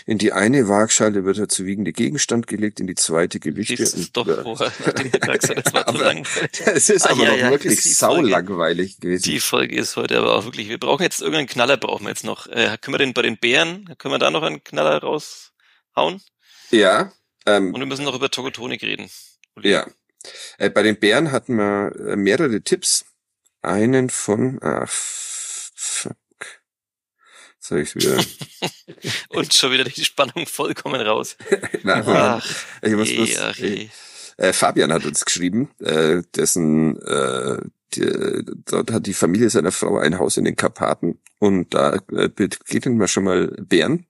In 0.07 0.19
die 0.19 0.33
eine 0.33 0.69
Waagschale 0.69 1.25
wird 1.25 1.39
der 1.39 1.49
zu 1.49 1.65
wiegende 1.67 1.93
Gegenstand 1.93 2.47
gelegt, 2.47 2.81
in 2.81 2.87
die 2.87 2.95
zweite 2.95 3.39
Gewichte. 3.41 3.75
Liest 3.77 3.97
es 3.97 4.13
doch 4.13 4.27
und- 4.27 4.43
vor. 4.59 4.73
nachdem 4.85 5.11
ihr 5.13 5.21
gesagt 5.21 5.49
habt, 5.49 5.67
Das 5.67 5.73
war 5.75 5.87
zu 5.95 5.99
langweilig. 5.99 6.27
Es 6.67 6.91
ist 6.91 7.07
Ah, 7.07 7.11
aber 7.11 7.23
ja, 7.25 7.31
doch 7.31 7.37
ja, 7.39 7.51
wirklich 7.51 7.77
das 7.77 7.85
ist 7.87 7.99
saulangweilig 7.99 8.99
gewesen. 9.01 9.23
Die 9.25 9.41
Folge 9.41 9.77
ist 9.77 9.97
heute 9.97 10.19
aber 10.19 10.35
auch 10.37 10.45
wirklich, 10.45 10.69
wir 10.69 10.79
brauchen 10.79 11.03
jetzt 11.03 11.21
irgendeinen 11.21 11.47
Knaller, 11.49 11.77
brauchen 11.77 12.05
wir 12.05 12.11
jetzt 12.11 12.25
noch. 12.25 12.47
Äh, 12.49 12.77
können 12.81 12.95
wir 12.95 12.99
den 12.99 13.13
bei 13.15 13.23
den 13.23 13.39
Bären, 13.39 13.95
können 13.99 14.15
wir 14.15 14.19
da 14.19 14.31
noch 14.31 14.43
einen 14.43 14.65
Knaller 14.65 14.99
raushauen? 14.99 16.21
Ja, 16.71 17.13
ähm, 17.47 17.73
Und 17.75 17.81
wir 17.81 17.87
müssen 17.87 18.05
noch 18.05 18.15
über 18.17 18.31
Tokotonik 18.31 18.83
reden. 18.83 19.09
Uli. 19.57 19.71
ja. 19.71 19.87
Äh, 20.59 20.71
bei 20.71 20.83
den 20.83 20.99
Bären 20.99 21.31
hatten 21.33 21.57
wir 21.57 21.93
äh, 22.09 22.17
mehrere 22.17 22.63
Tipps. 22.63 23.05
Einen 23.63 24.11
von, 24.11 24.59
ach. 24.63 24.91
Soll 27.65 27.81
ich's 27.81 27.95
wieder? 27.95 28.23
Und 29.31 29.55
schon 29.55 29.73
wieder 29.73 29.85
die 29.85 30.05
Spannung 30.05 30.47
vollkommen 30.47 31.01
raus. 31.01 31.37
Nein, 31.83 32.05
Ach, 32.07 32.47
ich 32.83 32.93
muss 32.93 33.11
bloß, 33.11 33.39
ach, 33.39 33.57
je. 33.57 33.89
Äh, 34.37 34.53
Fabian 34.53 34.93
hat 34.93 35.07
uns 35.07 35.25
geschrieben, 35.25 35.71
äh, 35.81 36.23
dessen 36.37 37.01
äh, 37.01 37.59
die, 37.95 38.45
dort 38.67 38.91
hat 38.91 39.07
die 39.07 39.15
Familie 39.15 39.49
seiner 39.49 39.73
Frau 39.73 39.97
ein 39.97 40.19
Haus 40.19 40.37
in 40.37 40.45
den 40.45 40.57
Karpaten 40.57 41.19
und 41.39 41.73
da 41.73 41.95
äh, 42.13 42.29
begegnen 42.29 43.01
wir 43.01 43.09
schon 43.09 43.25
mal 43.25 43.47
Bären. 43.59 44.07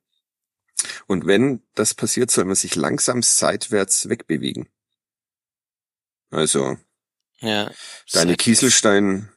Und 1.06 1.26
wenn 1.26 1.62
das 1.76 1.94
passiert, 1.94 2.32
soll 2.32 2.46
man 2.46 2.56
sich 2.56 2.74
langsam 2.74 3.22
seitwärts 3.22 4.08
wegbewegen. 4.08 4.68
Also 6.30 6.76
Ja. 7.38 7.70
deine 8.12 8.34
Kieselstein 8.36 9.28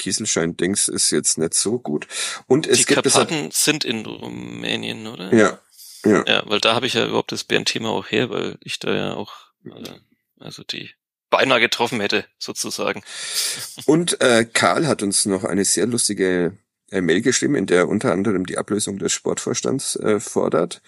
Kieselstein-Dings 0.00 0.88
ist 0.88 1.10
jetzt 1.10 1.38
nicht 1.38 1.54
so 1.54 1.78
gut. 1.78 2.08
Und 2.46 2.66
es 2.66 2.78
Die 2.78 2.84
gibt 2.86 3.06
es 3.06 3.12
Karpaten 3.12 3.50
sind 3.52 3.84
in 3.84 4.04
Rumänien, 4.04 5.06
oder? 5.06 5.32
ja 5.34 5.60
ja 6.04 6.24
Ja, 6.26 6.42
weil 6.46 6.60
da 6.60 6.74
habe 6.74 6.86
ich 6.86 6.94
ja 6.94 7.06
überhaupt 7.06 7.32
das 7.32 7.44
Bärenthema 7.44 7.90
auch 7.90 8.10
her, 8.10 8.30
weil 8.30 8.58
ich 8.62 8.78
da 8.78 8.94
ja 8.94 9.14
auch, 9.14 9.32
also 10.38 10.62
die 10.64 10.90
beinahe 11.28 11.60
getroffen 11.60 12.00
hätte, 12.00 12.24
sozusagen. 12.38 13.02
Und 13.86 14.20
äh, 14.20 14.44
Karl 14.44 14.86
hat 14.86 15.02
uns 15.02 15.26
noch 15.26 15.44
eine 15.44 15.64
sehr 15.64 15.86
lustige 15.86 16.58
äh, 16.90 17.00
Mail 17.00 17.20
geschrieben, 17.20 17.54
in 17.54 17.66
der 17.66 17.88
unter 17.88 18.12
anderem 18.12 18.46
die 18.46 18.58
Ablösung 18.58 18.98
des 18.98 19.12
Sportvorstands 19.12 19.96
äh, 19.96 20.18
fordert, 20.18 20.82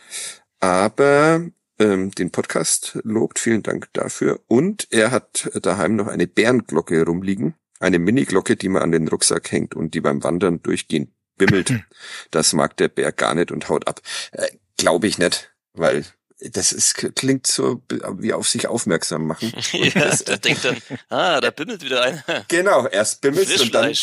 aber 0.58 1.46
ähm, 1.78 2.10
den 2.12 2.30
Podcast 2.30 2.98
lobt. 3.04 3.38
Vielen 3.38 3.62
Dank 3.62 3.88
dafür. 3.92 4.40
Und 4.48 4.88
er 4.90 5.10
hat 5.10 5.50
daheim 5.62 5.96
noch 5.96 6.08
eine 6.08 6.26
Bärenglocke 6.26 7.04
rumliegen, 7.04 7.54
eine 7.82 7.98
Mini-Glocke, 7.98 8.56
die 8.56 8.68
man 8.68 8.82
an 8.82 8.92
den 8.92 9.08
Rucksack 9.08 9.50
hängt 9.50 9.74
und 9.74 9.94
die 9.94 10.00
beim 10.00 10.22
Wandern 10.22 10.62
durchgehend 10.62 11.10
bimmelt. 11.36 11.72
Das 12.30 12.52
mag 12.52 12.76
der 12.76 12.88
Bär 12.88 13.12
gar 13.12 13.34
nicht 13.34 13.52
und 13.52 13.68
haut 13.68 13.86
ab. 13.86 14.00
Äh, 14.32 14.48
Glaube 14.78 15.06
ich 15.06 15.18
nicht, 15.18 15.52
weil 15.74 16.04
das 16.50 16.72
ist, 16.72 16.94
klingt 17.14 17.46
so 17.46 17.82
wie 18.18 18.32
auf 18.32 18.48
sich 18.48 18.66
aufmerksam 18.66 19.26
machen. 19.26 19.52
ja, 19.72 20.16
der 20.16 20.38
denkt 20.38 20.64
dann, 20.64 20.76
ah, 21.08 21.40
da 21.40 21.50
bimmelt 21.50 21.84
wieder 21.84 22.02
einer. 22.02 22.44
Genau, 22.48 22.86
erst 22.88 23.20
bimmelst 23.20 23.60
und 23.60 23.74
dann 23.74 23.94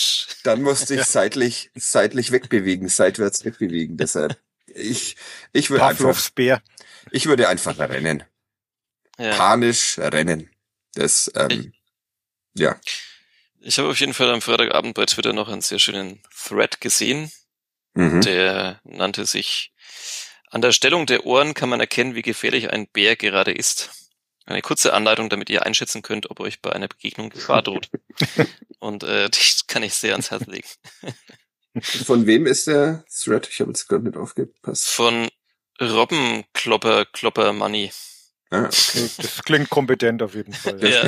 dann 0.43 0.61
musste 0.61 0.95
ich 0.95 1.03
seitlich, 1.03 1.71
seitlich 1.75 2.32
wegbewegen, 2.32 2.88
seitwärts 2.88 3.43
wegbewegen. 3.43 3.97
Deshalb, 3.97 4.38
ich, 4.67 5.17
ich 5.51 5.69
würde 5.69 5.86
einfach, 5.86 5.97
Pavlovs 5.97 6.30
Bär. 6.30 6.61
ich 7.11 7.25
würde 7.25 7.49
einfach 7.49 7.77
rennen. 7.77 8.23
Ja. 9.17 9.36
Panisch 9.36 9.97
rennen. 9.99 10.49
Das, 10.93 11.32
ähm, 11.36 11.73
ja. 12.53 12.80
Ich 13.62 13.78
habe 13.80 13.89
auf 13.89 13.99
jeden 13.99 14.14
Fall 14.14 14.30
am 14.32 14.41
Freitagabend 14.41 14.93
bei 14.95 15.05
Twitter 15.05 15.34
noch 15.34 15.49
einen 15.49 15.62
sehr 15.62 15.80
schönen 15.80 16.22
Thread 16.36 16.82
gesehen, 16.82 17.32
Mhm. 17.95 18.22
der 18.22 18.80
nannte 18.84 19.26
sich 19.26 19.74
An 20.51 20.62
der 20.62 20.72
Stellung 20.72 21.05
der 21.05 21.26
Ohren 21.26 21.53
kann 21.53 21.70
man 21.70 21.80
erkennen, 21.80 22.16
wie 22.16 22.22
gefährlich 22.24 22.72
ein 22.72 22.88
Bär 22.88 23.16
gerade 23.16 23.51
ist. 23.51 23.91
Eine 24.45 24.62
kurze 24.64 24.93
Anleitung, 24.93 25.30
damit 25.30 25.49
ihr 25.51 25.64
einschätzen 25.66 26.01
könnt, 26.01 26.32
ob 26.32 26.39
euch 26.39 26.62
bei 26.62 26.72
einer 26.74 26.88
Begegnung 26.88 27.30
Gefahr 27.30 27.62
droht. 27.62 27.89
Und 28.80 29.03
äh, 29.03 29.30
die 29.34 29.39
kann 29.68 29.84
ich 29.84 29.93
sehr 29.93 30.14
ans 30.14 30.32
Herz 30.32 30.47
legen. 30.47 30.68
Von 31.82 32.26
wem 32.26 32.47
ist 32.47 32.66
der 32.68 33.05
Thread? 33.12 33.47
Ich 33.47 33.60
habe 33.60 33.70
jetzt 33.72 33.88
gerade 33.88 34.05
nicht 34.05 34.18
aufgepasst. 34.18 34.89
Von 34.89 35.30
Robbenklopper 35.80 37.05
Klopper 37.05 37.53
Money. 37.53 37.91
Ah, 38.52 38.66
okay. 38.66 39.10
Das 39.18 39.43
klingt 39.43 39.70
kompetent 39.70 40.24
auf 40.24 40.34
jeden 40.34 40.54
Fall. 40.54 40.80
Ja. 40.84 41.04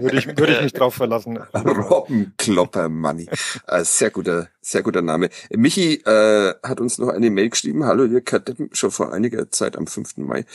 Würde 0.00 0.16
ich, 0.16 0.26
würde 0.26 0.54
ich 0.54 0.62
mich 0.62 0.72
drauf 0.72 0.94
verlassen. 0.94 1.36
Robbenklopper 1.36 2.88
Money. 2.88 3.28
Äh, 3.66 3.84
sehr 3.84 4.10
guter, 4.10 4.48
sehr 4.62 4.82
guter 4.82 5.02
Name. 5.02 5.28
Michi 5.50 5.96
äh, 6.04 6.54
hat 6.62 6.80
uns 6.80 6.96
noch 6.96 7.08
eine 7.08 7.30
Mail 7.30 7.50
geschrieben. 7.50 7.84
Hallo, 7.84 8.04
ihr 8.04 8.22
Kadetten, 8.22 8.70
schon 8.72 8.90
vor 8.90 9.12
einiger 9.12 9.50
Zeit 9.50 9.76
am 9.76 9.86
5. 9.86 10.16
Mai. 10.18 10.46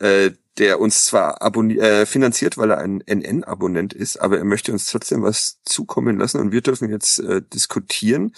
Äh, 0.00 0.32
der 0.58 0.80
uns 0.80 1.06
zwar 1.06 1.40
äh, 1.42 2.06
finanziert, 2.06 2.58
weil 2.58 2.70
er 2.70 2.78
ein 2.78 3.00
NN-Abonnent 3.00 3.92
ist, 3.92 4.18
aber 4.18 4.38
er 4.38 4.44
möchte 4.44 4.72
uns 4.72 4.86
trotzdem 4.86 5.22
was 5.22 5.60
zukommen 5.64 6.18
lassen 6.18 6.40
und 6.40 6.52
wir 6.52 6.60
dürfen 6.60 6.90
jetzt 6.90 7.18
äh, 7.18 7.42
diskutieren. 7.42 8.32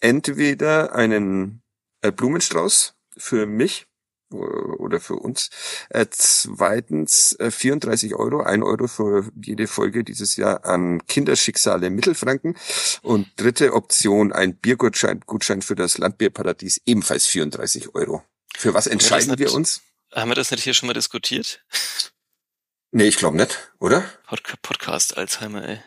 Entweder 0.00 0.94
einen 0.94 1.62
äh, 2.00 2.10
Blumenstrauß 2.10 2.94
für 3.16 3.46
mich 3.46 3.87
oder 4.30 5.00
für 5.00 5.16
uns. 5.16 5.50
Äh, 5.90 6.06
zweitens 6.10 7.34
äh, 7.38 7.50
34 7.50 8.14
Euro, 8.14 8.42
1 8.42 8.62
Euro 8.64 8.86
für 8.88 9.30
jede 9.42 9.66
Folge 9.66 10.04
dieses 10.04 10.36
Jahr 10.36 10.64
an 10.64 11.06
Kinderschicksale 11.06 11.90
Mittelfranken. 11.90 12.56
Und 13.02 13.28
dritte 13.36 13.72
Option, 13.74 14.32
ein 14.32 14.56
Biergutschein 14.56 15.20
Gutschein 15.26 15.62
für 15.62 15.74
das 15.74 15.98
Landbierparadies, 15.98 16.80
ebenfalls 16.86 17.26
34 17.26 17.94
Euro. 17.94 18.22
Für 18.56 18.74
was 18.74 18.86
entscheiden 18.86 19.30
nicht- 19.30 19.38
wir 19.38 19.52
uns? 19.54 19.82
Haben 20.14 20.30
wir 20.30 20.34
das 20.34 20.50
nicht 20.50 20.64
hier 20.64 20.74
schon 20.74 20.86
mal 20.86 20.94
diskutiert? 20.94 21.62
Nee, 22.90 23.04
ich 23.08 23.16
glaube 23.18 23.36
nicht, 23.36 23.70
oder? 23.78 24.02
Pod 24.26 24.42
Podcast 24.62 25.16
Alzheimer, 25.18 25.68
ey. 25.68 25.80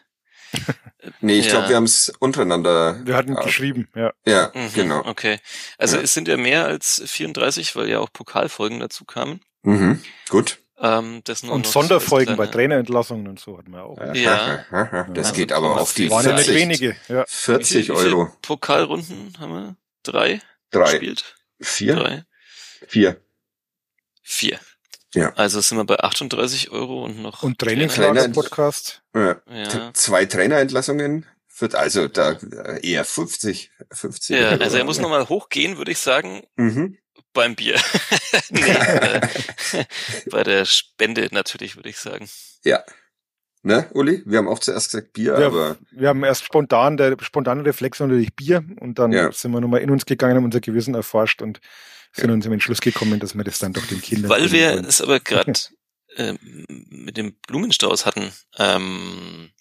Nee, 1.22 1.40
ich 1.40 1.46
Ja. 1.48 1.52
glaube, 1.54 1.70
wir 1.70 1.76
haben 1.78 1.86
es 1.86 2.12
untereinander. 2.20 3.00
Wir 3.06 3.16
hatten 3.16 3.36
äh, 3.36 3.44
geschrieben, 3.44 3.88
ja. 3.96 4.14
Ja, 4.26 4.52
Mhm, 4.54 4.74
genau. 4.74 5.06
Okay. 5.06 5.40
Also 5.78 5.98
Ja. 5.98 6.04
es 6.04 6.14
sind 6.14 6.28
ja 6.28 6.38
mehr 6.38 6.66
als 6.66 7.02
34, 7.06 7.76
weil 7.76 7.90
ja 7.90 8.00
auch 8.00 8.12
Pokalfolgen 8.14 8.80
dazu 8.80 9.04
kamen. 9.06 9.42
Mhm. 9.64 10.02
Gut. 10.30 10.60
Ähm, 10.80 11.22
Und 11.50 11.66
so 11.66 11.72
Sonderfolgen 11.72 12.36
bei 12.38 12.48
Trainerentlassungen 12.48 13.28
und 13.28 13.40
so 13.40 13.58
hatten 13.58 13.72
wir 13.72 13.84
auch. 13.84 14.00
Ja. 14.16 14.66
Das 15.14 15.30
Ja. 15.30 15.36
geht 15.36 15.52
aber 15.52 15.80
auf 15.80 15.94
die 15.94 16.10
Waren 16.10 16.26
ja 16.26 16.34
nicht 16.34 16.46
40, 16.46 16.56
wenige. 16.62 16.96
Ja. 17.08 17.24
40 17.28 17.78
Wie 17.78 17.84
viel- 17.86 17.96
wie 17.96 18.00
viel 18.00 18.14
Euro. 18.14 18.32
Pokalrunden 18.42 19.34
haben 19.40 19.54
wir? 19.54 19.76
Drei 20.04 20.42
Drei. 20.72 20.92
gespielt? 20.92 21.36
Vier? 21.62 21.96
Drei? 21.96 22.24
Vier. 22.88 23.22
Vier. 24.24 24.60
Ja. 25.14 25.34
Also 25.36 25.60
sind 25.62 25.78
wir 25.78 25.84
bei 25.86 26.00
38 26.00 26.72
Euro 26.72 27.04
und 27.06 27.22
noch. 27.22 27.44
Und 27.44 27.60
Trainer- 27.60 27.88
Trainingslager-Podcast. 27.88 29.02
Ja. 29.14 29.42
Ja. 29.50 29.94
Zwei 29.94 30.26
Trainerentlassungen. 30.26 31.26
Wird 31.60 31.76
also 31.76 32.08
da 32.08 32.38
eher 32.82 33.06
50. 33.06 33.72
50 33.92 34.40
Ja, 34.40 34.50
also 34.52 34.78
er 34.78 34.84
muss 34.86 35.00
nochmal 35.00 35.28
hochgehen, 35.30 35.78
würde 35.78 35.92
ich 35.92 36.00
sagen, 36.00 36.44
Mhm. 36.56 36.98
beim 37.34 37.56
Bier. 37.56 37.76
nee, 38.50 38.62
äh, 38.62 39.22
bei 40.32 40.44
der 40.44 40.66
Spende 40.66 41.28
natürlich, 41.32 41.76
würde 41.76 41.90
ich 41.90 41.98
sagen. 41.98 42.28
Ja. 42.64 42.84
Ne, 43.64 43.88
Uli? 43.94 44.24
Wir 44.26 44.40
haben 44.40 44.48
auch 44.48 44.58
zuerst 44.58 44.92
gesagt 44.92 45.14
Bier, 45.14 45.38
Ja. 45.40 45.46
aber 45.48 45.78
Wir 45.92 46.08
haben 46.10 46.24
erst 46.24 46.46
spontan, 46.46 46.98
der 46.98 47.16
spontane 47.22 47.64
Reflex 47.64 48.00
war 48.00 48.08
natürlich 48.08 48.36
Bier 48.36 48.64
und 48.80 48.98
dann 48.98 49.12
Ja. 49.12 49.32
sind 49.32 49.52
wir 49.52 49.62
nochmal 49.62 49.82
in 49.82 49.92
uns 49.92 50.06
gegangen, 50.08 50.36
haben 50.38 50.46
unser 50.46 50.62
Gewissen 50.62 50.96
erforscht 50.96 51.44
und 51.44 51.60
sind 52.14 52.32
uns 52.32 52.46
im 52.46 52.54
Entschluss 52.54 52.82
gekommen, 52.82 53.20
dass 53.20 53.36
wir 53.36 53.44
das 53.44 53.60
dann 53.60 53.74
doch 53.74 53.86
den 53.86 54.02
Kindern 54.02 54.30
Weil 54.30 54.52
wir 54.52 54.72
wollen. 54.72 54.86
es 54.86 55.02
aber 55.02 55.20
gerade 55.20 55.54
ähm, 56.18 56.38
mit 56.90 57.18
dem 57.18 57.36
Blumenstrauß 57.48 58.06
hatten, 58.06 58.32
ähm, 58.58 59.52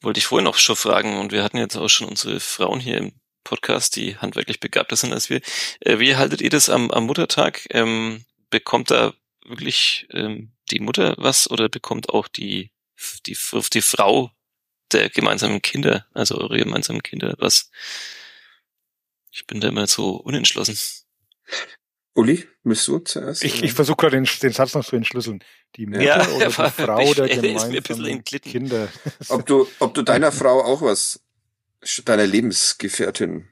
wollte 0.00 0.18
ich 0.18 0.26
vorhin 0.26 0.48
auch 0.48 0.58
schon 0.58 0.76
fragen, 0.76 1.18
und 1.18 1.32
wir 1.32 1.44
hatten 1.44 1.58
jetzt 1.58 1.76
auch 1.76 1.88
schon 1.88 2.08
unsere 2.08 2.40
Frauen 2.40 2.80
hier 2.80 2.98
im 2.98 3.12
Podcast, 3.44 3.96
die 3.96 4.16
handwerklich 4.16 4.60
begabter 4.60 4.96
sind 4.96 5.12
als 5.12 5.30
wir. 5.30 5.40
Äh, 5.80 5.98
wie 5.98 6.16
haltet 6.16 6.40
ihr 6.40 6.50
das 6.50 6.68
am, 6.68 6.90
am 6.90 7.06
Muttertag? 7.06 7.66
Ähm, 7.70 8.24
bekommt 8.50 8.90
da 8.90 9.14
wirklich 9.44 10.06
ähm, 10.12 10.52
die 10.70 10.80
Mutter 10.80 11.14
was 11.18 11.50
oder 11.50 11.68
bekommt 11.68 12.08
auch 12.10 12.28
die, 12.28 12.70
die, 13.26 13.36
die 13.72 13.82
Frau 13.82 14.30
der 14.92 15.10
gemeinsamen 15.10 15.62
Kinder, 15.62 16.06
also 16.12 16.38
eure 16.38 16.58
gemeinsamen 16.58 17.02
Kinder, 17.02 17.34
was? 17.38 17.70
Ich 19.30 19.46
bin 19.46 19.60
da 19.60 19.68
immer 19.68 19.86
so 19.86 20.16
unentschlossen. 20.16 20.78
Uli, 22.14 22.46
bist 22.62 22.86
du 22.88 22.98
zuerst? 22.98 23.42
Ich, 23.42 23.62
ich 23.62 23.72
versuche 23.72 23.96
gerade 23.96 24.16
den, 24.20 24.28
den 24.42 24.52
Satz 24.52 24.74
noch 24.74 24.84
zu 24.84 24.96
entschlüsseln. 24.96 25.42
Die 25.76 25.86
Mutter 25.86 26.02
Ja, 26.02 26.26
oder 26.28 26.46
die 26.48 26.52
Frau 26.70 26.98
der 26.98 27.00
ich- 27.00 27.18
er 27.18 27.26
ist 27.28 27.42
mir 27.42 27.48
ein 27.48 27.52
bisschen 27.54 27.82
gemeinsamen 27.82 28.06
entglitten. 28.06 28.52
Kinder. 28.52 28.88
ob 29.28 29.46
du, 29.46 29.66
ob 29.78 29.94
du 29.94 30.02
deiner 30.02 30.30
Frau 30.30 30.60
auch 30.62 30.82
was, 30.82 31.22
deiner 32.04 32.26
Lebensgefährtin, 32.26 33.48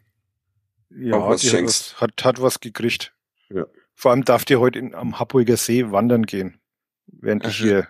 Ja, 0.91 1.17
auch 1.17 1.31
was 1.31 1.43
hat 1.43 1.51
schenkst. 1.51 1.95
was, 1.95 2.01
hat, 2.03 2.25
hat 2.25 2.43
was 2.43 2.61
gekriegt. 2.61 3.15
Ja. 3.49 3.65
Vor 3.95 4.11
allem 4.11 4.25
darf 4.25 4.45
die 4.45 4.57
heute 4.57 4.79
in, 4.79 4.95
am 4.95 5.19
Hamburger 5.19 5.57
See 5.57 5.91
wandern 5.91 6.25
gehen, 6.27 6.61
während 7.07 7.47
ich 7.47 7.57
Aha. 7.61 7.63
hier 7.65 7.89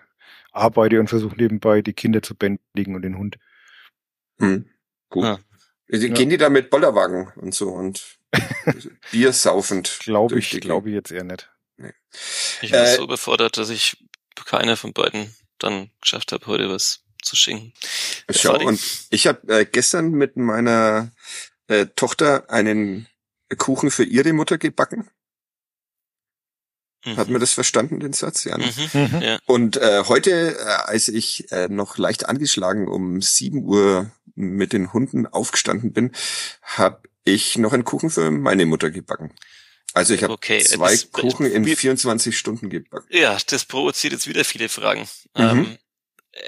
arbeite 0.53 0.99
und 0.99 1.07
versuche 1.09 1.35
nebenbei 1.35 1.81
die 1.81 1.93
Kinder 1.93 2.21
zu 2.21 2.33
bändigen 2.35 2.95
und 2.95 3.01
den 3.03 3.17
Hund. 3.17 3.37
hm, 4.39 4.69
gut. 5.09 5.25
Ah. 5.25 5.39
Gehen 5.89 6.29
die 6.29 6.37
da 6.37 6.49
mit 6.49 6.69
Bollerwagen 6.69 7.33
und 7.35 7.53
so 7.53 7.69
und 7.71 8.17
Bier 9.11 9.33
saufend. 9.33 9.99
Glaube 9.99 10.39
ich, 10.39 10.49
glaube 10.61 10.89
ich 10.89 10.95
jetzt 10.95 11.11
eher 11.11 11.23
nicht. 11.23 11.49
Ich 12.61 12.71
war 12.71 12.83
Äh, 12.83 12.95
so 12.95 13.03
überfordert, 13.03 13.57
dass 13.57 13.69
ich 13.69 13.97
keiner 14.45 14.77
von 14.77 14.93
beiden 14.93 15.35
dann 15.59 15.91
geschafft 16.01 16.31
habe, 16.31 16.45
heute 16.47 16.69
was 16.69 17.03
zu 17.21 17.35
schenken. 17.35 17.73
Schau, 18.29 18.59
und 18.59 18.81
ich 19.09 19.27
habe 19.27 19.59
äh, 19.59 19.65
gestern 19.65 20.11
mit 20.11 20.37
meiner 20.37 21.11
äh, 21.67 21.85
Tochter 21.95 22.49
einen 22.49 23.07
Kuchen 23.57 23.91
für 23.91 24.03
ihre 24.03 24.33
Mutter 24.33 24.57
gebacken. 24.57 25.09
Mhm. 27.05 27.17
Hat 27.17 27.29
man 27.29 27.41
das 27.41 27.53
verstanden, 27.53 27.99
den 27.99 28.13
Satz? 28.13 28.43
Ja. 28.43 28.57
ne? 28.57 28.65
Mhm. 28.93 29.01
Mhm. 29.01 29.21
Ja. 29.21 29.39
Und 29.45 29.77
äh, 29.77 30.03
heute, 30.07 30.57
äh, 30.57 30.63
als 30.63 31.07
ich 31.07 31.51
äh, 31.51 31.67
noch 31.67 31.97
leicht 31.97 32.29
angeschlagen 32.29 32.87
um 32.87 33.21
7 33.21 33.63
Uhr 33.63 34.11
mit 34.35 34.73
den 34.73 34.93
Hunden 34.93 35.27
aufgestanden 35.27 35.93
bin, 35.93 36.11
habe 36.61 37.01
ich 37.23 37.57
noch 37.57 37.71
einen 37.73 37.83
Kuchen 37.85 38.09
für 38.09 38.29
meine 38.31 38.65
Mutter 38.65 38.89
gebacken. 38.91 39.33
Also 39.93 40.13
ich 40.13 40.23
habe 40.23 40.31
Okay, 40.33 40.57
äh, 40.59 40.63
zwei 40.63 40.91
das- 40.91 41.11
Kuchen 41.11 41.45
in 41.45 41.65
wir- 41.65 41.75
24 41.77 42.37
Stunden 42.37 42.69
gebacken. 42.69 43.07
ja, 43.09 43.37
das 43.47 43.65
provoziert 43.65 44.13
jetzt 44.13 44.27
wieder 44.27 44.45
viele 44.45 44.69
Fragen. 44.69 45.01
Mhm. 45.35 45.41
Ähm, 45.43 45.77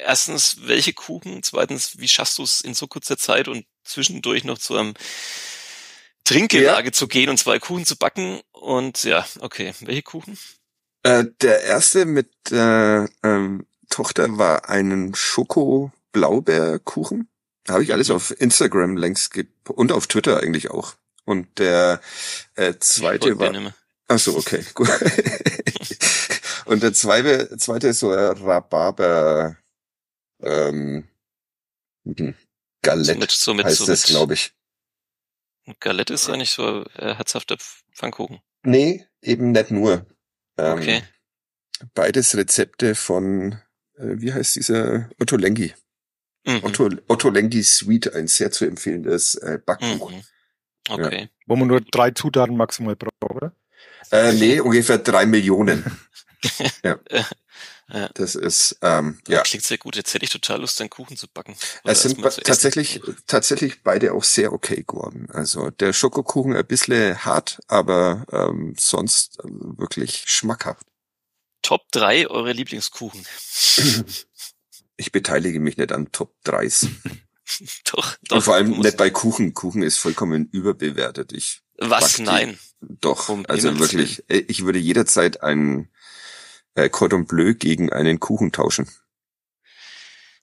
erstens, 0.06 0.60
welche 0.68 0.94
Kuchen? 0.94 1.44
Zweitens, 1.44 2.00
wie 2.00 2.08
schaffst 2.08 2.38
du 2.38 2.44
es 2.44 2.62
in 2.62 2.74
so 2.74 2.88
kurzer 2.88 3.18
Zeit 3.18 3.50
und 3.50 3.66
zwischendurch 3.84 4.46
noch 4.46 4.58
zu 4.60 4.78
einem 4.78 4.94
Trinkgelage 6.24 6.94
zu 6.94 7.10
gehen 7.10 7.28
und 7.30 7.38
zwei 7.38 7.60
Kuchen 7.60 7.86
zu 7.86 7.98
backen? 7.98 8.40
Und 8.52 9.04
ja, 9.04 9.28
okay, 9.42 9.74
welche 9.82 10.04
Kuchen? 10.04 10.38
Äh, 11.04 11.26
der 11.42 11.64
erste 11.64 12.06
mit 12.06 12.30
der 12.50 13.10
ähm, 13.24 13.68
Tochter 13.90 14.38
war 14.38 14.70
einen 14.70 15.14
Schoko-Blaubeerkuchen. 15.16 17.28
Habe 17.68 17.84
ich 17.84 17.94
alles 17.94 18.10
auf 18.12 18.40
Instagram 18.40 18.98
längst 18.98 19.32
ge 19.34 19.48
und 19.70 19.92
auf 19.92 20.08
Twitter 20.08 20.42
eigentlich 20.42 20.72
auch. 20.72 20.96
Und 21.26 21.60
der 21.60 22.02
äh, 22.56 22.74
zweite 22.80 23.40
war. 23.40 23.74
Ach 24.10 24.20
so, 24.20 24.36
okay, 24.38 24.64
gut. 24.74 24.90
Und 26.66 26.84
der 26.84 26.94
zweite, 26.94 27.58
zweite 27.58 27.88
ist 27.90 28.00
so 28.00 28.12
ein 28.12 28.38
Rhabarber 28.38 29.58
ähm, 30.42 31.08
hm, 32.06 32.36
Galette 32.82 33.14
Somit, 33.14 33.32
somit, 33.32 33.66
heißt 33.66 33.78
somit. 33.78 33.90
das, 33.90 34.04
glaube 34.04 34.34
ich. 34.34 34.54
Galette 35.80 36.14
ist 36.14 36.30
eigentlich 36.30 36.52
so 36.52 36.84
äh, 36.96 37.16
herzhafter 37.16 37.58
Pfannkuchen. 37.94 38.42
Nee, 38.64 39.08
eben 39.22 39.52
nicht 39.52 39.72
nur. 39.72 40.06
Ähm, 40.58 40.80
Okay. 40.80 41.04
Beides 41.94 42.36
Rezepte 42.38 42.96
von, 42.96 43.54
äh, 43.96 44.16
wie 44.20 44.34
heißt 44.34 44.56
dieser 44.56 45.10
Otto 45.20 45.36
Lengi? 45.38 45.74
Mhm. 46.46 46.64
Otto, 46.64 46.90
Otto 47.08 47.30
Lengi 47.30 47.64
Sweet, 47.64 48.14
ein 48.14 48.28
sehr 48.28 48.52
zu 48.52 48.66
empfehlendes 48.66 49.36
äh, 49.36 49.60
Backbuch. 49.66 50.12
Mhm. 50.12 50.24
Okay. 50.90 51.30
Wo 51.48 51.56
man 51.56 51.68
nur 51.68 51.82
drei 51.82 52.12
Zutaten 52.12 52.58
maximal 52.58 52.96
braucht, 52.96 53.14
oder? 53.24 53.56
Äh, 54.12 54.34
nee, 54.34 54.60
ungefähr 54.60 54.98
drei 54.98 55.26
Millionen. 55.26 55.86
ja. 56.84 57.00
Ja. 57.94 58.10
Das 58.14 58.36
ist, 58.36 58.78
ähm, 58.82 59.20
ja. 59.28 59.42
Klingt 59.42 59.66
sehr 59.66 59.78
gut. 59.78 59.96
Jetzt 59.96 60.14
hätte 60.14 60.26
ich 60.26 60.32
total 60.32 60.62
Lust, 60.62 60.80
einen 60.80 60.90
Kuchen 60.90 61.18
zu 61.18 61.28
backen. 61.28 61.56
Es 61.84 62.02
sind 62.02 62.24
essen. 62.26 62.44
tatsächlich, 62.44 63.02
tatsächlich 63.28 63.84
beide 63.84 64.14
auch 64.14 64.24
sehr 64.24 64.54
okay 64.54 64.84
geworden. 64.88 65.28
Also 65.32 65.70
der 65.70 65.94
Schokokuchen 65.94 66.56
ein 66.56 66.66
bisschen 66.66 67.24
hart, 67.24 67.60
aber 67.68 68.26
ähm, 68.32 68.74
sonst 68.80 69.38
wirklich 69.44 70.24
schmackhaft. 70.26 70.88
Top 71.62 71.84
drei 71.92 72.28
eure 72.28 72.54
Lieblingskuchen. 72.54 73.26
Ich 75.04 75.12
beteilige 75.12 75.60
mich 75.60 75.76
nicht 75.76 75.92
an 75.92 76.14
Top 76.14 76.34
3s. 76.46 76.88
doch, 77.92 78.16
doch. 78.30 78.38
Und 78.38 78.42
vor 78.42 78.56
allem 78.56 78.80
nicht 78.80 78.96
bei 78.96 79.10
Kuchen. 79.10 79.54
Kuchen 79.54 79.84
ist 79.84 79.98
vollkommen 79.98 80.48
überbewertet. 80.50 81.34
Ich 81.34 81.62
Was? 81.78 82.20
Nein. 82.20 82.58
doch, 82.80 83.28
Um 83.28 83.46
also 83.48 83.78
wirklich, 83.80 84.24
äh, 84.30 84.46
ich 84.48 84.64
würde 84.64 84.80
jederzeit 84.80 85.44
ein 85.44 85.90
äh, 86.76 86.88
Cordon 86.88 87.26
Bleu 87.26 87.54
gegen 87.54 87.92
einen 87.92 88.22
Kuchen 88.22 88.54
tauschen. 88.54 88.88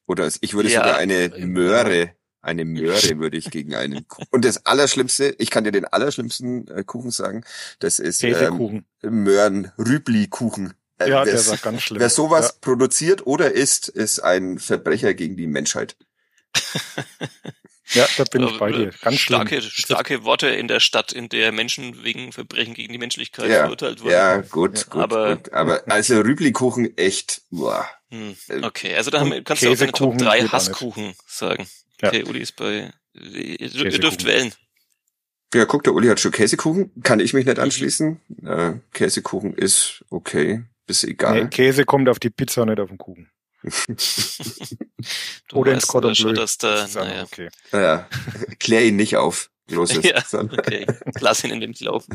Oder 0.04 0.30
ich 0.42 0.52
würde 0.52 0.68
Ja. 0.68 0.80
sogar 0.82 0.98
eine 0.98 1.30
Möhre, 1.38 2.14
eine 2.42 2.66
Möhre 2.66 3.18
würde 3.18 3.38
ich 3.38 3.50
gegen 3.50 3.74
einen 3.74 4.06
Kuchen. 4.08 4.26
Und 4.30 4.44
das 4.44 4.66
Allerschlimmste, 4.66 5.34
ich 5.38 5.48
kann 5.48 5.64
dir 5.64 5.72
den 5.72 5.86
allerschlimmsten 5.86 6.68
äh, 6.68 6.84
Kuchen 6.84 7.12
sagen, 7.12 7.44
das 7.78 7.98
ist 7.98 8.22
ähm. 8.24 8.84
Möhren-Rübli-Kuchen. 9.00 10.74
Äh, 11.00 11.10
ja, 11.10 11.24
wer, 11.24 11.32
der 11.34 11.46
war 11.46 11.56
ganz 11.56 11.82
schlimm. 11.82 12.00
wer 12.00 12.10
sowas 12.10 12.60
produziert 12.60 13.26
oder 13.26 13.52
isst, 13.52 13.88
ist 13.88 14.20
ein 14.20 14.58
Verbrecher 14.58 15.14
gegen 15.14 15.36
die 15.36 15.46
Menschheit. 15.46 15.96
Ja, 16.74 18.02
ja 18.04 18.06
da 18.18 18.24
bin 18.24 18.42
ich 18.46 18.58
bei 18.58 18.70
dir. 18.72 18.90
Ganz 19.02 19.16
starke, 19.18 19.60
schlimm. 19.62 19.70
starke 19.72 20.24
Worte 20.24 20.48
in 20.48 20.68
der 20.68 20.80
Stadt, 20.80 21.12
in 21.12 21.28
der 21.28 21.52
Menschen 21.52 22.04
wegen 22.04 22.32
Verbrechen 22.32 22.74
gegen 22.74 22.92
die 22.92 22.98
Menschlichkeit 22.98 23.48
Ja, 23.50 23.62
verurteilt 23.62 24.00
wurden. 24.02 24.12
Ja, 24.12 24.38
gut, 24.42 24.90
gut, 24.90 25.02
Aber- 25.02 25.36
gut. 25.36 25.52
Aber 25.52 25.82
also 25.90 26.20
Rübli-Kuchen 26.20 26.96
echt, 26.96 27.42
boah. 27.50 27.88
Hm, 28.10 28.36
Äh, 28.48 28.62
okay, 28.64 28.94
also 28.96 29.10
da 29.10 29.20
haben, 29.20 29.30
kannst 29.44 29.62
du 29.62 29.70
auch 29.70 29.76
deine 29.76 29.92
Top 29.92 30.12
Käsekuchen 30.12 30.18
3 30.18 30.24
geht 30.24 30.38
auch 30.38 30.42
nicht. 30.42 30.52
Hasskuchen 30.52 31.14
sagen. 31.26 31.66
Ja. 32.02 32.08
Okay, 32.08 32.24
Uli 32.24 32.40
ist 32.40 32.56
bei, 32.56 32.92
ihr, 33.14 33.60
ihr 33.60 33.98
dürft 33.98 34.24
wählen. 34.24 34.52
Ja, 35.52 35.64
guck, 35.64 35.82
der 35.82 35.94
Uli 35.94 36.06
hat 36.08 36.20
schon 36.20 36.30
Käsekuchen. 36.30 36.92
Kann 37.02 37.18
ich 37.20 37.32
mich 37.34 37.44
Mhm. 37.44 37.50
nicht 37.50 37.58
anschließen. 37.60 38.20
Äh, 38.46 38.72
Käsekuchen 38.92 39.54
ist 39.54 40.04
okay, 40.10 40.62
ist 40.90 41.04
egal. 41.04 41.44
Nee, 41.44 41.48
Käse 41.48 41.84
kommt 41.84 42.08
auf 42.08 42.18
die 42.18 42.30
Pizza, 42.30 42.66
nicht 42.66 42.80
auf 42.80 42.88
den 42.88 42.98
Kuchen. 42.98 43.30
Du 45.48 45.56
Oder 45.56 45.72
ins 45.74 45.86
Cordon 45.86 46.14
Bleu. 46.14 46.32
dass 46.32 46.56
da, 46.58 46.74
Das 46.82 46.94
naja. 46.94 47.22
okay. 47.24 47.48
Ja, 47.72 48.08
klär 48.58 48.84
ihn 48.86 48.96
nicht 48.96 49.16
auf. 49.16 49.50
Los 49.70 49.90
ist. 49.96 50.04
Ja, 50.04 50.22
okay. 50.42 50.86
Lass 51.20 51.44
ihn 51.44 51.50
in 51.50 51.60
dem 51.60 51.72
Glauben. 51.72 52.06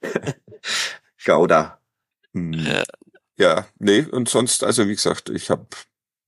Gouda. 1.24 1.80
Hm. 2.34 2.52
Ja. 2.54 2.82
Ja, 3.38 3.66
nee, 3.78 4.02
und 4.02 4.28
sonst, 4.28 4.62
also 4.62 4.86
wie 4.88 4.94
gesagt, 4.94 5.28
ich 5.30 5.50
habe 5.50 5.66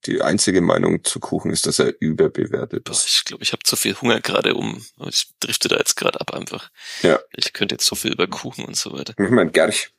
die 0.06 0.20
einzige 0.22 0.60
Meinung 0.60 1.04
zu 1.04 1.20
Kuchen 1.20 1.50
ist, 1.50 1.66
dass 1.66 1.78
er 1.78 1.94
überbewertet 2.00 2.88
ist. 2.88 3.06
ich 3.06 3.24
glaube, 3.24 3.42
ich 3.42 3.52
habe 3.52 3.62
zu 3.62 3.76
viel 3.76 3.94
Hunger 4.00 4.20
gerade 4.20 4.54
um. 4.54 4.84
Ich 5.08 5.28
drifte 5.40 5.68
da 5.68 5.76
jetzt 5.76 5.96
gerade 5.96 6.20
ab 6.20 6.34
einfach. 6.34 6.70
Ja. 7.02 7.20
Ich 7.36 7.52
könnte 7.52 7.74
jetzt 7.76 7.86
so 7.86 7.94
viel 7.94 8.12
über 8.12 8.26
Kuchen 8.26 8.64
und 8.64 8.76
so 8.76 8.92
weiter. 8.92 9.14
Ich 9.18 9.30
meine, 9.30 9.50
Gerch. 9.50 9.92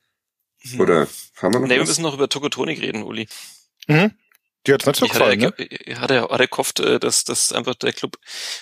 Hm. 0.72 0.80
Oder 0.80 1.08
haben 1.38 1.54
wir 1.54 1.60
noch 1.60 1.68
Nee, 1.68 1.76
wir 1.76 1.82
was? 1.82 1.90
müssen 1.90 2.02
noch 2.04 2.14
über 2.14 2.30
Tokotronik 2.30 2.82
reden, 2.82 3.04
Uli. 3.04 3.28
Mhm. 3.88 4.12
Die 4.68 4.74
hat's 4.74 4.86
nicht 4.88 4.98
so 4.98 5.06
Ich 5.06 5.14
hatte, 5.14 5.38
gefallen, 5.38 5.54
ne? 5.58 5.66
ich 5.68 5.96
hatte, 5.98 6.22
hatte 6.24 6.48
gehofft, 6.48 6.80
äh, 6.80 7.00
dass, 7.00 7.24
dass 7.24 7.52
einfach 7.54 7.76
der 7.76 7.94
Club 7.94 8.18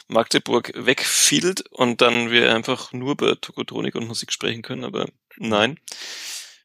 Magdeburg 0.09 0.71
wegfielt 0.75 1.61
und 1.69 2.01
dann 2.01 2.29
wir 2.29 2.53
einfach 2.53 2.91
nur 2.91 3.11
über 3.13 3.39
Tokotronik 3.39 3.95
und 3.95 4.07
Musik 4.07 4.33
sprechen 4.33 4.61
können, 4.63 4.83
aber 4.83 5.07
nein. 5.37 5.79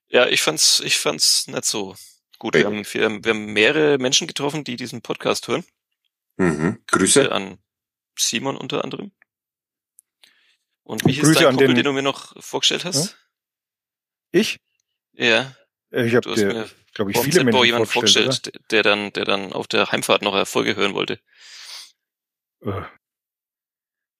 Ja, 0.08 0.26
ich 0.26 0.40
fand's, 0.42 0.80
ich 0.84 0.96
fand's 0.98 1.46
nicht 1.46 1.64
so 1.66 1.94
gut. 2.40 2.54
Wir 2.54 2.62
Ja. 2.62 2.66
haben, 2.66 2.84
wir, 2.84 3.24
wir 3.24 3.30
haben 3.30 3.52
mehrere 3.52 3.98
Menschen 3.98 4.26
getroffen, 4.26 4.64
die 4.64 4.74
diesen 4.74 5.02
Podcast 5.02 5.46
hören. 5.46 5.64
Mhm. 6.36 6.82
Grüße. 6.88 7.30
An 7.30 7.58
Simon 8.18 8.56
unter 8.56 8.82
anderem. 8.82 9.12
Und 10.82 11.04
wie 11.06 11.12
hieß 11.12 11.22
Grüße 11.22 11.34
dein 11.34 11.46
an 11.48 11.50
Kumpel, 11.56 11.66
den- 11.68 11.76
den 11.76 11.84
du 11.84 11.92
mir 11.92 12.02
noch 12.02 12.34
vorgestellt 12.42 12.84
hast? 12.84 13.16
Ich? 14.32 14.58
Ja, 15.18 15.54
Äh, 15.90 16.06
Ich 16.06 16.14
habe 16.14 16.22
du 16.22 16.30
hast 16.30 16.38
dir, 16.38 16.46
mir 16.46 16.70
glaube 16.94 17.10
ich, 17.10 17.18
viele 17.18 17.44
Menschen 17.44 17.64
jemanden 17.64 17.86
vorgestellt, 17.88 18.26
vorgestellt, 18.26 18.60
der 18.70 18.82
dann, 18.82 19.12
der 19.12 19.24
dann 19.24 19.52
auf 19.52 19.66
der 19.66 19.90
Heimfahrt 19.90 20.22
noch 20.22 20.34
eine 20.34 20.46
Folge 20.46 20.76
hören 20.76 20.94
wollte. 20.94 21.18
Äh. 22.64 22.82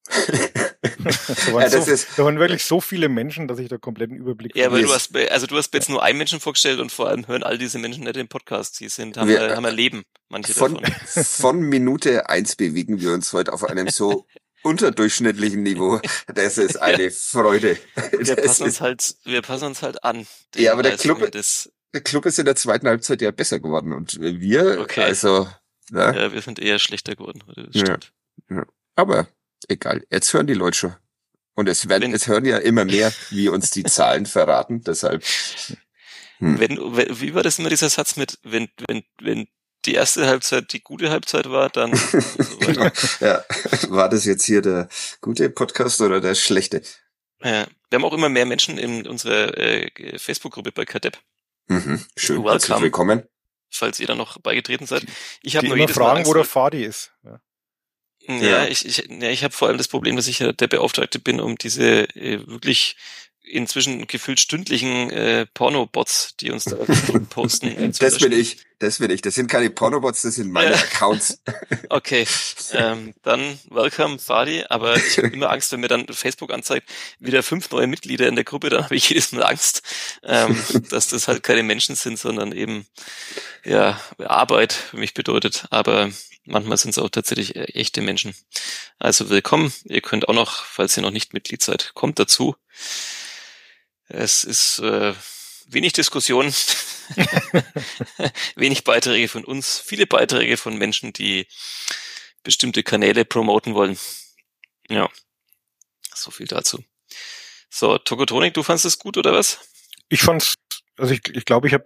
Da 0.78 1.10
ja, 1.46 1.52
waren, 1.54 1.70
das 1.70 1.86
so, 1.86 1.90
ist, 1.90 2.08
da 2.18 2.24
waren 2.24 2.38
wirklich 2.38 2.64
so 2.64 2.80
viele 2.80 3.08
Menschen, 3.08 3.48
dass 3.48 3.58
ich 3.58 3.68
da 3.68 3.78
kompletten 3.78 4.16
Überblick 4.16 4.54
Ja, 4.56 4.66
aber 4.66 4.78
Yes. 4.78 4.88
du 4.88 4.94
hast, 4.94 5.16
also 5.32 5.46
du 5.46 5.56
hast 5.56 5.72
jetzt 5.74 5.88
nur 5.88 6.02
einen 6.02 6.18
Menschen 6.18 6.40
vorgestellt 6.40 6.80
und 6.80 6.92
vor 6.92 7.08
allem 7.08 7.26
hören 7.26 7.42
all 7.42 7.58
diese 7.58 7.78
Menschen 7.78 8.04
nicht 8.04 8.16
den 8.16 8.28
Podcast. 8.28 8.76
Sie 8.76 8.88
sind, 8.88 9.16
haben, 9.16 9.28
wir, 9.28 9.54
haben 9.56 9.64
ein 9.64 9.74
Leben, 9.74 10.04
manche 10.28 10.52
von, 10.54 10.74
davon. 10.74 10.94
von 11.24 11.60
Minute 11.60 12.28
eins 12.28 12.56
bewegen 12.56 13.00
wir 13.00 13.12
uns 13.12 13.32
heute 13.32 13.52
auf 13.52 13.64
einem 13.64 13.88
so 13.88 14.26
unterdurchschnittlichen 14.68 15.62
Niveau. 15.62 16.00
Das 16.32 16.58
ist 16.58 16.76
eine 16.82 17.10
Freude. 17.10 17.78
Wir 18.18 18.36
passen 18.36 18.64
uns 18.64 18.80
halt, 18.80 19.16
wir 19.24 19.42
passen 19.42 19.64
uns 19.66 19.82
halt 19.82 20.04
an. 20.04 20.26
Ja, 20.54 20.72
aber 20.72 20.82
der 20.82 20.96
Club- 20.96 21.30
Des, 21.32 21.72
der 21.94 22.02
Club 22.02 22.26
ist 22.26 22.38
in 22.38 22.44
der 22.44 22.56
zweiten 22.56 22.86
Halbzeit 22.86 23.20
ja 23.22 23.30
besser 23.30 23.58
geworden 23.60 23.92
und 23.92 24.20
wir, 24.20 24.80
Okay. 24.80 25.02
also, 25.02 25.48
ja, 25.90 26.12
ja, 26.14 26.32
wir 26.32 26.42
sind 26.42 26.58
eher 26.58 26.78
schlechter 26.78 27.16
geworden 27.16 27.42
Ja. 27.72 27.80
stimmt. 27.80 28.12
aber 28.94 29.26
egal. 29.68 30.04
Jetzt 30.10 30.32
hören 30.32 30.46
die 30.46 30.54
Leute 30.54 30.76
schon. 30.78 30.94
Und 31.54 31.68
es 31.68 31.88
werden, 31.88 32.04
Wenn- 32.04 32.14
es 32.14 32.28
hören 32.28 32.44
ja 32.44 32.58
immer 32.58 32.84
mehr, 32.84 33.12
wie 33.30 33.48
uns 33.48 33.70
die 33.70 33.82
Zahlen 33.84 34.26
verraten. 34.26 34.82
Deshalb, 34.82 35.24
hm. 36.38 36.60
Wenn, 36.60 36.76
wie 37.20 37.34
war 37.34 37.42
das 37.42 37.58
immer 37.58 37.68
dieser 37.70 37.88
Satz 37.88 38.16
mit, 38.16 38.38
wenn, 38.44 38.68
wenn, 38.86 39.02
wenn 39.20 39.48
die 39.86 39.94
erste 39.94 40.26
Halbzeit 40.26 40.72
die 40.72 40.80
gute 40.82 41.10
Halbzeit 41.10 41.48
war, 41.50 41.68
dann 41.70 41.92
weiter. 42.60 42.92
ja, 43.20 43.44
war 43.90 44.08
das 44.08 44.24
jetzt 44.24 44.44
hier 44.44 44.62
der 44.62 44.88
gute 45.20 45.48
Podcast 45.50 46.00
oder 46.00 46.20
der 46.20 46.34
schlechte? 46.34 46.82
ja. 47.42 47.66
Wir 47.90 47.96
haben 47.96 48.04
auch 48.04 48.12
immer 48.12 48.28
mehr 48.28 48.44
Menschen 48.44 48.76
in 48.76 49.06
unserer 49.06 49.56
äh, 49.56 50.18
Facebook-Gruppe 50.18 50.72
bei 50.72 50.84
Kadepp, 50.84 51.16
Mhm, 51.68 52.04
schön. 52.16 52.36
Welcome. 52.36 52.52
Herzlich 52.52 52.80
willkommen. 52.80 53.22
falls 53.70 53.98
ihr 53.98 54.06
da 54.06 54.14
noch 54.14 54.38
beigetreten 54.40 54.86
seid. 54.86 55.04
Ich 55.42 55.56
habe 55.56 55.66
nur 55.66 55.76
immer 55.76 55.84
jedes 55.84 55.96
Mal 55.96 56.04
fragen, 56.04 56.18
Angst, 56.18 56.28
wo 56.30 56.34
der 56.34 56.44
Fadi 56.44 56.84
ist. 56.84 57.12
Ja. 57.24 57.40
Ja, 58.26 58.34
Ja. 58.36 58.66
ich, 58.66 58.84
ich, 58.86 58.98
ja, 59.08 59.30
ich 59.30 59.42
habe 59.44 59.54
vor 59.54 59.68
allem 59.68 59.78
das 59.78 59.88
Problem, 59.88 60.16
dass 60.16 60.26
ich 60.28 60.38
ja 60.40 60.52
der 60.52 60.66
Beauftragte 60.66 61.18
bin, 61.18 61.40
um 61.40 61.56
diese 61.56 62.04
äh, 62.14 62.46
wirklich 62.46 62.96
inzwischen 63.50 64.06
gefühlt 64.06 64.40
stündlichen 64.40 65.10
äh, 65.10 65.46
Porno-Bots, 65.46 66.36
die 66.40 66.50
uns 66.50 66.64
da 66.64 66.76
posten. 67.30 67.66
äh, 67.68 67.90
Das 67.98 68.18
bin 68.18 68.32
ich, 68.32 68.58
das 68.78 68.98
bin 68.98 69.10
ich. 69.10 69.22
Das 69.22 69.34
sind 69.34 69.48
keine 69.50 69.70
Pornobots, 69.70 70.22
das 70.22 70.36
sind 70.36 70.50
meine 70.52 70.72
Ja. 70.72 70.76
Accounts. 70.76 71.40
Okay, 71.90 72.26
ähm, 72.72 73.14
dann 73.22 73.58
welcome, 73.70 74.18
Fadi. 74.18 74.64
Aber 74.68 74.96
ich 74.96 75.16
habe 75.18 75.28
immer 75.28 75.50
Angst, 75.50 75.72
wenn 75.72 75.80
mir 75.80 75.88
dann 75.88 76.06
Facebook 76.08 76.52
anzeigt, 76.52 76.88
wieder 77.18 77.42
fünf 77.42 77.70
neue 77.70 77.86
Mitglieder 77.86 78.28
in 78.28 78.34
der 78.34 78.44
Gruppe, 78.44 78.68
dann 78.68 78.84
habe 78.84 78.94
ich 78.96 79.08
jedes 79.08 79.32
Mal 79.32 79.42
Angst, 79.44 79.82
ähm, 80.22 80.56
dass 80.90 81.08
das 81.08 81.28
halt 81.28 81.42
keine 81.42 81.62
Menschen 81.62 81.96
sind, 81.96 82.18
sondern 82.18 82.52
eben 82.52 82.86
ja 83.64 84.00
Arbeit 84.18 84.72
für 84.72 84.98
mich 84.98 85.14
bedeutet. 85.14 85.64
Aber 85.70 86.10
manchmal 86.44 86.76
sind 86.76 86.90
es 86.90 86.98
auch 86.98 87.08
tatsächlich 87.10 87.56
äh, 87.56 87.64
echte 87.74 88.00
Menschen. 88.02 88.34
Also 88.98 89.30
willkommen. 89.30 89.72
Ihr 89.84 90.00
könnt 90.02 90.28
auch 90.28 90.34
noch, 90.34 90.64
falls 90.64 90.96
ihr 90.96 91.02
noch 91.02 91.10
nicht 91.10 91.32
Mitglied 91.34 91.62
seid, 91.62 91.92
kommt 91.94 92.18
dazu. 92.18 92.54
Es 94.08 94.44
ist 94.44 94.78
äh, 94.78 95.14
wenig 95.68 95.92
Diskussion, 95.92 96.46
wenig 98.56 98.84
Beiträge 98.84 99.28
von 99.28 99.44
uns, 99.44 99.78
viele 99.78 100.06
Beiträge 100.06 100.56
von 100.56 100.76
Menschen, 100.78 101.12
die 101.12 101.46
bestimmte 102.42 102.82
Kanäle 102.82 103.24
promoten 103.24 103.74
wollen. 103.74 103.98
Ja, 104.88 105.10
so 106.14 106.30
viel 106.30 106.46
dazu. 106.46 106.82
So, 107.70 107.98
Tokotronic, 107.98 108.54
du 108.54 108.62
fandest 108.62 108.86
es 108.86 108.98
gut 108.98 109.18
oder 109.18 109.32
was? 109.32 109.58
Ich 110.08 110.22
fand's, 110.22 110.54
also 110.96 111.12
ich, 111.12 111.20
ich 111.34 111.44
glaube, 111.44 111.66
ich 111.66 111.74
habe, 111.74 111.84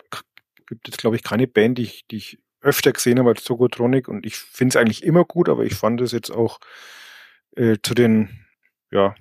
gibt 0.67 0.87
jetzt 0.87 0.99
glaube 0.99 1.17
ich 1.17 1.25
keine 1.25 1.49
Band, 1.49 1.79
die 1.79 1.83
ich, 1.83 2.07
die 2.09 2.17
ich 2.19 2.39
öfter 2.61 2.93
gesehen 2.93 3.19
habe 3.19 3.31
als 3.31 3.43
Tokotronic 3.43 4.07
und 4.07 4.25
ich 4.25 4.37
finde 4.37 4.73
es 4.73 4.77
eigentlich 4.77 5.03
immer 5.03 5.25
gut, 5.25 5.49
aber 5.49 5.65
ich 5.65 5.75
fand 5.75 6.01
es 6.01 6.13
jetzt 6.13 6.31
auch 6.31 6.61
äh, 7.57 7.79
zu 7.83 7.95
den 7.95 8.47
ja, 8.93 9.17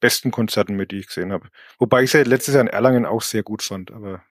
besten 0.00 0.30
Konzerten 0.30 0.74
mit, 0.76 0.90
die 0.90 0.98
ich 0.98 1.06
gesehen 1.06 1.32
habe. 1.32 1.48
Wobei 1.78 2.02
ich 2.02 2.10
es 2.10 2.12
ja 2.14 2.22
letztes 2.22 2.54
Jahr 2.54 2.62
in 2.62 2.68
Erlangen 2.68 3.06
auch 3.06 3.22
sehr 3.22 3.42
gut 3.42 3.62
fand, 3.62 3.90
aber 3.90 4.22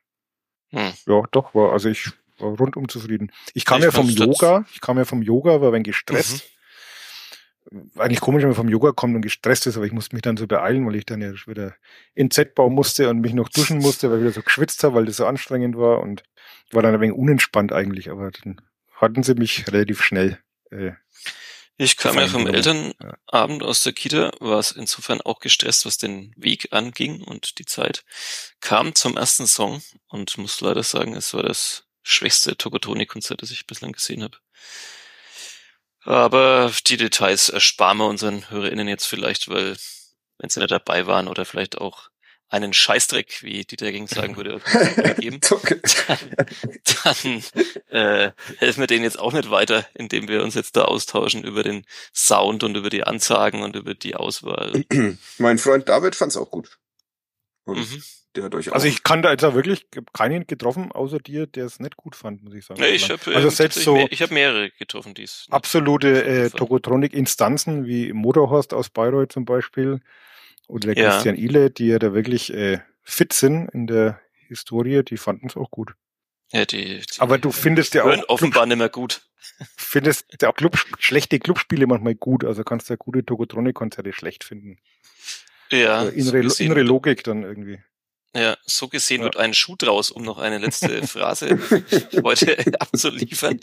Hm. 0.72 0.94
ja, 1.08 1.24
doch, 1.32 1.56
war, 1.56 1.72
also 1.72 1.90
ich 1.90 2.12
war 2.38 2.50
rundum 2.50 2.88
zufrieden. 2.90 3.32
Ich 3.54 3.66
kam 3.66 3.80
Ich 3.80 3.86
ja 3.86 3.92
vom 3.92 4.08
Yoga, 4.10 4.66
ich 4.72 4.82
kam 4.82 4.98
ja 4.98 5.06
vom 5.06 5.22
Yoga, 5.22 5.62
war 5.62 5.74
ein 5.74 5.84
gestresst. 5.84 6.46
Eigentlich 7.98 8.20
komisch, 8.22 8.42
wenn 8.42 8.50
man 8.50 8.56
vom 8.56 8.70
Yoga 8.70 8.92
kommt 8.94 9.16
und 9.16 9.22
gestresst 9.22 9.68
ist, 9.68 9.78
aber 9.78 9.86
ich 9.86 9.92
musste 9.92 10.16
mich 10.16 10.24
dann 10.24 10.38
so 10.38 10.48
beeilen, 10.48 10.88
weil 10.88 10.96
ich 10.96 11.06
dann 11.06 11.22
ja 11.22 11.32
wieder 11.46 11.76
in 12.16 12.32
Z-Bau 12.32 12.70
musste 12.70 13.10
und 13.10 13.20
mich 13.20 13.34
noch 13.34 13.50
duschen 13.50 13.78
musste, 13.78 14.10
weil 14.10 14.18
ich 14.18 14.24
wieder 14.24 14.34
so 14.34 14.42
geschwitzt 14.42 14.84
habe, 14.84 14.96
weil 14.96 15.06
das 15.06 15.18
so 15.18 15.28
anstrengend 15.28 15.78
war 15.78 16.02
und 16.02 16.24
war 16.72 16.82
dann 16.82 16.96
ein 16.96 17.02
wenig 17.02 17.16
unentspannt 17.16 17.72
eigentlich, 17.72 18.10
aber 18.10 18.32
dann 18.32 18.62
hatten 18.96 19.22
sie 19.22 19.36
mich 19.36 19.68
relativ 19.68 20.02
schnell. 20.02 20.40
Äh, 20.72 20.94
Ich 21.82 21.96
kam 21.96 22.20
ja 22.20 22.28
vom 22.28 22.46
Elternabend 22.46 23.64
aus 23.64 23.84
der 23.84 23.94
Kita, 23.94 24.34
war 24.42 24.60
es 24.60 24.74
insofern 24.74 25.22
auch 25.22 25.40
gestresst, 25.40 25.86
was 25.86 25.98
den 25.98 26.34
Weg 26.36 26.74
anging 26.74 27.22
und 27.24 27.58
die 27.58 27.64
Zeit. 27.64 28.04
Kam 28.60 28.96
zum 28.96 29.16
ersten 29.16 29.48
Song 29.48 29.82
und 30.10 30.38
muss 30.38 30.60
leider 30.60 30.84
sagen, 30.84 31.16
es 31.16 31.34
war 31.34 31.42
das 31.42 31.86
schwächste 32.04 32.58
Tokotronic-Konzert, 32.58 33.42
das 33.42 33.52
ich 33.52 33.66
bislang 33.66 33.94
gesehen 33.94 34.24
habe. 34.24 34.38
Aber 36.02 36.70
die 36.88 36.98
Details 36.98 37.48
ersparen 37.48 38.00
wir 38.00 38.08
unseren 38.08 38.50
HörerInnen 38.50 38.90
jetzt 38.90 39.06
vielleicht, 39.06 39.48
weil 39.48 39.78
wenn 40.38 40.50
sie 40.50 40.60
nicht 40.60 40.72
dabei 40.72 41.08
waren 41.08 41.30
oder 41.30 41.46
vielleicht 41.46 41.78
auch 41.78 42.09
einen 42.50 42.74
Scheißdreck, 42.74 43.44
wie 43.44 43.64
Dieter 43.64 43.92
Ging 43.92 44.08
sagen 44.08 44.36
würde, 44.36 44.60
geben, 45.20 45.40
dann 47.04 47.44
äh, 47.90 48.32
helfen 48.58 48.80
wir 48.80 48.88
denen 48.88 49.04
jetzt 49.04 49.20
auch 49.20 49.34
nicht 49.34 49.52
weiter, 49.52 49.86
indem 49.94 50.28
wir 50.28 50.44
uns 50.44 50.56
jetzt 50.56 50.76
da 50.76 50.86
austauschen 50.86 51.44
über 51.44 51.64
den 51.64 51.86
Sound 52.14 52.64
und 52.64 52.76
über 52.76 52.90
die 52.90 53.04
Ansagen 53.04 53.62
und 53.62 53.76
über 53.76 53.94
die 53.94 54.16
Auswahl. 54.16 54.84
mein 55.38 55.58
Freund 55.58 55.88
David 55.88 56.16
fand's 56.16 56.38
auch 56.38 56.50
gut. 56.50 56.78
Und 57.66 57.78
Mhm. 57.78 58.04
der 58.36 58.44
hat 58.46 58.56
euch 58.56 58.70
auch. 58.70 58.74
also 58.74 58.88
ich 58.88 59.04
kann 59.04 59.22
da 59.22 59.32
jetzt 59.32 59.44
auch 59.44 59.54
wirklich 59.54 59.86
keinen 60.14 60.48
getroffen, 60.48 60.92
außer 60.92 61.20
dir, 61.20 61.46
der 61.46 61.66
es 61.66 61.80
nicht 61.80 61.98
gut 61.98 62.16
fand, 62.16 62.44
muss 62.44 62.54
ich 62.56 62.66
sagen. 62.66 62.82
Ja, 62.82 62.88
ich 62.88 63.10
habe 63.12 63.36
also 63.36 63.50
selbst 63.50 63.84
so 63.84 64.08
ich 64.10 64.22
hab 64.24 64.32
mehrere 64.32 64.72
getroffen, 64.72 65.14
die 65.14 65.24
es 65.24 65.46
absolute 65.52 66.24
äh, 66.26 66.50
Fall. 66.50 66.58
Tokotronic-Instanzen 66.58 67.86
wie 67.86 68.12
Motorhorst 68.12 68.74
aus 68.74 68.90
Bayreuth 68.90 69.32
zum 69.32 69.46
Beispiel 69.46 70.02
oder 70.70 70.94
der 70.96 71.04
Ja. 71.04 71.12
Christian 71.12 71.36
Ile, 71.36 71.70
die 71.72 71.88
ja 71.88 72.00
da 72.00 72.14
wirklich 72.14 72.54
äh, 72.54 72.80
fit 73.04 73.34
sind 73.34 73.70
in 73.74 73.88
der 73.88 74.20
Historie, 74.48 75.04
die 75.04 75.18
fanden 75.18 75.48
es 75.48 75.58
auch 75.58 75.70
gut. 75.72 75.94
ja, 76.54 76.66
die, 76.66 77.00
die 77.02 77.20
Aber 77.20 77.38
du 77.38 77.52
findest 77.52 77.94
ja 77.94 78.04
auch 78.06 78.30
offenbar 78.30 78.66
nicht 78.66 78.78
mehr 78.78 78.90
gut. 78.90 79.22
findest 79.78 80.26
ja 80.42 80.50
auch 80.50 80.56
Club, 80.56 80.78
schlechte 81.00 81.40
Clubspiele 81.40 81.86
manchmal 81.88 82.16
gut, 82.16 82.46
also 82.46 82.64
kannst 82.64 82.90
du 82.90 82.94
ja 82.94 82.98
gute 82.98 83.26
Tokotronic-Konzerte 83.26 84.14
schlecht 84.14 84.44
finden. 84.44 84.80
Ja, 85.72 86.04
Äh, 86.04 86.06
so 86.06 86.12
innere, 86.12 86.42
gesehen, 86.42 86.66
innere 86.68 86.82
Logik 86.84 87.24
dann 87.24 87.44
irgendwie. 87.44 87.80
ja, 88.36 88.58
so 88.66 88.88
gesehen 88.88 89.20
Ja. 89.20 89.26
wird 89.26 89.38
ein 89.38 89.54
Schuh 89.54 89.76
draus, 89.76 90.10
um 90.12 90.24
noch 90.24 90.38
eine 90.40 90.58
letzte 90.58 91.06
Phrase 91.08 91.60
heute 92.24 92.58
abzuliefern. 92.80 93.60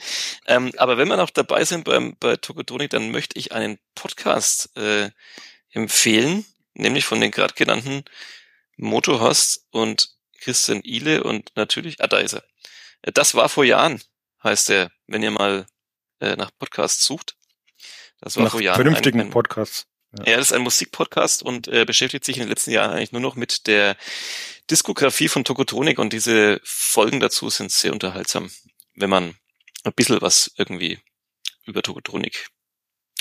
Ähm, 0.47 0.73
aber 0.77 0.99
wenn 0.99 1.09
wir 1.09 1.17
noch 1.17 1.31
dabei 1.31 1.65
sind 1.65 1.85
beim, 1.85 2.17
bei 2.21 2.37
Tokotronic, 2.37 2.91
dann 2.91 3.11
möchte 3.11 3.39
ich 3.39 3.53
einen 3.53 3.79
Podcast 3.97 4.71
äh, 4.77 5.11
empfehlen, 5.73 6.45
nämlich 6.77 7.05
von 7.05 7.21
den 7.21 7.31
gerade 7.31 7.55
genannten 7.55 8.05
Motorhorst 8.77 9.67
und 9.71 10.11
Christian 10.41 10.83
Ile 10.83 11.25
und 11.25 11.51
natürlich, 11.57 12.01
ah, 12.01 12.07
da 12.07 12.19
ist 12.19 12.35
er. 12.35 12.45
Äh, 13.03 13.13
Das 13.13 13.35
war 13.35 13.49
vor 13.49 13.65
Jahren, 13.65 14.03
heißt 14.43 14.71
er, 14.71 14.91
wenn 15.07 15.23
ihr 15.23 15.31
mal 15.31 15.67
äh, 16.21 16.37
nach 16.37 16.51
Podcasts 16.59 17.05
sucht. 17.05 17.37
Das 18.21 18.37
war 18.37 18.45
Nach 18.45 18.53
vor 18.53 18.61
Jahren. 18.61 18.77
vernünftigen 18.77 19.21
ein, 19.21 19.27
ein, 19.27 19.31
Podcasts. 19.33 19.87
ja, 20.25 20.37
das 20.37 20.47
ist 20.47 20.53
ein 20.53 20.63
Musikpodcast 20.63 21.43
und 21.43 21.69
äh, 21.69 21.85
beschäftigt 21.85 22.25
sich 22.25 22.37
in 22.37 22.43
den 22.45 22.49
letzten 22.49 22.71
Jahren 22.71 22.91
eigentlich 22.93 23.13
nur 23.13 23.21
noch 23.21 23.35
mit 23.35 23.67
der 23.67 23.97
Diskografie 24.71 25.29
von 25.29 25.45
Tokotronik 25.45 25.99
und 25.99 26.13
diese 26.13 26.61
Folgen 26.65 27.21
dazu 27.21 27.51
sind 27.51 27.71
sehr 27.71 27.93
unterhaltsam, 27.93 28.51
wenn 28.95 29.11
man 29.11 29.37
ein 29.85 29.93
bisschen 29.93 30.21
was 30.23 30.51
irgendwie 30.57 30.99
über 31.67 31.83
Tokotronik 31.83 32.49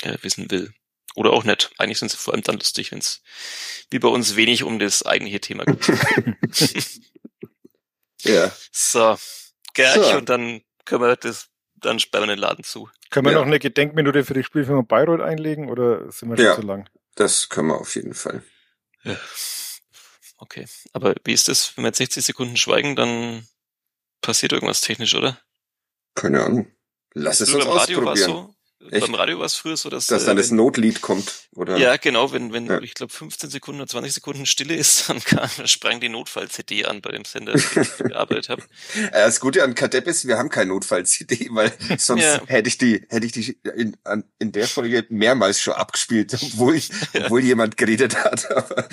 äh, 0.02 0.16
wissen 0.22 0.50
will. 0.50 0.72
Oder 1.16 1.32
auch 1.32 1.42
nicht. 1.44 1.70
Eigentlich 1.78 1.98
sind 1.98 2.10
sie 2.10 2.16
vor 2.18 2.34
allem 2.34 2.42
dann 2.44 2.58
lustig, 2.58 2.92
wenn 2.92 2.98
es 2.98 3.22
wie 3.90 3.98
bei 3.98 4.08
uns 4.08 4.36
wenig 4.36 4.62
um 4.62 4.78
das 4.78 5.04
eigentliche 5.04 5.40
Thema 5.40 5.64
geht. 5.64 5.88
ja. 8.22 8.52
so, 8.70 9.16
Gerch, 9.74 9.94
So. 9.94 10.16
und 10.18 10.28
dann 10.28 10.62
können 10.84 11.02
wir 11.02 11.16
das, 11.16 11.48
dann 11.76 11.98
sperren 11.98 12.28
wir 12.28 12.36
den 12.36 12.40
Laden 12.40 12.64
zu. 12.64 12.88
Können 13.10 13.26
wir 13.26 13.32
Ja. 13.32 13.38
noch 13.38 13.46
eine 13.46 13.58
Gedenkminute 13.58 14.24
für 14.24 14.34
die 14.34 14.44
Spielfirma 14.44 14.82
Bayreuth 14.82 15.20
einlegen 15.20 15.70
oder 15.70 16.10
sind 16.12 16.28
wir 16.30 16.36
schon 16.36 16.44
Ja. 16.46 16.54
zu 16.54 16.62
lang? 16.62 16.88
Das 17.14 17.48
können 17.48 17.68
wir 17.68 17.80
auf 17.80 17.94
jeden 17.94 18.14
Fall. 18.14 18.42
Ja. 19.02 19.16
Okay. 20.38 20.66
Aber 20.92 21.14
wie 21.24 21.32
ist 21.32 21.48
das, 21.48 21.74
wenn 21.76 21.84
wir 21.84 21.88
jetzt 21.88 21.98
60 21.98 22.24
Sekunden 22.26 22.56
schweigen, 22.58 22.94
dann 22.94 23.46
passiert 24.20 24.52
irgendwas 24.52 24.82
technisch, 24.82 25.14
oder? 25.14 25.40
Keine 26.14 26.44
Ahnung. 26.44 26.70
Lass 27.14 27.40
es 27.40 27.48
uns 27.54 27.64
beim 27.64 27.72
Radio 27.74 28.04
war 28.04 28.12
es 28.12 28.22
ausprobieren. 28.22 28.48
so. 28.48 28.55
Echt? 28.90 29.00
Beim 29.06 29.14
Radio 29.14 29.38
war 29.38 29.46
es 29.46 29.56
früher 29.56 29.76
so, 29.76 29.88
dass, 29.88 30.06
Dass 30.06 30.24
äh, 30.24 30.26
dann 30.26 30.36
das 30.36 30.50
wenn, 30.50 30.58
Notlied 30.58 31.00
kommt, 31.00 31.48
oder? 31.56 31.76
ja 31.78 31.96
genau, 31.96 32.30
wenn 32.32 32.52
wenn 32.52 32.66
Ja. 32.66 32.80
ich 32.82 32.92
glaube 32.94 33.12
15 33.12 33.48
Sekunden 33.50 33.80
oder 33.80 33.88
20 33.90 34.12
Sekunden 34.12 34.44
Stille 34.46 34.74
ist, 34.74 35.08
dann 35.08 35.18
kam, 35.24 35.48
sprang 35.66 35.98
die 35.98 36.10
Notfall-CD 36.10 36.84
an 36.84 37.00
bei 37.00 37.10
dem 37.12 37.24
Sender, 37.24 37.54
den 37.54 37.82
ich 37.82 37.96
gearbeitet 37.96 38.48
habe. 38.50 38.62
Das 39.12 39.40
Gute 39.40 39.64
an 39.64 39.74
Kadepp 39.74 40.06
ist, 40.06 40.26
wir 40.28 40.36
haben 40.38 40.50
kein 40.50 40.68
Notfall-CD, 40.68 41.48
weil 41.52 41.72
sonst 41.98 42.22
Ja. 42.22 42.42
hätte 42.46 42.68
ich 42.68 42.76
die, 42.78 43.02
hätte 43.08 43.26
ich 43.26 43.32
die 43.32 43.58
in, 43.76 43.96
an, 44.04 44.24
in 44.38 44.52
der 44.52 44.68
Folge 44.68 45.06
mehrmals 45.08 45.60
schon 45.60 45.74
abgespielt, 45.74 46.34
obwohl, 46.34 46.76
ich, 46.76 46.90
obwohl 47.14 47.40
jemand 47.42 47.76
geredet 47.78 48.14
hat. 48.22 48.50
Aber, 48.52 48.88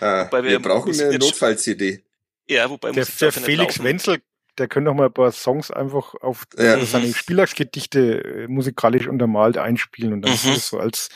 Äh, 0.00 0.22
äh, 0.24 0.32
wir 0.32 0.42
wir 0.44 0.58
brauchen 0.60 0.92
eine 1.00 1.16
Notfall-CD. 1.18 2.04
ja, 2.48 2.68
wobei 2.68 2.90
Der, 2.90 3.04
muss 3.04 3.16
der 3.16 3.32
Felix 3.32 3.76
laufen. 3.76 3.84
Wenzel, 3.84 4.18
der 4.58 4.68
könnte 4.68 4.90
noch 4.90 4.94
mal 4.96 5.06
ein 5.06 5.12
paar 5.12 5.32
Songs 5.32 5.70
einfach 5.70 6.14
auf 6.16 6.44
Ja. 6.58 6.74
also 6.74 6.84
seine 6.86 7.12
Spielergedichte 7.14 8.44
äh, 8.44 8.48
musikalisch 8.48 9.06
untermalt 9.06 9.56
einspielen 9.58 10.12
und 10.14 10.22
dann 10.22 10.32
Mhm. 10.32 10.54
das 10.54 10.68
so 10.68 10.78
als, 10.78 11.08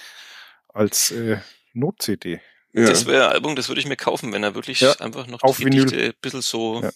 als 0.69 1.11
äh, 1.11 1.39
Not-CD. 1.73 2.41
Ja. 2.75 2.87
Das 2.87 3.07
wäre 3.07 3.27
ein 3.27 3.33
Album, 3.33 3.57
das 3.57 3.69
würde 3.69 3.81
ich 3.81 3.87
mir 3.87 3.97
kaufen, 3.97 4.33
wenn 4.33 4.43
er 4.43 4.55
wirklich 4.55 4.81
Ja, 4.81 4.93
einfach 5.01 5.27
noch 5.27 5.43
auf 5.43 5.59
die 5.59 5.67
Vinyl. 5.67 5.85
Gedichte 5.85 6.05
ein 6.07 6.13
bisschen 6.23 6.41
so 6.43 6.81
Ja. 6.83 6.91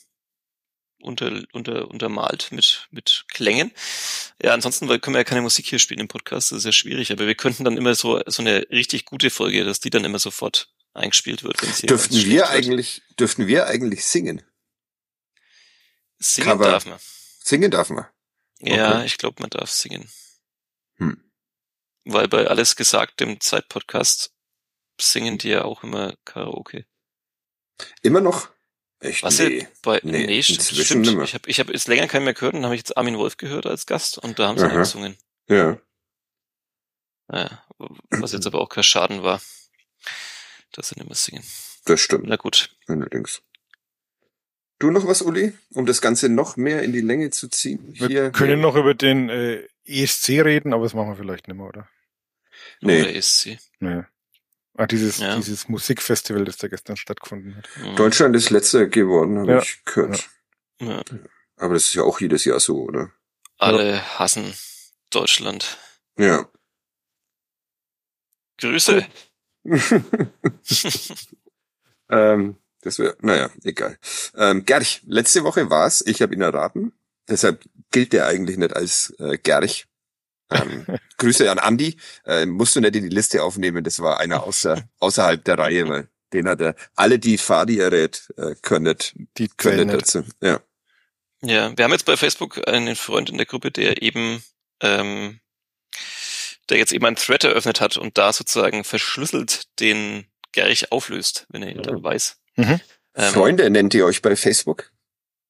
unter, 1.00 1.42
unter, 1.52 1.88
untermalt 1.90 2.50
mit, 2.52 2.88
mit 2.90 3.24
Klängen. 3.32 3.70
Ja, 4.42 4.54
ansonsten 4.54 4.88
weil 4.88 4.98
können 4.98 5.14
wir 5.14 5.20
ja 5.20 5.24
keine 5.24 5.42
Musik 5.42 5.66
hier 5.66 5.78
spielen 5.78 6.00
im 6.00 6.08
Podcast, 6.08 6.50
das 6.52 6.58
ist 6.60 6.64
ja 6.64 6.72
schwierig, 6.72 7.12
aber 7.12 7.26
wir 7.26 7.34
könnten 7.34 7.64
dann 7.64 7.76
immer 7.76 7.94
so, 7.94 8.20
so 8.26 8.42
eine 8.42 8.66
richtig 8.70 9.04
gute 9.04 9.28
Folge, 9.30 9.64
dass 9.64 9.80
die 9.80 9.90
dann 9.90 10.04
immer 10.04 10.18
sofort 10.18 10.70
eingespielt 10.94 11.42
wird, 11.44 11.62
wenn 11.62 11.72
sie 11.72 11.86
Dürften 11.86 12.14
wir 12.16 12.24
wird. 12.40 12.50
eigentlich, 12.50 13.02
dürften 13.20 13.46
wir 13.46 13.66
eigentlich 13.66 14.04
singen? 14.06 14.42
Singen 16.18 16.48
Cover? 16.48 16.70
darf 16.70 16.86
man. 16.86 16.98
Singen 17.42 17.70
darf 17.70 17.90
man. 17.90 18.06
Ja, 18.60 18.96
Okay. 18.98 19.06
ich 19.06 19.18
glaube, 19.18 19.40
man 19.40 19.50
darf 19.50 19.70
singen. 19.70 20.08
Hm. 20.96 21.22
Weil 22.04 22.28
bei 22.28 22.46
Alles 22.46 22.76
gesagt, 22.76 23.20
dem 23.20 23.40
Zeitpodcast, 23.40 24.32
singen 25.00 25.38
die 25.38 25.48
ja 25.50 25.64
auch 25.64 25.82
immer 25.82 26.14
Karaoke. 26.24 26.86
Immer 28.02 28.20
noch? 28.20 28.48
Echt? 29.00 29.22
Was 29.22 29.38
nee. 29.38 29.60
ja 29.60 29.68
bei 29.82 30.00
Nee, 30.04 30.26
nee, 30.26 30.36
inzwischen 30.38 30.84
stimmt. 30.84 31.06
nimmer. 31.06 31.24
Ich 31.24 31.34
habe 31.34 31.48
ich 31.50 31.60
hab 31.60 31.68
jetzt 31.68 31.86
länger 31.88 32.06
keinen 32.08 32.24
mehr 32.24 32.32
gehört 32.32 32.54
und 32.54 32.60
dann 32.62 32.66
habe 32.66 32.74
ich 32.76 32.80
jetzt 32.80 32.96
Armin 32.96 33.18
Wolf 33.18 33.36
gehört 33.36 33.66
als 33.66 33.84
Gast 33.84 34.16
und 34.18 34.38
da 34.38 34.48
haben 34.48 34.58
sie 34.58 34.68
gesungen. 34.70 35.18
Ja. 35.48 35.78
Ja, 37.30 37.64
was 38.10 38.32
jetzt 38.32 38.46
aber 38.46 38.60
auch 38.60 38.68
kein 38.68 38.84
Schaden 38.84 39.22
war, 39.22 39.42
dass 40.72 40.88
sie 40.88 40.94
nicht 40.94 41.08
mehr 41.08 41.16
singen. 41.16 41.44
Das 41.84 42.00
stimmt. 42.00 42.24
Na 42.26 42.36
gut. 42.36 42.74
Allerdings. 42.86 43.42
Du 44.78 44.90
noch 44.90 45.06
was, 45.06 45.22
Uli, 45.22 45.54
um 45.72 45.86
das 45.86 46.00
Ganze 46.02 46.28
noch 46.28 46.56
mehr 46.56 46.82
in 46.82 46.92
die 46.92 47.00
Länge 47.00 47.30
zu 47.30 47.48
ziehen? 47.48 47.94
Wir 47.98 48.08
Hier, 48.08 48.30
können 48.30 48.60
noch 48.60 48.76
über 48.76 48.94
den 48.94 49.30
äh, 49.30 49.66
ESC 49.84 50.28
reden, 50.44 50.74
aber 50.74 50.82
das 50.82 50.92
machen 50.94 51.08
wir 51.08 51.16
vielleicht 51.16 51.48
nicht 51.48 51.56
mehr, 51.56 51.66
oder? 51.66 51.88
Nee. 52.82 53.00
Oder 53.02 53.14
ESC. 53.14 53.58
Nee. 53.80 54.02
Ah, 54.74 54.86
dieses, 54.86 55.18
Ja. 55.18 55.36
dieses 55.36 55.68
Musikfestival, 55.68 56.44
das 56.44 56.58
da 56.58 56.68
gestern 56.68 56.96
stattgefunden 56.98 57.56
hat. 57.56 57.68
Mhm. 57.76 57.96
Deutschland 57.96 58.36
ist 58.36 58.50
letzter 58.50 58.86
geworden, 58.86 59.38
habe 59.38 59.52
Ja. 59.52 59.58
ich 59.62 59.82
gehört. 59.86 60.28
Ja. 60.78 61.02
Aber 61.56 61.72
das 61.74 61.84
ist 61.84 61.94
ja 61.94 62.02
auch 62.02 62.20
jedes 62.20 62.44
Jahr 62.44 62.60
so, 62.60 62.82
oder? 62.82 63.10
Alle 63.56 64.02
hassen 64.18 64.52
Deutschland. 65.10 65.78
Ja. 66.18 66.46
Grüße. 68.58 69.06
ähm, 72.10 72.56
das 72.86 73.00
wäre, 73.00 73.16
naja, 73.20 73.50
egal. 73.64 73.98
Ähm, 74.36 74.64
Gerch, 74.64 75.02
letzte 75.06 75.42
Woche 75.42 75.68
war's. 75.68 76.04
Ich 76.06 76.22
habe 76.22 76.34
ihn 76.34 76.40
erraten. 76.40 76.92
Deshalb 77.28 77.64
gilt 77.90 78.12
der 78.12 78.26
eigentlich 78.26 78.56
nicht 78.56 78.74
als 78.74 79.12
äh, 79.18 79.38
Gerch. 79.38 79.86
Ähm, 80.50 80.86
Grüße 81.18 81.50
an 81.50 81.58
Andi. 81.58 81.96
Äh, 82.24 82.46
musst 82.46 82.76
du 82.76 82.80
nicht 82.80 82.94
in 82.94 83.02
die 83.02 83.14
Liste 83.14 83.42
aufnehmen. 83.42 83.82
Das 83.82 83.98
war 83.98 84.20
einer 84.20 84.44
außer, 84.44 84.88
außerhalb 85.00 85.44
der 85.44 85.58
Reihe, 85.58 85.88
weil 85.88 86.08
den 86.32 86.48
hat 86.48 86.60
er, 86.60 86.76
alle, 86.94 87.18
die 87.18 87.38
Fadi 87.38 87.80
errät, 87.80 88.32
äh, 88.36 88.54
können 88.62 88.84
nicht, 88.84 89.14
Die 89.36 89.48
können 89.48 89.88
dazu. 89.88 90.22
Ja. 90.40 90.60
Ja, 91.42 91.76
wir 91.76 91.84
haben 91.84 91.92
jetzt 91.92 92.06
bei 92.06 92.16
Facebook 92.16 92.66
einen 92.68 92.94
Freund 92.94 93.30
in 93.30 93.36
der 93.36 93.46
Gruppe, 93.46 93.70
der 93.72 94.00
eben, 94.02 94.42
ähm, 94.80 95.40
der 96.68 96.78
jetzt 96.78 96.92
eben 96.92 97.04
einen 97.04 97.16
Thread 97.16 97.44
eröffnet 97.44 97.80
hat 97.80 97.96
und 97.96 98.16
da 98.16 98.32
sozusagen 98.32 98.84
verschlüsselt 98.84 99.64
den 99.80 100.26
Gerich 100.52 100.90
auflöst, 100.90 101.46
wenn 101.50 101.62
er 101.62 101.70
ihn 101.70 101.82
dann 101.82 102.02
weiß. 102.02 102.38
Mhm. 102.56 102.80
Ähm, 103.14 103.32
Freunde 103.32 103.70
nennt 103.70 103.94
ihr 103.94 104.04
euch 104.04 104.22
bei 104.22 104.36
Facebook? 104.36 104.90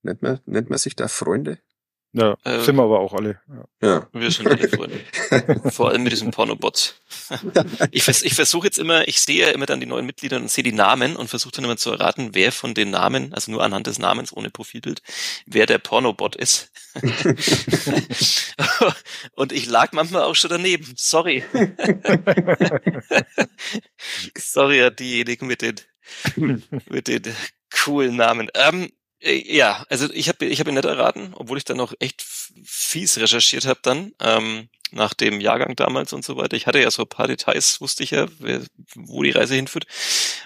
Nennt 0.02 0.22
man, 0.22 0.40
nennt 0.46 0.70
man 0.70 0.78
sich 0.78 0.94
da 0.94 1.08
Freunde? 1.08 1.58
Ja, 2.12 2.36
Äh, 2.44 2.60
sind 2.60 2.76
wir 2.76 2.84
aber 2.84 3.00
auch 3.00 3.12
alle. 3.12 3.40
Ja. 3.46 3.64
Ja. 3.86 4.08
Wir 4.12 4.30
sind 4.30 4.48
alle 4.48 4.68
Freunde. 4.68 5.00
Vor 5.70 5.90
allem 5.90 6.02
mit 6.02 6.12
diesem 6.12 6.30
Pornobot. 6.30 6.98
Ich, 7.90 8.04
vers 8.04 8.22
ich 8.22 8.32
versuche 8.32 8.68
jetzt 8.68 8.78
immer, 8.78 9.06
ich 9.06 9.20
sehe 9.20 9.46
ja 9.46 9.52
immer 9.52 9.66
dann 9.66 9.80
die 9.80 9.86
neuen 9.86 10.06
Mitglieder 10.06 10.38
und 10.38 10.50
sehe 10.50 10.64
die 10.64 10.72
Namen 10.72 11.16
und 11.16 11.28
versuche 11.28 11.52
dann 11.52 11.64
immer 11.64 11.76
zu 11.76 11.90
erraten, 11.90 12.30
wer 12.32 12.52
von 12.52 12.72
den 12.72 12.90
Namen, 12.90 13.34
also 13.34 13.50
nur 13.50 13.62
anhand 13.62 13.86
des 13.86 13.98
Namens 13.98 14.34
ohne 14.34 14.48
Profilbild, 14.48 15.02
wer 15.44 15.66
der 15.66 15.76
Pornobot 15.76 16.36
ist. 16.36 16.70
und 19.32 19.52
ich 19.52 19.66
lag 19.66 19.92
manchmal 19.92 20.22
auch 20.22 20.36
schon 20.36 20.50
daneben. 20.50 20.94
Sorry. 20.96 21.44
Sorry 24.38 24.82
an 24.82 24.96
diejenigen 24.96 25.46
mit 25.46 25.60
den, 25.60 25.74
mit 26.36 27.08
den 27.08 27.22
coolen 27.70 28.16
Namen. 28.16 28.50
Ähm, 28.54 28.90
äh, 29.20 29.42
ja, 29.54 29.84
also 29.88 30.08
ich 30.12 30.28
habe 30.28 30.44
ich 30.44 30.60
hab 30.60 30.68
ihn 30.68 30.74
nicht 30.74 30.84
erraten, 30.84 31.32
obwohl 31.34 31.58
ich 31.58 31.64
dann 31.64 31.76
noch 31.76 31.94
echt 31.98 32.22
fies 32.22 33.18
recherchiert 33.18 33.66
habe 33.66 33.80
dann, 33.82 34.12
ähm, 34.20 34.68
nach 34.92 35.14
dem 35.14 35.40
Jahrgang 35.40 35.74
damals 35.74 36.12
und 36.12 36.24
so 36.24 36.36
weiter. 36.36 36.56
Ich 36.56 36.66
hatte 36.66 36.80
ja 36.80 36.90
so 36.90 37.02
ein 37.02 37.08
paar 37.08 37.26
Details, 37.26 37.80
wusste 37.80 38.04
ich 38.04 38.12
ja, 38.12 38.28
wer, 38.38 38.62
wo 38.94 39.22
die 39.22 39.32
Reise 39.32 39.54
hinführt. 39.54 39.86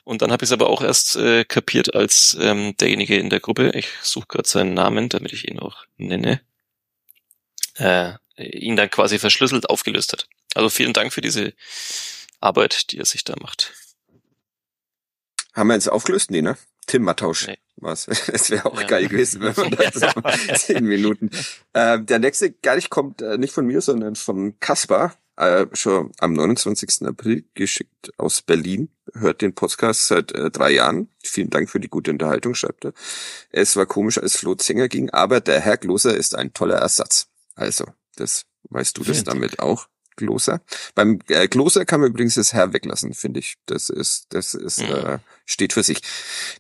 Und 0.05 0.23
dann 0.23 0.33
habe 0.33 0.45
ich 0.45 0.49
es 0.49 0.53
aber 0.53 0.71
auch 0.71 0.83
erst 0.83 1.17
äh, 1.17 1.45
kapiert 1.45 1.95
als 1.95 2.37
ähm, 2.41 2.75
derjenige 2.79 3.17
in 3.17 3.31
der 3.31 3.41
Gruppe, 3.41 3.71
ich 3.75 3.89
suche 4.03 4.27
gerade 4.29 4.49
seinen 4.49 4.75
Namen, 4.75 5.09
damit 5.09 5.33
ich 5.33 5.49
ihn 5.49 5.59
auch 5.59 5.85
nenne, 5.99 6.41
äh, 7.77 8.15
ihn 8.39 8.77
dann 8.77 8.91
quasi 8.91 9.19
verschlüsselt 9.19 9.69
aufgelöst 9.69 10.13
hat. 10.13 10.27
Also 10.55 10.71
vielen 10.71 10.95
Dank 10.95 11.13
für 11.13 11.21
diese 11.21 11.53
Arbeit, 12.41 12.93
die 12.93 12.99
er 12.99 13.05
sich 13.05 13.25
da 13.25 13.35
macht. 13.41 13.75
Haben 15.55 15.69
wir 15.69 15.75
jetzt 15.75 15.89
aufgelöst? 15.91 16.31
Nee, 16.31 16.43
ne? 16.43 16.57
Tim 16.87 17.03
Mattausch 17.03 17.47
Nee. 17.49 17.59
war's. 17.77 18.07
Das 18.07 18.51
wäre 18.51 18.67
auch 18.67 18.81
Ja. 18.81 18.87
geil 18.87 19.09
gewesen, 19.09 19.41
wenn 19.43 19.55
man 19.57 19.71
das 19.79 19.95
so 19.95 20.07
zehn 20.67 20.85
Minuten. 20.85 21.31
Ähm, 21.75 22.07
der 22.07 22.19
nächste 22.19 22.51
Gerich 22.51 22.91
kommt 22.91 23.23
äh, 23.23 23.39
nicht 23.39 23.53
von 23.53 23.67
mir, 23.67 23.81
sondern 23.81 24.17
von 24.17 24.59
Kaspar. 24.61 25.15
Äh, 25.37 25.67
schon 25.73 26.13
am 26.19 26.35
29. 26.35 27.07
April 27.07 27.45
geschickt 27.55 28.13
aus 28.19 28.43
Berlin. 28.43 28.91
Hört 29.15 29.41
den 29.41 29.55
Podcast 29.55 30.07
seit 30.09 30.33
äh, 30.33 30.51
drei 30.51 30.73
Jahren. 30.73 31.09
Vielen 31.25 31.49
Dank 31.49 31.71
für 31.71 31.81
die 31.81 31.89
gute 31.89 32.11
Unterhaltung, 32.11 32.55
schreibt 32.55 32.85
er. 32.85 32.93
Es 33.51 33.75
war 33.77 33.87
komisch, 33.87 34.19
als 34.19 34.37
Flo 34.37 34.55
Zenger 34.55 34.89
ging, 34.89 35.09
aber 35.11 35.41
der 35.41 35.61
Herr 35.61 35.79
Gloser 35.79 36.15
ist 36.15 36.35
ein 36.37 36.53
toller 36.53 36.77
Ersatz. 36.77 37.29
Also, 37.55 37.87
das 38.17 38.45
weißt 38.69 38.99
du 38.99 39.03
das 39.05 39.19
Vielen 39.19 39.25
Dank. 39.25 39.41
damit 39.41 39.59
auch, 39.61 39.89
Gloser. 40.21 40.61
Beim 40.95 41.19
äh, 41.29 41.49
Gloser 41.49 41.85
kann 41.87 42.01
man 42.01 42.11
übrigens 42.11 42.35
das 42.35 42.53
Herr 42.53 42.73
weglassen, 42.75 43.15
finde 43.15 43.41
ich. 43.41 43.57
Das 43.67 43.89
ist, 43.89 44.27
das 44.31 44.55
ist, 44.55 44.81
Mhm. 44.81 44.87
äh, 44.95 45.19
steht 45.47 45.73
für 45.73 45.83
sich. 45.83 46.03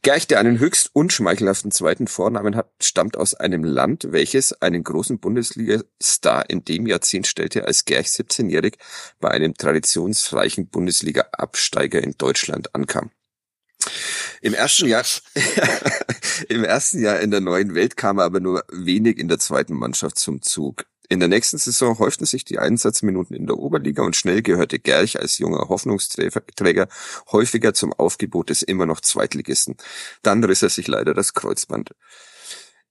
Gerch, 0.03 0.27
der 0.27 0.41
einen 0.41 0.59
höchst 0.59 0.91
unschmeichelhaften 0.95 1.71
zweiten 1.71 2.07
Vornamen 2.09 2.57
hat, 2.57 2.71
stammt 2.83 3.17
aus 3.17 3.35
einem 3.35 3.63
Land, 3.63 4.07
welches 4.11 4.53
einen 4.63 4.83
großen 4.83 5.21
Bundesliga-Star 5.21 6.49
in 6.49 6.65
dem 6.65 6.87
Jahrzehnt 6.87 7.27
stellte, 7.27 7.67
als 7.67 7.85
Gerch 7.85 8.09
17-jährig 8.09 8.79
bei 9.21 9.31
einem 9.31 9.55
traditionsreichen 9.55 10.69
Bundesliga-Absteiger 10.69 12.03
in 12.03 12.15
Deutschland 12.19 12.75
ankam. 12.75 13.11
Im 14.43 14.55
ersten 14.55 14.87
Jahr, 14.89 15.05
im 16.49 16.65
ersten 16.65 17.01
Jahr 17.03 17.21
in 17.21 17.31
der 17.31 17.41
neuen 17.41 17.75
Welt 17.75 17.97
kam 17.97 18.19
er 18.19 18.25
aber 18.25 18.41
nur 18.41 18.65
wenig 18.73 19.19
in 19.19 19.29
der 19.29 19.39
zweiten 19.39 19.75
Mannschaft 19.75 20.19
zum 20.19 20.43
Zug. 20.43 20.87
In 21.13 21.19
der 21.19 21.29
nächsten 21.29 21.59
Saison 21.59 21.99
häuften 21.99 22.25
sich 22.25 22.45
die 22.45 22.61
Einsatzminuten 22.61 23.35
in 23.35 23.49
der 23.49 23.59
Oberliga 23.59 24.05
und 24.05 24.15
schnell 24.15 24.43
gehörte 24.43 24.79
Gerch 24.79 25.19
als 25.19 25.39
junger 25.39 25.69
Hoffnungsträger 25.69 26.87
häufiger 27.33 27.75
zum 27.75 27.93
Aufgebot 27.93 28.49
des 28.49 28.63
immer 28.63 28.87
noch 28.87 29.01
Zweitligisten. 29.01 29.77
Dann 30.23 30.45
riss 30.45 30.63
er 30.63 30.69
sich 30.69 30.87
leider 30.87 31.13
das 31.13 31.35
Kreuzband. 31.35 31.91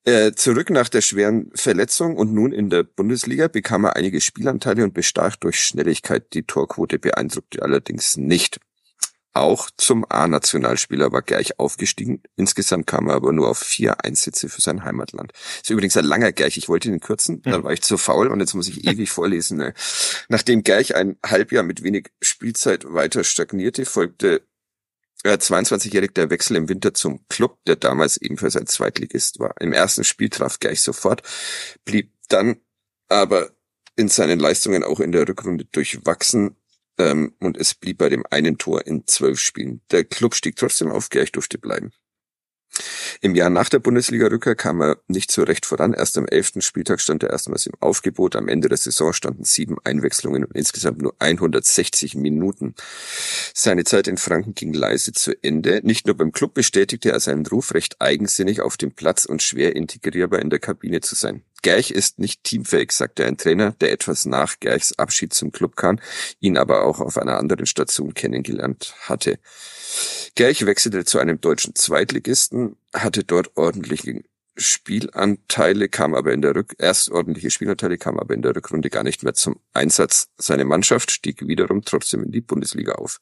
Äh, 0.03 0.33
zurück 0.33 0.69
nach 0.69 0.89
der 0.89 0.99
schweren 0.99 1.49
Verletzung 1.55 2.17
und 2.17 2.33
nun 2.33 2.51
in 2.51 2.69
der 2.69 2.83
Bundesliga 2.83 3.47
bekam 3.47 3.85
er 3.85 3.95
einige 3.95 4.19
Spielanteile 4.19 4.83
und 4.83 4.93
bestach 4.93 5.37
durch 5.37 5.61
Schnelligkeit. 5.61 6.33
Die 6.33 6.43
Torquote 6.43 6.99
beeindruckte 6.99 7.61
allerdings 7.61 8.17
nicht. 8.17 8.59
Auch 9.33 9.69
zum 9.77 10.05
A-Nationalspieler 10.09 11.11
war 11.11 11.21
Gerch 11.21 11.59
aufgestiegen. 11.59 12.23
Insgesamt 12.35 12.87
kam 12.87 13.09
er 13.09 13.15
aber 13.15 13.31
nur 13.31 13.49
auf 13.49 13.59
vier 13.59 14.03
Einsätze 14.03 14.49
für 14.49 14.61
sein 14.61 14.83
Heimatland. 14.83 15.33
Ist 15.61 15.69
übrigens 15.69 15.95
ein 15.97 16.05
langer 16.05 16.31
Gerch. 16.31 16.57
Ich 16.57 16.67
wollte 16.67 16.89
den 16.89 16.99
kürzen, 16.99 17.41
dann 17.43 17.63
war 17.63 17.71
ich 17.71 17.81
zu 17.81 17.97
faul 17.97 18.27
und 18.27 18.39
jetzt 18.39 18.55
muss 18.55 18.67
ich 18.67 18.87
ewig 18.87 19.11
vorlesen. 19.11 19.57
Ne? 19.57 19.73
Nachdem 20.29 20.63
Gerch 20.63 20.95
ein 20.95 21.17
Halbjahr 21.23 21.63
mit 21.63 21.83
wenig 21.83 22.09
Spielzeit 22.21 22.91
weiter 22.91 23.23
stagnierte, 23.23 23.85
folgte 23.85 24.41
äh, 25.23 25.33
22-jährig 25.33 26.13
der 26.13 26.31
Wechsel 26.31 26.57
im 26.57 26.67
Winter 26.67 26.93
zum 26.95 27.23
Club, 27.29 27.59
der 27.67 27.75
damals 27.75 28.17
ebenfalls 28.17 28.55
ein 28.55 28.65
Zweitligist 28.67 29.39
war. 29.39 29.53
Im 29.59 29.73
ersten 29.73 30.03
Spiel 30.03 30.29
traf 30.29 30.59
Gerch 30.59 30.81
sofort, 30.81 31.21
blieb 31.85 32.11
dann 32.29 32.57
aber 33.09 33.51
in 33.95 34.07
seinen 34.07 34.39
Leistungen 34.39 34.83
auch 34.83 34.99
in 34.99 35.11
der 35.11 35.27
Rückrunde 35.27 35.65
durchwachsen 35.65 36.55
ähm, 36.99 37.33
und 37.39 37.57
es 37.57 37.73
blieb 37.73 37.97
bei 37.97 38.09
dem 38.09 38.23
einen 38.29 38.57
Tor 38.57 38.85
in 38.85 39.07
zwölf 39.07 39.39
Spielen. 39.39 39.81
Der 39.91 40.03
Club 40.03 40.35
stieg 40.35 40.55
trotzdem 40.55 40.91
auf, 40.91 41.09
Gerch 41.09 41.31
durfte 41.31 41.57
bleiben. 41.57 41.91
Im 43.21 43.35
Jahr 43.35 43.49
nach 43.49 43.67
der 43.67 43.79
Bundesliga-Rückkehr 43.79 44.55
kam 44.55 44.81
er 44.81 44.97
nicht 45.07 45.31
so 45.31 45.43
recht 45.43 45.65
voran. 45.65 45.93
Erst 45.93 46.17
am 46.17 46.27
elften 46.27 46.61
Spieltag 46.61 47.01
stand 47.01 47.23
er 47.23 47.31
erstmals 47.31 47.65
im 47.65 47.73
Aufgebot. 47.79 48.35
Am 48.35 48.47
Ende 48.47 48.69
der 48.69 48.77
Saison 48.77 49.11
standen 49.11 49.43
sieben 49.43 49.77
Einwechslungen 49.83 50.45
und 50.45 50.55
insgesamt 50.55 51.01
nur 51.01 51.15
160 51.19 52.15
Minuten. 52.15 52.75
Seine 53.53 53.83
Zeit 53.83 54.07
in 54.07 54.17
Franken 54.17 54.53
ging 54.53 54.73
leise 54.73 55.11
zu 55.11 55.33
Ende. 55.43 55.81
Nicht 55.83 56.05
nur 56.05 56.15
beim 56.15 56.31
Club 56.31 56.53
bestätigte 56.53 57.11
er 57.11 57.19
seinen 57.19 57.45
Ruf, 57.45 57.73
recht 57.73 57.99
eigensinnig 57.99 58.61
auf 58.61 58.77
dem 58.77 58.93
Platz 58.93 59.25
und 59.25 59.41
schwer 59.41 59.75
integrierbar 59.75 60.39
in 60.39 60.49
der 60.49 60.59
Kabine 60.59 61.01
zu 61.01 61.15
sein. 61.15 61.43
Gerch 61.61 61.91
ist 61.91 62.19
nicht 62.19 62.43
teamfähig, 62.43 62.91
sagte 62.91 63.25
ein 63.25 63.37
Trainer, 63.37 63.71
der 63.71 63.91
etwas 63.91 64.25
nach 64.25 64.59
Gerchs 64.59 64.97
Abschied 64.97 65.33
zum 65.33 65.51
Club 65.51 65.75
kam, 65.75 65.99
ihn 66.39 66.57
aber 66.57 66.83
auch 66.83 66.99
auf 66.99 67.17
einer 67.17 67.37
anderen 67.37 67.65
Station 67.65 68.13
kennengelernt 68.13 68.93
hatte. 69.01 69.39
Gerch 70.35 70.65
wechselte 70.65 71.05
zu 71.05 71.19
einem 71.19 71.41
deutschen 71.41 71.75
Zweitligisten, 71.75 72.77
hatte 72.93 73.23
dort 73.23 73.55
ordentliche 73.57 74.23
Spielanteile, 74.57 75.89
kam 75.89 76.13
aber 76.13 76.33
in 76.33 76.41
der 76.41 76.55
Rück 76.55 76.75
erst 76.77 77.09
ordentliche 77.09 77.49
Spielanteile, 77.49 77.97
kam 77.97 78.19
aber 78.19 78.33
in 78.33 78.41
der 78.41 78.55
Rückrunde 78.55 78.89
gar 78.89 79.03
nicht 79.03 79.23
mehr 79.23 79.33
zum 79.33 79.59
Einsatz. 79.73 80.29
Seine 80.37 80.65
Mannschaft 80.65 81.11
stieg 81.11 81.47
wiederum 81.47 81.83
trotzdem 81.83 82.23
in 82.23 82.31
die 82.31 82.41
Bundesliga 82.41 82.93
auf. 82.93 83.19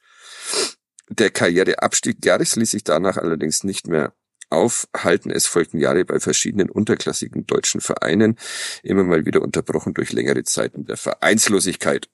Der 1.09 1.29
Karriereabstieg 1.29 2.21
Gerchs 2.21 2.55
ließ 2.55 2.71
sich 2.71 2.83
danach 2.83 3.17
allerdings 3.17 3.63
nicht 3.63 3.87
mehr 3.87 4.13
aufhalten. 4.49 5.31
Es 5.31 5.47
folgten 5.47 5.79
Jahre 5.79 6.05
bei 6.05 6.19
verschiedenen 6.19 6.69
unterklassigen 6.69 7.45
deutschen 7.47 7.81
Vereinen, 7.81 8.37
immer 8.83 9.03
mal 9.03 9.25
wieder 9.25 9.41
unterbrochen 9.41 9.93
durch 9.93 10.13
längere 10.13 10.43
Zeiten 10.43 10.85
der 10.85 10.97
Vereinslosigkeit. 10.97 12.09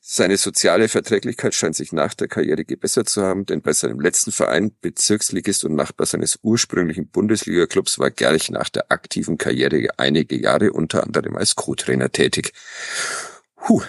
Seine 0.00 0.36
soziale 0.36 0.88
Verträglichkeit 0.88 1.54
scheint 1.54 1.76
sich 1.76 1.92
nach 1.92 2.14
der 2.14 2.28
Karriere 2.28 2.64
gebessert 2.64 3.08
zu 3.08 3.22
haben, 3.22 3.46
denn 3.46 3.62
bei 3.62 3.72
seinem 3.72 4.00
letzten 4.00 4.32
Verein, 4.32 4.72
Bezirksligist 4.80 5.64
und 5.64 5.74
Nachbar 5.74 6.06
seines 6.06 6.38
ursprünglichen 6.42 7.08
Bundesliga-Clubs, 7.08 7.98
war 7.98 8.10
Gerlich 8.10 8.50
nach 8.50 8.68
der 8.68 8.90
aktiven 8.90 9.38
Karriere 9.38 9.88
einige 9.96 10.36
Jahre 10.40 10.72
unter 10.72 11.02
anderem 11.02 11.36
als 11.36 11.56
Co-Trainer 11.56 12.10
tätig. 12.10 12.52
Huh, 13.68 13.82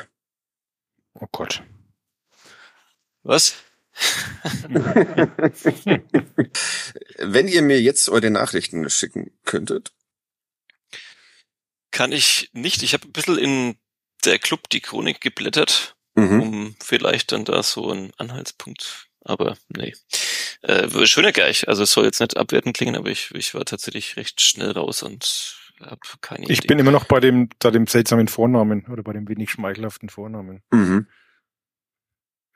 Oh 1.22 1.28
Gott. 1.32 1.64
Was? 3.24 3.56
Wenn 7.18 7.48
ihr 7.48 7.62
mir 7.62 7.82
jetzt 7.82 8.10
eure 8.10 8.30
Nachrichten 8.30 8.90
schicken 8.90 9.32
könntet. 9.46 9.92
Kann 11.92 12.12
ich 12.12 12.50
nicht. 12.54 12.84
Ich 12.84 12.94
habe 12.94 13.08
ein 13.08 13.12
bisschen 13.12 13.38
in 13.38 13.76
der 14.26 14.40
Club 14.40 14.70
die 14.70 14.82
Chronik 14.82 15.22
geblättert, 15.22 15.96
Mhm. 16.16 16.42
um 16.42 16.76
vielleicht 16.84 17.32
dann 17.32 17.46
da 17.46 17.64
so 17.64 17.90
einen 17.92 18.12
Anhaltspunkt. 18.18 19.08
Aber 19.22 19.58
nee. 19.70 19.94
Äh, 20.62 20.90
schöner 21.06 21.32
Geich. 21.32 21.68
Also 21.68 21.84
es 21.84 21.92
soll 21.92 22.06
jetzt 22.06 22.20
nicht 22.20 22.38
abwertend 22.38 22.76
klingen, 22.76 22.96
aber 22.96 23.10
ich, 23.10 23.32
ich 23.34 23.54
war 23.54 23.64
tatsächlich 23.66 24.18
recht 24.18 24.42
schnell 24.42 24.72
raus 24.72 25.04
und 25.04 25.56
habe 25.82 26.00
keine 26.22 26.46
Ich 26.50 26.60
Idee. 26.60 26.68
bin 26.68 26.80
immer 26.80 26.92
noch 26.92 27.06
bei 27.06 27.20
dem, 27.20 27.50
bei 27.60 27.72
dem 27.72 27.88
seltsamen 27.88 28.28
Vornamen 28.28 28.86
oder 28.88 29.04
bei 29.04 29.14
dem 29.14 29.28
wenig 29.30 29.50
schmeichelhaften 29.52 30.10
Vornamen. 30.10 30.62
Mhm. 30.72 31.08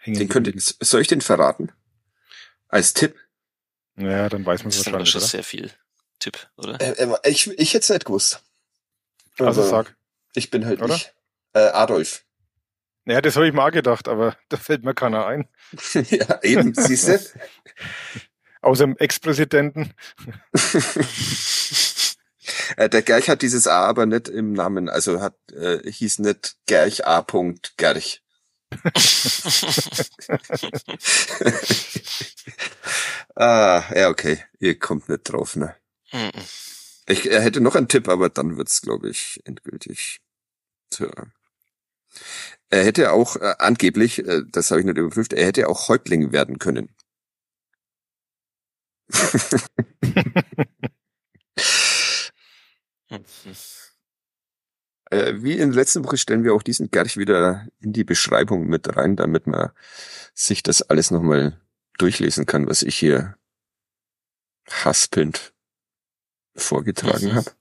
Hängen 0.04 0.20
Den 0.20 0.30
könnt 0.30 0.52
soll 0.80 1.02
ich 1.02 1.08
den 1.08 1.22
verraten? 1.22 1.72
Als 2.68 2.94
Tipp? 2.94 3.16
Ja, 3.96 4.30
dann 4.30 4.46
weiß 4.46 4.62
man 4.62 4.70
das 4.70 4.76
es 4.76 4.80
ist 4.80 4.88
dann 4.88 4.96
aber 4.96 5.02
wahrscheinlich, 5.02 5.12
schon 5.12 5.22
oder? 5.22 5.28
sehr 5.28 5.44
viel 5.44 5.72
Tipp, 6.20 6.50
oder? 6.58 6.80
Äh, 6.82 7.30
ich, 7.30 7.48
ich 7.48 7.74
hätte 7.74 7.84
es 7.84 7.90
nicht 7.90 8.06
gewusst. 8.06 8.42
Also 9.40 9.62
Aber 9.62 9.70
sag. 9.70 9.96
Ich 10.36 10.50
bin 10.50 10.66
halt 10.66 10.82
Oder? 10.82 10.94
nicht. 10.94 11.14
Äh, 11.54 11.60
Adolf. 11.60 12.26
Ja, 13.06 13.22
das 13.22 13.36
habe 13.36 13.48
ich 13.48 13.54
mal 13.54 13.70
gedacht, 13.70 14.08
aber 14.08 14.36
da 14.50 14.58
fällt 14.58 14.84
mir 14.84 14.94
keiner 14.94 15.26
ein. 15.26 15.48
ja, 15.94 16.42
eben, 16.44 16.74
siehst 16.74 17.08
du? 17.08 17.20
Außer 18.62 18.86
dem 18.86 18.98
Ex-Präsidenten. 18.98 19.94
äh, 22.78 22.88
der 22.88 23.02
Gerch 23.02 23.30
hat 23.30 23.42
dieses 23.42 23.68
A 23.68 23.86
aber 23.88 24.06
nicht 24.06 24.30
im 24.30 24.54
Namen, 24.54 24.88
also 24.88 25.20
hat 25.20 25.36
äh, 25.52 25.80
hieß 25.92 26.20
nicht 26.20 26.56
Gerch 26.66 27.06
A. 27.06 27.26
Gerch. 27.76 28.23
ah, 33.36 33.84
ja, 33.96 34.10
okay. 34.10 34.44
Ihr 34.60 34.78
kommt 34.80 35.10
nicht 35.10 35.24
drauf, 35.24 35.56
ne? 35.56 35.76
Mhm. 36.12 36.32
Ich 37.08 37.30
er 37.30 37.42
hätte 37.42 37.62
noch 37.62 37.76
einen 37.76 37.88
Tipp, 37.88 38.08
aber 38.08 38.30
dann 38.30 38.58
wird's, 38.58 38.82
glaube 38.82 39.10
ich, 39.10 39.40
endgültig. 39.46 40.20
Tja. 40.90 41.10
Er 42.70 42.84
hätte 42.84 43.12
auch 43.12 43.36
äh, 43.38 43.56
angeblich, 43.60 44.20
äh, 44.20 44.42
das 44.50 44.72
habe 44.72 44.82
ich 44.82 44.86
nicht 44.86 44.98
überprüft, 44.98 45.34
er 45.34 45.46
hätte 45.46 45.70
auch 45.70 45.90
Häuptling 45.90 46.32
werden 46.32 46.60
können. 46.60 46.90
Äh, 55.14 55.44
wie 55.44 55.54
in 55.58 55.70
der 55.72 55.80
letzten 55.82 56.04
Woche 56.04 56.18
stellen 56.18 56.44
wir 56.44 56.54
auch 56.54 56.64
diesen 56.64 56.90
Gerch 56.92 57.18
wieder 57.18 57.68
in 57.80 57.94
die 57.94 58.04
Beschreibung 58.04 58.68
mit 58.68 58.96
rein, 58.96 59.16
damit 59.16 59.48
man 59.48 59.72
sich 60.34 60.64
das 60.64 60.82
alles 60.82 61.12
nochmal 61.12 61.60
durchlesen 61.98 62.46
kann, 62.46 62.68
was 62.68 62.82
ich 62.82 62.98
hier 62.98 63.38
haspelnd 64.70 65.54
vorgetragen 66.56 67.28
Mhm. 67.30 67.36
habe. 67.36 67.52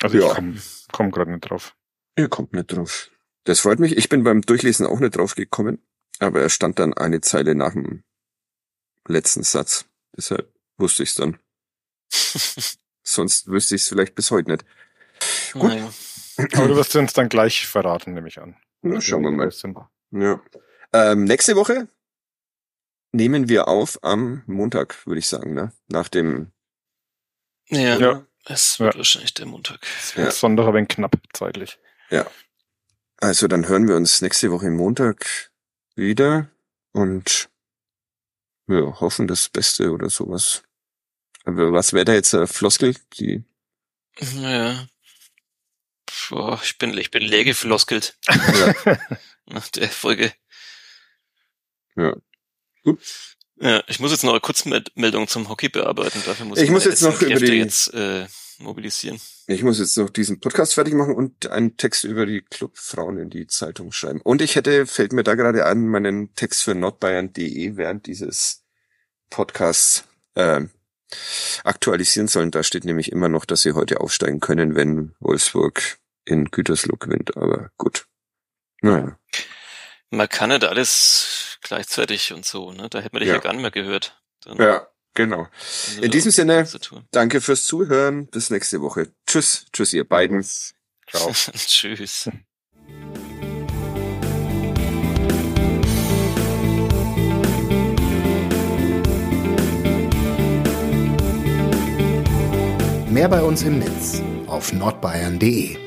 Also 0.00 0.18
Ja. 0.18 0.28
ich 0.28 0.34
komme 0.34 0.62
komm 0.92 1.10
gerade 1.10 1.30
nicht 1.32 1.48
drauf. 1.50 1.76
Ihr 2.16 2.28
kommt 2.28 2.52
nicht 2.52 2.66
drauf. 2.72 3.10
Das 3.44 3.60
freut 3.60 3.78
mich. 3.80 3.96
Ich 3.96 4.08
bin 4.08 4.22
beim 4.24 4.42
Durchlesen 4.42 4.86
auch 4.86 5.00
nicht 5.00 5.16
drauf 5.16 5.34
gekommen, 5.34 5.84
aber 6.18 6.40
er 6.40 6.48
stand 6.50 6.78
dann 6.78 6.94
eine 6.94 7.20
Zeile 7.20 7.54
nach 7.54 7.72
dem 7.72 8.04
letzten 9.06 9.42
Satz. 9.42 9.86
Deshalb 10.16 10.52
wusste 10.76 11.02
ich's 11.02 11.14
dann. 11.14 11.38
Sonst 13.02 13.48
wüsste 13.48 13.74
ich's 13.74 13.88
vielleicht 13.88 14.14
bis 14.14 14.30
heute 14.30 14.50
nicht. 14.52 14.64
Gut. 15.54 15.70
Naja. 15.70 15.90
Aber 16.54 16.68
du 16.68 16.76
wirst 16.76 16.94
uns 16.96 17.12
dann 17.12 17.28
gleich 17.28 17.66
verraten, 17.66 18.12
nehme 18.14 18.28
ich 18.28 18.38
an. 18.40 18.56
Na, 18.82 19.00
schauen 19.00 19.22
wir 19.22 19.30
mal. 19.30 19.52
Ja. 20.10 20.40
Ähm, 20.92 21.24
nächste 21.24 21.56
Woche 21.56 21.88
nehmen 23.12 23.48
wir 23.48 23.68
auf 23.68 23.98
am 24.02 24.42
Montag, 24.46 25.06
würde 25.06 25.18
ich 25.20 25.26
sagen, 25.26 25.54
ne? 25.54 25.72
Nach 25.88 26.08
dem 26.08 26.52
Ja, 27.68 27.98
Ja. 27.98 28.26
es 28.44 28.78
wird 28.80 28.94
Ja. 28.94 28.98
wahrscheinlich 28.98 29.34
der 29.34 29.46
Montag. 29.46 29.80
Ja. 30.16 30.30
Sonntag 30.30 30.66
aber 30.66 30.84
knapp 30.84 31.16
zeitlich. 31.32 31.78
Also 33.20 33.48
dann 33.48 33.66
hören 33.68 33.88
wir 33.88 33.96
uns 33.96 34.20
nächste 34.20 34.50
Woche 34.50 34.70
Montag 34.70 35.50
wieder 35.94 36.50
und 36.92 37.48
wir 38.66 39.00
hoffen 39.00 39.26
das 39.28 39.48
Beste 39.48 39.92
oder 39.92 40.10
sowas. 40.10 40.62
Aber 41.44 41.72
was 41.72 41.92
wäre 41.92 42.04
da 42.04 42.12
jetzt 42.12 42.34
eine 42.34 42.46
Floskel? 42.46 42.94
Die 43.14 43.44
Ja. 44.18 44.86
Boah, 46.30 46.60
ich 46.62 46.78
bin, 46.78 46.96
ich 46.96 47.10
bin 47.10 47.22
leer 47.22 47.44
gefloskelt 47.44 48.16
ja, 48.28 48.98
nach 49.46 49.68
der 49.68 49.88
Folge. 49.88 50.32
ja. 51.96 52.14
Gut. 52.82 53.00
Ja, 53.56 53.82
ich 53.86 54.00
muss 54.00 54.10
jetzt 54.10 54.24
noch 54.24 54.32
eine 54.32 54.40
Kurzmeldung 54.40 55.28
zum 55.28 55.48
Hockey 55.48 55.68
bearbeiten. 55.68 56.20
Dafür 56.26 56.44
muss 56.44 56.58
Ich 56.58 56.64
ich 56.64 56.70
muss 56.70 56.84
jetzt 56.84 57.02
noch 57.02 57.22
über 57.22 57.38
die- 57.38 57.52
jetzt 57.54 57.94
äh, 57.94 58.26
mobilisieren. 58.58 59.18
Ich 59.46 59.62
muss 59.62 59.78
jetzt 59.78 59.96
noch 59.96 60.10
diesen 60.10 60.40
Podcast 60.40 60.74
fertig 60.74 60.92
machen 60.94 61.14
und 61.14 61.46
einen 61.46 61.76
Text 61.76 62.04
über 62.04 62.26
die 62.26 62.42
Clubfrauen 62.42 63.16
in 63.16 63.30
die 63.30 63.46
Zeitung 63.46 63.92
schreiben. 63.92 64.20
Und 64.20 64.42
ich 64.42 64.56
hätte, 64.56 64.86
fällt 64.86 65.12
mir 65.12 65.22
da 65.22 65.34
gerade 65.34 65.66
an, 65.66 65.86
meinen 65.86 66.34
Text 66.34 66.62
für 66.64 66.74
nordbayern.de 66.74 67.76
während 67.76 68.06
dieses 68.06 68.64
Podcasts 69.30 70.04
ähm, 70.34 70.70
aktualisieren 71.62 72.28
sollen. 72.28 72.50
Da 72.50 72.64
steht 72.64 72.84
nämlich 72.84 73.12
immer 73.12 73.28
noch, 73.28 73.44
dass 73.44 73.62
sie 73.62 73.72
heute 73.72 74.00
aufsteigen 74.00 74.40
können, 74.40 74.74
wenn 74.74 75.14
Wolfsburg 75.20 75.98
in 76.24 76.46
Gütersloh 76.50 76.96
gewinnt. 76.96 77.36
Aber 77.36 77.70
gut. 77.76 78.06
Naja. 78.82 79.18
Man 80.10 80.28
kann 80.28 80.50
nicht 80.50 80.64
alles 80.64 81.58
gleichzeitig 81.62 82.32
und 82.32 82.44
so, 82.44 82.72
ne? 82.72 82.88
Da 82.88 83.00
hätte 83.00 83.10
man 83.14 83.20
dich 83.20 83.28
ja, 83.28 83.34
Ja. 83.36 83.40
gar 83.40 83.52
nicht 83.52 83.62
mehr 83.62 83.70
gehört. 83.70 84.20
Dann, 84.44 84.58
Ja, 84.58 84.86
genau. 85.14 85.48
In 86.00 86.10
diesem 86.10 86.30
Sinne, 86.30 86.68
danke 87.10 87.40
fürs 87.40 87.64
Zuhören. 87.64 88.26
Bis 88.28 88.50
nächste 88.50 88.80
Woche. 88.80 89.12
Tschüss. 89.26 89.66
Tschüss, 89.72 89.92
ihr 89.92 90.06
beiden. 90.08 90.44
Ciao. 91.08 91.32
Tschüss. 91.54 92.28
Mehr 103.10 103.28
bei 103.28 103.42
uns 103.42 103.62
im 103.62 103.78
Netz 103.78 104.20
auf 104.48 104.72
nordbayern.de. 104.72 105.83